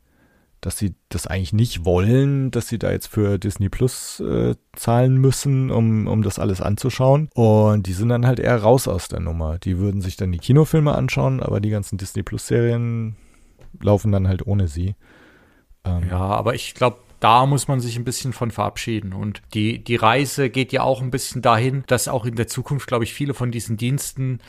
dass 0.65 0.79
sie 0.79 0.95
das 1.11 1.27
eigentlich 1.27 1.53
nicht 1.53 1.85
wollen, 1.85 2.51
dass 2.51 2.69
sie 2.69 2.79
da 2.79 2.91
jetzt 2.91 3.09
für 3.09 3.39
Disney 3.39 3.69
Plus 3.69 4.21
äh, 4.21 4.55
zahlen 4.75 5.19
müssen, 5.19 5.71
um, 5.71 6.07
um 6.07 6.23
das 6.23 6.39
alles 6.39 6.63
anzuschauen. 6.63 7.29
Und 7.35 7.87
die 7.87 7.93
sind 7.93 8.09
dann 8.09 8.27
halt 8.27 8.41
eher 8.41 8.57
raus 8.57 8.89
aus 8.89 9.09
der 9.09 9.21
Nummer. 9.21 9.59
Die 9.59 9.79
würden 9.79 10.01
sich 10.01 10.17
dann 10.17 10.33
die 10.33 10.39
Kinofilme 10.39 10.95
anschauen, 10.95 11.43
aber 11.43 11.61
die 11.61 11.69
ganzen 11.69 11.99
Disney 11.99 12.23
Plus 12.23 12.47
Serien 12.47 13.17
laufen 13.81 14.11
dann 14.11 14.27
halt 14.27 14.47
ohne 14.47 14.67
sie. 14.67 14.95
Ähm, 15.85 16.09
ja, 16.11 16.19
aber 16.19 16.55
ich 16.55 16.75
glaube, 16.75 16.99
da 17.21 17.47
muss 17.47 17.69
man 17.69 17.81
sich 17.81 17.97
ein 17.97 18.05
bisschen 18.05 18.33
von 18.33 18.51
verabschieden. 18.51 19.13
Und 19.13 19.41
die, 19.55 19.83
die 19.83 19.97
Reise 19.97 20.51
geht 20.51 20.73
ja 20.73 20.83
auch 20.83 21.01
ein 21.01 21.11
bisschen 21.11 21.41
dahin, 21.41 21.85
dass 21.87 22.09
auch 22.09 22.27
in 22.27 22.37
der 22.37 22.49
Zukunft, 22.49 22.87
glaube 22.87 23.05
ich, 23.05 23.15
viele 23.15 23.33
von 23.33 23.51
diesen 23.51 23.77
Diensten 23.77 24.41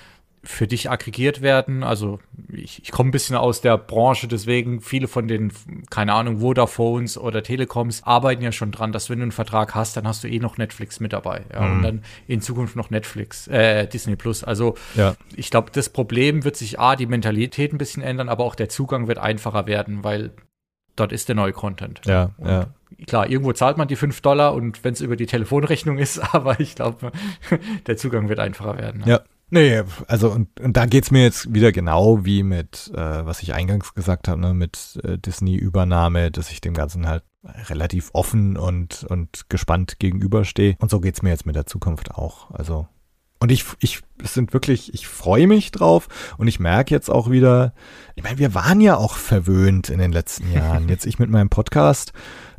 für 0.48 0.68
dich 0.68 0.90
aggregiert 0.90 1.42
werden. 1.42 1.84
Also 1.84 2.20
ich, 2.52 2.84
ich 2.84 2.92
komme 2.92 3.10
ein 3.10 3.12
bisschen 3.12 3.36
aus 3.36 3.62
der 3.62 3.78
Branche, 3.78 4.28
deswegen 4.28 4.82
viele 4.82 5.08
von 5.08 5.28
den, 5.28 5.52
keine 5.90 6.14
Ahnung, 6.14 6.42
Vodafones 6.42 7.18
oder 7.18 7.44
Telekoms 7.44 8.04
arbeiten 8.04 8.44
ja 8.44 8.52
schon 8.52 8.72
dran, 8.72 8.92
dass 8.92 9.10
wenn 9.10 9.20
du 9.20 9.24
einen 9.24 9.32
Vertrag 9.32 9.74
hast, 9.74 9.98
dann 9.98 10.08
hast 10.08 10.24
du 10.24 10.28
eh 10.28 10.40
noch 10.40 10.58
Netflix 10.58 11.00
mit 11.00 11.14
dabei. 11.14 11.44
Ja, 11.54 11.62
mhm. 11.62 11.78
Und 11.78 11.84
dann 11.84 12.04
in 12.28 12.42
Zukunft 12.42 12.76
noch 12.76 12.90
Netflix, 12.90 13.48
äh, 13.48 13.88
Disney 13.88 14.16
Plus. 14.16 14.44
Also 14.44 14.76
ja. 14.96 15.16
ich 15.36 15.50
glaube, 15.50 15.72
das 15.72 15.90
Problem 15.90 16.44
wird 16.44 16.56
sich 16.56 16.80
A, 16.80 16.96
die 16.96 17.08
Mentalität 17.08 17.74
ein 17.74 17.78
bisschen 17.78 18.04
ändern, 18.04 18.30
aber 18.30 18.44
auch 18.44 18.56
der 18.56 18.70
Zugang 18.70 19.08
wird 19.08 19.18
einfacher 19.18 19.66
werden, 19.66 20.04
weil 20.04 20.32
dort 20.96 21.12
ist 21.12 21.28
der 21.28 21.36
neue 21.36 21.54
Content. 21.54 22.02
Ja, 22.06 22.32
und 22.38 22.48
ja. 22.48 22.68
Klar, 23.08 23.30
irgendwo 23.30 23.52
zahlt 23.52 23.78
man 23.78 23.88
die 23.88 23.96
5 23.96 24.22
Dollar 24.22 24.54
und 24.54 24.84
wenn 24.84 24.94
es 24.94 25.02
über 25.02 25.16
die 25.16 25.26
Telefonrechnung 25.26 25.98
ist, 25.98 26.20
aber 26.34 26.60
ich 26.60 26.76
glaube, 26.76 27.12
der 27.88 27.98
Zugang 27.98 28.30
wird 28.30 28.40
einfacher 28.40 28.78
werden. 28.78 29.02
Ja. 29.02 29.08
ja. 29.08 29.20
Nee, 29.52 29.84
also 30.08 30.32
und, 30.32 30.60
und 30.60 30.76
da 30.76 30.88
geht's 30.88 31.12
mir 31.12 31.22
jetzt 31.22 31.54
wieder 31.54 31.72
genau 31.72 32.26
wie 32.26 32.42
mit, 32.42 32.92
äh, 32.96 33.26
was 33.26 33.44
ich 33.44 33.54
eingangs 33.54 33.94
gesagt 33.94 34.28
habe, 34.28 34.42
ne, 34.42 34.56
mit 34.56 35.00
äh, 35.04 35.20
Disney-Übernahme, 35.20 36.32
dass 36.32 36.50
ich 36.50 36.62
dem 36.62 36.74
Ganzen 36.74 37.08
halt 37.08 37.24
relativ 37.70 38.10
offen 38.14 38.58
und, 38.58 39.04
und 39.04 39.48
gespannt 39.50 40.00
gegenüberstehe. 40.00 40.76
Und 40.80 40.90
so 40.90 41.00
geht's 41.00 41.22
mir 41.22 41.30
jetzt 41.30 41.46
mit 41.46 41.56
der 41.56 41.68
Zukunft 41.68 42.16
auch. 42.16 42.50
Also 42.52 42.88
und 43.40 43.52
ich, 43.52 43.66
ich, 43.80 44.02
es 44.24 44.34
sind 44.34 44.54
wirklich, 44.54 44.94
ich 44.94 45.08
freue 45.08 45.48
mich 45.48 45.72
drauf 45.72 46.08
und 46.38 46.48
ich 46.48 46.60
merke 46.60 46.94
jetzt 46.94 47.10
auch 47.10 47.30
wieder, 47.30 47.74
ich 48.16 48.24
meine, 48.24 48.38
wir 48.38 48.54
waren 48.54 48.82
ja 48.82 48.98
auch 48.98 49.16
verwöhnt 49.16 49.90
in 49.90 50.00
den 50.00 50.12
letzten 50.12 50.52
Jahren. 50.52 50.88
Jetzt 50.96 51.06
ich 51.06 51.20
mit 51.20 51.30
meinem 51.30 51.50
Podcast, 51.50 52.14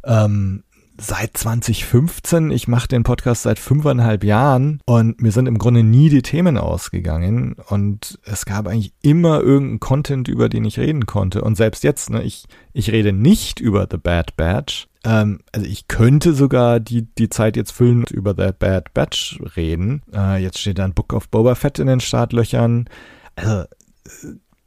ähm, 0.04 0.62
seit 0.98 1.36
2015. 1.36 2.50
Ich 2.50 2.68
mache 2.68 2.88
den 2.88 3.02
Podcast 3.02 3.42
seit 3.42 3.58
fünfeinhalb 3.58 4.24
Jahren 4.24 4.80
und 4.86 5.20
mir 5.20 5.32
sind 5.32 5.46
im 5.46 5.58
Grunde 5.58 5.82
nie 5.82 6.08
die 6.08 6.22
Themen 6.22 6.56
ausgegangen 6.56 7.56
und 7.68 8.18
es 8.24 8.46
gab 8.46 8.66
eigentlich 8.66 8.94
immer 9.02 9.40
irgendeinen 9.40 9.80
Content, 9.80 10.28
über 10.28 10.48
den 10.48 10.64
ich 10.64 10.78
reden 10.78 11.06
konnte. 11.06 11.42
Und 11.42 11.56
selbst 11.56 11.84
jetzt, 11.84 12.10
ne, 12.10 12.22
ich, 12.22 12.46
ich 12.72 12.90
rede 12.92 13.12
nicht 13.12 13.60
über 13.60 13.86
The 13.90 13.98
Bad 13.98 14.36
Batch. 14.36 14.88
Ähm, 15.06 15.38
also 15.52 15.64
ich 15.64 15.86
könnte 15.86 16.34
sogar 16.34 16.80
die, 16.80 17.02
die 17.02 17.28
Zeit 17.28 17.56
jetzt 17.56 17.70
füllen 17.70 18.00
und 18.00 18.10
über 18.10 18.34
The 18.36 18.50
Bad 18.58 18.92
Batch 18.92 19.40
reden. 19.54 20.02
Äh, 20.12 20.42
jetzt 20.42 20.58
steht 20.58 20.80
da 20.80 20.84
ein 20.84 20.94
Book 20.94 21.12
of 21.12 21.28
Boba 21.28 21.54
Fett 21.54 21.78
in 21.78 21.86
den 21.86 22.00
Startlöchern. 22.00 22.88
Also, 23.36 23.60
äh, 23.60 23.66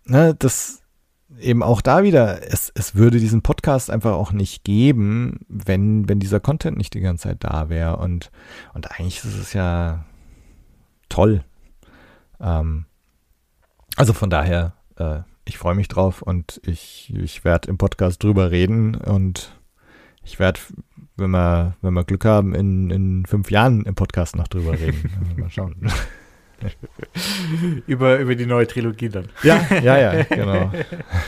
ne, 0.06 0.36
das, 0.40 0.82
eben 1.38 1.62
auch 1.62 1.82
da 1.82 2.04
wieder, 2.04 2.42
es, 2.52 2.72
es 2.74 2.96
würde 2.96 3.20
diesen 3.20 3.42
Podcast 3.42 3.90
einfach 3.90 4.14
auch 4.14 4.32
nicht 4.32 4.64
geben, 4.64 5.42
wenn, 5.50 6.08
wenn 6.08 6.22
dieser 6.22 6.40
Content 6.40 6.78
nicht 6.78 6.94
die 6.94 7.02
ganze 7.02 7.30
Zeit 7.30 7.44
da 7.44 7.68
wäre. 7.68 7.98
Und, 7.98 8.32
und 8.74 8.92
eigentlich 8.92 9.18
ist 9.18 9.38
es 9.38 9.52
ja 9.52 10.06
toll. 11.10 11.44
Ähm, 12.40 12.86
also 13.98 14.14
von 14.14 14.30
daher, 14.30 14.74
äh, 14.96 15.20
ich 15.44 15.58
freue 15.58 15.76
mich 15.76 15.90
drauf 15.90 16.22
und 16.22 16.62
ich, 16.64 17.14
ich 17.14 17.44
werde 17.44 17.70
im 17.70 17.78
Podcast 17.78 18.24
drüber 18.24 18.52
reden 18.52 18.96
und 18.96 19.59
ich 20.30 20.40
werde, 20.40 20.60
wenn 21.18 21.32
wir, 21.32 21.76
wenn 21.82 21.94
wir 21.96 22.04
Glück 22.04 22.24
haben, 22.24 22.54
in, 22.54 22.92
in 22.92 23.26
fünf 23.26 23.50
Jahren 23.50 23.84
im 23.86 23.96
Podcast 23.96 24.36
noch 24.36 24.48
drüber 24.48 24.74
reden. 24.74 25.12
Mal 25.38 25.50
schauen. 25.50 25.76
über, 27.88 28.20
über 28.20 28.36
die 28.36 28.46
neue 28.46 28.68
Trilogie 28.68 29.10
dann. 29.10 29.30
Ja, 29.42 29.66
ja, 29.82 29.98
ja, 29.98 30.24
genau. 30.24 30.72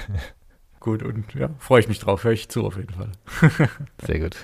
gut, 0.79 1.01
und 1.01 1.33
ja, 1.33 1.49
freue 1.57 1.79
ich 1.79 1.87
mich 1.87 1.99
drauf, 1.99 2.23
höre 2.23 2.33
ich 2.33 2.47
zu 2.49 2.63
auf 2.63 2.77
jeden 2.77 2.93
Fall. 2.93 3.11
Sehr 4.05 4.19
gut. 4.19 4.37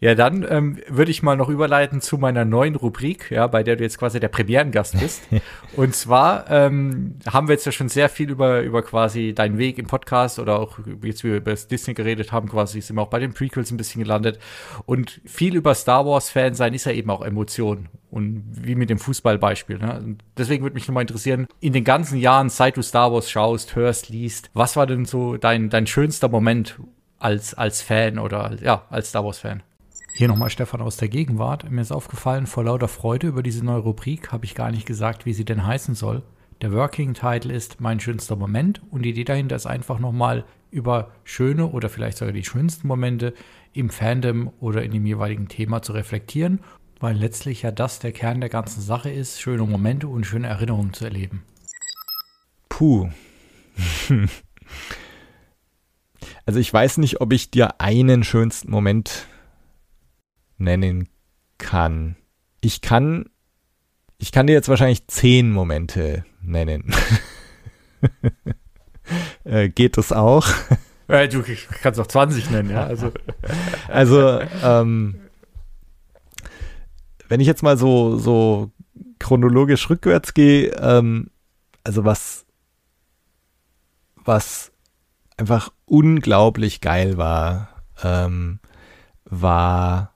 Ja, 0.00 0.14
dann 0.14 0.46
ähm, 0.48 0.78
würde 0.86 1.10
ich 1.10 1.24
mal 1.24 1.36
noch 1.36 1.48
überleiten 1.48 2.00
zu 2.00 2.18
meiner 2.18 2.44
neuen 2.44 2.76
Rubrik, 2.76 3.32
ja, 3.32 3.48
bei 3.48 3.64
der 3.64 3.74
du 3.74 3.82
jetzt 3.82 3.98
quasi 3.98 4.20
der 4.20 4.28
Premierengast 4.28 4.98
bist. 5.00 5.22
und 5.76 5.92
zwar 5.96 6.48
ähm, 6.50 7.16
haben 7.26 7.48
wir 7.48 7.54
jetzt 7.54 7.66
ja 7.66 7.72
schon 7.72 7.88
sehr 7.88 8.08
viel 8.08 8.30
über, 8.30 8.60
über 8.60 8.82
quasi 8.82 9.34
deinen 9.34 9.58
Weg 9.58 9.76
im 9.76 9.88
Podcast 9.88 10.38
oder 10.38 10.60
auch 10.60 10.78
jetzt, 11.02 11.24
wie 11.24 11.30
wir 11.30 11.38
über 11.38 11.50
das 11.50 11.66
Disney 11.66 11.94
geredet 11.94 12.30
haben, 12.30 12.48
quasi 12.48 12.80
sind 12.80 12.94
wir 12.94 13.02
auch 13.02 13.08
bei 13.08 13.18
den 13.18 13.34
Prequels 13.34 13.72
ein 13.72 13.76
bisschen 13.76 14.00
gelandet. 14.00 14.38
Und 14.86 15.20
viel 15.24 15.56
über 15.56 15.74
Star 15.74 16.06
Wars-Fan 16.06 16.54
sein 16.54 16.74
ist 16.74 16.86
ja 16.86 16.92
eben 16.92 17.10
auch 17.10 17.22
Emotion. 17.22 17.88
Und 18.10 18.44
wie 18.52 18.76
mit 18.76 18.90
dem 18.90 18.98
Fußballbeispiel. 18.98 19.78
Ne? 19.78 20.16
Deswegen 20.36 20.62
würde 20.62 20.74
mich 20.74 20.86
nochmal 20.86 21.02
interessieren, 21.02 21.48
in 21.58 21.72
den 21.72 21.84
ganzen 21.84 22.18
Jahren, 22.18 22.50
seit 22.50 22.76
du 22.76 22.82
Star 22.82 23.12
Wars 23.12 23.28
schaust, 23.28 23.74
hörst, 23.74 24.10
liest, 24.10 24.48
was 24.54 24.76
war 24.76 24.86
denn 24.86 25.06
so 25.06 25.36
dein, 25.36 25.70
dein 25.70 25.88
schönster 25.88 26.28
Moment 26.28 26.78
als, 27.18 27.54
als 27.54 27.82
Fan 27.82 28.20
oder 28.20 28.56
ja, 28.62 28.84
als 28.90 29.08
Star 29.08 29.24
Wars-Fan? 29.24 29.62
Hier 30.18 30.26
nochmal 30.26 30.50
Stefan 30.50 30.80
aus 30.80 30.96
der 30.96 31.08
Gegenwart. 31.08 31.70
Mir 31.70 31.80
ist 31.80 31.92
aufgefallen, 31.92 32.48
vor 32.48 32.64
lauter 32.64 32.88
Freude 32.88 33.28
über 33.28 33.40
diese 33.40 33.64
neue 33.64 33.78
Rubrik 33.78 34.32
habe 34.32 34.46
ich 34.46 34.56
gar 34.56 34.72
nicht 34.72 34.84
gesagt, 34.84 35.26
wie 35.26 35.32
sie 35.32 35.44
denn 35.44 35.64
heißen 35.64 35.94
soll. 35.94 36.24
Der 36.60 36.72
Working 36.72 37.14
Title 37.14 37.54
ist 37.54 37.80
Mein 37.80 38.00
schönster 38.00 38.34
Moment 38.34 38.82
und 38.90 39.02
die 39.02 39.10
Idee 39.10 39.22
dahinter 39.22 39.54
ist 39.54 39.66
einfach 39.66 40.00
nochmal 40.00 40.44
über 40.72 41.12
schöne 41.22 41.68
oder 41.68 41.88
vielleicht 41.88 42.18
sogar 42.18 42.32
die 42.32 42.42
schönsten 42.42 42.88
Momente 42.88 43.32
im 43.72 43.90
Fandom 43.90 44.50
oder 44.58 44.82
in 44.82 44.90
dem 44.90 45.06
jeweiligen 45.06 45.46
Thema 45.46 45.82
zu 45.82 45.92
reflektieren, 45.92 46.62
weil 46.98 47.14
letztlich 47.14 47.62
ja 47.62 47.70
das 47.70 48.00
der 48.00 48.10
Kern 48.10 48.40
der 48.40 48.50
ganzen 48.50 48.80
Sache 48.80 49.10
ist, 49.10 49.40
schöne 49.40 49.62
Momente 49.62 50.08
und 50.08 50.26
schöne 50.26 50.48
Erinnerungen 50.48 50.94
zu 50.94 51.04
erleben. 51.04 51.44
Puh. 52.68 53.08
also 56.44 56.58
ich 56.58 56.72
weiß 56.72 56.98
nicht, 56.98 57.20
ob 57.20 57.32
ich 57.32 57.52
dir 57.52 57.80
einen 57.80 58.24
schönsten 58.24 58.72
Moment 58.72 59.28
nennen 60.58 61.08
kann. 61.56 62.16
Ich 62.60 62.80
kann, 62.80 63.30
ich 64.18 64.32
kann 64.32 64.46
dir 64.46 64.52
jetzt 64.52 64.68
wahrscheinlich 64.68 65.06
zehn 65.06 65.50
Momente 65.50 66.24
nennen. 66.42 66.94
äh, 69.44 69.68
geht 69.68 69.96
das 69.96 70.12
auch? 70.12 70.46
Äh, 71.10 71.26
du 71.26 71.42
kannst 71.80 71.98
auch 71.98 72.06
20 72.06 72.50
nennen, 72.50 72.68
ja. 72.68 72.84
Also, 72.84 73.12
also 73.88 74.40
ähm, 74.62 75.18
wenn 77.28 77.40
ich 77.40 77.46
jetzt 77.46 77.62
mal 77.62 77.78
so, 77.78 78.18
so 78.18 78.70
chronologisch 79.18 79.88
rückwärts 79.88 80.34
gehe, 80.34 80.68
ähm, 80.78 81.30
also 81.82 82.04
was, 82.04 82.44
was 84.16 84.70
einfach 85.38 85.72
unglaublich 85.86 86.82
geil 86.82 87.16
war, 87.16 87.70
ähm, 88.02 88.60
war 89.24 90.14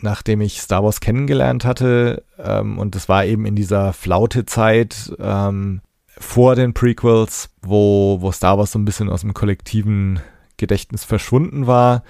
nachdem 0.00 0.40
ich 0.40 0.60
Star 0.60 0.84
Wars 0.84 1.00
kennengelernt 1.00 1.64
hatte. 1.64 2.24
Ähm, 2.38 2.78
und 2.78 2.94
das 2.94 3.08
war 3.08 3.24
eben 3.24 3.46
in 3.46 3.56
dieser 3.56 3.92
Flaute-Zeit 3.92 5.14
ähm, 5.18 5.80
vor 6.18 6.54
den 6.54 6.74
Prequels, 6.74 7.50
wo, 7.62 8.18
wo 8.20 8.32
Star 8.32 8.58
Wars 8.58 8.72
so 8.72 8.78
ein 8.78 8.84
bisschen 8.84 9.08
aus 9.08 9.22
dem 9.22 9.34
kollektiven 9.34 10.20
Gedächtnis 10.56 11.04
verschwunden 11.04 11.66
war. 11.66 12.02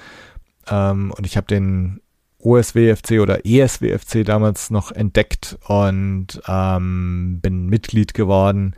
Ähm, 0.68 1.12
und 1.16 1.26
ich 1.26 1.36
habe 1.36 1.46
den 1.46 2.00
OSWFC 2.38 3.20
oder 3.20 3.44
ESWFC 3.44 4.24
damals 4.24 4.70
noch 4.70 4.92
entdeckt 4.92 5.58
und 5.66 6.40
ähm, 6.46 7.40
bin 7.40 7.66
Mitglied 7.66 8.14
geworden. 8.14 8.76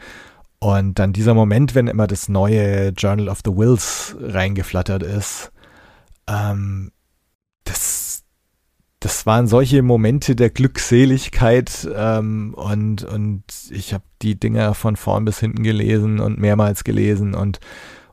Und 0.61 0.99
dann 0.99 1.13
dieser 1.13 1.35
Moment, 1.35 1.75
wenn 1.75 1.87
immer 1.87 2.07
das 2.07 2.29
neue 2.29 2.89
Journal 2.89 3.29
of 3.29 3.41
the 3.45 3.55
Wills 3.55 4.17
reingeflattert 4.21 5.03
ist, 5.03 5.53
ähm, 6.27 6.91
das 9.01 9.27
waren 9.27 9.47
solche 9.47 9.83
Momente 9.83 10.35
der 10.35 10.51
Glückseligkeit 10.51 11.89
ähm, 11.95 12.55
und, 12.55 13.05
und 13.05 13.45
ich 13.71 13.95
habe 13.95 14.05
die 14.23 14.39
Dinger 14.39 14.75
von 14.75 14.97
vorn 14.97 15.25
bis 15.25 15.39
hinten 15.39 15.63
gelesen 15.63 16.19
und 16.19 16.39
mehrmals 16.39 16.85
gelesen 16.85 17.35
und 17.35 17.61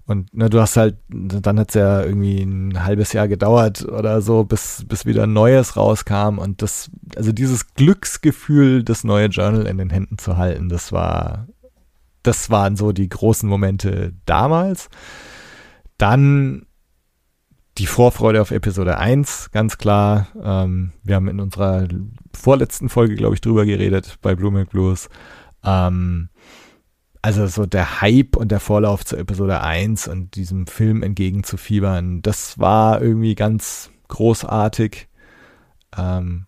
und 0.07 0.35
ne, 0.35 0.51
du 0.51 0.61
hast 0.61 0.77
halt, 0.77 0.97
dann 1.09 1.59
hat 1.59 1.69
es 1.69 1.73
ja 1.73 2.03
irgendwie 2.03 2.43
ein 2.43 2.83
halbes 2.83 3.11
Jahr 3.13 3.27
gedauert 3.27 3.85
oder 3.85 4.21
so, 4.21 4.43
bis, 4.43 4.85
bis 4.87 5.07
wieder 5.07 5.25
Neues 5.25 5.77
rauskam. 5.77 6.37
Und 6.37 6.61
das, 6.61 6.91
also 7.15 7.31
dieses 7.31 7.73
Glücksgefühl, 7.73 8.83
das 8.83 9.03
neue 9.03 9.27
Journal 9.27 9.65
in 9.65 9.79
den 9.79 9.89
Händen 9.89 10.19
zu 10.19 10.37
halten, 10.37 10.69
das 10.69 10.91
war, 10.91 11.47
das 12.21 12.51
waren 12.51 12.75
so 12.75 12.91
die 12.91 13.09
großen 13.09 13.49
Momente 13.49 14.13
damals. 14.27 14.89
Dann 15.97 16.67
die 17.77 17.87
Vorfreude 17.87 18.41
auf 18.41 18.51
Episode 18.51 18.97
1, 18.97 19.51
ganz 19.51 19.77
klar. 19.77 20.27
Ähm, 20.41 20.93
wir 21.03 21.15
haben 21.15 21.27
in 21.27 21.39
unserer 21.39 21.87
vorletzten 22.33 22.89
Folge, 22.89 23.15
glaube 23.15 23.35
ich, 23.35 23.41
drüber 23.41 23.65
geredet 23.65 24.17
bei 24.21 24.35
Blue 24.35 24.51
Milk 24.51 24.69
Blues. 24.69 25.09
Ähm, 25.63 26.29
also 27.21 27.47
so 27.47 27.65
der 27.65 28.01
Hype 28.01 28.37
und 28.37 28.51
der 28.51 28.59
Vorlauf 28.59 29.03
zur 29.03 29.19
Episode 29.19 29.61
1 29.61 30.07
und 30.07 30.35
diesem 30.35 30.67
Film 30.67 31.03
entgegenzufiebern, 31.03 32.21
das 32.21 32.59
war 32.59 33.01
irgendwie 33.01 33.35
ganz 33.35 33.89
großartig. 34.07 35.07
Ähm, 35.97 36.45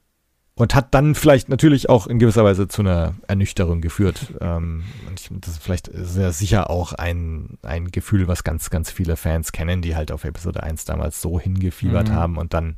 und 0.58 0.74
hat 0.74 0.96
dann 0.96 1.14
vielleicht 1.14 1.50
natürlich 1.50 1.88
auch 1.88 2.08
in 2.08 2.18
gewisser 2.18 2.44
Weise 2.44 2.68
zu 2.68 2.82
einer 2.82 3.14
Ernüchterung 3.28 3.80
geführt. 3.80 4.34
Ähm, 4.42 4.84
und 5.08 5.20
ich, 5.20 5.30
das 5.32 5.54
ist 5.54 5.64
vielleicht 5.64 5.92
sehr 5.94 6.32
sicher 6.32 6.72
auch 6.72 6.94
ein, 6.94 7.60
ein 7.62 7.92
Gefühl, 7.92 8.28
was 8.28 8.44
ganz, 8.44 8.72
ganz 8.72 8.90
viele 8.90 9.18
Fans 9.18 9.52
kennen, 9.52 9.84
die 9.84 9.96
halt 9.96 10.12
auf 10.12 10.24
Episode 10.24 10.64
1 10.64 10.86
damals 10.86 11.22
so 11.22 11.40
hingefiebert 11.40 12.10
mhm. 12.10 12.14
haben 12.14 12.38
und 12.38 12.56
dann 12.56 12.76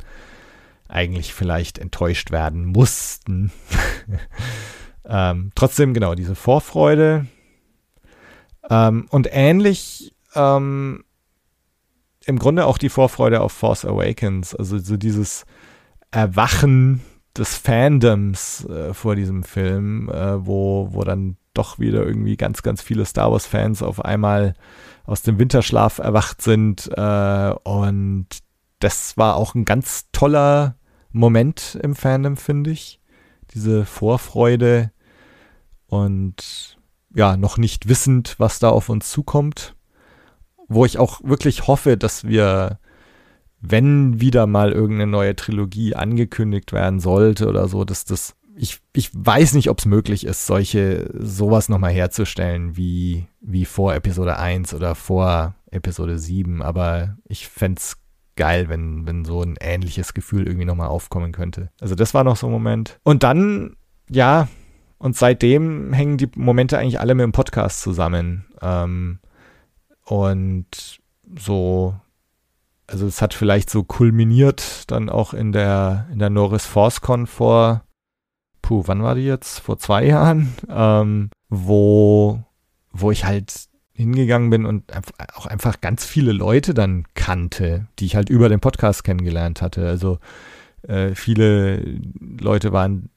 eigentlich 0.89 1.34
vielleicht 1.34 1.80
enttäuscht 1.80 2.31
werden 2.31 2.65
mussten. 2.65 3.49
ähm, 5.06 5.51
trotzdem, 5.56 5.93
genau, 5.93 6.15
diese 6.15 6.35
Vorfreude, 6.35 7.27
ähm, 8.69 9.07
und 9.10 9.30
ähnlich 9.31 10.14
ähm, 10.35 11.06
im 12.26 12.39
Grunde 12.39 12.65
auch 12.65 12.77
die 12.77 12.89
Vorfreude 12.89 13.39
auf 13.39 13.53
Force 13.53 13.85
Awakens, 13.85 14.53
also 14.53 14.77
so 14.80 14.97
dieses 14.97 15.45
Erwachen 16.11 17.01
des 17.38 17.57
Fandoms 17.57 18.65
äh, 18.65 18.93
vor 18.93 19.15
diesem 19.15 19.43
Film, 19.43 20.10
äh, 20.10 20.45
wo, 20.45 20.89
wo 20.91 21.03
dann 21.03 21.38
doch 21.53 21.80
wieder 21.80 22.06
irgendwie 22.06 22.38
ganz, 22.38 22.64
ganz 22.64 22.81
viele 22.81 23.06
Star 23.06 23.31
Wars-Fans 23.31 23.84
auf 23.84 24.03
einmal 24.03 24.53
aus 25.06 25.22
dem 25.22 25.39
Winterschlaf 25.39 25.99
erwacht 25.99 26.41
sind. 26.41 26.89
Äh, 26.95 27.53
und 27.64 28.27
das 28.80 29.18
war 29.18 29.35
auch 29.35 29.56
ein 29.56 29.65
ganz 29.65 30.06
toller 30.11 30.76
Moment 31.11 31.77
im 31.81 31.95
Fandom, 31.95 32.38
finde 32.38 32.72
ich. 32.72 33.01
Diese 33.53 33.85
Vorfreude 33.85 34.91
und 35.88 36.77
ja, 37.14 37.35
noch 37.35 37.57
nicht 37.57 37.89
wissend, 37.89 38.35
was 38.38 38.60
da 38.60 38.69
auf 38.69 38.89
uns 38.89 39.10
zukommt. 39.10 39.76
Wo 40.68 40.85
ich 40.85 40.99
auch 40.99 41.22
wirklich 41.23 41.68
hoffe, 41.68 41.97
dass 41.97 42.26
wir, 42.26 42.78
wenn 43.61 44.22
wieder 44.22 44.48
mal 44.48 44.72
irgendeine 44.72 45.11
neue 45.11 45.36
Trilogie 45.36 45.95
angekündigt 45.95 46.72
werden 46.72 46.99
sollte 46.99 47.48
oder 47.48 47.68
so, 47.68 47.84
dass 47.84 48.06
das, 48.06 48.36
ich, 48.56 48.80
ich 48.94 49.11
weiß 49.14 49.53
nicht, 49.53 49.69
ob 49.69 49.80
es 49.80 49.86
möglich 49.86 50.26
ist, 50.26 50.45
solche, 50.45 51.10
sowas 51.14 51.69
nochmal 51.69 51.91
herzustellen 51.91 52.77
wie, 52.77 53.27
wie 53.41 53.65
vor 53.65 53.94
Episode 53.94 54.38
1 54.38 54.73
oder 54.73 54.95
vor 54.95 55.56
Episode 55.72 56.18
7, 56.18 56.61
aber 56.61 57.18
ich 57.26 57.48
fände 57.48 57.80
es 57.80 57.98
geil, 58.36 58.69
wenn, 58.69 59.06
wenn 59.06 59.26
so 59.26 59.41
ein 59.41 59.57
ähnliches 59.60 60.14
Gefühl 60.14 60.48
irgendwie 60.48 60.65
nochmal 60.65 60.88
aufkommen 60.88 61.34
könnte. 61.34 61.69
Also 61.81 61.95
das 61.95 62.14
war 62.14 62.23
noch 62.23 62.38
so 62.38 62.48
ein 62.48 62.53
Moment. 62.53 62.98
Und 63.03 63.23
dann, 63.23 63.76
ja, 64.10 64.48
und 64.98 65.18
seitdem 65.18 65.91
hängen 65.91 66.18
die 66.18 66.30
Momente 66.36 66.77
eigentlich 66.77 66.99
alle 67.02 67.15
mit 67.15 67.23
dem 67.23 67.34
Podcast 67.34 67.81
zusammen. 67.81 68.45
Ähm, 68.61 69.19
und 70.06 70.99
so, 71.38 71.95
also 72.90 73.07
es 73.07 73.22
hat 73.22 73.34
vielleicht 73.34 73.70
so 73.70 73.84
kulminiert 73.84 74.90
dann 74.91 75.10
auch 75.10 75.34
in 75.34 75.52
der, 75.52 76.07
in 76.11 76.20
der 76.20 76.30
Norris 76.30 76.66
ForceCon 76.66 77.28
vor, 77.28 77.84
puh, 78.61 78.84
wann 78.88 79.03
war 79.03 79.16
die 79.16 79.26
jetzt? 79.26 79.60
Vor 79.60 79.78
zwei 79.78 80.06
Jahren, 80.06 80.53
ähm, 80.70 81.30
wo, 81.49 82.44
wo 82.91 83.11
ich 83.11 83.26
halt 83.26 83.68
hingegangen 83.94 84.49
bin 84.49 84.66
und 84.66 84.86
auch 85.36 85.45
einfach 85.45 85.82
ganz 85.82 86.06
viele 86.06 86.32
Leute 86.32 86.74
dann 86.74 87.06
kannte, 87.16 87.88
die 87.99 88.06
ich 88.06 88.16
halt 88.16 88.30
über 88.30 88.48
den 88.48 88.61
Podcast 88.61 89.03
kennengelernt 89.03 89.61
hatte. 89.61 89.88
Also 89.88 90.20
äh, 90.84 91.14
viele 91.16 91.84
Leute 92.40 92.72
waren 92.72 93.10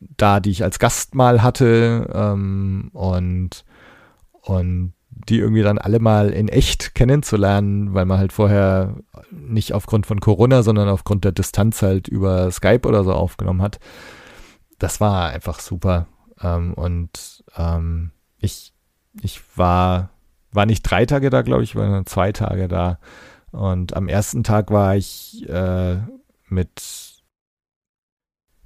da, 0.00 0.40
die 0.40 0.50
ich 0.50 0.64
als 0.64 0.78
Gast 0.78 1.14
mal 1.14 1.42
hatte 1.42 2.10
ähm, 2.12 2.90
und, 2.92 3.64
und 4.42 4.92
die 5.28 5.38
irgendwie 5.38 5.62
dann 5.62 5.78
alle 5.78 5.98
mal 5.98 6.30
in 6.30 6.48
echt 6.48 6.94
kennenzulernen, 6.94 7.94
weil 7.94 8.04
man 8.04 8.18
halt 8.18 8.32
vorher 8.32 8.96
nicht 9.30 9.72
aufgrund 9.72 10.06
von 10.06 10.20
Corona, 10.20 10.62
sondern 10.62 10.88
aufgrund 10.88 11.24
der 11.24 11.32
Distanz 11.32 11.82
halt 11.82 12.08
über 12.08 12.50
Skype 12.50 12.86
oder 12.86 13.04
so 13.04 13.12
aufgenommen 13.12 13.62
hat. 13.62 13.78
Das 14.78 15.00
war 15.00 15.30
einfach 15.30 15.60
super. 15.60 16.06
Ähm, 16.40 16.74
und 16.74 17.44
ähm, 17.56 18.12
ich, 18.38 18.72
ich 19.20 19.40
war, 19.56 20.10
war 20.52 20.66
nicht 20.66 20.82
drei 20.82 21.06
Tage 21.06 21.30
da, 21.30 21.42
glaube 21.42 21.64
ich, 21.64 21.74
war 21.76 22.04
zwei 22.06 22.32
Tage 22.32 22.68
da. 22.68 22.98
Und 23.50 23.96
am 23.96 24.08
ersten 24.08 24.44
Tag 24.44 24.70
war 24.70 24.96
ich 24.96 25.48
äh, 25.48 25.96
mit 26.48 27.07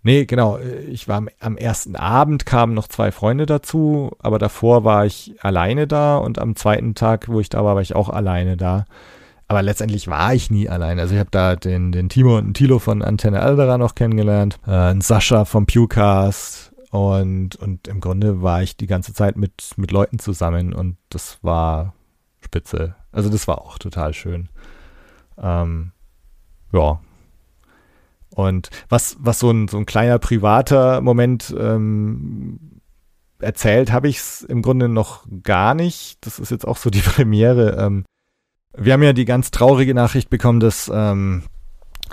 Nee, 0.03 0.25
genau. 0.25 0.59
Ich 0.89 1.07
war 1.07 1.23
am, 1.41 1.57
ersten 1.57 1.95
Abend 1.95 2.45
kamen 2.45 2.75
noch 2.75 2.89
zwei 2.89 3.13
Freunde 3.13 3.47
dazu, 3.47 4.11
aber 4.19 4.39
davor 4.39 4.85
war 4.85 5.07
ich 5.07 5.35
alleine 5.43 5.87
da 5.87 6.17
und 6.17 6.39
am 6.39 6.57
zweiten 6.57 6.95
Tag, 6.95 7.29
wo 7.29 7.39
ich 7.39 7.49
da 7.49 7.65
war, 7.65 7.77
war 7.77 7.83
ich 7.83 7.95
auch 7.95 8.09
alleine 8.09 8.57
da. 8.57 8.85
Aber 9.47 9.63
letztendlich 9.63 10.09
war 10.09 10.35
ich 10.35 10.51
nie 10.51 10.69
alleine. 10.69 11.03
Also 11.03 11.15
ich 11.15 11.21
habe 11.21 11.31
da 11.31 11.57
den, 11.57 11.93
den 11.93 12.09
Timo 12.09 12.39
und 12.39 12.47
den 12.47 12.55
Tilo 12.55 12.79
von 12.79 13.03
Antenne 13.03 13.41
Aldera 13.41 13.79
noch 13.79 13.95
kennengelernt, 13.95 14.59
äh, 14.67 14.71
einen 14.71 15.03
Sascha 15.03 15.45
vom 15.45 15.67
Pewcast 15.67 16.73
und, 16.91 17.57
und 17.57 17.87
im 17.87 18.01
Grunde 18.01 18.43
war 18.43 18.63
ich 18.63 18.77
die 18.77 18.87
ganze 18.87 19.15
Zeit 19.15 19.37
mit, 19.37 19.73
mit 19.77 19.93
Leuten 19.93 20.19
zusammen 20.19 20.73
und 20.73 20.97
das 21.11 21.39
war 21.43 21.95
spitze. 22.41 22.97
Also 23.13 23.31
das 23.31 23.47
war 23.47 23.61
auch 23.61 23.79
total 23.79 24.15
schön. 24.15 24.49
Ähm, 25.39 25.93
ja, 26.73 27.01
und 28.35 28.71
was, 28.89 29.17
was 29.21 29.39
so 29.39 29.51
ein, 29.51 29.69
so 29.69 29.79
ein 29.79 29.87
kleiner 29.87 30.19
privater 30.19 31.01
Moment 31.01 31.55
ähm, 31.59 32.81
erzählt, 33.39 33.93
habe 33.93 34.09
ich 34.09 34.19
es 34.19 34.43
im 34.43 34.63
Grunde 34.63 34.89
noch 34.89 35.27
gar 35.43 35.75
nicht. 35.75 36.25
Das 36.25 36.39
ist 36.39 36.51
jetzt 36.51 36.67
auch 36.67 36.77
so 36.77 36.91
die 36.91 37.01
Premiere. 37.03 37.77
Ähm, 37.79 38.05
wir 38.75 38.95
haben 38.95 39.03
ja 39.03 39.13
die 39.13 39.27
ganz 39.27 39.51
traurige 39.51 39.95
Nachricht 39.95 40.31
bekommen, 40.31 40.61
dass 40.61 40.91
ähm, 40.93 41.43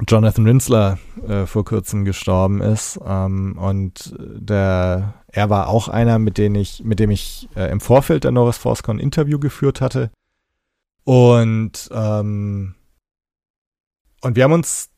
Jonathan 0.08 0.46
Rinsler 0.46 0.98
äh, 1.28 1.46
vor 1.46 1.64
kurzem 1.64 2.04
gestorben 2.04 2.62
ist. 2.62 3.00
Ähm, 3.06 3.58
und 3.58 4.14
der, 4.18 5.14
er 5.28 5.50
war 5.50 5.70
auch 5.70 5.88
einer, 5.88 6.20
mit 6.20 6.38
dem 6.38 6.56
ich, 6.56 6.84
mit 6.84 7.00
dem 7.00 7.12
ich 7.12 7.48
äh, 7.56 7.72
im 7.72 7.80
Vorfeld 7.80 8.26
der 8.26 8.32
Norris 8.32 8.58
ForceCon 8.58 9.00
Interview 9.00 9.40
geführt 9.40 9.80
hatte. 9.80 10.12
Und, 11.06 11.90
ähm, 11.94 12.76
und 14.22 14.36
wir 14.36 14.44
haben 14.44 14.52
uns 14.52 14.90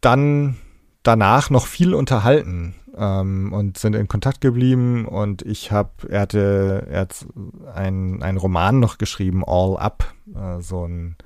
dann 0.00 0.56
danach 1.02 1.50
noch 1.50 1.66
viel 1.66 1.94
unterhalten 1.94 2.74
ähm, 2.96 3.52
und 3.52 3.78
sind 3.78 3.94
in 3.94 4.08
Kontakt 4.08 4.40
geblieben 4.40 5.06
und 5.06 5.42
ich 5.42 5.72
habe, 5.72 5.90
er 6.08 6.20
hatte, 6.20 6.86
er 6.90 7.00
hat 7.00 7.26
einen, 7.74 8.36
Roman 8.36 8.80
noch 8.80 8.98
geschrieben, 8.98 9.42
All 9.46 9.76
Up, 9.76 10.14
äh, 10.34 10.60
so 10.60 10.84
einen 10.84 11.16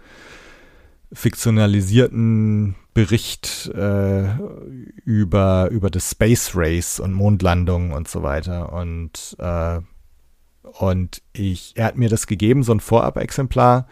fiktionalisierten 1.13 2.75
Bericht 2.93 3.71
äh, 3.75 4.25
über, 5.05 5.69
über 5.71 5.91
das 5.91 6.11
Space 6.11 6.53
Race 6.55 7.01
und 7.01 7.13
Mondlandung 7.13 7.93
und 7.93 8.09
so 8.09 8.23
weiter 8.23 8.73
und 8.73 9.37
äh, 9.39 9.81
und 10.63 11.23
ich, 11.33 11.73
er 11.77 11.85
hat 11.85 11.97
mir 11.97 12.09
das 12.09 12.27
gegeben, 12.27 12.63
so 12.63 12.73
ein 12.73 12.81
Vorab-Exemplar. 12.81 13.87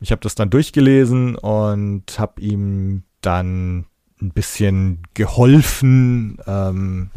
Ich 0.00 0.10
habe 0.10 0.22
das 0.22 0.34
dann 0.34 0.50
durchgelesen 0.50 1.36
und 1.36 2.18
habe 2.18 2.40
ihm 2.40 3.02
dann 3.20 3.86
ein 4.20 4.30
bisschen 4.30 5.00
geholfen. 5.14 6.38
Ähm, 6.46 7.10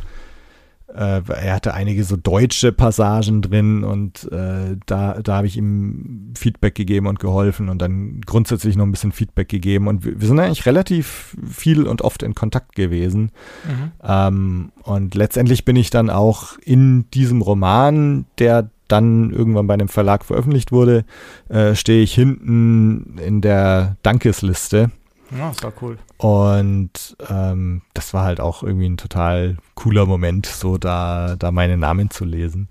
äh, 0.94 1.22
er 1.28 1.54
hatte 1.54 1.74
einige 1.74 2.04
so 2.04 2.18
deutsche 2.18 2.72
Passagen 2.72 3.42
drin 3.42 3.84
und 3.84 4.30
äh, 4.32 4.76
da, 4.86 5.22
da 5.22 5.38
habe 5.38 5.48
ich 5.48 5.58
ihm 5.58 6.34
Feedback 6.38 6.76
gegeben 6.76 7.08
und 7.08 7.20
geholfen 7.20 7.70
und 7.70 7.82
dann 7.82 8.22
grundsätzlich 8.26 8.76
noch 8.76 8.86
ein 8.86 8.92
bisschen 8.92 9.14
Feedback 9.14 9.48
gegeben 9.48 9.88
und 9.88 10.04
wir, 10.04 10.20
wir 10.20 10.28
sind 10.28 10.40
eigentlich 10.40 10.66
relativ 10.66 11.38
viel 11.50 11.88
und 11.88 12.02
oft 12.02 12.24
in 12.24 12.36
Kontakt 12.36 12.76
gewesen. 12.76 13.32
Mhm. 13.66 13.92
Ähm, 14.04 14.72
und 14.84 15.16
letztendlich 15.16 15.64
bin 15.64 15.76
ich 15.76 15.92
dann 15.92 16.10
auch 16.10 16.58
in 16.60 17.10
diesem 17.12 17.42
Roman, 17.42 18.26
der 18.38 18.70
dann 18.90 19.32
irgendwann 19.32 19.68
bei 19.68 19.76
einem 19.76 19.88
Verlag 19.88 20.26
veröffentlicht 20.26 20.74
wurde, 20.74 21.06
äh, 21.48 21.76
stehe 21.76 22.04
ich 22.04 22.14
hinten 22.14 23.18
in 23.26 23.40
der 23.40 23.96
Dankesliste 24.04 24.92
ja, 25.38 25.50
das 25.50 25.64
war 25.64 25.74
cool. 25.82 25.98
Und 26.18 27.16
ähm, 27.30 27.82
das 27.94 28.14
war 28.14 28.26
halt 28.26 28.40
auch 28.40 28.64
irgendwie 28.64 28.90
ein 28.90 28.98
total 28.98 29.58
cooler 29.76 30.06
Moment, 30.06 30.46
so 30.46 30.78
da, 30.78 31.36
da 31.38 31.52
meinen 31.52 31.80
Namen 31.80 32.10
zu 32.10 32.26
lesen. 32.26 32.70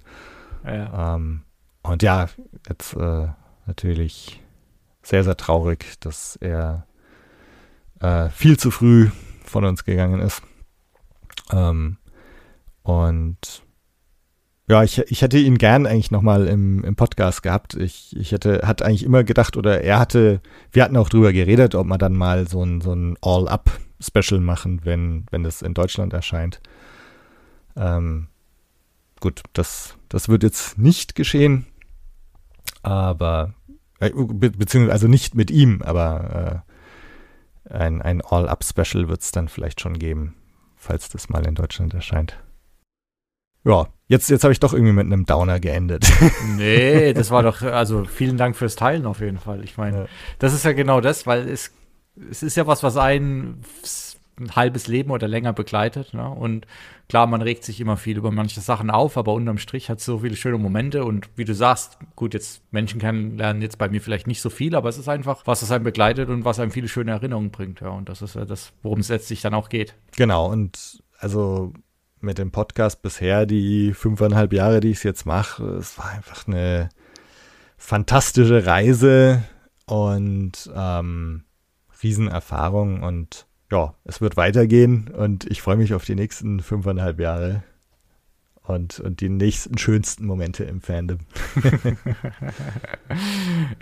Ja. 0.65 1.15
Ähm, 1.17 1.43
und 1.83 2.03
ja, 2.03 2.29
jetzt 2.69 2.95
äh, 2.95 3.29
natürlich 3.67 4.43
sehr, 5.03 5.25
sehr 5.25 5.37
traurig, 5.37 5.99
dass 6.01 6.37
er 6.37 6.87
äh, 8.01 8.29
viel 8.29 8.59
zu 8.59 8.71
früh 8.71 9.11
von 9.45 9.65
uns 9.65 9.85
gegangen 9.85 10.21
ist. 10.21 10.43
Ähm, 11.53 11.97
und 12.83 13.63
ja, 14.71 14.85
ich, 14.85 14.99
ich 14.99 15.21
hätte 15.21 15.37
ihn 15.37 15.59
gern 15.59 15.85
eigentlich 15.85 16.13
nochmal 16.13 16.47
im, 16.47 16.85
im 16.85 16.95
Podcast 16.95 17.43
gehabt. 17.43 17.75
Ich, 17.75 18.17
ich 18.17 18.31
hätte, 18.31 18.61
hat 18.65 18.83
eigentlich 18.83 19.03
immer 19.03 19.25
gedacht, 19.25 19.57
oder 19.57 19.81
er 19.83 19.99
hatte, 19.99 20.41
wir 20.71 20.85
hatten 20.85 20.97
auch 20.97 21.09
drüber 21.09 21.33
geredet, 21.33 21.75
ob 21.75 21.89
man 21.89 21.99
dann 21.99 22.15
mal 22.15 22.47
so 22.47 22.63
ein, 22.63 22.81
so 22.81 22.93
ein 22.93 23.17
All-Up-Special 23.21 24.41
machen, 24.41 24.83
wenn, 24.85 25.27
wenn 25.33 25.43
das 25.43 25.63
in 25.63 25.75
Deutschland 25.75 26.13
erscheint. 26.13 26.61
Ähm, 27.77 28.29
gut, 29.19 29.43
das, 29.55 29.97
das 30.09 30.29
wird 30.29 30.45
jetzt 30.45 30.79
nicht 30.79 31.17
geschehen, 31.17 31.67
aber, 32.85 33.55
äh, 33.99 34.11
be 34.11 34.53
beziehungsweise, 34.53 34.93
also 34.93 35.09
nicht 35.09 35.35
mit 35.35 35.51
ihm, 35.51 35.83
aber 35.83 36.63
äh, 37.69 37.75
ein, 37.75 38.03
ein 38.03 38.21
All-Up-Special 38.21 39.09
wird 39.09 39.23
es 39.23 39.33
dann 39.33 39.49
vielleicht 39.49 39.81
schon 39.81 39.99
geben, 39.99 40.37
falls 40.77 41.09
das 41.09 41.29
mal 41.29 41.45
in 41.45 41.57
Deutschland 41.57 41.93
erscheint. 41.93 42.39
Ja, 43.65 43.89
jetzt, 44.09 44.31
jetzt 44.31 44.43
habe 44.45 44.53
ich 44.53 44.61
doch 44.61 44.73
irgendwie 44.73 44.93
mit 44.93 45.07
einem 45.07 45.27
Downer 45.27 45.61
geendet. 45.61 46.11
Nee, 46.57 47.13
das 47.15 47.31
war 47.31 47.43
doch, 47.43 47.63
also 47.63 48.05
vielen 48.05 48.37
Dank 48.37 48.57
fürs 48.57 48.77
Teilen 48.77 49.07
auf 49.07 49.21
jeden 49.21 49.39
Fall. 49.39 49.65
Ich 49.65 49.77
meine, 49.77 49.99
ja. 49.99 50.07
das 50.39 50.53
ist 50.53 50.65
ja 50.65 50.73
genau 50.73 51.01
das, 51.01 51.27
weil 51.27 51.49
es, 51.49 51.73
es 52.31 52.43
ist 52.43 52.57
ja 52.57 52.67
was, 52.67 52.83
was 52.83 52.97
einen 52.97 53.63
ein 54.41 54.57
halbes 54.57 54.89
Leben 54.89 55.11
oder 55.11 55.29
länger 55.29 55.53
begleitet. 55.53 56.15
Ne? 56.15 56.29
Und 56.29 56.67
klar, 57.09 57.27
man 57.27 57.43
regt 57.43 57.65
sich 57.65 57.81
immer 57.81 57.97
viel 57.97 58.17
über 58.17 58.31
manche 58.31 58.61
Sachen 58.61 58.91
auf, 58.91 59.17
aber 59.17 59.33
unterm 59.35 59.59
Strich 59.59 59.91
hat 59.91 59.99
es 59.99 60.05
so 60.05 60.21
viele 60.21 60.37
schöne 60.37 60.59
Momente. 60.59 61.05
Und 61.05 61.29
wie 61.37 61.45
du 61.45 61.55
sagst, 61.55 61.99
gut, 62.17 62.35
jetzt 62.35 62.63
Menschen 62.73 63.01
kennenlernen 63.01 63.63
jetzt 63.63 63.79
bei 63.79 63.89
mir 63.89 64.01
vielleicht 64.01 64.27
nicht 64.27 64.41
so 64.41 64.51
viel, 64.51 64.75
aber 64.75 64.89
es 64.89 64.99
ist 64.99 65.09
einfach, 65.09 65.43
was 65.47 65.63
es 65.63 65.71
einem 65.71 65.85
begleitet 65.85 66.29
und 66.29 66.45
was 66.45 66.59
einem 66.59 66.71
viele 66.71 66.89
schöne 66.89 67.13
Erinnerungen 67.13 67.51
bringt. 67.51 67.81
Ja, 67.81 67.91
und 67.91 68.09
das 68.09 68.23
ist 68.23 68.35
ja 68.35 68.45
das, 68.45 68.73
worum 68.83 69.01
es 69.01 69.09
letztlich 69.09 69.43
dann 69.43 69.55
auch 69.55 69.69
geht. 69.69 69.95
Genau, 70.17 70.51
und 70.51 71.03
also 71.19 71.73
mit 72.21 72.39
dem 72.39 72.51
Podcast 72.51 73.03
bisher, 73.03 73.47
die 73.47 73.93
fünfeinhalb 73.95 74.53
Jahre, 74.53 74.81
die 74.81 74.91
ich 74.91 74.99
es 74.99 75.03
jetzt 75.03 75.27
mache, 75.27 75.65
es 75.77 75.99
war 75.99 76.11
einfach 76.11 76.47
eine 76.47 76.89
fantastische 77.77 78.67
Reise 78.67 79.43
und 79.87 80.71
ähm, 80.75 81.45
Riesenerfahrung 82.03 83.03
und 83.03 83.47
ja, 83.71 83.95
es 84.05 84.21
wird 84.21 84.37
weitergehen 84.37 85.09
und 85.09 85.47
ich 85.51 85.63
freue 85.63 85.77
mich 85.77 85.95
auf 85.95 86.05
die 86.05 86.15
nächsten 86.15 86.61
fünfeinhalb 86.61 87.21
Jahre 87.21 87.63
und, 88.63 89.01
und 89.01 89.21
die 89.21 89.29
nächsten 89.29 89.79
schönsten 89.79 90.27
Momente 90.27 90.65
im 90.65 90.81
Fandom. 90.81 91.19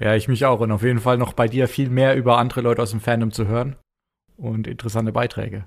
ja, 0.01 0.15
ich 0.15 0.29
mich 0.29 0.45
auch 0.45 0.61
und 0.61 0.73
auf 0.73 0.83
jeden 0.83 1.01
Fall 1.01 1.19
noch 1.19 1.33
bei 1.33 1.49
dir 1.49 1.69
viel 1.69 1.91
mehr 1.91 2.17
über 2.17 2.39
andere 2.39 2.61
Leute 2.61 2.83
aus 2.83 2.91
dem 2.91 3.01
Fandom 3.01 3.33
zu 3.33 3.47
hören 3.47 3.77
und 4.37 4.67
interessante 4.67 5.13
Beiträge. 5.13 5.65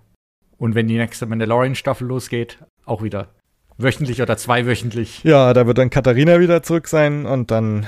Und 0.62 0.76
wenn 0.76 0.88
die 0.88 0.98
nächste 0.98 1.26
Mandalorian-Staffel 1.26 2.06
losgeht, 2.06 2.60
auch 2.86 3.02
wieder 3.02 3.30
wöchentlich 3.80 4.22
oder 4.22 4.38
zweiwöchentlich. 4.38 5.24
Ja, 5.24 5.54
da 5.54 5.66
wird 5.66 5.80
dann 5.80 5.90
Katharina 5.90 6.40
wieder 6.40 6.62
zurück 6.62 6.88
sein 6.88 7.26
und 7.26 7.50
dann, 7.50 7.88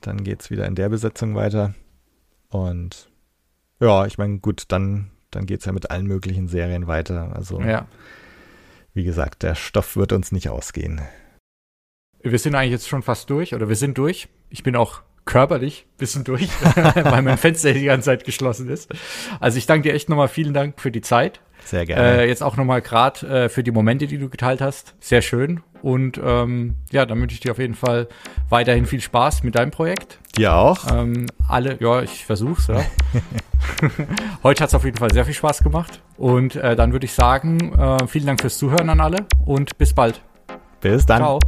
dann 0.00 0.22
geht 0.22 0.42
es 0.42 0.50
wieder 0.52 0.64
in 0.66 0.76
der 0.76 0.90
Besetzung 0.90 1.34
weiter. 1.34 1.74
Und 2.50 3.10
ja, 3.80 4.06
ich 4.06 4.16
meine, 4.16 4.38
gut, 4.38 4.66
dann, 4.68 5.10
dann 5.32 5.44
geht 5.46 5.58
es 5.58 5.66
ja 5.66 5.72
mit 5.72 5.90
allen 5.90 6.06
möglichen 6.06 6.46
Serien 6.46 6.86
weiter. 6.86 7.32
Also, 7.34 7.60
ja. 7.60 7.88
wie 8.94 9.02
gesagt, 9.02 9.42
der 9.42 9.56
Stoff 9.56 9.96
wird 9.96 10.12
uns 10.12 10.30
nicht 10.30 10.50
ausgehen. 10.50 11.00
Wir 12.22 12.38
sind 12.38 12.54
eigentlich 12.54 12.70
jetzt 12.70 12.88
schon 12.88 13.02
fast 13.02 13.28
durch 13.28 13.56
oder 13.56 13.68
wir 13.68 13.74
sind 13.74 13.98
durch. 13.98 14.28
Ich 14.50 14.62
bin 14.62 14.76
auch 14.76 15.02
körperlich 15.24 15.86
ein 15.88 15.96
bisschen 15.98 16.22
durch, 16.22 16.48
weil 16.76 17.22
mein 17.22 17.38
Fenster 17.38 17.72
die 17.72 17.86
ganze 17.86 18.04
Zeit 18.06 18.22
geschlossen 18.22 18.68
ist. 18.68 18.88
Also 19.40 19.58
ich 19.58 19.66
danke 19.66 19.88
dir 19.88 19.94
echt 19.94 20.08
nochmal 20.08 20.28
vielen 20.28 20.54
Dank 20.54 20.80
für 20.80 20.92
die 20.92 21.00
Zeit. 21.00 21.40
Sehr 21.68 21.84
gerne. 21.84 22.22
Äh, 22.22 22.28
jetzt 22.28 22.42
auch 22.42 22.56
nochmal 22.56 22.80
gerade 22.80 23.44
äh, 23.44 23.48
für 23.50 23.62
die 23.62 23.70
Momente, 23.70 24.06
die 24.06 24.16
du 24.16 24.30
geteilt 24.30 24.62
hast. 24.62 24.94
Sehr 25.00 25.20
schön. 25.20 25.60
Und 25.82 26.18
ähm, 26.24 26.76
ja, 26.90 27.04
dann 27.04 27.20
wünsche 27.20 27.34
ich 27.34 27.40
dir 27.40 27.52
auf 27.52 27.58
jeden 27.58 27.74
Fall 27.74 28.08
weiterhin 28.48 28.86
viel 28.86 29.02
Spaß 29.02 29.42
mit 29.42 29.54
deinem 29.54 29.70
Projekt. 29.70 30.18
Dir 30.36 30.54
auch. 30.54 30.78
Ähm, 30.90 31.26
alle, 31.46 31.76
ja, 31.78 32.00
ich 32.00 32.24
versuch's, 32.24 32.68
ja. 32.68 32.82
Heute 34.42 34.62
hat 34.62 34.70
es 34.70 34.74
auf 34.74 34.84
jeden 34.84 34.96
Fall 34.96 35.12
sehr 35.12 35.26
viel 35.26 35.34
Spaß 35.34 35.62
gemacht. 35.62 36.00
Und 36.16 36.56
äh, 36.56 36.74
dann 36.74 36.92
würde 36.92 37.04
ich 37.04 37.12
sagen, 37.12 37.74
äh, 37.74 38.06
vielen 38.06 38.26
Dank 38.26 38.40
fürs 38.40 38.56
Zuhören 38.56 38.88
an 38.88 39.00
alle 39.00 39.26
und 39.44 39.76
bis 39.76 39.92
bald. 39.92 40.22
Bis 40.80 41.04
dann. 41.04 41.18
Ciao. 41.18 41.38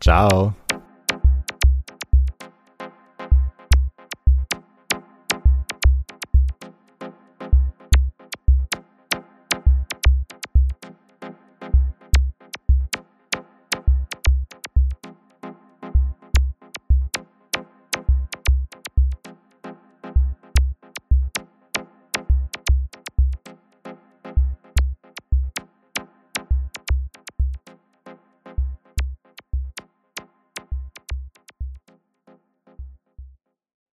Ciao. 0.00 0.57